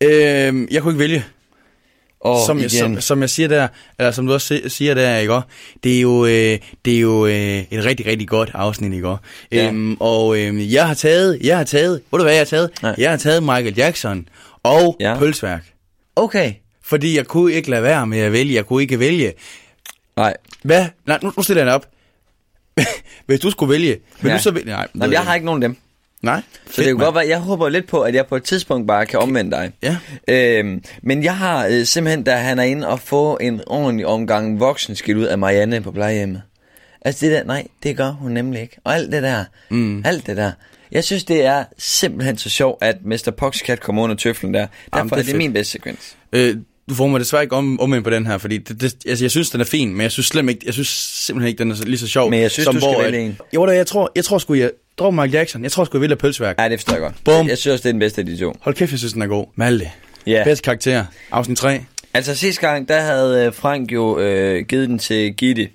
Øh, 0.00 0.10
jeg 0.10 0.82
kunne 0.82 0.92
ikke 0.92 0.98
vælge. 0.98 1.24
Og 2.24 2.46
som, 2.46 2.58
jeg, 2.60 2.70
som, 2.70 3.00
som 3.00 3.20
jeg 3.20 3.30
siger 3.30 3.48
der, 3.48 3.68
eller 3.98 4.10
som 4.10 4.26
du 4.26 4.32
også 4.32 4.46
si- 4.46 4.68
siger 4.68 4.94
der, 4.94 5.16
ikke? 5.18 5.40
Det 5.84 5.96
er 5.96 6.00
jo, 6.00 6.26
øh, 6.26 6.58
det 6.84 6.94
er 6.96 7.00
jo 7.00 7.26
øh, 7.26 7.58
et 7.70 7.84
rigtig, 7.84 8.06
rigtig 8.06 8.28
godt 8.28 8.50
afsnit, 8.54 8.92
ikke? 8.92 9.16
Ja. 9.52 9.66
Øhm, 9.68 9.96
og 10.00 10.38
øh, 10.38 10.72
jeg 10.72 10.86
har 10.86 10.94
taget, 10.94 11.38
jeg 11.42 11.56
har 11.56 11.64
taget, 11.64 11.92
ved 12.10 12.18
du 12.18 12.22
hvad 12.22 12.32
jeg 12.32 12.40
har 12.40 12.44
taget? 12.44 12.70
Nej. 12.82 12.94
Jeg 12.98 13.10
har 13.10 13.16
taget 13.16 13.42
Michael 13.42 13.74
Jackson 13.76 14.28
og 14.62 14.96
Ja. 15.00 15.18
Pølsværk. 15.18 15.64
Okay. 16.16 16.52
Fordi 16.84 17.16
jeg 17.16 17.26
kunne 17.26 17.52
ikke 17.52 17.70
lade 17.70 17.82
være 17.82 18.06
med 18.06 18.18
at 18.18 18.32
vælge, 18.32 18.54
jeg 18.54 18.66
kunne 18.66 18.82
ikke 18.82 18.98
vælge. 18.98 19.32
Nej, 20.16 20.34
Hvad? 20.62 20.86
Nej, 21.06 21.18
nu, 21.22 21.32
nu 21.36 21.42
stiller 21.42 21.64
jeg 21.64 21.74
op. 21.74 21.86
Hvis 23.26 23.40
du 23.40 23.50
skulle 23.50 23.72
vælge, 23.72 23.98
vil 24.20 24.28
Ja. 24.30 24.36
du 24.36 24.42
så 24.42 24.50
vælge? 24.50 24.66
Nej, 24.70 24.88
Jamen, 24.94 25.12
jeg 25.12 25.20
har 25.20 25.34
ikke 25.34 25.46
nogen 25.46 25.62
af 25.62 25.68
dem. 25.68 25.76
Nej. 26.24 26.42
Så 26.70 26.72
det 26.76 26.84
kan 26.84 26.96
godt 26.96 27.14
være, 27.14 27.28
jeg 27.28 27.38
håber 27.38 27.68
lidt 27.68 27.86
på, 27.88 28.00
at 28.00 28.14
jeg 28.14 28.26
på 28.26 28.36
et 28.36 28.42
tidspunkt 28.44 28.86
bare 28.88 29.06
kan 29.06 29.18
omvende 29.18 29.50
dig. 29.50 29.72
Ja. 29.82 29.96
Øhm, 30.28 30.82
men 31.02 31.24
jeg 31.24 31.36
har 31.36 31.66
øh, 31.66 31.84
simpelthen, 31.84 32.22
da 32.24 32.36
han 32.36 32.58
er 32.58 32.62
inde 32.62 32.88
og 32.88 33.00
få 33.00 33.38
en 33.40 33.60
ordentlig 33.66 34.06
omgang 34.06 34.60
voksenskilt 34.60 35.18
ud 35.18 35.24
af 35.24 35.38
Marianne 35.38 35.80
på 35.80 35.92
plejehjemmet. 35.92 36.42
Altså 37.04 37.26
det 37.26 37.32
der, 37.34 37.44
nej, 37.44 37.66
det 37.82 37.96
gør 37.96 38.10
hun 38.10 38.32
nemlig 38.32 38.60
ikke. 38.62 38.76
Og 38.84 38.94
alt 38.94 39.12
det 39.12 39.22
der, 39.22 39.44
mm. 39.70 40.02
alt 40.04 40.26
det 40.26 40.36
der. 40.36 40.52
Jeg 40.92 41.04
synes, 41.04 41.24
det 41.24 41.44
er 41.44 41.64
simpelthen 41.78 42.38
så 42.38 42.50
sjovt, 42.50 42.82
at 42.82 42.96
Mr. 43.04 43.30
Poxcat 43.36 43.80
kommer 43.80 44.02
under 44.02 44.16
tøflen 44.16 44.54
der. 44.54 44.60
Derfor 44.60 44.70
Jamen, 44.96 45.06
er 45.06 45.08
det 45.08 45.12
er 45.12 45.16
det 45.16 45.26
fedt. 45.26 45.36
min 45.36 45.52
bedste 45.52 45.72
sekvens. 45.72 46.16
Øh, 46.32 46.56
du 46.88 46.94
får 46.94 47.06
mig 47.06 47.20
desværre 47.20 47.42
ikke 47.42 47.56
om, 47.56 47.80
omvendt 47.80 48.04
på 48.04 48.10
den 48.10 48.26
her, 48.26 48.38
fordi 48.38 48.58
det, 48.58 48.80
det, 48.80 48.94
altså, 49.08 49.24
jeg 49.24 49.30
synes, 49.30 49.50
den 49.50 49.60
er 49.60 49.64
fin, 49.64 49.92
men 49.92 50.00
jeg 50.00 50.10
synes 50.12 50.26
slet 50.26 50.48
ikke, 50.48 50.62
jeg 50.66 50.74
synes 50.74 50.88
simpelthen 51.26 51.48
ikke, 51.48 51.58
den 51.58 51.70
er 51.70 51.74
så, 51.74 51.84
lige 51.84 51.98
så 51.98 52.06
sjov. 52.06 52.30
Men 52.30 52.40
jeg 52.40 52.50
synes, 52.50 52.64
som 52.64 52.74
du 52.74 52.80
skal 52.80 52.92
hvor, 52.94 53.02
vælge 53.02 53.18
at- 53.18 53.24
en. 53.26 53.38
Jo, 53.54 53.66
da, 53.66 53.72
jeg 53.76 53.86
tror, 53.86 54.12
jeg 54.16 54.24
tror 54.24 54.38
sgu, 54.38 54.54
jeg 54.54 54.70
drog 54.98 55.14
Michael 55.14 55.32
Jackson. 55.32 55.62
Jeg 55.62 55.72
tror 55.72 55.84
sgu, 55.84 55.96
jeg 55.96 56.00
vælger 56.00 56.16
pølseværk. 56.16 56.58
Ja, 56.58 56.68
det 56.68 56.80
forstår 56.80 56.92
jeg 56.92 57.00
godt. 57.00 57.14
Bum. 57.24 57.48
Jeg 57.48 57.58
synes 57.58 57.80
det 57.80 57.88
er 57.88 57.92
den 57.92 58.00
bedste 58.00 58.20
af 58.20 58.26
de 58.26 58.36
to. 58.36 58.52
Hold 58.60 58.74
kæft, 58.74 58.90
jeg 58.90 58.98
synes, 58.98 59.12
den 59.12 59.22
er 59.22 59.26
god. 59.26 59.46
Malte. 59.54 59.90
Ja. 60.26 60.44
Bedste 60.44 60.62
karakter. 60.62 61.04
Afsnit 61.30 61.58
3. 61.58 61.80
Altså 62.14 62.34
sidste 62.34 62.60
gang, 62.60 62.88
der 62.88 63.00
havde 63.00 63.46
øh, 63.46 63.54
Frank 63.54 63.92
jo 63.92 64.18
øh, 64.18 64.66
givet 64.66 64.88
den 64.88 64.98
til 64.98 65.34
Gitte. 65.34 65.68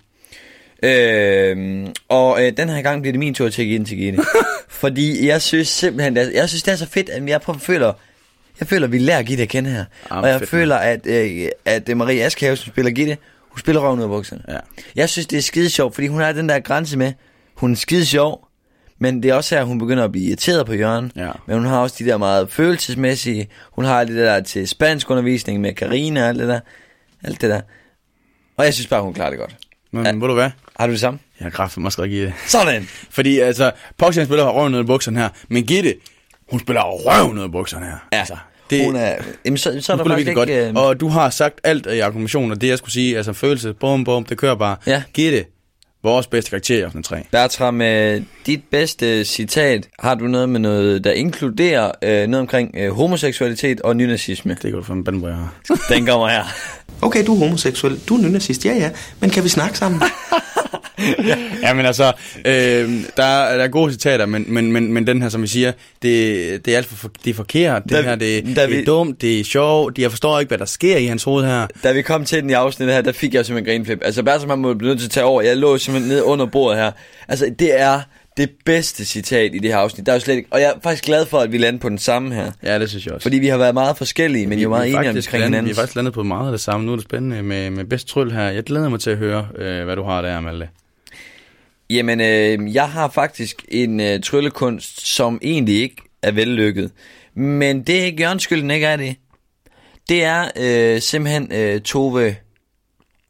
Øh, 0.84 1.88
og 2.09 2.45
øh, 2.45 2.57
den 2.57 2.70
her 2.70 2.82
gang 2.82 3.01
bliver 3.01 3.11
det 3.11 3.20
min 3.20 3.34
tur 3.34 3.49
til 3.49 3.61
at 3.61 3.65
give 3.65 3.78
den 3.78 3.86
til 3.86 3.97
Gitte. 3.97 4.20
Fordi 4.70 5.28
jeg 5.28 5.41
synes 5.41 5.67
simpelthen, 5.67 6.15
det 6.15 6.24
er, 6.24 6.32
jeg 6.34 6.49
synes 6.49 6.63
det 6.63 6.72
er 6.72 6.76
så 6.76 6.88
fedt, 6.88 7.09
at 7.09 7.30
jeg 7.30 7.41
prøver, 7.41 7.59
føler, 7.59 7.93
jeg 8.59 8.67
føler, 8.67 8.88
at 8.88 8.91
vi 8.91 8.97
lærer 8.97 9.24
Gitte 9.24 9.43
at 9.43 9.49
kende 9.49 9.70
her. 9.70 9.86
Ah, 10.09 10.22
og 10.22 10.30
jeg 10.30 10.39
fedt, 10.39 10.49
føler, 10.49 10.76
at, 10.76 11.05
øh, 11.05 11.47
at 11.65 11.89
øh, 11.89 11.97
Marie 11.97 12.24
Askehave, 12.24 12.55
som 12.55 12.72
spiller 12.72 12.91
Gitte, 12.91 13.17
hun 13.49 13.59
spiller 13.59 13.82
røven 13.82 13.99
ud 13.99 14.03
af 14.03 14.09
bukserne. 14.09 14.41
Ja. 14.47 14.57
Jeg 14.95 15.09
synes, 15.09 15.28
det 15.28 15.38
er 15.38 15.41
skide 15.41 15.70
sjovt, 15.70 15.95
fordi 15.95 16.07
hun 16.07 16.22
har 16.22 16.32
den 16.32 16.49
der 16.49 16.59
grænse 16.59 16.97
med, 16.97 17.13
hun 17.55 17.72
er 17.72 17.76
skide 17.76 18.05
sjov, 18.05 18.49
men 19.00 19.24
det 19.24 19.30
er 19.32 19.34
også 19.34 19.56
her, 19.56 19.64
hun 19.64 19.80
begynder 19.80 20.04
at 20.04 20.12
blive 20.12 20.26
irriteret 20.26 20.66
på 20.66 20.74
Jørgen. 20.74 21.12
Ja. 21.16 21.32
Men 21.45 21.58
hun 21.58 21.66
har 21.66 21.80
også 21.80 21.95
de 22.00 22.06
der 22.06 22.18
meget 22.18 22.50
følelsesmæssige, 22.52 23.47
hun 23.72 23.86
har 23.86 24.04
det 24.04 24.16
der 24.16 24.41
til 24.41 24.68
spansk 24.68 25.10
undervisning 25.12 25.62
med 25.62 25.74
Karina 25.74 26.22
og 26.24 26.28
alt 26.30 26.39
det 26.39 26.47
der. 26.47 26.60
Alt 27.24 27.41
det 27.41 27.50
der. 27.50 27.62
Og 28.58 28.66
jeg 28.66 28.74
synes 28.74 28.88
bare, 28.88 29.02
hun 29.02 29.14
klarer 29.14 29.30
det 29.30 29.39
godt. 29.39 29.56
Men 29.91 30.06
ja. 30.06 30.12
ved 30.12 30.20
du 30.28 30.34
hvad? 30.34 30.50
Har 30.80 30.88
du 30.88 30.91
det 30.91 31.00
samme? 31.00 31.20
Jeg 31.39 31.45
har 31.45 31.50
kraftigt 31.50 31.84
måske 31.84 32.04
ikke 32.04 32.18
i 32.18 32.22
det. 32.22 32.34
Sådan! 32.47 32.84
Fordi 33.18 33.39
altså, 33.39 33.72
Poxy 33.97 34.18
han 34.18 34.26
spiller 34.26 34.50
røven 34.50 34.72
ned 34.72 34.80
i 34.80 34.84
bukserne 34.84 35.20
her, 35.20 35.30
men 35.47 35.66
Gitte, 35.66 35.95
hun 36.52 36.60
spiller 36.60 36.82
røven 36.82 37.36
ned 37.36 37.45
i 37.45 37.47
bukserne 37.47 37.86
her. 37.86 38.08
Ja, 38.14 38.20
Altså, 38.20 38.38
det, 38.70 38.86
hun 38.86 38.95
er, 38.95 39.16
jamen, 39.45 39.58
så, 39.58 39.78
så 39.82 39.93
er 39.93 39.97
der 39.97 40.04
faktisk 40.06 40.28
ikke... 40.28 40.39
godt. 40.39 40.50
Øh, 40.50 40.74
Og 40.76 41.00
du 41.00 41.08
har 41.08 41.30
sagt 41.30 41.60
alt 41.64 41.86
i 41.86 42.00
argumentationen, 42.00 42.52
og 42.52 42.62
det 42.62 42.68
jeg 42.68 42.78
skulle 42.78 42.91
sige, 42.93 43.18
altså 43.18 43.34
følelse, 43.34 43.74
bum 43.74 44.04
bum, 44.04 44.26
det 44.26 44.38
kører 44.38 44.56
bare. 44.56 44.76
Ja. 44.88 45.04
Gitte, 45.14 45.45
vores 46.04 46.28
bedste 46.28 46.50
karakter 46.50 46.78
i 46.78 46.82
afsnit 46.82 47.06
3. 47.06 47.24
Bertram, 47.32 47.82
øh, 47.82 48.22
dit 48.45 48.62
bedste 48.72 49.26
citat, 49.26 49.88
har 50.00 50.16
du 50.16 50.28
noget 50.28 50.50
med 50.50 50.60
noget, 50.60 51.04
der 51.04 51.12
inkluderer 51.12 51.91
øh, 52.02 52.28
noget 52.28 52.41
omkring 52.41 52.76
øh, 52.78 52.91
homoseksualitet 52.91 53.82
og 53.82 53.95
nynazisme? 53.95 54.54
Det 54.54 54.62
kan 54.62 54.84
du 54.88 54.93
en 54.93 55.04
bandbrød 55.04 55.32
her. 55.32 55.76
Den 55.89 56.06
kommer 56.06 56.28
her. 56.28 56.43
Okay, 57.02 57.26
du 57.26 57.34
er 57.34 57.39
homoseksuel, 57.39 58.00
du 58.10 58.16
er 58.16 58.22
nynazist, 58.22 58.66
ja 58.66 58.74
ja, 58.74 58.91
men 59.20 59.30
kan 59.30 59.43
vi 59.43 59.50
snakke 59.50 59.78
sammen? 59.78 60.02
ja, 61.64 61.74
men 61.74 61.86
altså, 61.86 62.12
øh, 62.45 62.54
der, 63.18 63.24
er, 63.24 63.58
der 63.58 63.64
er 63.64 63.68
gode 63.68 63.91
citater, 63.91 64.26
men, 64.26 64.45
men, 64.47 64.72
men, 64.72 64.93
men 64.93 65.08
den 65.08 65.22
her, 65.22 65.30
som 65.30 65.41
vi 65.41 65.47
siger, 65.47 65.72
det, 66.02 66.66
det 66.66 66.74
er 66.74 66.78
alt 66.78 66.86
for, 66.86 67.10
det 67.26 67.30
er 67.30 67.34
forkert. 67.34 67.84
Det 67.84 67.91
Da- 67.91 68.02
her, 68.02 68.16
det, 68.16 68.56
da 68.56 68.62
det 68.62 68.70
vi- 68.72 68.80
er 68.82 68.86
dumt, 68.86 69.22
det 69.22 69.39
er 69.39 69.43
sjovt. 69.43 69.97
Jeg 69.97 70.10
forstår 70.12 70.39
ikke, 70.39 70.47
hvad 70.50 70.58
der 70.58 70.66
sker 70.66 70.97
i 70.97 71.06
hans 71.06 71.24
hoved 71.24 71.45
her. 71.45 71.68
Da 71.84 71.91
vi 71.91 72.02
kom 72.02 72.26
til 72.26 72.41
den 72.41 72.50
i 72.50 72.54
afsnittet 72.54 72.95
her, 72.95 73.02
der 73.02 73.12
fik 73.12 73.34
jeg 73.34 73.45
simpelthen 73.45 73.74
grinflip. 73.76 74.00
Altså 74.06 74.24
Bertram 74.24 74.50
han 74.50 74.60
må 74.60 74.74
blive 74.74 74.89
nødt 74.89 75.00
til 75.00 75.08
at 75.08 75.12
tage 75.12 75.24
over. 75.26 75.41
Jeg 75.41 75.58
lå 75.58 75.78
simpelthen 75.78 76.10
nede 76.12 76.24
under 76.24 76.45
bordet 76.45 76.80
her. 76.80 76.91
Altså 77.28 77.52
det 77.60 77.80
er 77.82 78.02
det 78.38 78.50
bedste 78.66 79.06
citat 79.06 79.52
i 79.56 79.60
det 79.60 79.70
her 79.72 79.78
afsnit. 79.78 80.06
Der 80.06 80.12
er 80.12 80.16
jo 80.16 80.20
slet 80.20 80.36
ikke, 80.36 80.47
og 80.52 80.62
jeg 80.62 80.68
er 80.70 80.74
faktisk 80.84 81.04
glad 81.06 81.26
for, 81.26 81.38
at 81.39 81.52
vi 81.52 81.58
lander 81.58 81.80
på 81.80 81.89
den 81.89 81.97
samme 81.97 82.36
her. 82.36 82.52
Ja, 82.64 82.80
det 82.80 82.89
synes 82.89 83.06
jeg 83.06 83.14
også. 83.14 83.24
Fordi 83.24 83.38
vi 83.39 83.47
har 83.47 83.58
været 83.58 83.74
meget 83.74 83.97
forskellige, 83.97 84.47
men 84.47 84.60
jo 84.60 84.70
meget 84.70 84.84
vi, 84.86 84.89
enige 84.95 85.10
omkring 85.10 85.16
landet, 85.32 85.41
vi 85.41 85.45
hinanden. 85.45 85.72
er 85.72 85.76
faktisk 85.76 85.95
landet 85.95 86.14
på 86.14 86.24
meget 86.24 86.45
af 86.45 86.52
det 86.52 86.62
samme. 86.62 86.86
Nu 86.86 86.91
er 86.91 86.95
det 86.95 87.04
spændende 87.06 87.43
med, 87.43 87.70
med 87.70 87.86
bedst 87.86 88.08
tryl 88.08 88.32
her. 88.32 88.43
Jeg 88.50 88.64
glæder 88.64 88.89
mig 88.89 89.00
til 89.00 89.10
at 89.10 89.18
høre, 89.18 89.47
øh, 89.58 89.86
hvad 89.86 89.95
du 89.95 90.04
har 90.04 90.22
der, 90.22 90.39
Malte. 90.39 90.68
Jamen, 91.90 92.22
øh, 92.22 92.76
jeg 92.76 92.90
har 92.90 93.10
faktisk 93.10 93.66
en 93.68 94.00
øh, 94.00 94.22
tryllekunst, 94.22 95.08
som 95.08 95.40
egentlig 95.42 95.82
ikke 95.82 95.96
er 96.22 96.32
vellykket. 96.32 96.92
Men 97.34 97.84
det 97.84 98.00
er 98.00 98.06
ikke 98.06 98.24
Jørgens 98.24 98.44
skyld, 98.44 98.62
den 98.62 98.72
ikke 98.72 98.86
er 98.86 98.96
det. 98.96 99.16
Det 100.10 100.24
er 100.24 100.50
øh, 100.56 101.02
simpelthen 101.02 101.52
øh, 101.52 101.82
Tove... 101.82 102.36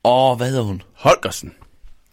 Åh, 0.03 0.37
hvad 0.37 0.47
hedder 0.47 0.63
hun? 0.63 0.81
Holgersen. 0.93 1.53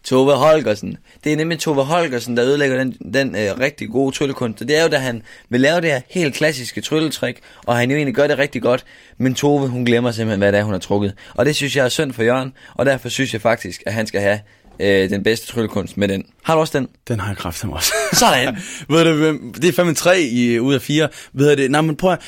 Tove 0.03 0.33
Holgersen. 0.33 0.97
Det 1.23 1.33
er 1.33 1.37
nemlig 1.37 1.59
Tove 1.59 1.83
Holgersen, 1.83 2.37
der 2.37 2.45
ødelægger 2.45 2.77
den, 2.77 2.91
den 3.13 3.35
øh, 3.35 3.59
rigtig 3.59 3.89
gode 3.89 4.15
tryllekunst. 4.15 4.59
Det 4.59 4.77
er 4.77 4.83
jo, 4.83 4.89
da 4.89 4.97
han 4.97 5.21
vil 5.49 5.61
lave 5.61 5.81
det 5.81 5.91
her 5.91 6.01
helt 6.09 6.35
klassiske 6.35 6.81
trylletrik, 6.81 7.39
og 7.65 7.77
han 7.77 7.89
jo 7.89 7.95
egentlig 7.95 8.15
gør 8.15 8.27
det 8.27 8.37
rigtig 8.37 8.61
godt, 8.61 8.85
men 9.17 9.35
Tove, 9.35 9.67
hun 9.67 9.85
glemmer 9.85 10.11
simpelthen, 10.11 10.39
hvad 10.39 10.51
det 10.51 10.59
er, 10.59 10.63
hun 10.63 10.73
har 10.73 10.79
trukket. 10.79 11.13
Og 11.35 11.45
det 11.45 11.55
synes 11.55 11.75
jeg 11.75 11.85
er 11.85 11.89
synd 11.89 12.13
for 12.13 12.23
Jørgen, 12.23 12.53
og 12.73 12.85
derfor 12.85 13.09
synes 13.09 13.33
jeg 13.33 13.41
faktisk, 13.41 13.83
at 13.85 13.93
han 13.93 14.07
skal 14.07 14.21
have 14.21 14.39
øh, 14.79 15.09
den 15.09 15.23
bedste 15.23 15.47
tryllekunst 15.47 15.97
med 15.97 16.07
den. 16.07 16.23
Har 16.43 16.53
du 16.55 16.59
også 16.61 16.77
den? 16.79 16.87
Den 17.07 17.19
har 17.19 17.27
jeg 17.27 17.37
kraftigt 17.37 17.73
også. 17.73 17.93
Sådan. 18.13 18.57
Ved 18.89 19.03
du, 19.05 19.13
hvem- 19.13 19.53
det 19.53 19.65
er 19.65 19.73
fandme 19.73 19.93
tre 19.93 20.21
i, 20.21 20.59
ud 20.59 20.73
af 20.73 20.81
fire. 20.81 21.09
Ved 21.33 21.55
du 21.55 21.61
det? 21.61 21.71
Nej, 21.71 21.81
men 21.81 21.95
prøv 21.95 22.11
at, 22.11 22.19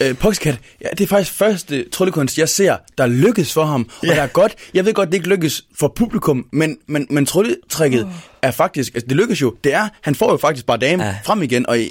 Øh, 0.00 0.16
Poxycat, 0.18 0.58
ja, 0.80 0.88
det 0.90 1.00
er 1.00 1.06
faktisk 1.06 1.32
første 1.32 1.88
tryllekunst, 1.92 2.38
jeg 2.38 2.48
ser, 2.48 2.76
der 2.98 3.06
lykkes 3.06 3.52
for 3.52 3.64
ham. 3.64 3.88
Og 4.00 4.06
Ja. 4.06 4.14
der 4.14 4.22
er 4.22 4.26
godt, 4.26 4.54
jeg 4.74 4.84
ved 4.84 4.94
godt, 4.94 5.08
det 5.08 5.14
ikke 5.14 5.28
lykkes 5.28 5.64
for 5.78 5.88
publikum, 5.96 6.46
men, 6.52 6.76
men, 6.86 7.06
men 7.10 7.26
trylletrækket 7.26 8.04
oh. 8.04 8.10
er 8.42 8.50
faktisk, 8.50 8.94
altså 8.94 9.06
det 9.08 9.16
lykkes 9.16 9.40
jo, 9.42 9.54
det 9.64 9.74
er, 9.74 9.88
han 10.02 10.14
får 10.14 10.30
jo 10.30 10.36
faktisk 10.36 10.66
bare 10.66 10.76
dame 10.78 11.04
Ja. 11.04 11.16
frem 11.24 11.42
igen, 11.42 11.68
og 11.68 11.78
øh, 11.78 11.84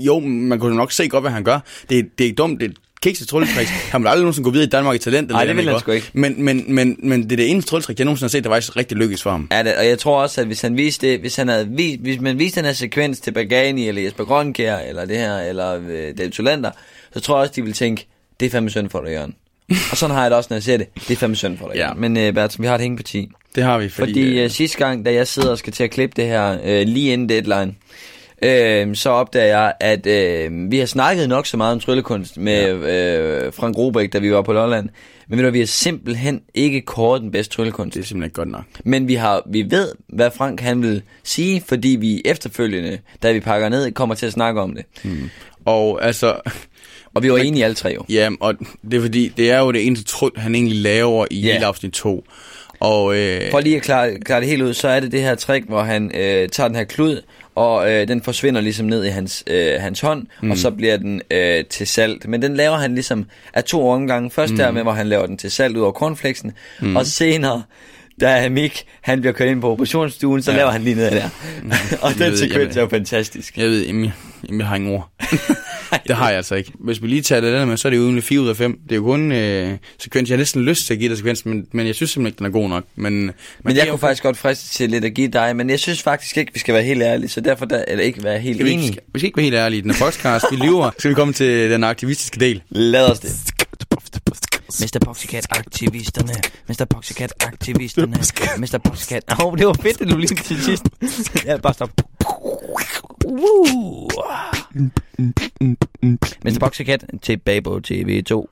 jo, 0.00 0.18
man 0.20 0.58
kunne 0.60 0.76
nok 0.76 0.92
se 0.92 1.08
godt, 1.08 1.22
hvad 1.24 1.30
han 1.30 1.44
gør. 1.44 1.58
Det, 1.90 2.18
det 2.18 2.24
er 2.24 2.28
ikke 2.28 2.34
dumt, 2.36 2.60
det 2.60 2.70
et 2.70 2.76
kikset 3.02 3.28
trylletrik. 3.28 3.66
Han 3.66 4.02
vil 4.02 4.08
aldrig 4.08 4.22
nogensinde 4.22 4.44
gå 4.44 4.50
videre 4.50 4.66
i 4.66 4.70
Danmark 4.70 4.94
i 4.94 4.98
talent. 4.98 5.30
Nej, 5.30 5.44
det 5.44 5.50
andet, 5.50 5.64
vil 5.64 5.72
han 5.72 5.80
sgu 5.80 5.92
ikke. 5.92 6.10
Men, 6.12 6.44
men, 6.44 6.64
men, 6.74 6.96
men 7.02 7.22
det 7.22 7.32
er 7.32 7.36
det 7.36 7.50
eneste 7.50 7.70
trylletrik, 7.70 7.98
jeg 7.98 8.04
nogensinde 8.04 8.24
har 8.26 8.30
set, 8.30 8.44
der 8.44 8.50
faktisk 8.50 8.76
rigtig 8.76 8.96
lykkes 8.96 9.22
for 9.22 9.30
ham. 9.30 9.48
Ja, 9.52 9.62
det, 9.62 9.76
og 9.76 9.86
jeg 9.86 9.98
tror 9.98 10.22
også, 10.22 10.40
at 10.40 10.46
hvis 10.46 10.60
han 10.60 10.76
viste 10.76 11.06
det, 11.08 11.20
hvis 11.20 11.36
han 11.36 11.48
havde 11.48 11.68
vist, 11.70 12.00
hvis 12.00 12.20
man 12.20 12.38
viste 12.38 12.60
den 12.60 12.64
her 12.66 12.72
sekvens 12.72 13.20
til 13.20 13.30
Bagani, 13.32 13.88
eller 13.88 14.02
Jesper 14.02 14.24
Grønkær, 14.24 14.76
eller 14.76 15.04
det 15.04 15.18
her, 15.18 15.38
eller 15.38 15.80
øh, 15.88 16.18
David 16.18 16.32
Solander, 16.32 16.70
så 17.14 17.20
tror 17.20 17.34
jeg 17.36 17.40
også, 17.40 17.52
de 17.56 17.62
vil 17.62 17.72
tænke, 17.72 18.06
det 18.40 18.46
er 18.46 18.50
fandme 18.50 18.70
synd 18.70 18.90
for 18.90 19.00
dig, 19.04 19.12
Jørgen. 19.12 19.34
og 19.90 19.96
sådan 19.96 20.14
har 20.14 20.22
jeg 20.22 20.30
det 20.30 20.36
også, 20.36 20.48
når 20.50 20.56
jeg 20.56 20.62
ser 20.62 20.76
det. 20.76 20.86
Det 20.94 21.10
er 21.10 21.16
fandme 21.16 21.36
synd 21.36 21.58
for 21.58 21.68
dig, 21.68 21.76
Ja. 21.76 21.94
Men 21.94 22.16
øh, 22.16 22.32
Bertsen, 22.34 22.62
vi 22.62 22.66
har 22.68 22.74
et 22.74 22.80
hængeparti. 22.80 23.28
Det 23.54 23.62
har 23.64 23.78
vi, 23.78 23.88
fordi... 23.88 24.12
Fordi, 24.12 24.22
fordi 24.24 24.40
øh, 24.40 24.50
sidste 24.50 24.78
gang, 24.78 25.04
da 25.04 25.12
jeg 25.12 25.26
sidder 25.28 25.50
og 25.50 25.58
skal 25.58 25.72
til 25.72 25.84
at 25.84 25.90
klippe 25.90 26.22
det 26.22 26.30
her, 26.30 26.58
øh, 26.64 26.86
lige 26.86 27.12
inden 27.12 27.28
deadline, 27.28 27.74
øh, 28.42 28.94
så 28.96 29.10
opdager 29.10 29.46
jeg, 29.46 29.72
at 29.80 30.06
øh, 30.06 30.70
vi 30.70 30.78
har 30.78 30.86
snakket 30.86 31.28
nok 31.28 31.46
så 31.46 31.56
meget 31.56 31.72
om 31.72 31.80
tryllekunst 31.80 32.38
med 32.38 32.82
ja. 32.82 33.46
øh, 33.46 33.52
Frank 33.52 33.78
Robæk, 33.78 34.12
da 34.12 34.18
vi 34.18 34.32
var 34.32 34.42
på 34.42 34.52
Lolland. 34.52 34.88
Men 35.28 35.38
ved 35.38 35.44
du, 35.46 35.50
vi 35.52 35.58
har 35.58 35.66
simpelthen 35.66 36.40
ikke 36.54 36.80
kåret 36.80 37.22
den 37.22 37.30
bedste 37.30 37.54
tryllekunst. 37.56 37.94
det 37.94 38.00
er 38.02 38.06
simpelthen 38.06 38.32
godt 38.34 38.48
nok. 38.48 38.64
Men 38.84 39.08
vi 39.08 39.14
har 39.14 39.42
vi 39.50 39.66
ved, 39.70 39.88
hvad 40.08 40.30
Frank 40.36 40.60
han 40.60 40.82
vil 40.82 41.02
sige, 41.24 41.62
fordi 41.66 41.88
vi 41.88 42.22
efterfølgende, 42.24 42.98
da 43.22 43.32
vi 43.32 43.40
pakker 43.40 43.68
ned, 43.68 43.92
kommer 43.92 44.14
til 44.14 44.26
at 44.26 44.32
snakke 44.32 44.60
om 44.60 44.74
det. 44.74 44.84
Og 45.64 46.04
altså, 46.04 46.34
Og 47.14 47.22
vi 47.22 47.30
var 47.32 47.38
enige 47.38 47.64
alle 47.64 47.74
tre 47.74 47.88
jo. 47.94 48.04
Ja, 48.08 48.30
og 48.40 48.54
det 48.90 48.94
er 48.96 49.00
fordi, 49.00 49.28
det 49.36 49.50
er 49.50 49.58
jo 49.58 49.72
det 49.72 49.86
eneste 49.86 50.04
tryl, 50.04 50.30
han 50.36 50.54
egentlig 50.54 50.76
laver 50.78 51.26
i 51.30 51.40
Ja. 51.40 51.52
hele 51.52 51.66
afsnit 51.66 51.92
2. 51.92 52.24
Og 52.80 53.16
øh, 53.18 53.40
For 53.50 53.60
lige 53.60 53.76
at 53.76 53.82
klare, 53.82 54.14
klare 54.18 54.40
det 54.40 54.48
helt 54.48 54.62
ud, 54.62 54.74
så 54.74 54.88
er 54.88 55.00
det 55.00 55.12
det 55.12 55.20
her 55.20 55.34
trick, 55.34 55.66
hvor 55.68 55.82
han 55.82 56.10
øh, 56.14 56.48
tager 56.48 56.68
den 56.68 56.76
her 56.76 56.84
klud, 56.84 57.22
og 57.54 57.92
øh, 57.92 58.08
den 58.08 58.22
forsvinder 58.22 58.60
ligesom 58.60 58.86
ned 58.86 59.04
i 59.04 59.08
hans, 59.08 59.44
øh, 59.46 59.80
hans 59.80 60.00
hånd, 60.00 60.26
mm. 60.42 60.50
og 60.50 60.56
så 60.56 60.70
bliver 60.70 60.96
den 60.96 61.22
øh, 61.30 61.64
til 61.64 61.86
salt. 61.86 62.28
Men 62.28 62.42
den 62.42 62.56
laver 62.56 62.76
han 62.76 62.94
ligesom 62.94 63.24
af 63.54 63.64
to 63.64 63.88
omgange. 63.88 64.30
Først 64.30 64.52
mm. 64.52 64.58
der 64.58 64.70
med, 64.70 64.82
hvor 64.82 64.92
han 64.92 65.06
laver 65.06 65.26
den 65.26 65.36
til 65.36 65.50
salt 65.50 65.76
ud 65.76 65.82
over 65.82 65.92
cornflakesen, 65.92 66.52
mm. 66.80 66.96
og 66.96 67.06
senere, 67.06 67.62
da 68.22 68.48
Mik, 68.48 68.84
han 69.00 69.20
bliver 69.20 69.32
kørt 69.32 69.48
ind 69.48 69.60
på 69.60 69.70
operationsstuen, 69.70 70.42
så 70.42 70.50
ja. 70.50 70.56
laver 70.56 70.70
han 70.70 70.82
lige 70.82 70.96
ned 70.96 71.10
der. 71.10 71.24
og 72.02 72.10
Jeg 72.10 72.18
den 72.18 72.30
ved, 72.30 72.36
sekvens 72.36 72.76
er 72.76 72.80
jo 72.80 72.88
fantastisk. 72.88 73.58
jeg 73.58 73.66
ved, 73.66 73.86
jamen, 73.86 74.04
jeg, 74.04 74.12
jamen, 74.48 74.60
jeg 74.60 74.68
har 74.68 74.76
ingen 74.76 74.94
ord. 74.94 75.08
det 76.08 76.16
har 76.16 76.28
jeg 76.28 76.36
altså 76.36 76.54
ikke. 76.54 76.72
Hvis 76.80 77.02
vi 77.02 77.06
lige 77.06 77.22
tager 77.22 77.40
det 77.40 77.52
der 77.52 77.64
med, 77.64 77.76
så 77.76 77.88
er 77.88 77.90
det 77.90 77.96
jo 77.96 78.02
uden 78.02 78.22
4 78.22 78.40
ud 78.40 78.48
af 78.48 78.56
5. 78.56 78.78
Det 78.84 78.92
er 78.92 78.96
jo 78.96 79.02
kun 79.02 79.32
øh, 79.32 79.78
sekvens. 79.98 80.28
Jeg 80.30 80.34
har 80.34 80.38
næsten 80.38 80.62
lyst 80.62 80.86
til 80.86 80.94
at 80.94 81.00
give 81.00 81.08
dig 81.08 81.16
sekvens, 81.18 81.46
men, 81.46 81.66
men 81.72 81.86
jeg 81.86 81.94
synes 81.94 82.10
simpelthen 82.10 82.26
ikke, 82.30 82.38
den 82.38 82.46
er 82.46 82.50
god 82.50 82.68
nok. 82.68 82.84
Men, 82.96 83.30
men, 83.64 83.76
jeg 83.76 83.86
kunne 83.88 83.98
faktisk 83.98 84.22
godt 84.22 84.36
friste 84.36 84.68
til 84.68 84.90
lidt 84.90 85.04
at 85.04 85.14
give 85.14 85.28
dig, 85.28 85.56
men 85.56 85.70
jeg 85.70 85.80
synes 85.80 86.02
faktisk 86.02 86.36
ikke, 86.36 86.52
vi 86.52 86.58
skal 86.58 86.74
være 86.74 86.82
helt 86.82 87.02
ærlige, 87.02 87.28
så 87.28 87.40
derfor 87.40 87.64
der, 87.64 87.84
eller 87.88 88.04
ikke 88.04 88.24
være 88.24 88.38
helt 88.38 88.56
Skal 88.56 88.66
vi, 88.66 88.72
enige. 88.72 88.92
skal, 88.92 89.02
vi 89.14 89.18
skal 89.18 89.26
ikke 89.26 89.36
være 89.36 89.44
helt 89.44 89.56
ærlige. 89.56 89.82
Den 89.82 89.90
er 89.90 89.94
podcast, 89.98 90.44
vi 90.50 90.56
lyver. 90.56 90.90
Skal 90.98 91.10
vi 91.10 91.14
komme 91.14 91.34
til 91.34 91.70
den 91.70 91.84
aktivistiske 91.84 92.40
del? 92.40 92.62
Lad 92.70 93.10
os 93.10 93.20
det. 93.20 93.30
Mr. 94.80 94.98
Poxycat 95.04 95.46
aktivisterne. 95.50 96.32
Mr. 96.68 96.84
Poxycat 96.90 97.32
aktivisterne. 97.40 98.16
Mr. 98.58 98.78
Poxycat. 98.84 99.22
Åh, 99.30 99.46
oh, 99.46 99.58
det 99.58 99.66
var 99.66 99.76
fedt, 99.82 100.00
at 100.00 100.08
du 100.08 100.16
lige 100.16 100.34
til 100.34 100.62
sidst. 100.64 100.84
ja, 101.46 101.56
bare 101.56 101.74
stop. 101.74 101.90
Woo. 103.26 104.08
Mr. 106.44 106.56
Poxycat 106.60 107.04
tilbage 107.22 107.62
på 107.62 107.80
TV2. 107.90 108.46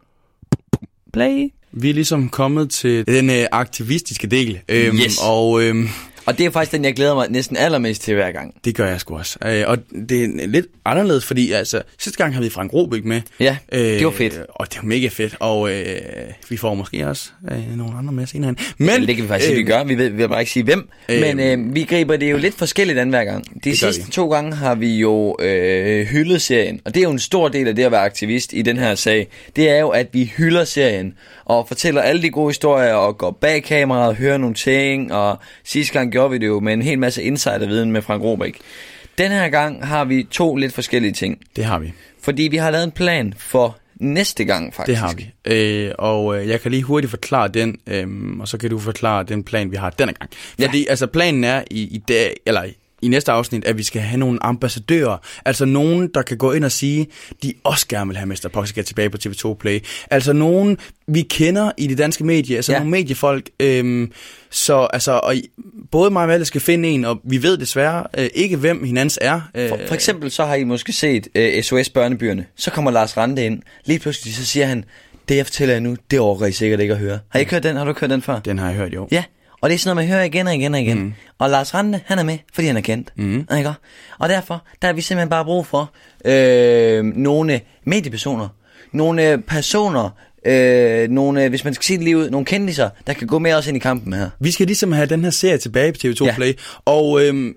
Play. 1.12 1.48
Vi 1.72 1.90
er 1.90 1.94
ligesom 1.94 2.28
kommet 2.28 2.70
til 2.70 3.06
den 3.06 3.30
øh, 3.30 3.46
aktivistiske 3.52 4.26
del. 4.26 4.60
Øhm, 4.68 4.96
Yes. 4.96 5.18
Og 5.22 5.62
øhm, 5.62 5.88
Og 6.26 6.38
det 6.38 6.46
er 6.46 6.50
faktisk 6.50 6.72
den, 6.72 6.84
jeg 6.84 6.94
glæder 6.94 7.14
mig 7.14 7.26
næsten 7.30 7.56
allermest 7.56 8.02
til 8.02 8.14
hver 8.14 8.32
gang. 8.32 8.54
det 8.64 8.74
gør 8.74 8.86
jeg 8.86 9.00
sgu 9.00 9.16
også. 9.16 9.38
Øh, 9.46 9.64
og 9.66 9.78
det 10.08 10.24
er 10.24 10.46
lidt 10.46 10.66
anderledes, 10.84 11.24
fordi 11.24 11.52
altså, 11.52 11.82
sidste 11.98 12.18
gang 12.18 12.34
havde 12.34 12.44
vi 12.44 12.50
Frank 12.50 12.72
Robæk 12.72 13.04
med. 13.04 13.20
Ja, 13.40 13.56
det 13.72 14.04
var 14.04 14.10
fedt. 14.10 14.40
Og 14.48 14.66
det 14.72 14.76
var 14.76 14.88
mega 14.88 15.08
fedt. 15.08 15.36
Og 15.40 15.72
øh, 15.72 15.86
vi 16.48 16.56
får 16.56 16.74
måske 16.74 17.08
også 17.08 17.30
øh, 17.50 17.76
nogle 17.76 17.92
andre 17.98 18.12
med 18.12 18.26
senere. 18.26 18.54
Men, 18.78 18.86
Men, 18.86 19.06
det 19.06 19.16
kan 19.16 19.24
vi 19.24 19.28
faktisk 19.28 19.46
sige, 19.46 19.56
vi 19.58 19.64
gør. 19.64 19.84
Vi 19.84 19.94
ved, 19.98 20.08
vi 20.08 20.16
vil 20.16 20.28
bare 20.28 20.40
ikke 20.40 20.52
sige 20.52 20.62
hvem. 20.62 20.88
Øh, 21.08 21.20
Men 21.20 21.40
øh, 21.40 21.74
vi 21.74 21.82
griber 21.82 22.16
det 22.16 22.30
jo 22.30 22.36
lidt 22.36 22.54
forskelligt 22.54 22.98
an 22.98 23.08
hver 23.08 23.24
gang. 23.24 23.64
De 23.64 23.76
sidste 23.76 24.06
vi. 24.06 24.12
to 24.12 24.30
gange 24.30 24.52
har 24.56 24.74
vi 24.74 24.96
jo 24.96 25.36
øh, 25.40 26.06
hyldet 26.06 26.42
serien. 26.42 26.80
Og 26.84 26.94
det 26.94 27.00
er 27.00 27.04
jo 27.04 27.10
en 27.10 27.18
stor 27.18 27.48
del 27.48 27.68
af 27.68 27.76
det 27.76 27.84
at 27.84 27.92
være 27.92 28.00
aktivist 28.00 28.52
i 28.52 28.62
den 28.62 28.76
her 28.76 28.94
sag. 28.94 29.28
Det 29.56 29.70
er 29.70 29.76
jo, 29.80 29.88
at 29.88 30.06
vi 30.12 30.32
hylder 30.36 30.64
serien. 30.64 31.14
Og 31.44 31.68
fortæller 31.68 32.02
alle 32.02 32.22
de 32.22 32.30
gode 32.30 32.48
historier. 32.48 32.92
Og 32.94 33.18
går 33.18 33.30
bag 33.40 33.62
kameraet 33.62 34.08
og 34.08 34.14
hører 34.14 34.38
nogle 34.38 34.54
ting. 34.54 35.12
Og 35.12 35.38
sidste 35.64 35.92
gang 35.92 36.09
gjorde 36.10 36.30
vi 36.30 36.38
det 36.38 36.46
jo 36.46 36.60
med 36.60 36.72
en 36.72 36.82
hel 36.82 36.98
masse 36.98 37.22
insiderviden 37.22 37.92
med 37.92 38.02
Frank 38.02 38.22
Robæk. 38.22 38.58
Den 39.18 39.30
her 39.30 39.48
gang 39.48 39.86
har 39.86 40.04
vi 40.04 40.26
to 40.30 40.56
lidt 40.56 40.72
forskellige 40.72 41.12
ting. 41.12 41.38
det 41.56 41.64
har 41.64 41.78
vi. 41.78 41.92
Fordi 42.22 42.42
vi 42.42 42.56
har 42.56 42.70
lavet 42.70 42.84
en 42.84 42.90
plan 42.90 43.34
for 43.36 43.78
næste 44.00 44.44
gang, 44.44 44.74
faktisk. 44.74 45.00
Det 45.00 45.08
har 45.08 45.14
vi. 45.14 45.30
Øh, 45.44 45.92
og 45.98 46.38
øh, 46.40 46.48
jeg 46.48 46.60
kan 46.60 46.70
lige 46.70 46.82
hurtigt 46.82 47.10
forklare 47.10 47.48
den, 47.48 47.78
øh, 47.86 48.06
og 48.40 48.48
så 48.48 48.58
kan 48.58 48.70
du 48.70 48.78
forklare 48.78 49.24
den 49.24 49.44
plan, 49.44 49.70
vi 49.70 49.76
har 49.76 49.90
denne 49.90 50.12
gang. 50.12 50.30
Ja. 50.58 50.66
Fordi 50.66 50.86
altså 50.86 51.06
planen 51.06 51.44
er 51.44 51.62
i, 51.70 51.82
i 51.82 51.98
dag, 52.08 52.36
eller 52.46 52.64
i 53.02 53.08
næste 53.08 53.32
afsnit, 53.32 53.64
at 53.64 53.78
vi 53.78 53.82
skal 53.82 54.02
have 54.02 54.18
nogle 54.18 54.38
ambassadører, 54.42 55.16
altså 55.44 55.64
nogen, 55.64 56.08
der 56.14 56.22
kan 56.22 56.36
gå 56.36 56.52
ind 56.52 56.64
og 56.64 56.72
sige, 56.72 57.06
de 57.42 57.52
også 57.64 57.86
gerne 57.88 58.08
vil 58.08 58.16
have 58.16 58.26
Mr. 58.28 58.48
Poxycat 58.52 58.86
tilbage 58.86 59.10
på 59.10 59.18
TV2 59.26 59.54
Play. 59.54 59.80
Altså 60.10 60.32
nogen, 60.32 60.78
vi 61.06 61.22
kender 61.22 61.70
i 61.76 61.86
de 61.86 61.94
danske 61.94 62.24
medier, 62.24 62.56
altså 62.56 62.72
Ja. 62.72 62.78
nogle 62.78 62.90
mediefolk, 62.90 63.50
øhm, 63.60 64.12
så 64.50 64.88
altså, 64.92 65.12
og 65.12 65.34
både 65.90 66.10
mig 66.10 66.22
og 66.22 66.28
Valle 66.28 66.44
skal 66.46 66.60
finde 66.60 66.88
en, 66.88 67.04
og 67.04 67.20
vi 67.24 67.42
ved 67.42 67.56
desværre 67.58 68.04
øh, 68.18 68.28
ikke, 68.34 68.56
hvem 68.56 68.84
hinandens 68.84 69.18
er. 69.22 69.40
Øh, 69.54 69.68
For, 69.68 69.78
for 69.86 69.94
eksempel 69.94 70.30
så 70.30 70.44
har 70.44 70.54
I 70.54 70.64
måske 70.64 70.92
set 70.92 71.28
øh, 71.34 71.62
SOS 71.62 71.88
Børnebyerne. 71.88 72.46
Så 72.56 72.70
kommer 72.70 72.90
Lars 72.90 73.16
Rante 73.16 73.46
ind. 73.46 73.62
Lige 73.84 73.98
pludselig 73.98 74.34
så 74.34 74.44
siger 74.46 74.66
han, 74.66 74.84
det 75.28 75.36
jeg 75.36 75.46
fortæller 75.46 75.74
jer 75.74 75.80
nu, 75.80 75.96
det 76.10 76.20
overgår 76.20 76.46
I 76.46 76.52
sikkert 76.52 76.80
ikke 76.80 76.94
at 76.94 77.00
høre. 77.00 77.18
Har 77.28 77.38
I 77.38 77.40
ikke 77.40 77.52
hørt 77.52 77.62
den? 77.62 77.76
Har 77.76 77.84
du 77.84 77.94
hørt 78.00 78.10
den 78.10 78.22
før? 78.22 78.38
Den 78.40 78.58
har 78.58 78.66
jeg 78.66 78.76
hørt, 78.76 78.94
jo. 78.94 79.08
Ja, 79.12 79.24
og 79.60 79.70
det 79.70 79.74
er 79.74 79.78
sådan 79.78 79.96
noget, 79.96 80.08
man 80.08 80.14
hører 80.16 80.24
igen 80.24 80.46
og 80.46 80.54
igen 80.54 80.74
og 80.74 80.80
igen. 80.80 80.98
Mm. 80.98 81.12
Og 81.38 81.50
Lars 81.50 81.74
Rante, 81.74 82.00
han 82.06 82.18
er 82.18 82.22
med, 82.22 82.38
fordi 82.54 82.66
han 82.66 82.76
er 82.76 82.80
kendt. 82.80 83.12
Mm. 83.16 83.46
Ikke? 83.56 83.72
Og 84.18 84.28
derfor, 84.28 84.62
der 84.82 84.88
har 84.88 84.92
vi 84.92 85.00
simpelthen 85.00 85.28
bare 85.28 85.44
brug 85.44 85.66
for 85.66 85.92
øh, 86.24 87.04
nogle 87.04 87.60
mediepersoner. 87.84 88.48
Nogle 88.92 89.42
personer, 89.46 90.10
øh, 90.46 91.08
nogle, 91.08 91.48
hvis 91.48 91.64
man 91.64 91.74
skal 91.74 91.84
sige 91.84 91.96
det 91.96 92.04
lige 92.04 92.16
ud, 92.18 92.30
nogle 92.30 92.44
kendiser, 92.44 92.90
der 93.06 93.12
kan 93.12 93.26
gå 93.26 93.38
med 93.38 93.52
os 93.52 93.66
ind 93.66 93.76
i 93.76 93.80
kampen 93.80 94.12
her. 94.12 94.30
Vi 94.40 94.50
skal 94.50 94.66
ligesom 94.66 94.92
have 94.92 95.06
den 95.06 95.24
her 95.24 95.30
serie 95.30 95.58
tilbage 95.58 95.92
på 95.92 95.98
TV2 96.04 96.24
Ja. 96.24 96.34
Play, 96.34 96.52
og 96.84 97.22
øhm, 97.26 97.54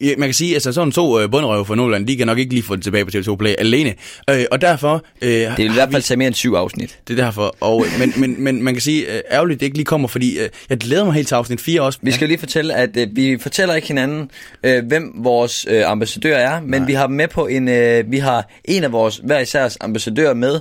ja, 0.00 0.14
man 0.18 0.28
kan 0.28 0.34
sige, 0.34 0.54
altså 0.54 0.72
sådan 0.72 0.92
to 0.92 1.20
øh, 1.20 1.30
bundrøve 1.30 1.64
fra 1.64 1.74
Nordland, 1.74 2.06
de 2.06 2.16
kan 2.16 2.26
nok 2.26 2.38
ikke 2.38 2.52
lige 2.52 2.62
få 2.62 2.76
det 2.76 2.84
tilbage 2.84 3.04
på 3.04 3.10
TV2 3.14 3.36
Play 3.36 3.54
alene, 3.58 3.94
øh, 4.30 4.44
og 4.50 4.60
derfor... 4.60 5.04
Øh, 5.22 5.30
Det 5.30 5.58
vil 5.58 5.66
i 5.66 5.72
hvert 5.72 5.92
fald 5.92 6.02
tage 6.02 6.18
mere 6.18 6.26
end 6.26 6.34
syv 6.34 6.54
afsnit. 6.54 6.98
Det 7.08 7.18
er 7.18 7.24
derfor, 7.24 7.56
og, 7.60 7.84
øh, 7.86 7.98
men, 7.98 8.12
men, 8.16 8.44
men 8.44 8.62
man 8.62 8.74
kan 8.74 8.80
sige, 8.80 9.14
øh, 9.16 9.20
ærgerligt, 9.32 9.60
det 9.60 9.66
ikke 9.66 9.76
lige 9.78 9.84
kommer, 9.84 10.08
fordi 10.08 10.38
øh, 10.38 10.48
jeg 10.70 10.78
glæder 10.78 11.04
mig 11.04 11.14
helt 11.14 11.28
til 11.28 11.34
afsnit 11.34 11.60
4 11.60 11.80
også. 11.82 11.98
Vi 12.02 12.12
skal 12.12 12.28
lige 12.28 12.38
fortælle, 12.38 12.74
at 12.74 12.96
øh, 12.96 13.06
vi 13.12 13.38
fortæller 13.40 13.74
ikke 13.74 13.88
hinanden, 13.88 14.30
øh, 14.64 14.86
hvem 14.86 15.12
vores 15.14 15.66
øh, 15.70 15.90
ambassadør 15.90 16.36
er, 16.36 16.60
men 16.60 16.86
vi 16.86 16.92
har 16.92 17.06
med 17.06 17.28
på 17.28 17.46
en, 17.46 17.68
øh, 17.68 18.12
vi 18.12 18.18
har 18.18 18.50
en 18.64 18.84
af 18.84 18.92
vores 18.92 19.20
hver 19.24 19.38
især 19.38 19.76
ambassadører 19.80 20.34
med, 20.34 20.60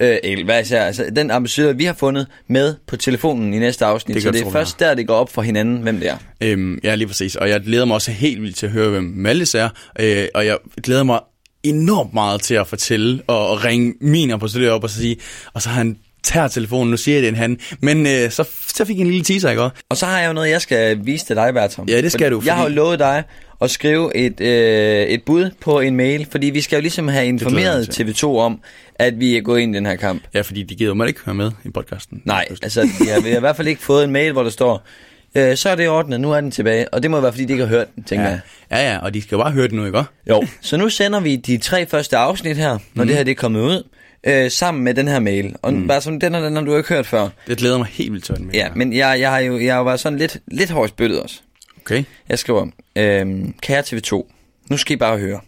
øh, 0.00 0.16
eller 0.22 0.44
hver 0.44 0.58
især, 0.58 0.84
altså 0.84 1.04
den 1.16 1.30
ambassadør, 1.30 1.72
vi 1.72 1.84
har 1.84 1.94
fundet 1.94 2.26
med 2.48 2.74
på 2.86 2.96
telefonen 2.96 3.54
i 3.54 3.58
næste 3.58 3.84
afsnit, 3.84 4.14
Det 4.14 4.22
så 4.22 4.30
det 4.30 4.42
er 4.42 4.50
først 4.50 4.80
der, 4.80 4.94
det 4.94 5.06
går 5.06 5.14
op 5.14 5.32
for 5.32 5.42
hinanden, 5.42 5.76
hvem 5.82 6.00
det 6.00 6.08
er. 6.08 6.16
Øhm, 6.40 6.78
ja, 6.84 6.94
lige 6.94 7.08
præcis. 7.08 7.36
Og 7.36 7.48
jeg 7.48 7.60
glæder 7.60 7.84
mig 7.84 7.94
også 7.94 8.10
helt 8.10 8.42
vildt 8.42 8.56
til 8.56 8.66
at 8.66 8.72
høre, 8.72 8.90
hvem 8.90 9.04
Maltes 9.16 9.54
er. 9.54 9.68
Øh, 10.00 10.26
og 10.34 10.46
jeg 10.46 10.58
glæder 10.82 11.02
mig 11.02 11.20
enormt 11.62 12.14
meget 12.14 12.40
til 12.40 12.54
at 12.54 12.66
fortælle 12.66 13.22
og, 13.26 13.48
og 13.48 13.64
ringe 13.64 13.94
min 14.00 14.30
ambassadør 14.30 14.72
op 14.72 14.84
og 14.84 14.90
så 14.90 14.96
sige, 15.00 15.16
og 15.54 15.62
så 15.62 15.68
har 15.68 15.76
han 15.76 15.96
tager 16.22 16.48
telefonen, 16.48 16.90
nu 16.90 16.96
siger 16.96 17.14
jeg 17.14 17.22
det 17.22 17.28
en 17.28 17.34
han. 17.34 17.58
Men 17.80 18.06
øh, 18.06 18.30
så, 18.30 18.44
så 18.74 18.84
fik 18.84 18.96
jeg 18.96 19.02
en 19.04 19.10
lille 19.10 19.24
teaser, 19.24 19.50
ikke 19.50 19.62
også? 19.62 19.76
Og 19.90 19.96
så 19.96 20.06
har 20.06 20.20
jeg 20.20 20.28
jo 20.28 20.32
noget, 20.32 20.50
jeg 20.50 20.60
skal 20.60 20.98
vise 21.04 21.26
til 21.26 21.36
dig, 21.36 21.54
Bertram. 21.54 21.88
Ja, 21.88 22.00
det 22.02 22.12
skal 22.12 22.24
For 22.32 22.40
du, 22.40 22.42
Jeg 22.46 22.54
har 22.54 22.62
jo 22.62 22.66
fordi- 22.66 22.74
lovet 22.76 22.98
dig 22.98 23.22
at 23.60 23.70
skrive 23.70 24.16
et, 24.16 24.40
øh, 24.40 25.06
et 25.06 25.22
bud 25.26 25.50
på 25.60 25.80
en 25.80 25.96
mail, 25.96 26.26
fordi 26.30 26.46
vi 26.46 26.60
skal 26.60 26.76
jo 26.76 26.80
ligesom 26.80 27.08
have 27.08 27.26
informeret 27.26 28.00
TV2 28.00 28.24
om, 28.24 28.60
at 28.98 29.20
vi 29.20 29.36
er 29.36 29.40
gået 29.40 29.60
ind 29.60 29.74
i 29.74 29.76
den 29.78 29.86
her 29.86 29.96
kamp. 29.96 30.22
Ja, 30.34 30.40
fordi 30.40 30.62
de 30.62 30.74
gider 30.74 30.94
mig 30.94 31.08
ikke 31.08 31.20
høre 31.24 31.34
med 31.34 31.50
i 31.64 31.68
podcasten. 31.70 32.22
Nej, 32.24 32.44
altså 32.62 32.80
jeg 33.06 33.14
har, 33.14 33.20
vi 33.20 33.28
har 33.30 33.36
i 33.36 33.40
hvert 33.40 33.56
fald 33.56 33.68
ikke 33.68 33.82
fået 33.82 34.04
en 34.04 34.10
mail, 34.12 34.32
hvor 34.32 34.42
der 34.42 34.50
står, 34.50 34.86
øh, 35.34 35.56
så 35.56 35.68
er 35.68 35.74
det 35.74 35.88
ordnet, 35.88 36.20
nu 36.20 36.32
er 36.32 36.40
den 36.40 36.50
tilbage. 36.50 36.94
Og 36.94 37.02
det 37.02 37.10
må 37.10 37.20
være, 37.20 37.32
fordi 37.32 37.44
de 37.44 37.52
ikke 37.52 37.64
har 37.64 37.70
hørt 37.70 37.94
den, 37.94 38.04
tænker 38.04 38.24
Ja, 38.24 38.30
jeg. 38.30 38.40
ja, 38.70 38.92
ja, 38.92 38.98
og 38.98 39.14
de 39.14 39.22
skal 39.22 39.36
jo 39.36 39.42
bare 39.42 39.52
høre 39.52 39.64
det 39.64 39.72
nu, 39.72 39.84
ikke? 39.86 40.02
Jo. 40.28 40.46
Så 40.60 40.76
nu 40.76 40.88
sender 40.88 41.20
vi 41.20 41.36
de 41.36 41.58
tre 41.58 41.86
første 41.86 42.16
afsnit 42.16 42.56
her, 42.56 42.68
når 42.70 42.78
Mhm. 42.94 43.06
det 43.06 43.16
her 43.16 43.24
det 43.24 43.30
er 43.30 43.34
kommet 43.34 43.60
ud, 43.60 43.82
øh, 44.26 44.50
sammen 44.50 44.84
med 44.84 44.94
den 44.94 45.08
her 45.08 45.18
mail. 45.18 45.56
Og 45.62 45.74
mm. 45.74 45.88
bare 45.88 46.00
sådan, 46.00 46.18
den, 46.20 46.34
er- 46.34 46.40
den 46.40 46.56
har 46.56 46.62
du 46.62 46.76
ikke 46.76 46.88
hørt 46.88 47.06
før. 47.06 47.28
Det 47.46 47.58
glæder 47.58 47.78
mig 47.78 47.86
helt 47.86 48.12
vildt 48.12 48.24
til 48.24 48.34
den 48.36 48.46
med. 48.46 48.54
Ja, 48.54 48.68
men 48.74 48.92
jeg, 48.92 49.20
jeg 49.20 49.30
har 49.30 49.38
jo 49.38 49.58
jeg 49.60 49.72
har 49.74 49.78
jo 49.78 49.84
været 49.84 50.00
sådan 50.00 50.18
lidt, 50.18 50.38
lidt 50.48 50.70
hårdt 50.70 50.90
spyttet 50.90 51.20
også. 51.22 51.40
Okay. 51.80 52.04
Jeg 52.28 52.38
skriver, 52.38 52.66
øhm, 52.96 53.54
kære 53.62 53.82
TV2, 53.86 54.32
nu 54.70 54.76
skal 54.76 54.92
I 54.94 54.96
bare 54.96 55.18
høre. 55.18 55.40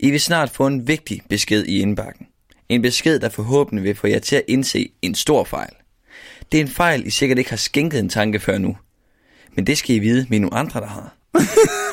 I 0.00 0.10
vil 0.10 0.20
snart 0.20 0.50
få 0.50 0.66
en 0.66 0.88
vigtig 0.88 1.20
besked 1.28 1.64
i 1.64 1.78
indbakken. 1.80 2.26
En 2.68 2.82
besked, 2.82 3.20
der 3.20 3.28
forhåbentlig 3.28 3.84
vil 3.84 3.94
få 3.94 4.06
jer 4.06 4.18
til 4.18 4.36
at 4.36 4.42
indse 4.48 4.88
en 5.02 5.14
stor 5.14 5.44
fejl. 5.44 5.72
Det 6.52 6.60
er 6.60 6.64
en 6.64 6.70
fejl, 6.70 7.06
I 7.06 7.10
sikkert 7.10 7.38
ikke 7.38 7.50
har 7.50 7.56
skænket 7.56 8.00
en 8.00 8.08
tanke 8.08 8.40
før 8.40 8.58
nu. 8.58 8.76
Men 9.54 9.66
det 9.66 9.78
skal 9.78 9.96
I 9.96 9.98
vide, 9.98 10.26
vi 10.28 10.36
er 10.36 10.40
nogle 10.40 10.56
andre, 10.56 10.80
der 10.80 10.86
har. 10.86 11.16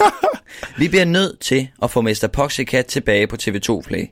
vi 0.80 0.88
bliver 0.88 1.06
nødt 1.06 1.40
til 1.40 1.68
at 1.82 1.92
få 1.92 2.02
Mr. 2.02 2.30
Poxycat 2.34 2.86
tilbage 2.86 3.28
på 3.28 3.36
TV2 3.42 3.82
Play. 3.82 4.06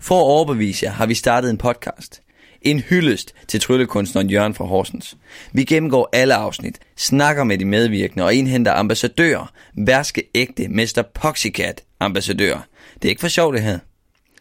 For 0.00 0.14
at 0.14 0.24
overbevise 0.24 0.86
jer, 0.86 0.92
har 0.92 1.06
vi 1.06 1.14
startet 1.14 1.50
en 1.50 1.58
podcast. 1.58 2.22
En 2.62 2.80
hyldest 2.80 3.34
til 3.48 3.60
tryllekunstneren 3.60 4.30
Jørgen 4.30 4.54
fra 4.54 4.64
Horsens. 4.64 5.16
Vi 5.52 5.64
gennemgår 5.64 6.08
alle 6.12 6.34
afsnit, 6.34 6.78
snakker 6.96 7.44
med 7.44 7.58
de 7.58 7.64
medvirkende 7.64 8.24
og 8.24 8.34
indhenter 8.34 8.72
ambassadører. 8.72 9.52
Værske 9.76 10.22
ægte 10.34 10.68
Mr. 10.68 11.02
Poxycat 11.14 11.82
ambassadører. 12.00 12.60
Det 12.94 13.04
er 13.04 13.10
ikke 13.10 13.20
for 13.20 13.28
sjovt 13.28 13.54
det 13.54 13.62
her. 13.62 13.78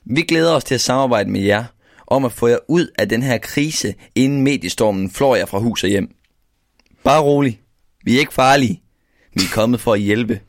Vi 0.10 0.22
glæder 0.22 0.56
os 0.56 0.64
til 0.64 0.76
at 0.76 0.82
samarbejde 0.82 1.30
med 1.30 1.42
jer 1.42 1.66
om 2.08 2.26
at 2.26 2.32
få 2.32 2.48
jer 2.48 2.58
ud 2.68 2.88
af 3.00 3.10
den 3.10 3.24
her 3.24 3.38
krise, 3.38 3.96
inden 4.16 4.42
mediestormen 4.42 5.12
flår 5.12 5.36
jer 5.36 5.46
fra 5.46 5.60
hus 5.60 5.84
og 5.84 5.90
hjem. 5.90 6.16
Bare 7.04 7.22
rolig. 7.22 7.62
Vi 8.04 8.16
er 8.16 8.20
ikke 8.20 8.34
farlige. 8.34 8.82
Vi 9.34 9.42
er 9.42 9.54
kommet 9.54 9.82
for 9.82 9.94
at 9.94 10.00
hjælpe. 10.00 10.42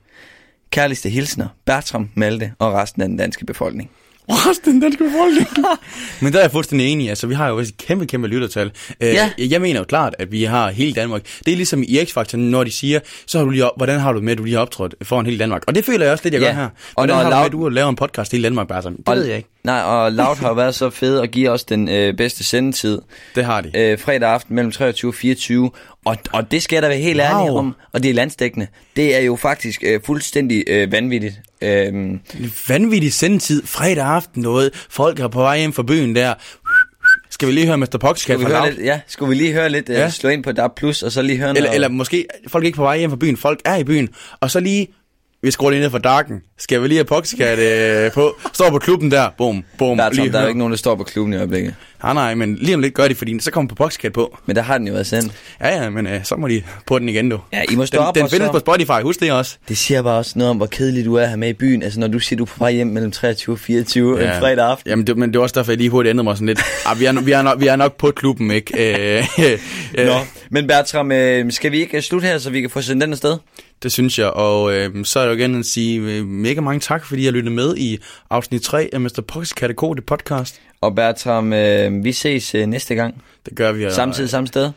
Kærligste 0.70 1.08
hilsner, 1.08 1.48
Bertram, 1.64 2.10
Malte 2.14 2.52
og 2.58 2.72
resten 2.72 3.02
af 3.02 3.08
den 3.08 3.16
danske 3.16 3.46
befolkning. 3.46 3.90
Resten 4.30 4.72
den 4.72 4.80
danske 4.80 5.04
befolkning. 5.04 5.48
Men 6.22 6.32
der 6.32 6.38
er 6.38 6.42
jeg 6.42 6.50
fuldstændig 6.50 6.86
enig. 6.88 7.08
Altså, 7.08 7.26
vi 7.26 7.34
har 7.34 7.48
jo 7.48 7.56
også 7.58 7.72
et 7.78 7.86
kæmpe, 7.86 8.06
kæmpe 8.06 8.28
lyttertal. 8.28 8.70
Øh, 9.00 9.08
Ja. 9.08 9.30
Jeg 9.38 9.60
mener 9.60 9.80
jo 9.80 9.84
klart, 9.84 10.14
at 10.18 10.32
vi 10.32 10.44
har 10.44 10.70
hele 10.70 10.92
Danmark. 10.92 11.22
Det 11.46 11.52
er 11.52 11.56
ligesom 11.56 11.82
i 11.82 11.98
X-Factor, 12.02 12.36
når 12.36 12.64
de 12.64 12.70
siger, 12.70 13.00
så 13.26 13.38
har 13.38 13.44
du 13.44 13.50
lige, 13.50 13.64
op- 13.64 13.72
hvordan 13.76 14.00
har 14.00 14.12
du 14.12 14.20
med, 14.20 14.32
at 14.32 14.38
du 14.38 14.44
lige 14.44 14.54
har 14.54 14.60
optrådt 14.62 14.94
foran 15.02 15.26
hele 15.26 15.38
Danmark? 15.38 15.62
Og 15.66 15.74
det 15.74 15.84
føler 15.84 16.04
jeg 16.04 16.12
også 16.12 16.24
lidt, 16.24 16.34
jeg 16.34 16.40
Ja. 16.42 16.46
gør 16.48 16.54
her. 16.54 16.64
Og 16.64 16.70
Hvordan 16.94 17.08
når 17.08 17.14
har 17.14 17.22
du 17.22 17.28
med, 17.28 17.36
Laud- 17.36 17.46
at 17.46 17.52
du 17.52 17.68
laver 17.74 17.88
en 17.88 17.96
podcast 17.96 18.32
i 18.32 18.36
hele 18.36 18.44
Danmark, 18.44 18.68
bare 18.68 18.82
sådan? 18.82 18.98
Det 18.98 19.08
Og- 19.08 19.16
ved 19.16 19.24
jeg 19.24 19.36
ikke. 19.36 19.48
Nej, 19.68 19.80
og 19.80 20.12
Loud 20.12 20.36
har 20.36 20.54
været 20.54 20.74
så 20.74 20.90
fed 20.90 21.20
at 21.20 21.30
give 21.30 21.50
os 21.50 21.64
den 21.64 21.88
øh, 21.88 22.14
bedste 22.14 22.44
sendetid. 22.44 22.98
Det 23.34 23.44
har 23.44 23.60
de. 23.60 23.70
Øh, 23.78 23.98
fredag 23.98 24.28
aften 24.30 24.54
mellem 24.54 24.72
23 24.72 25.10
og 25.10 25.14
24. 25.14 25.70
Og, 26.04 26.16
og 26.32 26.50
det 26.50 26.62
skal 26.62 26.76
jeg 26.76 26.82
da 26.82 26.88
være 26.88 26.98
helt 26.98 27.20
ærlig 27.20 27.50
Wow. 27.50 27.58
om. 27.58 27.74
Og 27.92 28.02
det 28.02 28.10
er 28.10 28.14
landstækkende. 28.14 28.66
Det 28.96 29.16
er 29.16 29.20
jo 29.20 29.36
faktisk 29.36 29.82
øh, 29.86 30.00
fuldstændig 30.04 30.64
øh, 30.66 30.92
vanvittigt. 30.92 31.34
Øhm, 31.62 32.20
Vanvittig 32.68 33.12
sendetid, 33.12 33.62
fredag 33.66 34.04
aften 34.06 34.42
noget. 34.42 34.86
Folk 34.90 35.20
er 35.20 35.28
på 35.28 35.40
vej 35.40 35.58
hjem 35.58 35.72
fra 35.72 35.82
byen 35.82 36.16
der. 36.16 36.34
Skal 37.30 37.48
vi 37.48 37.52
lige 37.52 37.66
høre 37.66 37.78
Mr. 37.78 37.98
Poxcat 38.00 38.40
fra 38.40 38.48
høre 38.48 38.58
Loud? 38.60 38.72
lidt, 38.72 38.86
ja, 38.86 39.00
skulle 39.06 39.28
vi 39.28 39.34
lige 39.34 39.52
høre 39.52 39.68
lidt, 39.70 39.88
øh, 39.88 39.94
Ja. 39.96 40.10
slå 40.10 40.30
ind 40.30 40.44
på 40.44 40.52
DAB+, 40.52 40.70
Plus, 40.76 41.02
og 41.02 41.12
så 41.12 41.22
lige 41.22 41.38
høre 41.38 41.48
Eller, 41.48 41.60
noget... 41.62 41.74
eller 41.74 41.88
måske, 41.88 42.26
folk 42.48 42.64
er 42.64 42.66
ikke 42.66 42.76
på 42.76 42.82
vej 42.82 42.98
hjem 42.98 43.10
fra 43.10 43.16
byen, 43.16 43.36
folk 43.36 43.60
er 43.64 43.76
i 43.76 43.84
byen, 43.84 44.08
og 44.40 44.50
så 44.50 44.60
lige, 44.60 44.86
vi 45.42 45.50
skruer 45.50 45.70
lige 45.70 45.80
ned 45.80 45.90
for 45.90 45.98
darken, 45.98 46.40
skal 46.58 46.82
vi 46.82 46.88
lige 46.88 46.98
have 46.98 47.04
Poxcat 47.04 47.58
øh, 47.58 48.12
på, 48.12 48.36
står 48.52 48.70
på 48.70 48.78
klubben 48.78 49.10
der, 49.10 49.28
bum, 49.38 49.64
bum, 49.78 49.96
der, 49.96 50.04
er, 50.04 50.10
der 50.10 50.38
er 50.38 50.42
jo 50.42 50.48
ikke 50.48 50.58
nogen, 50.58 50.70
der 50.70 50.76
står 50.76 50.94
på 50.94 51.04
klubben 51.04 51.34
i 51.34 51.36
øjeblikket. 51.36 51.74
Nej, 52.02 52.14
nej, 52.14 52.34
men 52.34 52.54
lige 52.54 52.74
om 52.74 52.80
lidt 52.80 52.94
gør 52.94 53.08
de, 53.08 53.14
fordi 53.14 53.40
så 53.40 53.50
kommer 53.50 53.68
på 53.68 53.74
Poxcat 53.74 54.12
på. 54.12 54.38
Men 54.46 54.56
der 54.56 54.62
har 54.62 54.78
den 54.78 54.86
jo 54.86 54.92
været 54.92 55.06
sendt. 55.06 55.32
Ja, 55.60 55.82
ja, 55.82 55.90
men 55.90 56.06
øh, 56.06 56.24
så 56.24 56.36
må 56.36 56.48
de 56.48 56.62
på 56.86 56.98
den 56.98 57.08
igen, 57.08 57.28
du. 57.28 57.40
Ja, 57.52 57.62
I 57.70 57.76
må 57.76 57.86
stå 57.86 57.98
den, 57.98 58.06
op 58.06 58.14
den 58.14 58.30
findes 58.30 58.50
på 58.50 58.58
Spotify, 58.58 59.02
husk 59.02 59.20
det 59.20 59.32
også. 59.32 59.56
Det 59.68 59.78
siger 59.78 60.02
bare 60.02 60.18
også 60.18 60.32
noget 60.36 60.50
om, 60.50 60.56
hvor 60.56 60.66
kedelig 60.66 61.04
du 61.04 61.14
er 61.14 61.26
her 61.26 61.36
med 61.36 61.48
i 61.48 61.52
byen. 61.52 61.82
Altså, 61.82 62.00
når 62.00 62.08
du 62.08 62.18
siger, 62.18 62.36
du 62.36 62.44
er 62.44 62.46
på 62.46 62.58
vej 62.58 62.72
hjem 62.72 62.86
mellem 62.86 63.10
23 63.10 63.54
og 63.54 63.58
24 63.58 64.20
ja. 64.20 64.34
en 64.34 64.40
fredag 64.40 64.66
aften. 64.70 64.90
Jamen, 64.90 65.06
det, 65.06 65.16
men 65.16 65.32
det 65.32 65.38
var 65.38 65.42
også 65.42 65.54
derfor, 65.54 65.72
jeg 65.72 65.78
lige 65.78 65.90
hurtigt 65.90 66.10
ændrede 66.10 66.24
mig 66.24 66.36
sådan 66.36 66.46
lidt. 66.46 66.60
Ah, 66.86 67.00
vi, 67.00 67.04
er, 67.04 67.20
vi, 67.20 67.32
er 67.32 67.42
nok, 67.42 67.60
vi 67.60 67.66
er 67.66 67.76
nok 67.76 67.96
på 67.96 68.10
klubben, 68.10 68.50
ikke? 68.50 68.94
Øh, 69.18 69.24
øh, 69.98 70.06
Nå, 70.06 70.14
men 70.50 70.66
Bertram, 70.66 71.12
øh, 71.12 71.52
skal 71.52 71.72
vi 71.72 71.80
ikke 71.80 71.96
øh, 71.96 72.02
slutte 72.02 72.26
her, 72.26 72.38
så 72.38 72.50
vi 72.50 72.60
kan 72.60 72.70
få 72.70 72.82
sendt 72.82 73.02
den 73.02 73.12
afsted? 73.12 73.36
Det 73.82 73.92
synes 73.92 74.18
jeg, 74.18 74.26
og 74.30 74.72
øh, 74.74 75.04
så 75.04 75.18
er 75.20 75.24
jeg 75.24 75.30
jo 75.30 75.36
igen 75.38 75.58
at 75.58 75.66
sige 75.66 76.00
øh, 76.00 76.26
mega 76.26 76.60
mange 76.60 76.80
tak, 76.80 77.04
fordi 77.06 77.24
jeg 77.24 77.32
lyttede 77.32 77.54
med 77.54 77.76
i 77.76 77.98
afsnit 78.30 78.62
3 78.62 78.90
af 78.92 79.00
Mr. 79.00 79.22
Pox 79.28 79.54
Kategori 79.54 79.96
det 79.96 80.06
podcast. 80.06 80.60
Og 80.80 80.94
Bertram, 80.94 81.52
øh, 81.52 82.04
vi 82.04 82.12
ses 82.12 82.54
øh, 82.54 82.66
næste 82.66 82.94
gang. 82.94 83.22
Det 83.46 83.56
gør 83.56 83.72
vi. 83.72 83.84
og- 83.86 83.92
Samtidig 83.92 84.30
samme 84.30 84.46
sted. 84.46 84.70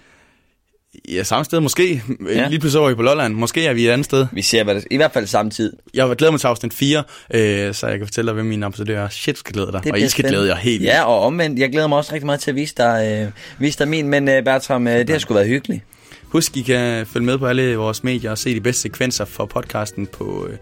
Ja, 1.10 1.24
samme 1.24 1.46
sted 1.46 1.60
måske. 1.60 2.04
Ja. 2.30 2.40
Ja. 2.42 2.48
Lige 2.48 2.60
pludselig 2.60 2.82
over 2.82 2.90
i 2.90 2.96
på 2.96 3.02
Lolland. 3.02 3.34
Måske 3.34 3.66
er 3.66 3.74
vi 3.74 3.88
et 3.88 3.92
andet 3.92 4.06
sted. 4.06 4.26
Vi 4.32 4.42
ser, 4.42 4.64
hvad 4.64 4.76
det, 4.76 4.86
i 4.92 4.96
hvert 4.96 5.12
fald 5.12 5.28
samtidig. 5.28 5.74
Jeg 5.94 6.16
glæder 6.16 6.32
mig 6.32 6.40
til 6.40 6.48
afsnit 6.48 6.74
4, 6.74 7.04
øh, 7.34 7.74
så 7.74 7.88
jeg 7.88 7.98
kan 7.98 8.08
fortælle 8.08 8.28
dig, 8.30 8.34
hvem 8.34 8.46
mine 8.46 8.66
ambassadører 8.66 9.04
er. 9.04 9.10
Shit, 9.10 9.38
skal 9.38 9.54
glæde 9.54 9.72
dig. 9.72 9.92
Og 9.92 10.00
I 10.00 10.08
skal 10.08 10.26
glæde 10.30 10.48
jer 10.48 10.56
helt. 10.56 10.84
Ja, 10.84 11.04
og 11.04 11.20
omvendt, 11.20 11.60
jeg 11.60 11.72
glæder 11.72 11.88
mig 11.88 11.98
også 11.98 12.14
rigtig 12.14 12.26
meget 12.26 12.40
til 12.40 12.52
at 12.52 12.56
vise 12.56 12.74
dig, 12.78 13.22
øh, 13.26 13.32
vise 13.60 13.80
dig 13.80 13.88
min. 13.88 14.08
Men 14.08 14.30
øh, 14.30 14.44
Bertram, 14.44 14.88
øh, 14.88 15.00
det 15.00 15.10
har 15.10 15.20
sgu 15.20 15.34
været 15.34 15.48
hyggeligt. 15.48 15.84
Husk, 16.32 16.58
I 16.58 16.62
kan 16.62 17.08
følge 17.08 17.26
med 17.26 17.38
på 17.38 17.46
alle 17.46 17.76
vores 17.76 18.04
medier 18.04 18.32
og 18.32 18.38
se 18.38 18.56
de 18.56 18.62
bedste 18.62 18.82
sekvenser 18.82 19.26
for 19.26 19.46
podcasten 19.46 20.08
på 20.08 20.48
øh, 20.50 20.58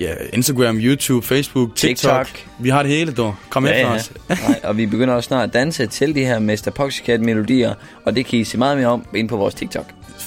ja, 0.00 0.14
Instagram, 0.32 0.76
YouTube, 0.76 1.26
Facebook, 1.26 1.76
TikTok. 1.76 2.26
TikTok. 2.26 2.48
Vi 2.58 2.68
har 2.68 2.82
det 2.82 2.92
hele, 2.92 3.12
du. 3.12 3.34
Kom 3.50 3.66
ja, 3.66 3.70
efter 3.70 3.88
ja. 3.88 3.94
os. 3.94 4.12
Nej, 4.48 4.60
og 4.62 4.76
vi 4.76 4.86
begynder 4.86 5.14
også 5.14 5.26
snart 5.26 5.48
at 5.48 5.54
danse 5.54 5.86
til 5.86 6.14
de 6.14 6.24
her 6.24 6.38
Mr. 6.38 6.70
Poxycat 6.74 7.20
melodier, 7.20 7.74
og 8.04 8.16
det 8.16 8.26
kan 8.26 8.38
I 8.38 8.44
se 8.44 8.58
meget 8.58 8.76
mere 8.76 8.86
om 8.86 9.06
inde 9.14 9.28
på 9.28 9.36
vores 9.36 9.54
TikTok. 9.54 9.86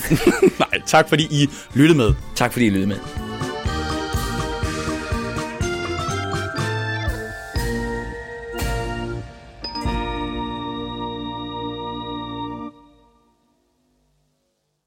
Nej, 0.60 0.82
tak 0.86 1.10
fordi 1.10 1.28
I 1.32 1.50
lyttede 1.74 1.98
med. 1.98 2.14
Tak 2.36 2.54
fordi 2.54 2.66
I 2.66 2.70
lyttede 2.70 2.88
med. 2.88 3.31